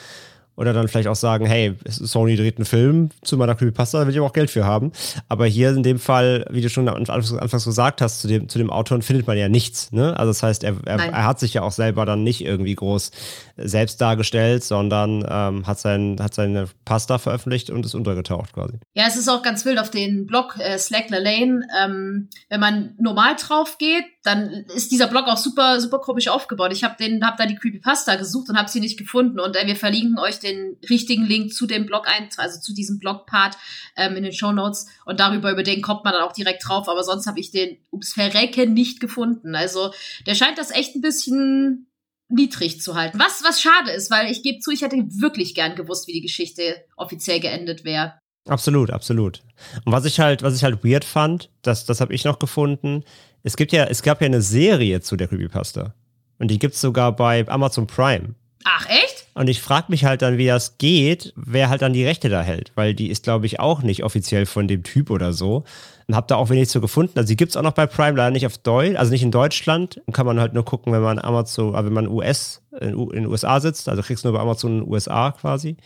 Oder 0.57 0.73
dann 0.73 0.87
vielleicht 0.87 1.07
auch 1.07 1.15
sagen, 1.15 1.45
hey, 1.45 1.75
Sony 1.85 2.35
dreht 2.35 2.57
einen 2.57 2.65
Film 2.65 3.09
zu 3.21 3.37
meiner 3.37 3.55
Creepypasta, 3.55 3.99
da 3.99 4.05
will 4.05 4.13
ich 4.13 4.19
aber 4.19 4.27
auch 4.27 4.33
Geld 4.33 4.49
für 4.49 4.65
haben. 4.65 4.91
Aber 5.27 5.45
hier 5.45 5.71
in 5.71 5.83
dem 5.83 5.99
Fall, 5.99 6.45
wie 6.49 6.61
du 6.61 6.69
schon 6.69 6.87
anfangs 6.87 7.65
gesagt 7.65 8.01
hast, 8.01 8.21
zu 8.21 8.27
dem, 8.27 8.47
zu 8.47 8.57
dem 8.57 8.69
Autor 8.69 9.01
findet 9.01 9.27
man 9.27 9.37
ja 9.37 9.49
nichts. 9.49 9.91
Ne? 9.91 10.17
Also 10.17 10.29
das 10.29 10.43
heißt, 10.43 10.63
er, 10.63 10.75
er, 10.85 10.99
er, 10.99 11.25
hat 11.25 11.39
sich 11.39 11.53
ja 11.53 11.61
auch 11.61 11.71
selber 11.71 12.05
dann 12.05 12.23
nicht 12.23 12.43
irgendwie 12.43 12.75
groß 12.75 13.11
selbst 13.57 13.99
dargestellt, 13.99 14.63
sondern 14.63 15.25
ähm, 15.27 15.67
hat, 15.67 15.79
sein, 15.79 16.17
hat 16.21 16.33
seine 16.33 16.67
Pasta 16.85 17.17
veröffentlicht 17.17 17.69
und 17.69 17.85
ist 17.85 17.93
untergetaucht 17.93 18.53
quasi. 18.53 18.75
Ja, 18.93 19.05
es 19.07 19.17
ist 19.17 19.27
auch 19.27 19.41
ganz 19.43 19.65
wild 19.65 19.79
auf 19.79 19.91
den 19.91 20.25
Blog 20.25 20.55
äh, 20.59 20.77
Slackler 20.77 21.19
Lane. 21.19 21.61
Ähm, 21.83 22.29
wenn 22.49 22.59
man 22.59 22.95
normal 22.97 23.35
drauf 23.35 23.77
geht, 23.77 24.05
dann 24.25 24.65
ist 24.75 24.91
dieser 24.91 25.07
Blog 25.07 25.27
auch 25.27 25.37
super, 25.37 25.79
super 25.79 25.99
komisch 25.99 26.27
aufgebaut. 26.27 26.73
Ich 26.73 26.83
habe 26.83 26.95
hab 27.21 27.37
da 27.37 27.45
die 27.45 27.55
Creepypasta 27.55 28.15
gesucht 28.15 28.49
und 28.49 28.57
habe 28.57 28.69
sie 28.69 28.79
nicht 28.79 28.97
gefunden. 28.97 29.39
Und 29.39 29.55
äh, 29.55 29.67
wir 29.67 29.75
verlinken 29.75 30.17
euch 30.17 30.39
den 30.39 30.77
richtigen 30.89 31.25
Link 31.25 31.53
zu 31.53 31.67
dem 31.67 31.85
Blog 31.85 32.07
ein, 32.07 32.29
also 32.37 32.59
zu 32.59 32.73
diesem 32.73 32.97
Blogpart 32.97 33.55
ähm, 33.95 34.15
in 34.15 34.23
den 34.23 34.33
Show 34.33 34.51
Notes. 34.51 34.87
Und 35.05 35.19
darüber, 35.19 35.51
über 35.51 35.63
den 35.63 35.81
kommt 35.81 36.03
man 36.03 36.13
dann 36.13 36.23
auch 36.23 36.33
direkt 36.33 36.67
drauf. 36.67 36.89
Aber 36.89 37.03
sonst 37.03 37.27
habe 37.27 37.39
ich 37.39 37.51
den 37.51 37.77
ums 37.91 38.13
Verrecken 38.13 38.73
nicht 38.73 38.99
gefunden. 38.99 39.55
Also 39.55 39.93
der 40.25 40.33
scheint 40.33 40.57
das 40.57 40.71
echt 40.71 40.95
ein 40.95 41.01
bisschen 41.01 41.87
niedrig 42.27 42.81
zu 42.81 42.95
halten. 42.95 43.19
Was, 43.19 43.43
was 43.43 43.61
schade 43.61 43.91
ist, 43.91 44.09
weil 44.09 44.31
ich 44.31 44.41
gebe 44.41 44.59
zu, 44.59 44.71
ich 44.71 44.81
hätte 44.81 44.97
wirklich 44.97 45.53
gern 45.53 45.75
gewusst, 45.75 46.07
wie 46.07 46.13
die 46.13 46.21
Geschichte 46.21 46.83
offiziell 46.95 47.39
geendet 47.39 47.83
wäre. 47.83 48.15
Absolut, 48.47 48.91
absolut. 48.91 49.41
Und 49.85 49.91
was 49.91 50.05
ich 50.05 50.19
halt, 50.19 50.43
was 50.43 50.55
ich 50.55 50.63
halt 50.63 50.83
weird 50.83 51.03
fand, 51.03 51.49
das, 51.61 51.85
das 51.85 51.99
habe 52.01 52.13
ich 52.13 52.25
noch 52.25 52.39
gefunden. 52.39 53.03
Es 53.45 53.55
gibt 53.57 53.71
ja, 53.71 53.83
es 53.83 54.01
gab 54.01 54.21
ja 54.21 54.25
eine 54.25 54.41
Serie 54.41 55.01
zu 55.01 55.15
der 55.15 55.27
Creepypasta. 55.27 55.93
Und 56.39 56.49
die 56.49 56.57
gibt's 56.57 56.81
sogar 56.81 57.15
bei 57.15 57.47
Amazon 57.47 57.85
Prime. 57.85 58.33
Ach, 58.63 58.87
echt? 58.89 59.27
Und 59.35 59.47
ich 59.47 59.61
frage 59.61 59.85
mich 59.89 60.03
halt 60.03 60.23
dann, 60.23 60.39
wie 60.39 60.47
das 60.47 60.79
geht, 60.79 61.31
wer 61.35 61.69
halt 61.69 61.83
dann 61.83 61.93
die 61.93 62.03
Rechte 62.03 62.27
da 62.27 62.41
hält. 62.41 62.71
Weil 62.73 62.95
die 62.95 63.11
ist, 63.11 63.23
glaube 63.23 63.45
ich, 63.45 63.59
auch 63.59 63.83
nicht 63.83 64.03
offiziell 64.03 64.47
von 64.47 64.67
dem 64.67 64.81
Typ 64.81 65.11
oder 65.11 65.31
so. 65.31 65.63
Und 66.07 66.15
habe 66.15 66.25
da 66.27 66.37
auch 66.37 66.49
wenig 66.49 66.69
zu 66.69 66.81
gefunden. 66.81 67.19
Also 67.19 67.27
die 67.27 67.35
gibt's 67.35 67.55
auch 67.55 67.61
noch 67.61 67.73
bei 67.73 67.85
Prime, 67.85 68.17
leider 68.17 68.31
nicht 68.31 68.47
auf 68.47 68.57
Deutsch, 68.57 68.95
also 68.97 69.11
nicht 69.11 69.21
in 69.21 69.29
Deutschland. 69.29 70.01
Kann 70.11 70.25
man 70.25 70.39
halt 70.39 70.55
nur 70.55 70.65
gucken, 70.65 70.91
wenn 70.91 71.03
man 71.03 71.19
Amazon, 71.19 71.75
also 71.75 71.85
wenn 71.85 71.93
man 71.93 72.07
US, 72.07 72.63
in, 72.81 72.97
in 72.97 73.09
den 73.09 73.27
USA 73.27 73.59
sitzt. 73.59 73.87
Also 73.89 74.01
kriegst 74.01 74.23
du 74.23 74.29
nur 74.29 74.37
bei 74.37 74.41
Amazon 74.41 74.71
in 74.71 74.79
den 74.79 74.91
USA 74.91 75.31
quasi. 75.31 75.77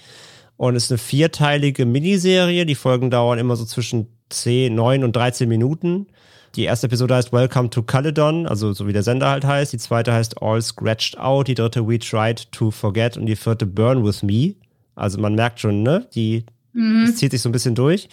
und 0.56 0.78
ist 0.78 0.92
eine 0.92 0.98
vierteilige 0.98 1.86
Miniserie. 1.86 2.66
Die 2.66 2.76
Folgen 2.76 3.12
dauern 3.12 3.38
immer 3.38 3.58
so 3.58 3.66
zwischen 3.66 4.08
10, 4.30 4.74
9 4.74 5.04
und 5.04 5.14
13 5.14 5.50
Minuten. 5.50 6.08
Die 6.56 6.64
erste 6.64 6.88
Episode 6.88 7.16
heißt 7.16 7.32
Welcome 7.32 7.70
to 7.70 7.84
Caledon, 7.84 8.48
also 8.48 8.74
so 8.74 8.88
wie 8.88 8.94
der 8.94 9.04
Sender 9.04 9.30
halt 9.30 9.46
heißt. 9.46 9.72
Die 9.74 9.78
zweite 9.78 10.14
heißt 10.14 10.42
All 10.42 10.62
Scratched 10.62 11.18
Out. 11.20 11.48
Die 11.48 11.56
dritte 11.56 11.88
We 11.88 12.00
Tried 12.00 12.52
to 12.52 12.72
Forget 12.72 13.18
und 13.18 13.26
die 13.28 13.36
vierte 13.36 13.66
Burn 13.66 14.04
with 14.04 14.24
Me. 14.24 14.56
Also 14.96 15.20
man 15.20 15.36
merkt 15.36 15.60
schon, 15.60 15.84
ne? 15.84 16.08
Die 16.16 16.46
Mhm. 16.74 17.04
es 17.06 17.16
zieht 17.16 17.32
sich 17.32 17.42
so 17.42 17.50
ein 17.50 17.52
bisschen 17.52 17.76
durch. 17.76 18.10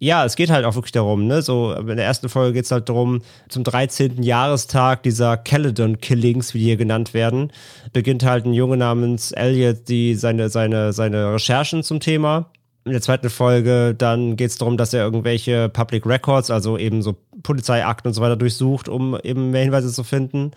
Ja, 0.00 0.24
es 0.24 0.34
geht 0.36 0.50
halt 0.50 0.64
auch 0.64 0.74
wirklich 0.74 0.92
darum, 0.92 1.26
ne? 1.26 1.42
So, 1.42 1.72
in 1.72 1.86
der 1.86 2.04
ersten 2.04 2.28
Folge 2.28 2.52
geht 2.54 2.64
es 2.64 2.70
halt 2.72 2.88
darum, 2.88 3.22
zum 3.48 3.62
13. 3.64 4.22
Jahrestag 4.22 5.02
dieser 5.04 5.36
Caledon 5.36 5.98
Killings, 5.98 6.52
wie 6.54 6.58
die 6.58 6.64
hier 6.64 6.76
genannt 6.76 7.14
werden, 7.14 7.52
beginnt 7.92 8.24
halt 8.24 8.44
ein 8.46 8.52
Junge 8.52 8.76
namens 8.76 9.30
Elliot 9.32 9.88
die 9.88 10.14
seine, 10.16 10.48
seine, 10.48 10.92
seine 10.92 11.34
Recherchen 11.34 11.82
zum 11.84 12.00
Thema. 12.00 12.50
In 12.84 12.92
der 12.92 13.00
zweiten 13.00 13.30
Folge 13.30 13.94
dann 13.96 14.36
geht 14.36 14.50
es 14.50 14.58
darum, 14.58 14.76
dass 14.76 14.92
er 14.92 15.04
irgendwelche 15.04 15.70
Public 15.70 16.04
Records, 16.04 16.50
also 16.50 16.76
eben 16.76 17.00
so 17.00 17.16
Polizeiakten 17.42 18.08
und 18.08 18.14
so 18.14 18.20
weiter 18.20 18.36
durchsucht, 18.36 18.88
um 18.88 19.18
eben 19.22 19.50
mehr 19.50 19.62
Hinweise 19.62 19.90
zu 19.90 20.04
finden. 20.04 20.52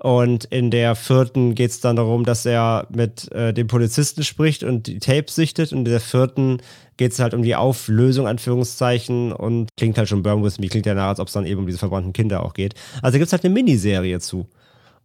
Und 0.00 0.44
in 0.44 0.70
der 0.70 0.94
vierten 0.94 1.56
geht 1.56 1.70
es 1.70 1.80
dann 1.80 1.96
darum, 1.96 2.24
dass 2.24 2.46
er 2.46 2.86
mit 2.90 3.30
äh, 3.32 3.52
dem 3.52 3.66
Polizisten 3.66 4.22
spricht 4.22 4.62
und 4.62 4.86
die 4.86 5.00
Tapes 5.00 5.34
sichtet. 5.34 5.72
Und 5.72 5.78
in 5.78 5.84
der 5.86 6.00
vierten 6.00 6.58
geht 6.96 7.12
es 7.12 7.18
halt 7.18 7.34
um 7.34 7.42
die 7.42 7.56
Auflösung, 7.56 8.28
Anführungszeichen. 8.28 9.32
Und 9.32 9.68
klingt 9.76 9.98
halt 9.98 10.08
schon 10.08 10.22
Burn 10.22 10.44
With 10.44 10.60
Me, 10.60 10.68
klingt 10.68 10.86
ja 10.86 10.94
nach, 10.94 11.08
als 11.08 11.20
ob 11.20 11.26
es 11.26 11.32
dann 11.32 11.46
eben 11.46 11.60
um 11.60 11.66
diese 11.66 11.78
verbrannten 11.78 12.12
Kinder 12.12 12.44
auch 12.44 12.54
geht. 12.54 12.74
Also 13.02 13.18
gibt 13.18 13.26
es 13.26 13.32
halt 13.32 13.44
eine 13.44 13.52
Miniserie 13.52 14.20
zu. 14.20 14.46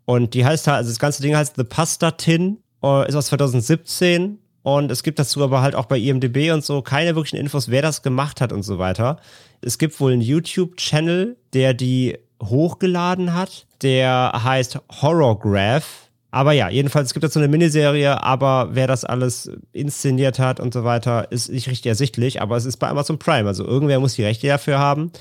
Und 0.06 0.36
die 0.36 0.46
heißt 0.46 0.68
halt, 0.68 0.78
also 0.78 0.92
das 0.92 1.00
ganze 1.00 1.24
Ding 1.24 1.36
heißt 1.36 1.56
The 1.58 1.64
Pasta 1.64 2.12
Tin, 2.12 2.60
äh, 2.84 3.08
ist 3.08 3.16
aus 3.16 3.28
2017. 3.28 4.38
Und 4.64 4.92
es 4.92 5.04
gibt 5.04 5.20
dazu 5.20 5.44
aber 5.44 5.62
halt 5.62 5.76
auch 5.76 5.86
bei 5.86 6.00
IMDb 6.00 6.52
und 6.52 6.64
so 6.64 6.82
keine 6.82 7.16
wirklichen 7.16 7.38
Infos, 7.38 7.70
wer 7.70 7.82
das 7.82 8.02
gemacht 8.02 8.42
hat 8.42 8.54
und 8.54 8.64
so 8.64 8.80
weiter. 8.80 9.18
Es 9.62 9.78
gibt 9.78 10.00
wohl 10.00 10.14
einen 10.14 10.22
YouTube-Channel, 10.22 11.36
der 11.54 11.74
die 11.74 12.18
hochgeladen 12.42 13.34
hat. 13.34 13.68
Der 13.82 14.32
heißt 14.44 14.80
Horrorgraph. 15.02 16.10
Aber 16.32 16.54
ja, 16.54 16.70
jedenfalls, 16.70 17.10
es 17.10 17.14
gibt 17.14 17.24
dazu 17.24 17.38
eine 17.38 17.48
Miniserie, 17.48 18.24
aber 18.24 18.70
wer 18.72 18.88
das 18.88 19.06
alles 19.06 19.52
inszeniert 19.72 20.40
hat 20.40 20.60
und 20.60 20.74
so 20.74 20.84
weiter, 20.84 21.32
ist 21.32 21.52
nicht 21.52 21.70
richtig 21.70 21.86
ersichtlich. 21.86 22.42
Aber 22.42 22.58
es 22.58 22.66
ist 22.66 22.78
bei 22.78 22.88
Amazon 22.88 23.20
Prime, 23.20 23.48
also 23.48 23.64
irgendwer 23.66 24.00
muss 24.00 24.16
die 24.16 24.24
Rechte 24.24 24.48
dafür 24.48 24.80
haben. 24.80 25.12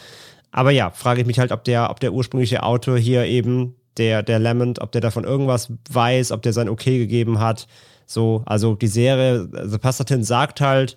Aber 0.52 0.70
ja, 0.70 0.90
frage 0.90 1.20
ich 1.20 1.26
mich 1.26 1.38
halt, 1.38 1.52
ob 1.52 1.64
der, 1.64 1.90
ob 1.90 2.00
der 2.00 2.12
ursprüngliche 2.12 2.62
Autor 2.62 2.96
hier 2.96 3.26
eben, 3.26 3.74
der, 3.98 4.22
der 4.22 4.38
Lamont, 4.38 4.80
ob 4.80 4.92
der 4.92 5.02
davon 5.02 5.24
irgendwas 5.24 5.70
weiß, 5.90 6.32
ob 6.32 6.40
der 6.42 6.54
sein 6.54 6.70
Okay 6.70 6.98
gegeben 6.98 7.40
hat. 7.40 7.66
So, 8.06 8.42
also 8.46 8.74
die 8.74 8.88
Serie, 8.88 9.48
The 9.64 9.78
Pastatin 9.78 10.24
sagt 10.24 10.60
halt, 10.60 10.96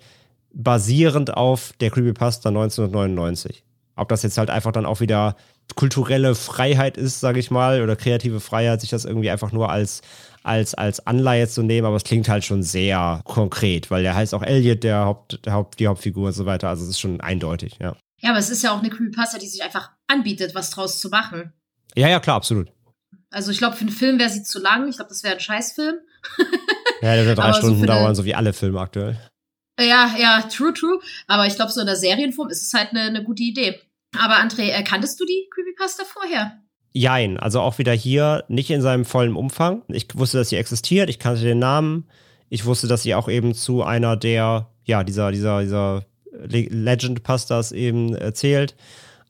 basierend 0.52 1.36
auf 1.36 1.72
der 1.80 1.90
Creepypasta 1.90 2.48
1999. 2.48 3.62
Ob 3.94 4.08
das 4.08 4.22
jetzt 4.22 4.38
halt 4.38 4.50
einfach 4.50 4.72
dann 4.72 4.86
auch 4.86 5.00
wieder 5.00 5.36
kulturelle 5.74 6.34
Freiheit 6.34 6.96
ist, 6.96 7.20
sage 7.20 7.40
ich 7.40 7.50
mal, 7.50 7.82
oder 7.82 7.96
kreative 7.96 8.40
Freiheit, 8.40 8.80
sich 8.80 8.90
das 8.90 9.04
irgendwie 9.04 9.30
einfach 9.30 9.52
nur 9.52 9.70
als, 9.70 10.02
als, 10.42 10.74
als 10.74 11.06
Anleihe 11.06 11.48
zu 11.48 11.62
nehmen, 11.62 11.86
aber 11.86 11.96
es 11.96 12.04
klingt 12.04 12.28
halt 12.28 12.44
schon 12.44 12.62
sehr 12.62 13.20
konkret, 13.24 13.90
weil 13.90 14.02
der 14.02 14.14
heißt 14.14 14.34
auch 14.34 14.42
Elliot, 14.42 14.84
der, 14.84 15.04
Haupt, 15.04 15.44
der 15.44 15.52
Haupt, 15.54 15.80
die 15.80 15.88
Hauptfigur 15.88 16.28
und 16.28 16.32
so 16.32 16.46
weiter, 16.46 16.68
also 16.68 16.84
es 16.84 16.90
ist 16.90 17.00
schon 17.00 17.20
eindeutig, 17.20 17.78
ja. 17.80 17.96
Ja, 18.20 18.30
aber 18.30 18.38
es 18.38 18.48
ist 18.48 18.62
ja 18.62 18.72
auch 18.72 18.78
eine 18.78 18.88
Creepypasta, 18.88 19.38
die 19.38 19.48
sich 19.48 19.62
einfach 19.62 19.90
anbietet, 20.06 20.54
was 20.54 20.70
draus 20.70 21.00
zu 21.00 21.08
machen. 21.08 21.52
Ja, 21.94 22.08
ja, 22.08 22.20
klar, 22.20 22.36
absolut. 22.36 22.72
Also 23.30 23.50
ich 23.50 23.58
glaube, 23.58 23.76
für 23.76 23.82
einen 23.82 23.90
Film 23.90 24.18
wäre 24.18 24.30
sie 24.30 24.42
zu 24.42 24.58
lang. 24.58 24.88
Ich 24.88 24.96
glaube, 24.96 25.10
das 25.10 25.22
wäre 25.22 25.34
ein 25.34 25.40
Scheißfilm. 25.40 25.96
Ja, 27.02 27.14
der 27.14 27.26
wird 27.26 27.38
drei 27.38 27.44
Aber 27.44 27.54
so 27.54 27.60
Stunden 27.60 27.78
eine- 27.78 27.86
dauern, 27.86 28.14
so 28.14 28.24
wie 28.24 28.34
alle 28.34 28.52
Filme 28.52 28.80
aktuell. 28.80 29.18
Ja, 29.78 30.14
ja, 30.18 30.42
true, 30.42 30.72
true. 30.72 30.98
Aber 31.26 31.46
ich 31.46 31.54
glaube, 31.56 31.70
so 31.72 31.80
in 31.80 31.86
der 31.86 31.96
Serienform 31.96 32.48
ist 32.48 32.62
es 32.62 32.72
halt 32.72 32.90
eine, 32.90 33.02
eine 33.02 33.22
gute 33.24 33.42
Idee. 33.42 33.78
Aber 34.18 34.36
André, 34.36 34.70
äh, 34.70 34.82
kanntest 34.82 35.20
du 35.20 35.26
die 35.26 35.48
Creepypasta 35.54 36.04
vorher? 36.04 36.58
Jein, 36.94 37.38
also 37.38 37.60
auch 37.60 37.76
wieder 37.78 37.92
hier 37.92 38.44
nicht 38.48 38.70
in 38.70 38.80
seinem 38.80 39.04
vollen 39.04 39.36
Umfang. 39.36 39.82
Ich 39.88 40.06
wusste, 40.14 40.38
dass 40.38 40.48
sie 40.48 40.56
existiert, 40.56 41.10
ich 41.10 41.18
kannte 41.18 41.42
den 41.42 41.58
Namen. 41.58 42.08
Ich 42.48 42.64
wusste, 42.64 42.86
dass 42.88 43.02
sie 43.02 43.14
auch 43.14 43.28
eben 43.28 43.52
zu 43.54 43.82
einer 43.82 44.16
der, 44.16 44.70
ja, 44.84 45.04
dieser, 45.04 45.30
dieser, 45.32 45.60
dieser 45.60 46.06
Le- 46.32 46.68
Legend-Pastas 46.70 47.72
eben 47.72 48.14
erzählt. 48.14 48.74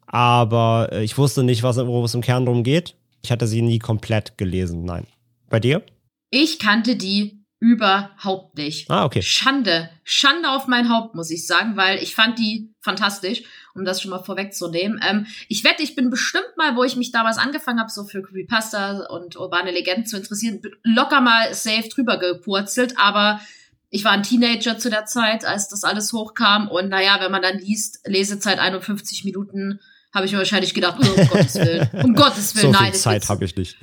Aber 0.07 0.91
äh, 0.93 1.03
ich 1.03 1.19
wusste 1.19 1.43
nicht, 1.43 1.63
was, 1.63 1.77
worum 1.79 2.05
es 2.05 2.15
im 2.15 2.21
Kern 2.21 2.47
drum 2.47 2.63
geht. 2.63 2.95
Ich 3.25 3.33
hatte 3.33 3.47
sie 3.49 3.63
nie 3.63 3.79
komplett 3.81 4.39
gelesen, 4.39 4.85
nein. 4.85 5.07
Bei 5.51 5.59
dir? 5.59 5.83
Ich 6.31 6.59
kannte 6.61 6.95
die 6.97 7.36
überhaupt 7.59 8.57
nicht. 8.57 8.91
Ah, 8.91 9.05
okay. 9.05 9.23
Schande. 9.23 9.91
Schande 10.05 10.51
auf 10.51 10.67
mein 10.67 10.89
Haupt, 10.91 11.15
muss 11.15 11.31
ich 11.31 11.47
sagen, 11.47 11.77
weil 11.77 12.03
ich 12.03 12.15
fand 12.15 12.39
die 12.39 12.73
fantastisch, 12.81 13.43
um 13.75 13.85
das 13.85 14.01
schon 14.01 14.11
mal 14.11 14.23
vorwegzunehmen. 14.23 15.01
Ähm, 15.07 15.27
ich 15.49 15.65
wette, 15.65 15.83
ich 15.83 15.95
bin 15.97 16.11
bestimmt 16.11 16.57
mal, 16.57 16.77
wo 16.77 16.85
ich 16.85 16.97
mich 16.97 17.13
damals 17.13 17.39
angefangen 17.39 17.81
habe, 17.81 17.91
so 17.91 18.05
für 18.05 18.23
Creepypasta 18.23 19.07
und 19.09 19.37
urbane 19.37 19.71
Legenden 19.71 20.07
zu 20.07 20.17
interessieren, 20.17 20.61
locker 20.83 21.21
mal 21.21 21.53
safe 21.55 21.89
drüber 21.89 22.19
gepurzelt, 22.19 22.95
aber 22.99 23.41
ich 23.89 24.05
war 24.05 24.13
ein 24.13 24.23
Teenager 24.23 24.79
zu 24.79 24.91
der 24.91 25.07
Zeit, 25.07 25.45
als 25.45 25.69
das 25.69 25.85
alles 25.85 26.13
hochkam 26.13 26.69
und 26.69 26.89
naja, 26.89 27.19
wenn 27.21 27.31
man 27.33 27.43
dann 27.43 27.59
liest, 27.59 28.01
Lesezeit 28.07 28.59
51 28.59 29.25
Minuten, 29.25 29.81
habe 30.13 30.27
ich 30.27 30.33
mir 30.33 30.39
wahrscheinlich 30.39 30.75
gedacht, 30.75 30.99
oh, 31.01 31.21
um 31.21 31.29
Gottes 31.29 31.55
Willen, 31.57 31.89
um 32.05 32.15
Gottes 32.15 32.55
Willen, 32.57 32.73
So 32.73 32.79
nein. 32.81 32.93
viel 32.93 33.01
Zeit 33.01 33.29
habe 33.29 33.45
ich 33.45 33.57
nicht. 33.57 33.77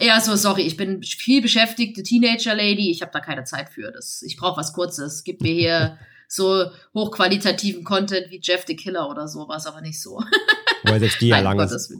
Ja, 0.00 0.20
so, 0.20 0.34
sorry, 0.36 0.62
ich 0.62 0.76
bin 0.76 1.02
viel 1.02 1.42
beschäftigte 1.42 2.02
Teenager-Lady. 2.02 2.90
Ich 2.90 3.02
habe 3.02 3.12
da 3.12 3.20
keine 3.20 3.44
Zeit 3.44 3.70
für. 3.70 3.92
Das, 3.92 4.22
ich 4.22 4.36
brauche 4.36 4.58
was 4.58 4.72
Kurzes. 4.72 5.24
Gib 5.24 5.42
mir 5.42 5.52
hier 5.52 5.98
so 6.28 6.66
hochqualitativen 6.94 7.84
Content 7.84 8.30
wie 8.30 8.40
Jeff 8.42 8.64
the 8.66 8.76
Killer 8.76 9.08
oder 9.10 9.28
sowas, 9.28 9.66
aber 9.66 9.80
nicht 9.80 10.00
so. 10.00 10.22
Weil 10.84 11.00
selbst 11.00 11.20
die 11.20 11.28
ja 11.28 11.40
lang 11.40 11.58
ist. 11.58 11.92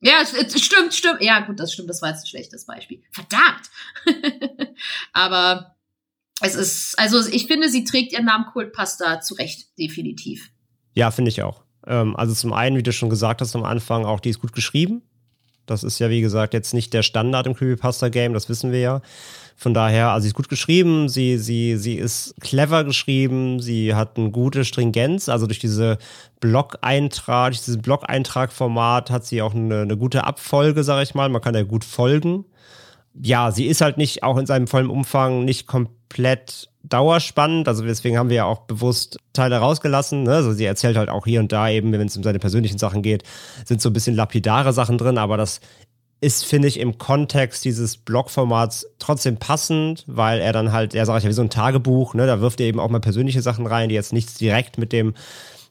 Ja, 0.00 0.24
stimmt, 0.26 0.94
stimmt. 0.94 1.22
Ja, 1.22 1.40
gut, 1.40 1.60
das 1.60 1.72
stimmt. 1.72 1.88
Das 1.88 2.02
war 2.02 2.10
jetzt 2.10 2.24
ein 2.24 2.26
schlechtes 2.26 2.66
Beispiel. 2.66 3.02
Verdammt. 3.12 3.70
aber 5.12 5.76
es 6.40 6.54
ist, 6.54 6.98
also 6.98 7.26
ich 7.28 7.46
finde, 7.46 7.68
sie 7.68 7.84
trägt 7.84 8.12
ihren 8.12 8.26
Namen 8.26 8.46
Kultpasta 8.46 9.20
zurecht, 9.20 9.78
definitiv. 9.78 10.50
Ja, 10.94 11.10
finde 11.10 11.30
ich 11.30 11.42
auch. 11.42 11.62
Ähm, 11.86 12.16
also 12.16 12.34
zum 12.34 12.52
einen, 12.52 12.76
wie 12.76 12.82
du 12.82 12.92
schon 12.92 13.10
gesagt 13.10 13.40
hast 13.40 13.54
am 13.54 13.64
Anfang, 13.64 14.04
auch 14.04 14.20
die 14.20 14.30
ist 14.30 14.40
gut 14.40 14.52
geschrieben. 14.52 15.02
Das 15.66 15.84
ist 15.84 15.98
ja, 15.98 16.10
wie 16.10 16.20
gesagt, 16.20 16.54
jetzt 16.54 16.74
nicht 16.74 16.94
der 16.94 17.02
Standard 17.02 17.46
im 17.46 17.54
Creepypasta-Game, 17.54 18.32
das 18.32 18.48
wissen 18.48 18.72
wir 18.72 18.80
ja. 18.80 19.02
Von 19.58 19.72
daher, 19.72 20.10
also 20.10 20.22
sie 20.22 20.28
ist 20.28 20.34
gut 20.34 20.50
geschrieben, 20.50 21.08
sie, 21.08 21.38
sie, 21.38 21.78
sie 21.78 21.94
ist 21.94 22.34
clever 22.40 22.84
geschrieben, 22.84 23.60
sie 23.60 23.94
hat 23.94 24.18
eine 24.18 24.30
gute 24.30 24.66
Stringenz, 24.66 25.30
also 25.30 25.46
durch 25.46 25.58
diese 25.58 25.96
Blog-Eintrag, 26.40 27.52
durch 27.52 27.60
dieses 27.60 27.80
Blog-Eintrag-Format 27.80 29.10
hat 29.10 29.24
sie 29.24 29.40
auch 29.40 29.54
eine, 29.54 29.80
eine 29.80 29.96
gute 29.96 30.24
Abfolge, 30.24 30.84
sag 30.84 31.02
ich 31.02 31.14
mal. 31.14 31.30
Man 31.30 31.40
kann 31.40 31.54
ja 31.54 31.62
gut 31.62 31.84
folgen. 31.84 32.44
Ja, 33.22 33.50
sie 33.50 33.66
ist 33.66 33.80
halt 33.80 33.96
nicht 33.96 34.22
auch 34.22 34.36
in 34.36 34.46
seinem 34.46 34.66
vollen 34.66 34.90
Umfang 34.90 35.44
nicht 35.44 35.66
komplett 35.66 36.68
dauerspannend. 36.82 37.68
Also 37.68 37.84
deswegen 37.84 38.18
haben 38.18 38.28
wir 38.28 38.36
ja 38.36 38.44
auch 38.44 38.60
bewusst 38.60 39.18
Teile 39.32 39.58
rausgelassen. 39.58 40.24
Ne? 40.24 40.34
Also 40.34 40.52
sie 40.52 40.64
erzählt 40.64 40.96
halt 40.96 41.08
auch 41.08 41.26
hier 41.26 41.40
und 41.40 41.52
da 41.52 41.68
eben, 41.68 41.92
wenn 41.92 42.06
es 42.06 42.16
um 42.16 42.22
seine 42.22 42.38
persönlichen 42.38 42.78
Sachen 42.78 43.02
geht, 43.02 43.24
sind 43.64 43.80
so 43.80 43.90
ein 43.90 43.92
bisschen 43.92 44.14
lapidare 44.14 44.72
Sachen 44.72 44.98
drin, 44.98 45.18
aber 45.18 45.36
das 45.36 45.60
ist, 46.20 46.44
finde 46.44 46.68
ich, 46.68 46.80
im 46.80 46.96
Kontext 46.98 47.64
dieses 47.64 47.98
Blogformats 47.98 48.86
trotzdem 48.98 49.36
passend, 49.36 50.04
weil 50.06 50.40
er 50.40 50.52
dann 50.52 50.72
halt, 50.72 50.94
er 50.94 51.04
sagt 51.04 51.24
ja 51.24 51.28
wie 51.28 51.34
so 51.34 51.42
ein 51.42 51.50
Tagebuch, 51.50 52.14
ne? 52.14 52.26
da 52.26 52.40
wirft 52.40 52.60
er 52.60 52.66
eben 52.66 52.80
auch 52.80 52.88
mal 52.88 53.00
persönliche 53.00 53.42
Sachen 53.42 53.66
rein, 53.66 53.90
die 53.90 53.94
jetzt 53.94 54.12
nichts 54.12 54.34
direkt 54.34 54.78
mit 54.78 54.92
dem, 54.92 55.14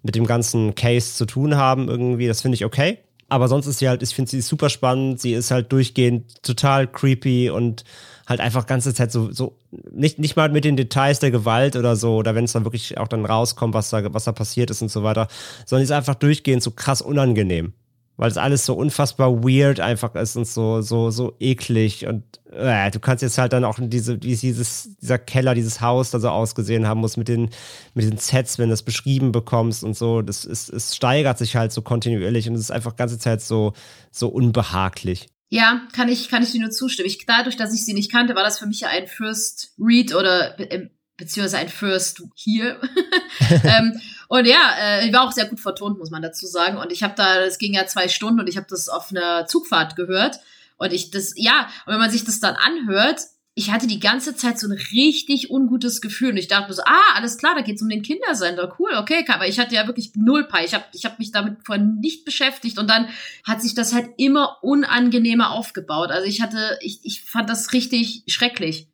mit 0.04 0.16
dem 0.16 0.28
ganzen 0.28 0.76
Case 0.76 1.16
zu 1.16 1.26
tun 1.26 1.56
haben 1.56 1.88
irgendwie. 1.90 2.28
Das 2.28 2.42
finde 2.42 2.56
ich 2.56 2.66
okay. 2.66 3.00
Aber 3.28 3.48
sonst 3.48 3.66
ist 3.66 3.80
sie 3.80 3.90
halt, 3.90 4.04
ich 4.04 4.14
finde 4.14 4.30
sie 4.30 4.42
super 4.42 4.70
spannend. 4.70 5.20
Sie 5.20 5.34
ist 5.34 5.52
halt 5.52 5.72
durchgehend 5.72 6.44
total 6.44 6.88
creepy 6.88 7.50
und 7.50 7.84
halt 8.28 8.40
einfach 8.40 8.66
ganze 8.66 8.94
Zeit 8.94 9.12
so, 9.12 9.32
so 9.32 9.58
nicht, 9.92 10.20
nicht 10.20 10.36
mal 10.36 10.50
mit 10.50 10.66
den 10.66 10.78
Details 10.78 11.20
der 11.20 11.32
Gewalt 11.32 11.76
oder 11.76 11.96
so, 11.96 12.16
oder 12.16 12.36
wenn 12.36 12.46
es 12.46 12.54
dann 12.54 12.66
wirklich 12.66 12.98
auch 12.98 13.08
dann 13.08 13.26
rauskommt, 13.26 13.74
was 13.74 13.90
da, 13.90 14.14
was 14.14 14.26
da 14.26 14.32
passiert 14.32 14.70
ist 14.72 14.82
und 14.82 14.90
so 14.90 15.04
weiter, 15.04 15.28
sondern 15.66 15.86
sie 15.86 15.92
ist 15.92 15.98
einfach 15.98 16.16
durchgehend 16.16 16.64
so 16.64 16.72
krass 16.72 17.02
unangenehm. 17.02 17.74
Weil 18.18 18.32
es 18.32 18.38
alles 18.38 18.66
so 18.66 18.74
unfassbar 18.76 19.44
weird 19.44 19.80
einfach 19.80 20.16
ist 20.16 20.38
und 20.38 20.48
so, 20.48 20.82
so, 20.82 21.12
so 21.12 21.36
eklig. 21.40 22.08
Und 22.08 22.24
äh, 22.52 22.90
du 22.92 23.00
kannst 23.00 23.22
jetzt 23.22 23.38
halt 23.38 23.52
dann 23.54 23.66
auch 23.66 23.78
diese, 23.82 24.22
wie 24.24 24.36
dieses, 24.36 24.96
dieser 25.02 25.18
Keller, 25.18 25.54
dieses 25.54 25.82
Haus 25.82 26.12
da 26.12 26.20
so 26.20 26.30
ausgesehen 26.30 26.88
haben 26.88 27.02
muss 27.02 27.18
mit 27.18 27.28
den, 27.28 27.50
mit 27.94 28.06
den 28.06 28.18
Sets, 28.18 28.58
wenn 28.58 28.70
du 28.70 28.74
das 28.74 28.84
beschrieben 28.84 29.32
bekommst 29.32 29.84
und 29.84 29.98
so. 29.98 30.22
Das 30.22 30.46
ist, 30.46 30.70
es 30.70 30.96
steigert 30.96 31.38
sich 31.38 31.56
halt 31.56 31.72
so 31.72 31.82
kontinuierlich 31.82 32.48
und 32.48 32.56
es 32.56 32.62
ist 32.62 32.72
einfach 32.72 32.96
ganze 32.96 33.20
Zeit 33.20 33.42
so, 33.42 33.74
so 34.12 34.30
unbehaglich. 34.30 35.28
Ja, 35.50 35.82
kann 35.94 36.10
ich, 36.10 36.30
kann 36.30 36.44
ich 36.44 36.52
dir 36.52 36.62
nur 36.62 36.72
zustimmen. 36.72 37.08
Ich, 37.08 37.26
dadurch, 37.26 37.56
dass 37.56 37.74
ich 37.74 37.86
sie 37.86 37.94
nicht 37.94 38.12
kannte, 38.12 38.36
war 38.36 38.44
das 38.44 38.60
für 38.60 38.66
mich 38.66 38.82
ja 38.82 38.90
ein 38.90 39.08
First 39.08 39.74
Read 39.78 40.16
oder 40.16 40.56
be 40.58 40.70
äh, 40.70 40.90
beziehungsweise 41.18 41.58
ein 41.58 41.70
First 41.70 42.24
hier. 42.36 42.80
ähm, 43.64 44.00
und 44.28 44.46
ja, 44.46 44.76
äh, 44.80 45.14
war 45.14 45.24
auch 45.24 45.32
sehr 45.32 45.46
gut 45.46 45.60
vertont, 45.60 45.98
muss 45.98 46.12
man 46.12 46.22
dazu 46.22 46.48
sagen. 46.48 46.78
Und 46.78 46.92
ich 46.92 47.04
habe 47.04 47.14
da, 47.16 47.42
es 47.42 47.58
ging 47.58 47.74
ja 47.74 47.86
zwei 47.86 48.08
Stunden 48.08 48.40
und 48.40 48.48
ich 48.48 48.58
habe 48.58 48.68
das 48.70 48.90
auf 48.90 49.12
einer 49.12 49.46
Zugfahrt 49.46 49.96
gehört. 49.96 50.40
Und 50.78 50.92
ich 50.92 51.12
das, 51.12 51.34
ja, 51.36 51.70
und 51.86 51.94
wenn 51.94 52.00
man 52.00 52.12
sich 52.12 52.26
das 52.26 52.40
dann 52.40 52.56
anhört, 52.56 53.22
ich 53.58 53.72
hatte 53.72 53.88
die 53.88 54.02
ganze 54.02 54.36
Zeit 54.36 54.60
so 54.60 54.68
ein 54.68 54.74
richtig 54.74 55.50
ungutes 55.50 56.02
Gefühl. 56.02 56.32
Und 56.32 56.38
ich 56.38 56.50
dachte 56.50 56.74
so, 56.74 56.82
ah, 56.84 57.14
alles 57.16 57.38
klar, 57.38 57.56
da 57.56 57.62
geht's 57.62 57.82
um 57.82 57.88
den 57.88 58.02
Kindersender. 58.02 58.76
Cool, 58.78 58.92
okay, 58.98 59.24
aber 59.30 59.48
ich 59.48 59.60
hatte 59.60 59.76
ja 59.76 59.88
wirklich 59.88 60.12
null 60.16 60.46
Pi. 60.46 60.66
Ich 60.66 60.74
habe 60.74 60.84
ich 60.92 61.06
hab 61.06 61.20
mich 61.20 61.32
damit 61.32 61.60
vorher 61.64 61.84
nicht 61.84 62.26
beschäftigt. 62.26 62.78
Und 62.78 62.90
dann 62.90 63.08
hat 63.46 63.62
sich 63.62 63.74
das 63.74 63.94
halt 63.94 64.10
immer 64.18 64.58
unangenehmer 64.62 65.52
aufgebaut. 65.52 66.10
Also 66.12 66.28
ich 66.28 66.42
hatte, 66.42 66.78
ich, 66.82 67.00
ich 67.04 67.24
fand 67.24 67.50
das 67.50 67.72
richtig 67.72 68.24
schrecklich, 68.28 68.90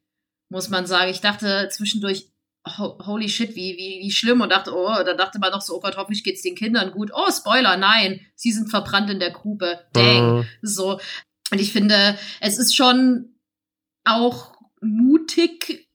muss 0.52 0.69
man 0.69 0.86
sagen. 0.86 1.10
Ich 1.10 1.22
dachte 1.22 1.69
zwischendurch, 1.72 2.28
holy 2.68 3.30
shit, 3.30 3.56
wie, 3.56 3.78
wie, 3.78 4.02
wie 4.03 4.11
schlimm. 4.11 4.41
Und 4.41 4.52
dachte, 4.52 4.76
oh, 4.76 5.03
da 5.03 5.14
dachte 5.14 5.40
man 5.40 5.52
noch 5.52 5.61
so, 5.61 5.76
oh 5.76 5.80
Gott, 5.80 5.98
hoffentlich 5.98 6.23
geht's 6.23 6.44
den 6.44 6.56
Kindern 6.56 6.91
gut. 6.91 7.11
Oh, 7.14 7.32
Spoiler, 7.32 7.78
nein, 7.78 8.19
sie 8.36 8.52
sind 8.52 8.69
verbrannt 8.69 9.10
in 9.10 9.19
der 9.19 9.32
Grube. 9.32 9.80
Dang. 9.94 10.40
Mhm. 10.40 10.45
So. 10.61 10.99
Und 11.52 11.60
ich 11.60 11.72
finde, 11.72 12.18
es 12.41 12.57
ist 12.57 12.76
schon 12.76 13.34
auch 14.03 14.53
mutig, 14.82 15.88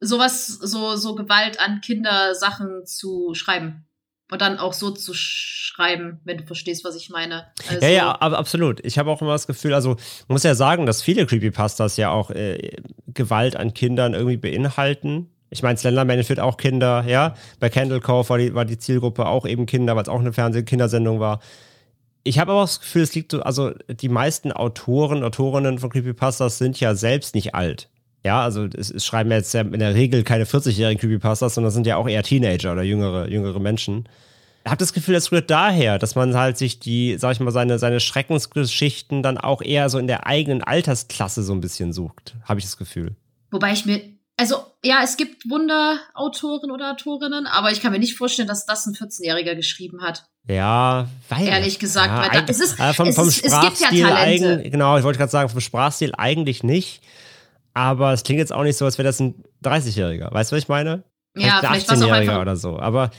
sowas, 0.00 0.46
so, 0.46 0.96
so 0.96 1.14
Gewalt 1.14 1.60
an 1.60 1.80
Kindersachen 1.80 2.84
zu 2.86 3.34
schreiben. 3.34 3.86
Und 4.30 4.40
dann 4.40 4.58
auch 4.58 4.72
so 4.72 4.90
zu 4.90 5.12
schreiben, 5.14 6.20
wenn 6.24 6.38
du 6.38 6.44
verstehst, 6.44 6.84
was 6.84 6.96
ich 6.96 7.10
meine. 7.10 7.46
Also 7.68 7.84
ja, 7.84 7.92
ja, 7.92 8.16
aber 8.20 8.38
absolut. 8.38 8.84
Ich 8.84 8.98
habe 8.98 9.10
auch 9.10 9.20
immer 9.20 9.32
das 9.32 9.46
Gefühl, 9.46 9.74
also 9.74 9.96
muss 10.28 10.42
ja 10.42 10.54
sagen, 10.54 10.86
dass 10.86 11.02
viele 11.02 11.26
Creepypastas 11.26 11.96
ja 11.96 12.10
auch 12.10 12.30
äh, 12.30 12.76
Gewalt 13.06 13.56
an 13.56 13.74
Kindern 13.74 14.14
irgendwie 14.14 14.38
beinhalten. 14.38 15.30
Ich 15.50 15.62
meine, 15.62 15.78
Slenderman 15.78 16.24
führt 16.24 16.40
auch 16.40 16.56
Kinder, 16.56 17.04
ja. 17.06 17.34
Bei 17.60 17.68
Candle 17.68 18.00
Cove 18.00 18.28
war 18.28 18.38
die, 18.38 18.54
war 18.54 18.64
die 18.64 18.78
Zielgruppe 18.78 19.26
auch 19.26 19.46
eben 19.46 19.66
Kinder, 19.66 19.94
weil 19.94 20.02
es 20.02 20.08
auch 20.08 20.20
eine 20.20 20.32
Fernseh-Kindersendung 20.32 21.20
war 21.20 21.40
ich 22.24 22.38
habe 22.38 22.52
aber 22.52 22.62
auch 22.62 22.66
das 22.66 22.80
Gefühl, 22.80 23.02
es 23.02 23.14
liegt 23.14 23.30
so, 23.30 23.42
also 23.42 23.72
die 23.88 24.08
meisten 24.08 24.50
Autoren, 24.50 25.22
Autorinnen 25.22 25.78
von 25.78 25.90
Creepypastas 25.90 26.58
sind 26.58 26.80
ja 26.80 26.94
selbst 26.94 27.34
nicht 27.34 27.54
alt. 27.54 27.90
Ja, 28.24 28.42
also 28.42 28.64
es, 28.64 28.90
es 28.90 29.04
schreiben 29.04 29.30
ja 29.30 29.36
jetzt 29.36 29.52
ja 29.52 29.60
in 29.60 29.78
der 29.78 29.94
Regel 29.94 30.24
keine 30.24 30.44
40-jährigen 30.44 30.98
Creepypastas, 30.98 31.54
sondern 31.54 31.72
sind 31.72 31.86
ja 31.86 31.96
auch 31.96 32.08
eher 32.08 32.22
Teenager 32.22 32.72
oder 32.72 32.82
jüngere, 32.82 33.28
jüngere 33.28 33.60
Menschen. 33.60 34.08
Ich 34.64 34.70
habe 34.70 34.78
das 34.78 34.94
Gefühl, 34.94 35.14
es 35.14 35.30
rührt 35.30 35.50
daher, 35.50 35.98
dass 35.98 36.14
man 36.14 36.34
halt 36.34 36.56
sich 36.56 36.80
die, 36.80 37.18
sag 37.18 37.32
ich 37.32 37.40
mal, 37.40 37.50
seine, 37.50 37.78
seine 37.78 38.00
Schreckensgeschichten 38.00 39.22
dann 39.22 39.36
auch 39.36 39.60
eher 39.60 39.90
so 39.90 39.98
in 39.98 40.06
der 40.06 40.26
eigenen 40.26 40.62
Altersklasse 40.62 41.42
so 41.42 41.52
ein 41.52 41.60
bisschen 41.60 41.92
sucht, 41.92 42.34
habe 42.44 42.60
ich 42.60 42.64
das 42.64 42.78
Gefühl. 42.78 43.14
Wobei 43.50 43.72
ich 43.72 43.84
mir 43.84 44.00
also 44.36 44.56
ja, 44.82 45.00
es 45.02 45.16
gibt 45.16 45.48
Wunderautoren 45.48 46.70
oder 46.70 46.92
Autorinnen, 46.92 47.46
aber 47.46 47.70
ich 47.70 47.80
kann 47.80 47.92
mir 47.92 47.98
nicht 47.98 48.16
vorstellen, 48.16 48.48
dass 48.48 48.66
das 48.66 48.86
ein 48.86 48.94
14-Jähriger 48.94 49.54
geschrieben 49.54 50.02
hat. 50.02 50.26
Ja, 50.48 51.08
weil. 51.28 51.46
Ehrlich 51.46 51.78
gesagt, 51.78 52.08
ja, 52.08 52.22
weil 52.22 52.44
da, 52.44 52.50
es 52.50 52.60
ist, 52.60 52.78
äh, 52.78 52.92
vom, 52.92 53.12
vom 53.12 53.28
es, 53.28 53.38
Sprachstil 53.38 54.00
ja 54.00 54.14
eigentlich, 54.14 54.72
genau, 54.72 54.98
ich 54.98 55.04
wollte 55.04 55.18
gerade 55.18 55.30
sagen, 55.30 55.48
vom 55.48 55.60
Sprachstil 55.60 56.12
eigentlich 56.16 56.62
nicht. 56.62 57.00
Aber 57.74 58.12
es 58.12 58.22
klingt 58.22 58.38
jetzt 58.38 58.52
auch 58.52 58.62
nicht 58.62 58.76
so, 58.76 58.84
als 58.84 58.98
wäre 58.98 59.06
das 59.06 59.20
ein 59.20 59.34
30-Jähriger. 59.64 60.32
Weißt 60.32 60.50
du, 60.50 60.56
was 60.56 60.62
ich 60.62 60.68
meine? 60.68 61.02
Ja, 61.36 61.58
vielleicht, 61.58 61.86
vielleicht 61.86 62.02
18-Jähriger 62.02 62.40
oder 62.40 62.56
so. 62.56 62.78
Aber 62.78 63.10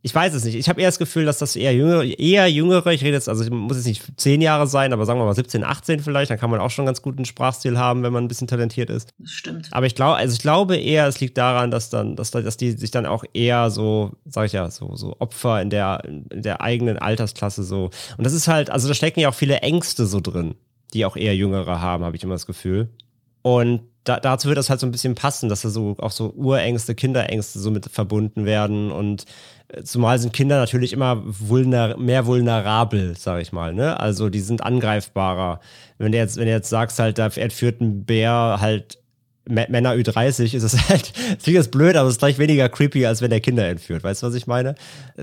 ich 0.00 0.14
weiß 0.14 0.32
es 0.32 0.44
nicht. 0.44 0.54
Ich 0.54 0.68
habe 0.68 0.80
eher 0.80 0.88
das 0.88 0.98
Gefühl, 0.98 1.24
dass 1.24 1.38
das 1.38 1.56
eher 1.56 1.74
jüngere, 1.74 2.04
eher 2.04 2.48
jüngere, 2.48 2.86
ich 2.92 3.02
rede 3.02 3.14
jetzt, 3.14 3.28
also 3.28 3.50
muss 3.52 3.76
jetzt 3.76 3.86
nicht 3.86 4.02
zehn 4.16 4.40
Jahre 4.40 4.68
sein, 4.68 4.92
aber 4.92 5.04
sagen 5.04 5.18
wir 5.18 5.24
mal 5.24 5.34
17, 5.34 5.64
18 5.64 6.00
vielleicht, 6.00 6.30
dann 6.30 6.38
kann 6.38 6.50
man 6.50 6.60
auch 6.60 6.70
schon 6.70 6.84
einen 6.84 6.86
ganz 6.86 7.02
guten 7.02 7.24
Sprachstil 7.24 7.76
haben, 7.78 8.04
wenn 8.04 8.12
man 8.12 8.24
ein 8.24 8.28
bisschen 8.28 8.46
talentiert 8.46 8.90
ist. 8.90 9.12
Das 9.18 9.30
stimmt. 9.32 9.68
Aber 9.72 9.86
ich 9.86 9.96
glaube, 9.96 10.16
also 10.16 10.32
ich 10.32 10.40
glaube 10.40 10.76
eher, 10.76 11.08
es 11.08 11.18
liegt 11.18 11.36
daran, 11.36 11.72
dass 11.72 11.90
dann, 11.90 12.14
dass, 12.14 12.30
dass 12.30 12.56
die 12.56 12.72
sich 12.72 12.92
dann 12.92 13.06
auch 13.06 13.24
eher 13.34 13.70
so, 13.70 14.12
sag 14.24 14.46
ich 14.46 14.52
ja, 14.52 14.70
so, 14.70 14.94
so 14.94 15.16
Opfer 15.18 15.60
in 15.60 15.70
der, 15.70 16.04
in 16.04 16.42
der 16.42 16.60
eigenen 16.60 16.96
Altersklasse 16.98 17.64
so. 17.64 17.90
Und 18.16 18.24
das 18.24 18.32
ist 18.32 18.46
halt, 18.46 18.70
also 18.70 18.86
da 18.86 18.94
stecken 18.94 19.18
ja 19.18 19.30
auch 19.30 19.34
viele 19.34 19.58
Ängste 19.62 20.06
so 20.06 20.20
drin, 20.20 20.54
die 20.94 21.04
auch 21.04 21.16
eher 21.16 21.34
Jüngere 21.34 21.80
haben, 21.80 22.04
habe 22.04 22.16
ich 22.16 22.22
immer 22.22 22.34
das 22.34 22.46
Gefühl. 22.46 22.88
Und 23.42 23.82
da, 24.04 24.18
dazu 24.20 24.48
wird 24.48 24.58
das 24.58 24.70
halt 24.70 24.80
so 24.80 24.86
ein 24.86 24.90
bisschen 24.90 25.14
passen, 25.14 25.48
dass 25.48 25.62
da 25.62 25.68
so 25.68 25.96
auch 25.98 26.10
so 26.10 26.32
Urängste, 26.34 26.94
Kinderängste 26.94 27.58
so 27.58 27.70
mit 27.70 27.86
verbunden 27.86 28.46
werden 28.46 28.90
und 28.90 29.26
äh, 29.68 29.82
zumal 29.82 30.18
sind 30.18 30.32
Kinder 30.32 30.58
natürlich 30.58 30.92
immer 30.92 31.22
vulner 31.24 31.96
mehr 31.98 32.26
vulnerabel, 32.26 33.16
sag 33.16 33.42
ich 33.42 33.52
mal, 33.52 33.74
ne? 33.74 34.00
Also 34.00 34.30
die 34.30 34.40
sind 34.40 34.62
angreifbarer. 34.62 35.60
Wenn 35.98 36.12
du 36.12 36.18
jetzt, 36.18 36.36
wenn 36.36 36.46
du 36.46 36.52
jetzt 36.52 36.70
sagst 36.70 36.98
halt, 36.98 37.18
da 37.18 37.26
entführt 37.26 37.80
ein 37.80 38.04
Bär 38.04 38.58
halt 38.60 38.98
Männer 39.48 39.94
Ü30 39.94 40.54
ist 40.54 40.62
es 40.62 40.88
halt, 40.88 41.12
das 41.16 41.38
klingt 41.42 41.56
jetzt 41.56 41.70
blöd, 41.70 41.96
aber 41.96 42.08
es 42.08 42.14
ist 42.14 42.18
gleich 42.18 42.38
weniger 42.38 42.68
creepy, 42.68 43.06
als 43.06 43.22
wenn 43.22 43.30
der 43.30 43.40
Kinder 43.40 43.66
entführt. 43.66 44.04
Weißt 44.04 44.22
du, 44.22 44.26
was 44.26 44.34
ich 44.34 44.46
meine? 44.46 44.74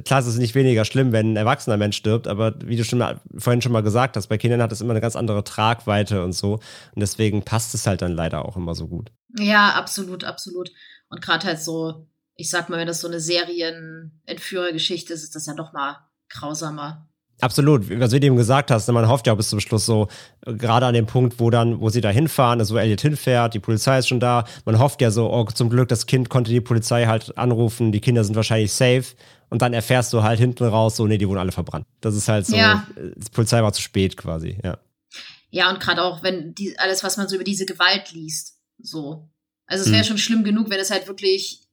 Klar, 0.04 0.20
es 0.20 0.28
ist 0.28 0.38
nicht 0.38 0.56
weniger 0.56 0.86
schlimm, 0.86 1.12
wenn 1.12 1.34
ein 1.34 1.38
erwachsener 1.38 1.78
Mensch 1.78 1.98
stirbt, 1.98 2.28
aber 2.28 2.56
wie 2.66 2.76
du 2.76 2.84
schon 2.84 3.00
mal, 3.00 3.22
vorhin 3.38 3.62
schon 3.62 3.72
mal 3.72 3.84
gesagt 3.84 4.18
hast, 4.18 4.28
bei 4.28 4.38
Kindern 4.38 4.62
hat 4.62 4.72
es 4.72 4.82
immer 4.82 4.92
eine 4.92 5.02
ganz 5.02 5.16
andere 5.16 5.44
Tragweite 5.44 6.24
und 6.24 6.34
so. 6.34 6.54
Und 6.54 7.00
deswegen 7.00 7.44
passt 7.44 7.74
es 7.76 7.86
halt 7.88 8.02
dann 8.02 8.14
leider 8.14 8.46
auch 8.46 8.58
immer 8.58 8.76
so 8.76 8.88
gut. 8.88 9.12
Ja, 9.38 9.74
absolut, 9.74 10.24
absolut. 10.24 10.72
Und 11.10 11.22
gerade 11.22 11.46
halt 11.46 11.62
so, 11.62 12.08
ich 12.36 12.50
sag 12.50 12.70
mal, 12.70 12.80
wenn 12.80 12.88
das 12.88 13.02
so 13.02 13.08
eine 13.08 13.20
Serienentführergeschichte 13.20 15.14
ist, 15.14 15.24
ist 15.24 15.36
das 15.36 15.46
ja 15.46 15.54
doch 15.54 15.74
mal 15.74 15.98
grausamer. 16.30 17.08
Absolut, 17.42 17.90
was 18.00 18.12
du 18.12 18.18
eben 18.18 18.38
gesagt 18.38 18.72
hast, 18.72 18.88
ne, 18.88 18.94
man 18.94 19.10
hofft 19.10 19.28
ja 19.28 19.36
bis 19.36 19.50
zum 19.50 19.60
Schluss 19.60 19.86
so, 19.86 20.08
gerade 20.46 20.86
an 20.86 20.94
dem 20.94 21.06
Punkt, 21.06 21.40
wo 21.40 21.50
dann, 21.50 21.82
wo 21.82 21.90
sie 21.90 22.00
da 22.00 22.10
hinfahren, 22.10 22.60
also 22.60 22.76
wo 22.76 22.80
Elliot 22.80 23.02
hinfährt, 23.02 23.54
die 23.54 23.60
Polizei 23.60 24.00
ist 24.00 24.08
schon 24.08 24.22
da, 24.22 24.46
man 24.64 24.80
hofft 24.80 25.02
ja 25.02 25.12
so, 25.12 25.32
oh, 25.32 25.44
zum 25.46 25.70
Glück, 25.70 25.90
das 25.90 26.06
Kind 26.06 26.30
konnte 26.30 26.52
die 26.52 26.62
Polizei 26.62 27.06
halt 27.08 27.38
anrufen, 27.38 27.92
die 27.92 28.00
Kinder 28.00 28.24
sind 28.24 28.36
wahrscheinlich 28.36 28.72
safe 28.72 29.06
und 29.50 29.62
dann 29.62 29.74
erfährst 29.74 30.14
du 30.14 30.24
halt 30.24 30.40
hinten 30.40 30.64
raus, 30.64 30.96
so, 30.96 31.08
nee, 31.08 31.18
die 31.18 31.28
wurden 31.28 31.40
alle 31.40 31.52
verbrannt. 31.52 31.86
Das 32.00 32.16
ist 32.16 32.30
halt 32.30 32.48
so, 32.48 32.56
ja. 32.56 32.88
die 32.96 33.30
Polizei 33.32 33.62
war 33.62 33.74
zu 33.74 33.82
spät 33.82 34.16
quasi, 34.16 34.58
ja. 34.64 34.78
Ja, 35.50 35.70
und 35.70 35.80
gerade 35.80 36.04
auch, 36.04 36.24
wenn 36.24 36.56
die, 36.56 36.78
alles, 36.80 37.04
was 37.04 37.18
man 37.18 37.28
so 37.28 37.36
über 37.36 37.44
diese 37.44 37.66
Gewalt 37.66 38.12
liest, 38.12 38.58
so. 38.78 39.30
Also 39.68 39.84
es 39.84 39.92
wäre 39.92 40.02
hm. 40.02 40.08
schon 40.08 40.18
schlimm 40.18 40.44
genug, 40.44 40.70
wenn 40.70 40.80
es 40.80 40.92
halt 40.92 41.08
wirklich 41.08 41.64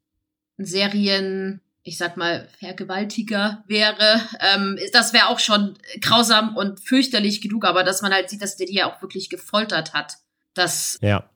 ein 0.58 0.64
Serien, 0.64 1.60
ich 1.84 1.98
sag 1.98 2.16
mal, 2.16 2.48
Vergewaltiger 2.58 3.64
wäre. 3.66 4.20
Ähm, 4.40 4.78
das 4.92 5.12
wäre 5.12 5.28
auch 5.28 5.38
schon 5.38 5.76
grausam 6.00 6.56
und 6.56 6.80
fürchterlich 6.80 7.40
genug, 7.40 7.64
aber 7.64 7.82
dass 7.82 8.02
man 8.02 8.12
halt 8.12 8.30
sieht, 8.30 8.42
dass 8.42 8.56
der 8.56 8.66
die 8.66 8.76
ja 8.76 8.86
auch 8.86 9.02
wirklich 9.02 9.30
gefoltert 9.30 9.92
hat, 9.92 10.18
das 10.54 10.98
ja. 11.02 11.28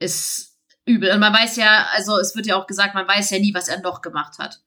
ist 0.00 0.56
übel. 0.84 1.12
Und 1.12 1.20
man 1.20 1.32
weiß 1.32 1.56
ja, 1.56 1.86
also 1.92 2.18
es 2.18 2.34
wird 2.34 2.46
ja 2.46 2.56
auch 2.56 2.66
gesagt, 2.66 2.94
man 2.94 3.06
weiß 3.06 3.30
ja 3.30 3.38
nie, 3.38 3.54
was 3.54 3.68
er 3.68 3.80
noch 3.80 4.02
gemacht 4.02 4.38
hat. 4.38 4.60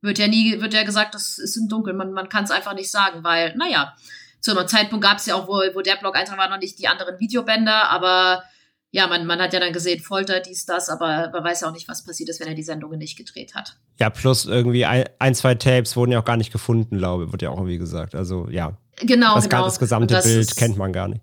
Wird 0.00 0.18
ja 0.18 0.28
nie, 0.28 0.60
wird 0.60 0.74
ja 0.74 0.84
gesagt, 0.84 1.14
das 1.14 1.38
ist 1.38 1.56
im 1.56 1.68
Dunkeln. 1.68 1.96
Man, 1.96 2.12
man 2.12 2.28
kann 2.28 2.44
es 2.44 2.50
einfach 2.50 2.74
nicht 2.74 2.90
sagen, 2.90 3.24
weil, 3.24 3.56
naja, 3.56 3.96
zu 4.40 4.56
einem 4.56 4.68
Zeitpunkt 4.68 5.04
gab 5.04 5.18
es 5.18 5.26
ja 5.26 5.34
auch, 5.34 5.48
wo, 5.48 5.62
wo 5.74 5.80
der 5.80 5.96
Blog-Eintrag 5.96 6.38
war, 6.38 6.48
noch 6.48 6.58
nicht 6.58 6.78
die 6.78 6.88
anderen 6.88 7.18
Videobänder, 7.18 7.90
aber 7.90 8.44
ja, 8.90 9.06
man, 9.06 9.26
man 9.26 9.40
hat 9.40 9.52
ja 9.52 9.60
dann 9.60 9.72
gesehen, 9.72 10.00
Folter, 10.00 10.40
dies, 10.40 10.64
das, 10.64 10.88
aber 10.88 11.30
man 11.30 11.44
weiß 11.44 11.60
ja 11.60 11.68
auch 11.68 11.72
nicht, 11.72 11.88
was 11.88 12.04
passiert 12.04 12.30
ist, 12.30 12.40
wenn 12.40 12.48
er 12.48 12.54
die 12.54 12.62
Sendungen 12.62 12.98
nicht 12.98 13.18
gedreht 13.18 13.54
hat. 13.54 13.76
Ja, 14.00 14.08
plus 14.08 14.46
irgendwie 14.46 14.86
ein, 14.86 15.04
ein 15.18 15.34
zwei 15.34 15.54
Tapes 15.54 15.94
wurden 15.96 16.12
ja 16.12 16.20
auch 16.20 16.24
gar 16.24 16.38
nicht 16.38 16.52
gefunden, 16.52 16.96
glaube 16.96 17.24
ich, 17.24 17.32
wird 17.32 17.42
ja 17.42 17.50
auch 17.50 17.58
irgendwie 17.58 17.78
gesagt. 17.78 18.14
Also 18.14 18.48
ja. 18.50 18.78
Genau, 19.00 19.34
das, 19.34 19.48
genau. 19.48 19.64
Das 19.64 19.78
gesamte 19.78 20.14
das 20.14 20.24
Bild 20.24 20.40
ist, 20.40 20.56
kennt 20.56 20.78
man 20.78 20.92
gar 20.92 21.08
nicht. 21.08 21.22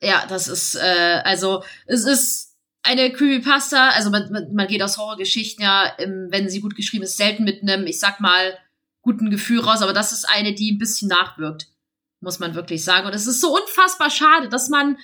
Ja, 0.00 0.24
das 0.28 0.48
ist, 0.48 0.74
äh, 0.74 1.20
also 1.24 1.62
es 1.86 2.04
ist 2.04 2.56
eine 2.82 3.12
Creepypasta, 3.12 3.90
also 3.90 4.10
man, 4.10 4.52
man 4.54 4.66
geht 4.66 4.82
aus 4.82 4.96
Horrorgeschichten 4.96 5.62
ja, 5.62 5.86
im, 5.98 6.28
wenn 6.30 6.48
sie 6.48 6.60
gut 6.60 6.76
geschrieben 6.76 7.04
ist, 7.04 7.16
selten 7.16 7.44
mit 7.44 7.62
einem, 7.62 7.86
ich 7.86 8.00
sag 8.00 8.20
mal, 8.20 8.56
guten 9.02 9.30
Gefühl 9.30 9.60
raus, 9.60 9.82
aber 9.82 9.92
das 9.92 10.12
ist 10.12 10.24
eine, 10.28 10.54
die 10.54 10.72
ein 10.72 10.78
bisschen 10.78 11.08
nachwirkt, 11.08 11.68
muss 12.20 12.38
man 12.38 12.54
wirklich 12.54 12.84
sagen. 12.84 13.06
Und 13.06 13.14
es 13.14 13.26
ist 13.26 13.40
so 13.40 13.54
unfassbar 13.54 14.10
schade, 14.10 14.48
dass 14.48 14.68
man 14.68 14.98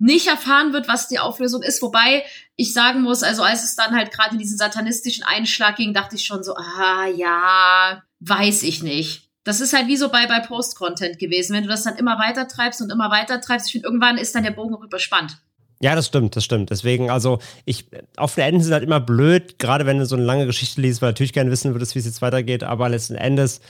nicht 0.00 0.26
erfahren 0.26 0.72
wird, 0.72 0.88
was 0.88 1.08
die 1.08 1.18
Auflösung 1.18 1.62
ist. 1.62 1.82
Wobei 1.82 2.24
ich 2.56 2.72
sagen 2.72 3.02
muss, 3.02 3.22
also 3.22 3.42
als 3.42 3.62
es 3.62 3.76
dann 3.76 3.94
halt 3.94 4.10
gerade 4.10 4.32
in 4.32 4.38
diesen 4.38 4.58
satanistischen 4.58 5.24
Einschlag 5.24 5.76
ging, 5.76 5.94
dachte 5.94 6.16
ich 6.16 6.24
schon 6.24 6.42
so, 6.42 6.54
ah 6.54 7.06
ja, 7.14 8.02
weiß 8.20 8.62
ich 8.64 8.82
nicht. 8.82 9.28
Das 9.44 9.60
ist 9.60 9.72
halt 9.72 9.88
wie 9.88 9.96
so 9.96 10.08
bei, 10.08 10.26
bei 10.26 10.40
Post-Content 10.40 11.18
gewesen. 11.18 11.54
Wenn 11.54 11.64
du 11.64 11.68
das 11.68 11.84
dann 11.84 11.96
immer 11.96 12.18
weiter 12.18 12.48
treibst 12.48 12.80
und 12.82 12.90
immer 12.90 13.10
weiter 13.10 13.40
treibst, 13.40 13.66
ich 13.66 13.72
finde, 13.72 13.88
irgendwann 13.88 14.18
ist 14.18 14.34
dann 14.34 14.42
der 14.42 14.50
Bogen 14.50 14.74
auch 14.74 14.82
überspannt. 14.82 15.38
Ja, 15.82 15.94
das 15.94 16.06
stimmt, 16.06 16.36
das 16.36 16.44
stimmt. 16.44 16.70
Deswegen, 16.70 17.10
also 17.10 17.38
ich, 17.64 17.86
offene 18.16 18.46
Enden 18.46 18.62
sind 18.62 18.72
halt 18.72 18.84
immer 18.84 19.00
blöd, 19.00 19.58
gerade 19.58 19.86
wenn 19.86 19.98
du 19.98 20.04
so 20.04 20.14
eine 20.14 20.24
lange 20.24 20.44
Geschichte 20.44 20.80
liest, 20.80 21.00
weil 21.00 21.08
du 21.08 21.12
natürlich 21.12 21.32
gerne 21.32 21.50
wissen 21.50 21.74
würdest, 21.74 21.94
wie 21.94 22.00
es 22.00 22.04
jetzt 22.04 22.20
weitergeht, 22.20 22.64
aber 22.64 22.88
letzten 22.90 23.14
Endes 23.14 23.60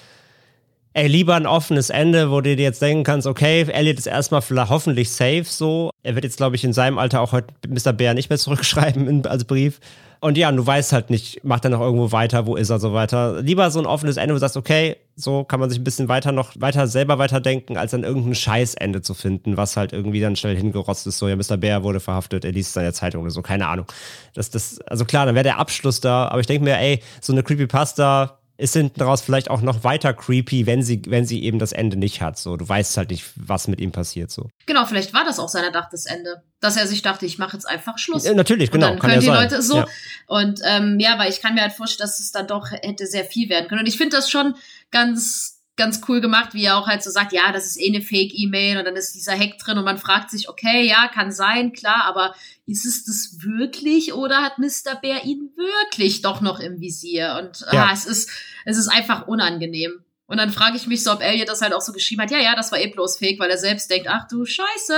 ey, 0.92 1.06
lieber 1.06 1.34
ein 1.34 1.46
offenes 1.46 1.90
Ende, 1.90 2.30
wo 2.30 2.40
du 2.40 2.56
dir 2.56 2.62
jetzt 2.62 2.82
denken 2.82 3.04
kannst, 3.04 3.26
okay, 3.26 3.62
Elliot 3.62 3.98
ist 3.98 4.06
erstmal 4.06 4.42
hoffentlich 4.68 5.10
safe 5.10 5.44
so. 5.44 5.90
Er 6.02 6.14
wird 6.14 6.24
jetzt, 6.24 6.36
glaube 6.36 6.56
ich, 6.56 6.64
in 6.64 6.72
seinem 6.72 6.98
Alter 6.98 7.20
auch 7.20 7.32
heute 7.32 7.48
Mr. 7.68 7.92
Bär 7.92 8.14
nicht 8.14 8.30
mehr 8.30 8.38
zurückschreiben 8.38 9.06
in, 9.06 9.26
als 9.26 9.44
Brief. 9.44 9.80
Und 10.22 10.36
ja, 10.36 10.52
du 10.52 10.66
weißt 10.66 10.92
halt 10.92 11.08
nicht, 11.08 11.42
macht 11.44 11.64
er 11.64 11.70
noch 11.70 11.80
irgendwo 11.80 12.12
weiter, 12.12 12.44
wo 12.44 12.54
ist 12.54 12.68
er 12.68 12.78
so 12.78 12.92
weiter. 12.92 13.40
Lieber 13.40 13.70
so 13.70 13.78
ein 13.78 13.86
offenes 13.86 14.18
Ende, 14.18 14.34
wo 14.34 14.36
du 14.36 14.40
sagst, 14.40 14.58
okay, 14.58 14.96
so 15.16 15.44
kann 15.44 15.60
man 15.60 15.70
sich 15.70 15.78
ein 15.78 15.84
bisschen 15.84 16.08
weiter 16.08 16.30
noch, 16.30 16.52
weiter 16.58 16.86
selber 16.88 17.18
weiterdenken, 17.18 17.78
als 17.78 17.92
dann 17.92 18.04
irgendein 18.04 18.34
Scheißende 18.34 19.00
zu 19.00 19.14
finden, 19.14 19.56
was 19.56 19.78
halt 19.78 19.94
irgendwie 19.94 20.20
dann 20.20 20.36
schnell 20.36 20.56
hingerotzt 20.56 21.06
ist. 21.06 21.16
So, 21.16 21.26
ja, 21.26 21.36
Mr. 21.36 21.56
Bär 21.56 21.82
wurde 21.84 22.00
verhaftet, 22.00 22.44
er 22.44 22.52
liest 22.52 22.74
seine 22.74 22.92
Zeitung 22.92 23.22
oder 23.22 23.30
so, 23.30 23.40
keine 23.40 23.66
Ahnung. 23.66 23.86
Das, 24.34 24.50
das, 24.50 24.78
also 24.82 25.06
klar, 25.06 25.24
dann 25.24 25.36
wäre 25.36 25.44
der 25.44 25.58
Abschluss 25.58 26.00
da, 26.00 26.28
aber 26.28 26.40
ich 26.40 26.46
denke 26.46 26.64
mir, 26.64 26.76
ey, 26.76 27.00
so 27.22 27.32
eine 27.32 27.42
Creepypasta, 27.42 28.39
ist 28.60 28.74
hinten 28.74 28.98
daraus 28.98 29.22
vielleicht 29.22 29.50
auch 29.50 29.62
noch 29.62 29.84
weiter 29.84 30.12
creepy, 30.12 30.66
wenn 30.66 30.82
sie, 30.82 31.02
wenn 31.06 31.24
sie 31.24 31.42
eben 31.42 31.58
das 31.58 31.72
Ende 31.72 31.96
nicht 31.96 32.20
hat. 32.20 32.38
So, 32.38 32.56
du 32.56 32.68
weißt 32.68 32.96
halt 32.96 33.10
nicht, 33.10 33.24
was 33.36 33.68
mit 33.68 33.80
ihm 33.80 33.92
passiert. 33.92 34.30
So. 34.30 34.50
Genau, 34.66 34.84
vielleicht 34.84 35.12
war 35.14 35.24
das 35.24 35.38
auch 35.38 35.48
sein 35.48 35.64
erdachtes 35.64 36.06
Ende. 36.06 36.42
Dass 36.60 36.76
er 36.76 36.86
sich 36.86 37.00
dachte, 37.00 37.24
ich 37.24 37.38
mache 37.38 37.56
jetzt 37.56 37.66
einfach 37.66 37.96
Schluss. 37.98 38.24
Ja, 38.24 38.34
natürlich, 38.34 38.70
genau. 38.70 38.88
Und 38.88 38.92
dann 38.92 38.98
können 39.00 39.14
ja 39.14 39.20
die 39.20 39.26
sein. 39.26 39.42
Leute 39.42 39.62
so. 39.62 39.76
Ja. 39.78 39.86
Und 40.26 40.60
ähm, 40.64 40.98
ja, 41.00 41.18
weil 41.18 41.30
ich 41.30 41.40
kann 41.40 41.54
mir 41.54 41.62
halt 41.62 41.72
vorstellen, 41.72 42.06
dass 42.06 42.20
es 42.20 42.32
dann 42.32 42.46
doch 42.46 42.70
hätte 42.70 43.06
sehr 43.06 43.24
viel 43.24 43.48
werden 43.48 43.68
können. 43.68 43.80
Und 43.80 43.88
ich 43.88 43.96
finde 43.96 44.16
das 44.16 44.30
schon 44.30 44.54
ganz 44.90 45.59
ganz 45.80 46.02
cool 46.06 46.20
gemacht, 46.20 46.52
wie 46.52 46.64
er 46.64 46.76
auch 46.76 46.86
halt 46.86 47.02
so 47.02 47.10
sagt, 47.10 47.32
ja, 47.32 47.52
das 47.52 47.66
ist 47.66 47.80
eh 47.80 47.88
eine 47.88 48.02
Fake-E-Mail 48.02 48.78
und 48.78 48.84
dann 48.84 48.96
ist 48.96 49.14
dieser 49.14 49.32
Hack 49.32 49.58
drin 49.58 49.78
und 49.78 49.84
man 49.84 49.98
fragt 49.98 50.30
sich, 50.30 50.48
okay, 50.48 50.86
ja, 50.86 51.08
kann 51.08 51.32
sein, 51.32 51.72
klar, 51.72 52.04
aber 52.04 52.34
ist 52.66 52.84
es 52.84 53.04
das 53.04 53.38
wirklich 53.42 54.12
oder 54.12 54.42
hat 54.42 54.58
Mr. 54.58 54.94
Bear 55.00 55.24
ihn 55.24 55.50
wirklich 55.56 56.20
doch 56.20 56.42
noch 56.42 56.60
im 56.60 56.80
Visier? 56.80 57.36
Und 57.42 57.60
Ja. 57.72 57.86
ah, 57.86 57.90
es 57.92 58.04
ist, 58.04 58.30
es 58.66 58.76
ist 58.76 58.88
einfach 58.88 59.26
unangenehm. 59.26 60.04
Und 60.26 60.36
dann 60.36 60.52
frage 60.52 60.76
ich 60.76 60.86
mich 60.86 61.02
so, 61.02 61.10
ob 61.12 61.22
Elliot 61.22 61.48
das 61.48 61.62
halt 61.62 61.72
auch 61.72 61.80
so 61.80 61.92
geschrieben 61.92 62.22
hat, 62.22 62.30
ja, 62.30 62.38
ja, 62.38 62.54
das 62.54 62.70
war 62.70 62.78
eh 62.78 62.86
bloß 62.86 63.16
Fake, 63.18 63.40
weil 63.40 63.50
er 63.50 63.58
selbst 63.58 63.90
denkt, 63.90 64.06
ach 64.08 64.28
du 64.28 64.44
Scheiße. 64.44 64.94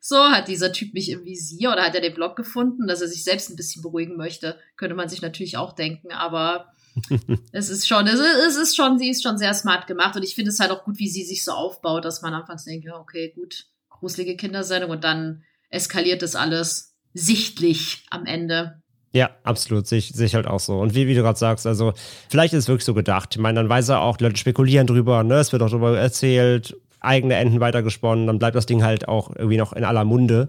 So, 0.00 0.18
hat 0.30 0.48
dieser 0.48 0.72
Typ 0.72 0.94
mich 0.94 1.10
im 1.10 1.24
Visier 1.24 1.70
oder 1.70 1.84
hat 1.84 1.94
er 1.94 2.00
den 2.00 2.12
Blog 2.12 2.34
gefunden, 2.34 2.88
dass 2.88 3.00
er 3.00 3.08
sich 3.08 3.22
selbst 3.22 3.48
ein 3.48 3.56
bisschen 3.56 3.82
beruhigen 3.82 4.16
möchte? 4.16 4.58
Könnte 4.76 4.96
man 4.96 5.08
sich 5.08 5.22
natürlich 5.22 5.56
auch 5.56 5.72
denken, 5.74 6.10
aber 6.10 6.74
es 7.52 7.68
ist 7.68 7.88
schon, 7.88 8.06
es 8.06 8.18
ist, 8.18 8.36
es 8.48 8.56
ist 8.56 8.76
schon, 8.76 8.98
sie 8.98 9.10
ist 9.10 9.22
schon 9.22 9.38
sehr 9.38 9.54
smart 9.54 9.86
gemacht 9.86 10.16
und 10.16 10.22
ich 10.22 10.34
finde 10.34 10.50
es 10.50 10.60
halt 10.60 10.70
auch 10.70 10.84
gut, 10.84 10.98
wie 10.98 11.08
sie 11.08 11.24
sich 11.24 11.44
so 11.44 11.52
aufbaut, 11.52 12.04
dass 12.04 12.22
man 12.22 12.34
anfangs 12.34 12.64
denkt, 12.64 12.84
ja, 12.84 12.96
okay, 12.98 13.32
gut, 13.34 13.66
gruselige 13.88 14.36
Kindersendung 14.36 14.90
und 14.90 15.04
dann 15.04 15.42
eskaliert 15.70 16.22
das 16.22 16.34
alles 16.34 16.94
sichtlich 17.14 18.04
am 18.10 18.26
Ende. 18.26 18.82
Ja, 19.14 19.30
absolut, 19.42 19.86
sehe 19.86 19.98
ich, 19.98 20.34
halt 20.34 20.46
auch 20.46 20.60
so. 20.60 20.78
Und 20.78 20.94
wie, 20.94 21.06
wie 21.06 21.14
du 21.14 21.20
gerade 21.20 21.38
sagst, 21.38 21.66
also 21.66 21.92
vielleicht 22.30 22.54
ist 22.54 22.60
es 22.60 22.68
wirklich 22.68 22.86
so 22.86 22.94
gedacht. 22.94 23.28
Ich 23.32 23.40
meine, 23.40 23.60
dann 23.60 23.68
weiß 23.68 23.90
er 23.90 24.00
auch, 24.00 24.18
Leute 24.20 24.36
spekulieren 24.36 24.86
drüber, 24.86 25.22
ne? 25.22 25.34
Es 25.34 25.52
wird 25.52 25.62
auch 25.62 25.68
darüber 25.68 25.98
erzählt, 25.98 26.74
eigene 27.00 27.34
Enden 27.34 27.60
weitergesponnen, 27.60 28.26
dann 28.26 28.38
bleibt 28.38 28.56
das 28.56 28.64
Ding 28.64 28.82
halt 28.82 29.08
auch 29.08 29.34
irgendwie 29.36 29.58
noch 29.58 29.74
in 29.74 29.84
aller 29.84 30.04
Munde. 30.04 30.48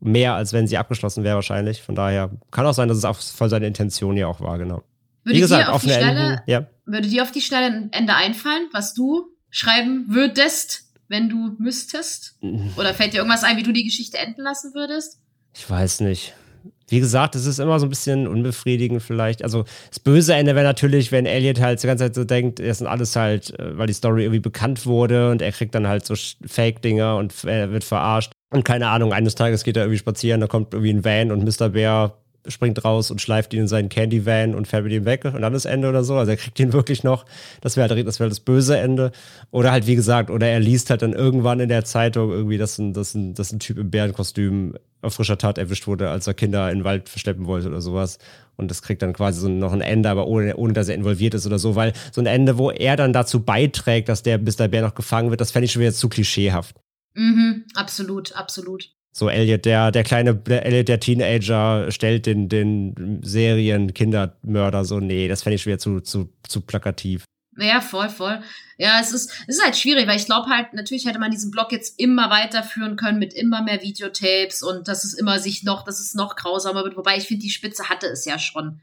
Mehr, 0.00 0.34
als 0.34 0.52
wenn 0.52 0.66
sie 0.66 0.76
abgeschlossen 0.76 1.24
wäre 1.24 1.36
wahrscheinlich. 1.36 1.82
Von 1.82 1.94
daher 1.94 2.30
kann 2.50 2.66
auch 2.66 2.74
sein, 2.74 2.88
dass 2.88 2.98
es 2.98 3.04
auch 3.04 3.16
voll 3.16 3.48
seine 3.48 3.66
Intention 3.66 4.16
ja 4.16 4.26
auch 4.26 4.40
war, 4.40 4.58
genau. 4.58 4.82
Würde 5.24 5.36
wie 5.36 5.40
gesagt, 5.40 5.68
dir 5.68 5.72
auf 5.72 5.82
die 5.82 5.90
Schnelle, 5.90 6.42
ja. 6.46 6.66
würde 6.84 7.08
dir 7.08 7.22
auf 7.22 7.32
die 7.32 7.40
Schnelle 7.40 7.66
ein 7.66 7.92
Ende 7.92 8.14
einfallen, 8.14 8.68
was 8.72 8.94
du 8.94 9.26
schreiben 9.50 10.06
würdest, 10.08 10.84
wenn 11.08 11.28
du 11.28 11.56
müsstest? 11.58 12.36
Oder 12.76 12.94
fällt 12.94 13.14
dir 13.14 13.18
irgendwas 13.18 13.44
ein, 13.44 13.56
wie 13.56 13.62
du 13.62 13.72
die 13.72 13.84
Geschichte 13.84 14.18
enden 14.18 14.42
lassen 14.42 14.74
würdest? 14.74 15.20
Ich 15.54 15.68
weiß 15.68 16.00
nicht. 16.00 16.34
Wie 16.88 17.00
gesagt, 17.00 17.34
es 17.34 17.46
ist 17.46 17.60
immer 17.60 17.80
so 17.80 17.86
ein 17.86 17.88
bisschen 17.88 18.26
unbefriedigend 18.26 19.02
vielleicht. 19.02 19.42
Also 19.42 19.64
das 19.88 20.00
böse 20.00 20.34
Ende 20.34 20.54
wäre 20.54 20.66
natürlich, 20.66 21.12
wenn 21.12 21.24
Elliot 21.24 21.60
halt 21.60 21.82
die 21.82 21.86
ganze 21.86 22.04
Zeit 22.04 22.14
so 22.14 22.24
denkt, 22.24 22.58
das 22.58 22.78
sind 22.78 22.86
alles 22.86 23.16
halt, 23.16 23.58
äh, 23.58 23.78
weil 23.78 23.86
die 23.86 23.94
Story 23.94 24.24
irgendwie 24.24 24.40
bekannt 24.40 24.84
wurde 24.84 25.30
und 25.30 25.40
er 25.40 25.52
kriegt 25.52 25.74
dann 25.74 25.86
halt 25.86 26.04
so 26.04 26.14
Fake-Dinger 26.46 27.16
und 27.16 27.32
er 27.44 27.72
wird 27.72 27.84
verarscht. 27.84 28.32
Und 28.50 28.64
keine 28.64 28.88
Ahnung, 28.88 29.12
eines 29.12 29.34
Tages 29.34 29.64
geht 29.64 29.76
er 29.76 29.84
irgendwie 29.84 29.98
spazieren, 29.98 30.40
da 30.40 30.46
kommt 30.46 30.74
irgendwie 30.74 30.92
ein 30.92 31.04
Van 31.04 31.32
und 31.32 31.44
Mr. 31.44 31.70
Bear 31.70 32.23
springt 32.46 32.84
raus 32.84 33.10
und 33.10 33.20
schleift 33.20 33.54
ihn 33.54 33.60
in 33.60 33.68
seinen 33.68 33.88
Candy-Van 33.88 34.54
und 34.54 34.68
fährt 34.68 34.84
mit 34.84 34.92
ihm 34.92 35.04
weg 35.04 35.24
und 35.24 35.40
dann 35.40 35.54
ist 35.54 35.64
Ende 35.64 35.88
oder 35.88 36.04
so. 36.04 36.16
Also 36.16 36.32
er 36.32 36.36
kriegt 36.36 36.58
ihn 36.60 36.72
wirklich 36.72 37.02
noch. 37.02 37.24
Das 37.60 37.76
wäre 37.76 37.88
halt 37.88 38.06
das, 38.06 38.20
wäre 38.20 38.28
das 38.28 38.40
böse 38.40 38.76
Ende. 38.76 39.12
Oder 39.50 39.72
halt, 39.72 39.86
wie 39.86 39.94
gesagt, 39.94 40.30
oder 40.30 40.46
er 40.46 40.60
liest 40.60 40.90
halt 40.90 41.02
dann 41.02 41.12
irgendwann 41.12 41.60
in 41.60 41.68
der 41.68 41.84
Zeitung 41.84 42.30
irgendwie, 42.30 42.58
dass 42.58 42.78
ein, 42.78 42.92
dass 42.92 43.14
ein, 43.14 43.34
dass 43.34 43.52
ein 43.52 43.60
Typ 43.60 43.78
im 43.78 43.90
Bärenkostüm 43.90 44.74
auf 45.04 45.14
frischer 45.14 45.38
Tat 45.38 45.58
erwischt 45.58 45.86
wurde, 45.86 46.10
als 46.10 46.26
er 46.26 46.34
Kinder 46.34 46.70
in 46.70 46.78
den 46.78 46.84
Wald 46.84 47.08
verschleppen 47.08 47.46
wollte 47.46 47.68
oder 47.68 47.80
sowas. 47.80 48.18
Und 48.56 48.70
das 48.70 48.82
kriegt 48.82 49.02
dann 49.02 49.12
quasi 49.12 49.40
so 49.40 49.48
noch 49.48 49.72
ein 49.72 49.80
Ende, 49.80 50.08
aber 50.08 50.26
ohne, 50.26 50.56
ohne 50.56 50.72
dass 50.72 50.88
er 50.88 50.94
involviert 50.94 51.34
ist 51.34 51.46
oder 51.46 51.58
so, 51.58 51.76
weil 51.76 51.92
so 52.12 52.20
ein 52.20 52.26
Ende, 52.26 52.58
wo 52.58 52.70
er 52.70 52.96
dann 52.96 53.12
dazu 53.12 53.40
beiträgt, 53.40 54.08
dass 54.08 54.22
der 54.22 54.38
Mr. 54.38 54.68
Bär 54.68 54.82
noch 54.82 54.94
gefangen 54.94 55.30
wird, 55.30 55.40
das 55.40 55.50
fände 55.50 55.66
ich 55.66 55.72
schon 55.72 55.82
wieder 55.82 55.92
zu 55.92 56.08
klischeehaft. 56.08 56.76
Mhm, 57.14 57.64
absolut, 57.74 58.34
absolut. 58.34 58.90
So 59.16 59.28
Elliot, 59.28 59.64
der, 59.64 59.92
der 59.92 60.02
kleine, 60.02 60.42
Elliot, 60.48 60.88
der 60.88 60.98
Teenager, 60.98 61.92
stellt 61.92 62.26
den, 62.26 62.48
den 62.48 63.20
Serien-Kindermörder 63.22 64.84
so, 64.84 64.98
nee, 64.98 65.28
das 65.28 65.44
fände 65.44 65.54
ich 65.54 65.66
wieder 65.66 65.78
zu, 65.78 66.00
zu, 66.00 66.32
zu 66.48 66.60
plakativ. 66.62 67.24
Ja, 67.56 67.80
voll, 67.80 68.08
voll. 68.08 68.42
Ja, 68.76 68.98
es 69.00 69.12
ist, 69.12 69.30
es 69.46 69.58
ist 69.58 69.64
halt 69.64 69.76
schwierig, 69.76 70.08
weil 70.08 70.16
ich 70.16 70.24
glaube 70.24 70.48
halt, 70.48 70.74
natürlich 70.74 71.06
hätte 71.06 71.20
man 71.20 71.30
diesen 71.30 71.52
Blog 71.52 71.70
jetzt 71.70 72.00
immer 72.00 72.28
weiterführen 72.28 72.96
können 72.96 73.20
mit 73.20 73.32
immer 73.32 73.62
mehr 73.62 73.82
Videotapes 73.82 74.64
und 74.64 74.88
dass 74.88 75.04
es 75.04 75.14
immer 75.14 75.38
sich 75.38 75.62
noch, 75.62 75.84
dass 75.84 76.00
es 76.00 76.14
noch 76.14 76.34
grausamer 76.34 76.82
wird. 76.82 76.96
Wobei 76.96 77.16
ich 77.16 77.28
finde, 77.28 77.44
die 77.44 77.50
Spitze 77.50 77.88
hatte 77.88 78.08
es 78.08 78.24
ja 78.24 78.40
schon 78.40 78.80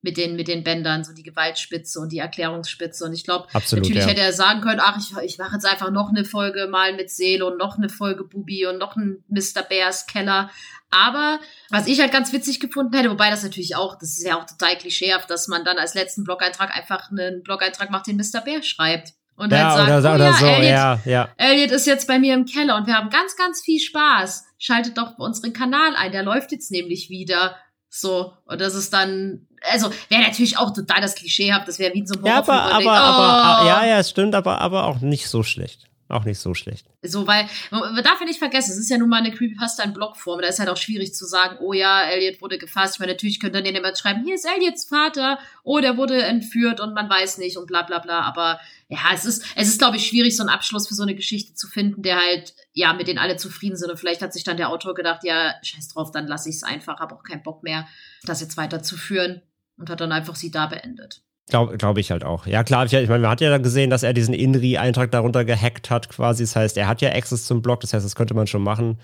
mit 0.00 0.16
den, 0.16 0.36
mit 0.36 0.46
den 0.46 0.62
Bändern, 0.62 1.02
so 1.02 1.12
die 1.12 1.24
Gewaltspitze 1.24 1.98
und 1.98 2.12
die 2.12 2.18
Erklärungsspitze. 2.18 3.04
Und 3.04 3.14
ich 3.14 3.24
glaube, 3.24 3.48
natürlich 3.52 4.04
ja. 4.04 4.06
hätte 4.06 4.20
er 4.20 4.32
sagen 4.32 4.60
können, 4.60 4.80
ach, 4.80 4.96
ich, 4.98 5.16
ich 5.24 5.38
mache 5.38 5.54
jetzt 5.54 5.66
einfach 5.66 5.90
noch 5.90 6.10
eine 6.10 6.24
Folge 6.24 6.68
mal 6.68 6.94
mit 6.94 7.10
Seele 7.10 7.44
und 7.46 7.58
noch 7.58 7.76
eine 7.76 7.88
Folge 7.88 8.24
Bubi 8.24 8.66
und 8.66 8.78
noch 8.78 8.96
ein 8.96 9.24
Mr. 9.28 9.62
Bears 9.68 10.06
Keller. 10.06 10.50
Aber 10.90 11.40
was 11.70 11.86
ich 11.86 12.00
halt 12.00 12.12
ganz 12.12 12.32
witzig 12.32 12.60
gefunden 12.60 12.96
hätte, 12.96 13.10
wobei 13.10 13.30
das 13.30 13.42
natürlich 13.42 13.76
auch, 13.76 13.98
das 13.98 14.16
ist 14.16 14.24
ja 14.24 14.38
auch 14.38 14.46
total 14.46 14.76
klischeehaft, 14.76 15.28
dass 15.28 15.48
man 15.48 15.64
dann 15.64 15.78
als 15.78 15.94
letzten 15.94 16.24
Blog-Eintrag 16.24 16.74
einfach 16.74 17.10
einen 17.10 17.42
Blog-Eintrag 17.42 17.90
macht, 17.90 18.06
den 18.06 18.16
Mr. 18.16 18.40
Bear 18.40 18.62
schreibt. 18.62 19.14
Und 19.36 19.52
Ja, 19.52 19.72
halt 19.72 20.02
sagt, 20.02 20.04
oder, 20.04 20.12
oh 20.12 20.14
oder 20.14 20.24
ja, 20.24 20.32
so, 20.32 20.46
Elliot, 20.46 20.70
ja, 20.70 21.00
ja. 21.04 21.28
Elliot 21.36 21.70
ist 21.70 21.86
jetzt 21.86 22.08
bei 22.08 22.18
mir 22.18 22.34
im 22.34 22.44
Keller 22.44 22.76
und 22.76 22.86
wir 22.86 22.94
haben 22.94 23.10
ganz, 23.10 23.36
ganz 23.36 23.62
viel 23.62 23.78
Spaß. 23.80 24.44
Schaltet 24.58 24.98
doch 24.98 25.16
unseren 25.18 25.52
Kanal 25.52 25.94
ein, 25.94 26.10
der 26.10 26.24
läuft 26.24 26.50
jetzt 26.50 26.72
nämlich 26.72 27.08
wieder. 27.08 27.56
So, 27.90 28.32
und 28.44 28.60
das 28.60 28.74
ist 28.74 28.92
dann, 28.92 29.46
also 29.62 29.90
wäre 30.08 30.22
natürlich 30.22 30.58
auch 30.58 30.72
total 30.72 31.00
das 31.00 31.14
Klischeehaft, 31.14 31.66
das 31.66 31.78
wäre 31.78 31.94
wie 31.94 32.06
so 32.06 32.14
Ja, 32.24 32.38
aber, 32.38 32.52
Horrorfilm, 32.52 32.84
wo 32.84 32.90
aber, 32.90 33.00
man 33.00 33.18
denkt, 33.18 33.46
aber, 33.46 33.62
oh. 33.62 33.66
ja, 33.66 33.86
ja, 33.86 33.98
es 33.98 34.10
stimmt, 34.10 34.34
aber, 34.34 34.60
aber 34.60 34.84
auch 34.84 35.00
nicht 35.00 35.28
so 35.28 35.42
schlecht. 35.42 35.87
Auch 36.10 36.24
nicht 36.24 36.38
so 36.38 36.54
schlecht. 36.54 36.86
So, 37.02 37.26
weil, 37.26 37.46
man 37.70 38.02
darf 38.02 38.18
ja 38.18 38.24
nicht 38.24 38.38
vergessen, 38.38 38.72
es 38.72 38.78
ist 38.78 38.88
ja 38.88 38.96
nun 38.96 39.10
mal 39.10 39.18
eine 39.18 39.30
Creepypasta 39.30 39.82
in 39.82 39.92
Blogform. 39.92 40.40
Da 40.40 40.48
ist 40.48 40.58
halt 40.58 40.70
auch 40.70 40.76
schwierig 40.78 41.14
zu 41.14 41.26
sagen, 41.26 41.58
oh 41.60 41.74
ja, 41.74 42.02
Elliot 42.02 42.40
wurde 42.40 42.56
gefasst. 42.56 42.94
Ich 42.94 43.00
meine, 43.00 43.12
natürlich 43.12 43.38
könnte 43.40 43.62
dann 43.62 43.74
jemand 43.74 43.98
schreiben, 43.98 44.24
hier 44.24 44.34
ist 44.34 44.46
Elliots 44.46 44.86
Vater, 44.86 45.38
oh, 45.64 45.80
der 45.80 45.98
wurde 45.98 46.22
entführt 46.22 46.80
und 46.80 46.94
man 46.94 47.10
weiß 47.10 47.36
nicht 47.38 47.58
und 47.58 47.66
bla 47.66 47.82
bla 47.82 47.98
bla. 47.98 48.22
Aber 48.22 48.58
ja, 48.88 48.98
es 49.12 49.26
ist, 49.26 49.44
es 49.54 49.68
ist, 49.68 49.78
glaube 49.78 49.98
ich, 49.98 50.06
schwierig, 50.06 50.34
so 50.34 50.42
einen 50.42 50.48
Abschluss 50.48 50.88
für 50.88 50.94
so 50.94 51.02
eine 51.02 51.14
Geschichte 51.14 51.52
zu 51.52 51.68
finden, 51.68 52.00
der 52.00 52.16
halt, 52.16 52.54
ja, 52.72 52.94
mit 52.94 53.06
denen 53.06 53.18
alle 53.18 53.36
zufrieden 53.36 53.76
sind. 53.76 53.90
Und 53.90 53.98
vielleicht 53.98 54.22
hat 54.22 54.32
sich 54.32 54.44
dann 54.44 54.56
der 54.56 54.70
Autor 54.70 54.94
gedacht, 54.94 55.24
ja, 55.24 55.56
scheiß 55.62 55.88
drauf, 55.88 56.10
dann 56.10 56.26
lasse 56.26 56.48
ich 56.48 56.56
es 56.56 56.62
einfach, 56.62 57.00
habe 57.00 57.14
auch 57.16 57.22
keinen 57.22 57.42
Bock 57.42 57.62
mehr, 57.62 57.86
das 58.24 58.40
jetzt 58.40 58.56
weiterzuführen. 58.56 59.42
Und 59.76 59.90
hat 59.90 60.00
dann 60.00 60.10
einfach 60.10 60.34
sie 60.34 60.50
da 60.50 60.66
beendet. 60.66 61.22
Glaube 61.48 61.76
glaub 61.78 61.96
ich 61.98 62.10
halt 62.10 62.24
auch. 62.24 62.46
Ja, 62.46 62.62
klar, 62.64 62.84
ich, 62.86 62.92
ich 62.92 63.08
meine, 63.08 63.22
man 63.22 63.30
hat 63.30 63.40
ja 63.40 63.50
dann 63.50 63.62
gesehen, 63.62 63.90
dass 63.90 64.02
er 64.02 64.12
diesen 64.12 64.34
Inri-Eintrag 64.34 65.10
darunter 65.10 65.44
gehackt 65.44 65.90
hat, 65.90 66.08
quasi. 66.08 66.42
Das 66.42 66.56
heißt, 66.56 66.76
er 66.76 66.88
hat 66.88 67.00
ja 67.00 67.10
Access 67.10 67.46
zum 67.46 67.62
Blog, 67.62 67.80
das 67.80 67.92
heißt, 67.94 68.04
das 68.04 68.14
könnte 68.14 68.34
man 68.34 68.46
schon 68.46 68.62
machen. 68.62 68.98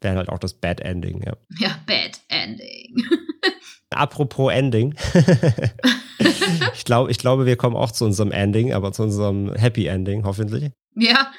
Wäre 0.00 0.16
halt 0.16 0.28
auch 0.28 0.38
das 0.38 0.54
Bad 0.54 0.80
Ending, 0.80 1.22
ja. 1.26 1.32
Ja, 1.58 1.76
Bad 1.86 2.20
Ending. 2.28 2.96
Apropos 3.90 4.52
Ending. 4.52 4.94
ich, 6.74 6.84
glaub, 6.84 7.08
ich 7.08 7.18
glaube, 7.18 7.46
wir 7.46 7.56
kommen 7.56 7.76
auch 7.76 7.90
zu 7.90 8.04
unserem 8.04 8.30
Ending, 8.32 8.72
aber 8.72 8.92
zu 8.92 9.02
unserem 9.04 9.52
Happy 9.54 9.86
Ending, 9.86 10.24
hoffentlich. 10.24 10.70
ja. 10.94 11.30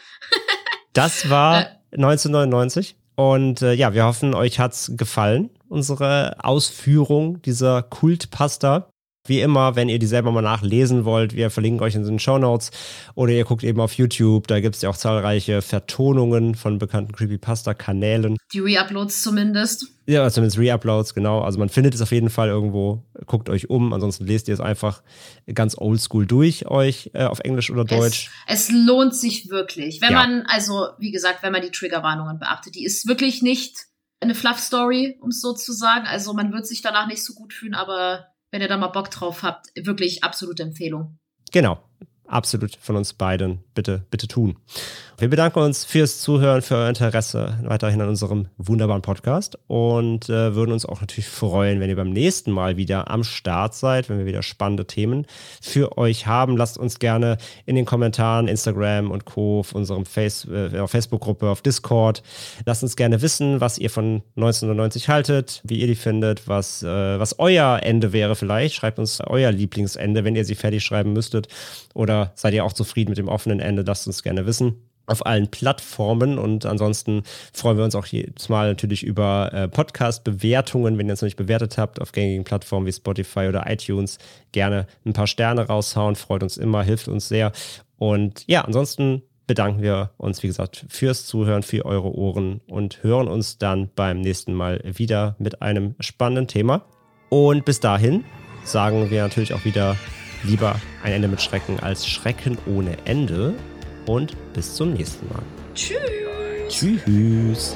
Das 0.94 1.30
war 1.30 1.62
Äh. 1.62 1.66
1999. 1.96 2.96
Und 3.16 3.62
äh, 3.62 3.74
ja, 3.74 3.94
wir 3.94 4.06
hoffen, 4.06 4.34
euch 4.34 4.60
hat's 4.60 4.92
gefallen, 4.96 5.50
unsere 5.68 6.44
Ausführung 6.44 7.42
dieser 7.42 7.84
Kultpasta. 7.84 8.90
Wie 9.30 9.42
immer, 9.42 9.76
wenn 9.76 9.90
ihr 9.90 10.00
die 10.00 10.08
selber 10.08 10.32
mal 10.32 10.42
nachlesen 10.42 11.06
wollt, 11.06 11.36
wir 11.36 11.52
verlinken 11.52 11.82
euch 11.84 11.94
in 11.96 12.04
den 12.04 12.18
Show 12.18 12.40
Notes 12.40 12.72
oder 13.14 13.32
ihr 13.32 13.46
guckt 13.46 13.64
eben 13.64 13.80
auf 13.80 13.94
YouTube, 13.94 14.48
da 14.48 14.60
gibt's 14.60 14.82
ja 14.82 14.90
auch 14.90 14.98
zahlreiche 14.98 15.62
Vertonungen 15.62 16.56
von 16.56 16.80
bekannten 16.80 17.14
Creepypasta-Kanälen. 17.14 18.38
Die 18.52 18.60
Reuploads 18.60 19.22
zumindest. 19.22 19.86
Ja, 20.08 20.30
zumindest 20.32 20.58
Reuploads, 20.58 21.14
genau. 21.14 21.42
Also 21.42 21.60
man 21.60 21.70
findet 21.70 21.94
es 21.94 22.02
auf 22.02 22.12
jeden 22.12 22.32
Fall 22.32 22.48
irgendwo. 22.48 23.04
Guckt 23.28 23.50
euch 23.50 23.70
um, 23.70 23.94
ansonsten 23.94 24.26
lest 24.26 24.48
ihr 24.48 24.56
es 24.56 24.60
einfach 24.60 25.04
ganz 25.54 25.78
oldschool 25.78 26.26
durch 26.26 26.66
euch 26.68 27.12
äh, 27.14 27.26
auf 27.26 27.40
Englisch 27.42 27.70
oder 27.70 27.86
Deutsch. 27.86 28.32
Es, 28.48 28.70
es 28.70 28.72
lohnt 28.72 29.14
sich 29.14 29.50
wirklich. 29.52 30.02
Wenn 30.02 30.14
Ja. 30.14 30.22
man, 30.26 30.44
also 30.48 30.88
wie 30.98 31.12
gesagt, 31.12 31.44
wenn 31.44 31.52
man 31.52 31.62
die 31.62 31.70
Triggerwarnungen 31.70 32.40
beachtet, 32.40 32.74
die 32.74 32.84
ist 32.84 33.08
wirklich 33.08 33.44
nicht 33.44 33.86
eine 34.20 34.34
Fluff-Story, 34.34 35.18
um 35.22 35.30
es 35.30 35.42
so 35.42 35.54
zu 35.54 35.72
sagen. 35.72 36.06
Also 36.08 36.34
man 36.34 36.52
wird 36.52 36.66
sich 36.66 36.82
danach 36.82 37.08
nicht 37.08 37.24
so 37.24 37.34
gut 37.36 37.54
fühlen, 37.54 37.76
aber 37.76 38.26
wenn 38.52 38.62
ihr 38.62 38.68
da 38.68 38.78
mal 38.78 38.88
Bock 38.88 39.12
drauf 39.12 39.44
habt, 39.44 39.68
wirklich 39.76 40.24
absolute 40.24 40.64
Empfehlung. 40.64 41.18
Genau. 41.52 41.84
Absolut 42.30 42.78
von 42.82 42.96
uns 42.96 43.14
beiden 43.14 43.60
bitte, 43.74 44.06
bitte 44.10 44.28
tun. 44.28 44.58
Wir 45.20 45.30
bedanken 45.30 45.60
uns 45.60 45.84
fürs 45.84 46.22
Zuhören, 46.22 46.62
für 46.62 46.76
euer 46.76 46.88
Interesse 46.88 47.60
weiterhin 47.64 48.00
an 48.00 48.08
unserem 48.08 48.48
wunderbaren 48.58 49.02
Podcast 49.02 49.60
und 49.68 50.30
äh, 50.30 50.56
würden 50.56 50.72
uns 50.72 50.86
auch 50.86 51.02
natürlich 51.02 51.28
freuen, 51.28 51.82
wenn 51.82 51.90
ihr 51.90 51.98
beim 51.98 52.12
nächsten 52.12 52.52
Mal 52.52 52.78
wieder 52.78 53.12
am 53.12 53.26
Start 53.26 53.76
seid, 53.76 54.08
wenn 54.08 54.18
wir 54.18 54.26
wieder 54.26 54.44
spannende 54.44 54.88
Themen 54.88 55.26
für 55.62 55.98
euch 55.98 56.26
haben. 56.26 56.56
Lasst 56.56 56.78
uns 56.78 57.00
gerne 57.00 57.38
in 57.66 57.76
den 57.76 57.84
Kommentaren, 57.84 58.48
Instagram 58.48 59.12
und 59.12 59.26
Co. 59.26 59.60
auf 59.60 59.74
unserem 59.74 60.06
Face, 60.06 60.46
äh, 60.46 60.88
Facebook-Gruppe, 60.88 61.50
auf 61.50 61.62
Discord, 61.62 62.24
lasst 62.66 62.84
uns 62.84 62.96
gerne 62.96 63.22
wissen, 63.22 63.60
was 63.60 63.78
ihr 63.78 63.90
von 63.90 64.24
1990 64.38 65.10
haltet, 65.10 65.62
wie 65.66 65.82
ihr 65.82 65.88
die 65.88 65.96
findet, 65.96 66.48
was, 66.48 66.82
äh, 66.82 67.20
was 67.20 67.40
euer 67.40 67.82
Ende 67.84 68.14
wäre 68.14 68.36
vielleicht. 68.36 68.76
Schreibt 68.76 69.00
uns 69.00 69.20
euer 69.20 69.52
Lieblingsende, 69.52 70.24
wenn 70.24 70.36
ihr 70.36 70.46
sie 70.46 70.56
fertig 70.56 70.84
schreiben 70.84 71.14
müsstet. 71.14 71.50
Oder 71.94 72.19
seid 72.36 72.54
ihr 72.54 72.66
auch 72.66 72.74
zufrieden 72.74 73.12
mit 73.12 73.18
dem 73.18 73.28
offenen 73.28 73.60
Ende? 73.60 73.84
Lasst 73.86 74.08
uns 74.08 74.24
gerne 74.24 74.46
wissen 74.46 74.76
auf 75.10 75.26
allen 75.26 75.50
Plattformen 75.50 76.38
und 76.38 76.66
ansonsten 76.66 77.24
freuen 77.52 77.78
wir 77.78 77.84
uns 77.84 77.96
auch 77.96 78.06
jedes 78.06 78.48
Mal 78.50 78.70
natürlich 78.70 79.04
über 79.04 79.52
äh, 79.54 79.68
Podcast-Bewertungen, 79.68 80.98
wenn 80.98 81.08
ihr 81.08 81.14
es 81.14 81.22
noch 81.22 81.28
nicht 81.28 81.36
bewertet 81.36 81.78
habt, 81.78 82.00
auf 82.00 82.12
gängigen 82.12 82.44
Plattformen 82.44 82.86
wie 82.86 82.94
Spotify 82.94 83.48
oder 83.48 83.70
iTunes. 83.70 84.20
Gerne 84.52 84.88
ein 85.06 85.14
paar 85.14 85.28
Sterne 85.28 85.68
raushauen, 85.68 86.16
freut 86.16 86.44
uns 86.44 86.58
immer, 86.58 86.84
hilft 86.84 87.08
uns 87.08 87.28
sehr. 87.28 87.52
Und 87.98 88.44
ja, 88.48 88.62
ansonsten 88.62 89.24
bedanken 89.48 89.82
wir 89.82 90.12
uns, 90.18 90.44
wie 90.44 90.48
gesagt, 90.48 90.86
fürs 90.90 91.26
Zuhören, 91.26 91.64
für 91.64 91.86
eure 91.86 92.14
Ohren 92.14 92.62
und 92.68 93.02
hören 93.04 93.28
uns 93.28 93.58
dann 93.58 93.90
beim 93.96 94.22
nächsten 94.22 94.54
Mal 94.54 94.82
wieder 94.86 95.36
mit 95.40 95.62
einem 95.64 95.96
spannenden 96.00 96.48
Thema. 96.48 96.86
Und 97.30 97.66
bis 97.66 97.80
dahin 97.80 98.24
sagen 98.64 99.10
wir 99.10 99.24
natürlich 99.24 99.54
auch 99.54 99.66
wieder 99.66 99.96
lieber 100.44 100.80
ein 101.04 101.14
Ende 101.14 101.28
mit 101.28 101.42
Schrecken 101.42 101.80
als 101.80 102.08
Schrecken 102.08 102.58
ohne 102.66 102.98
Ende 103.06 103.54
und 104.06 104.36
bis 104.54 104.76
zum 104.76 104.94
nächsten 104.94 105.28
Mal. 105.28 105.44
Tschüss. 105.76 106.00
Tschüss. 106.70 107.76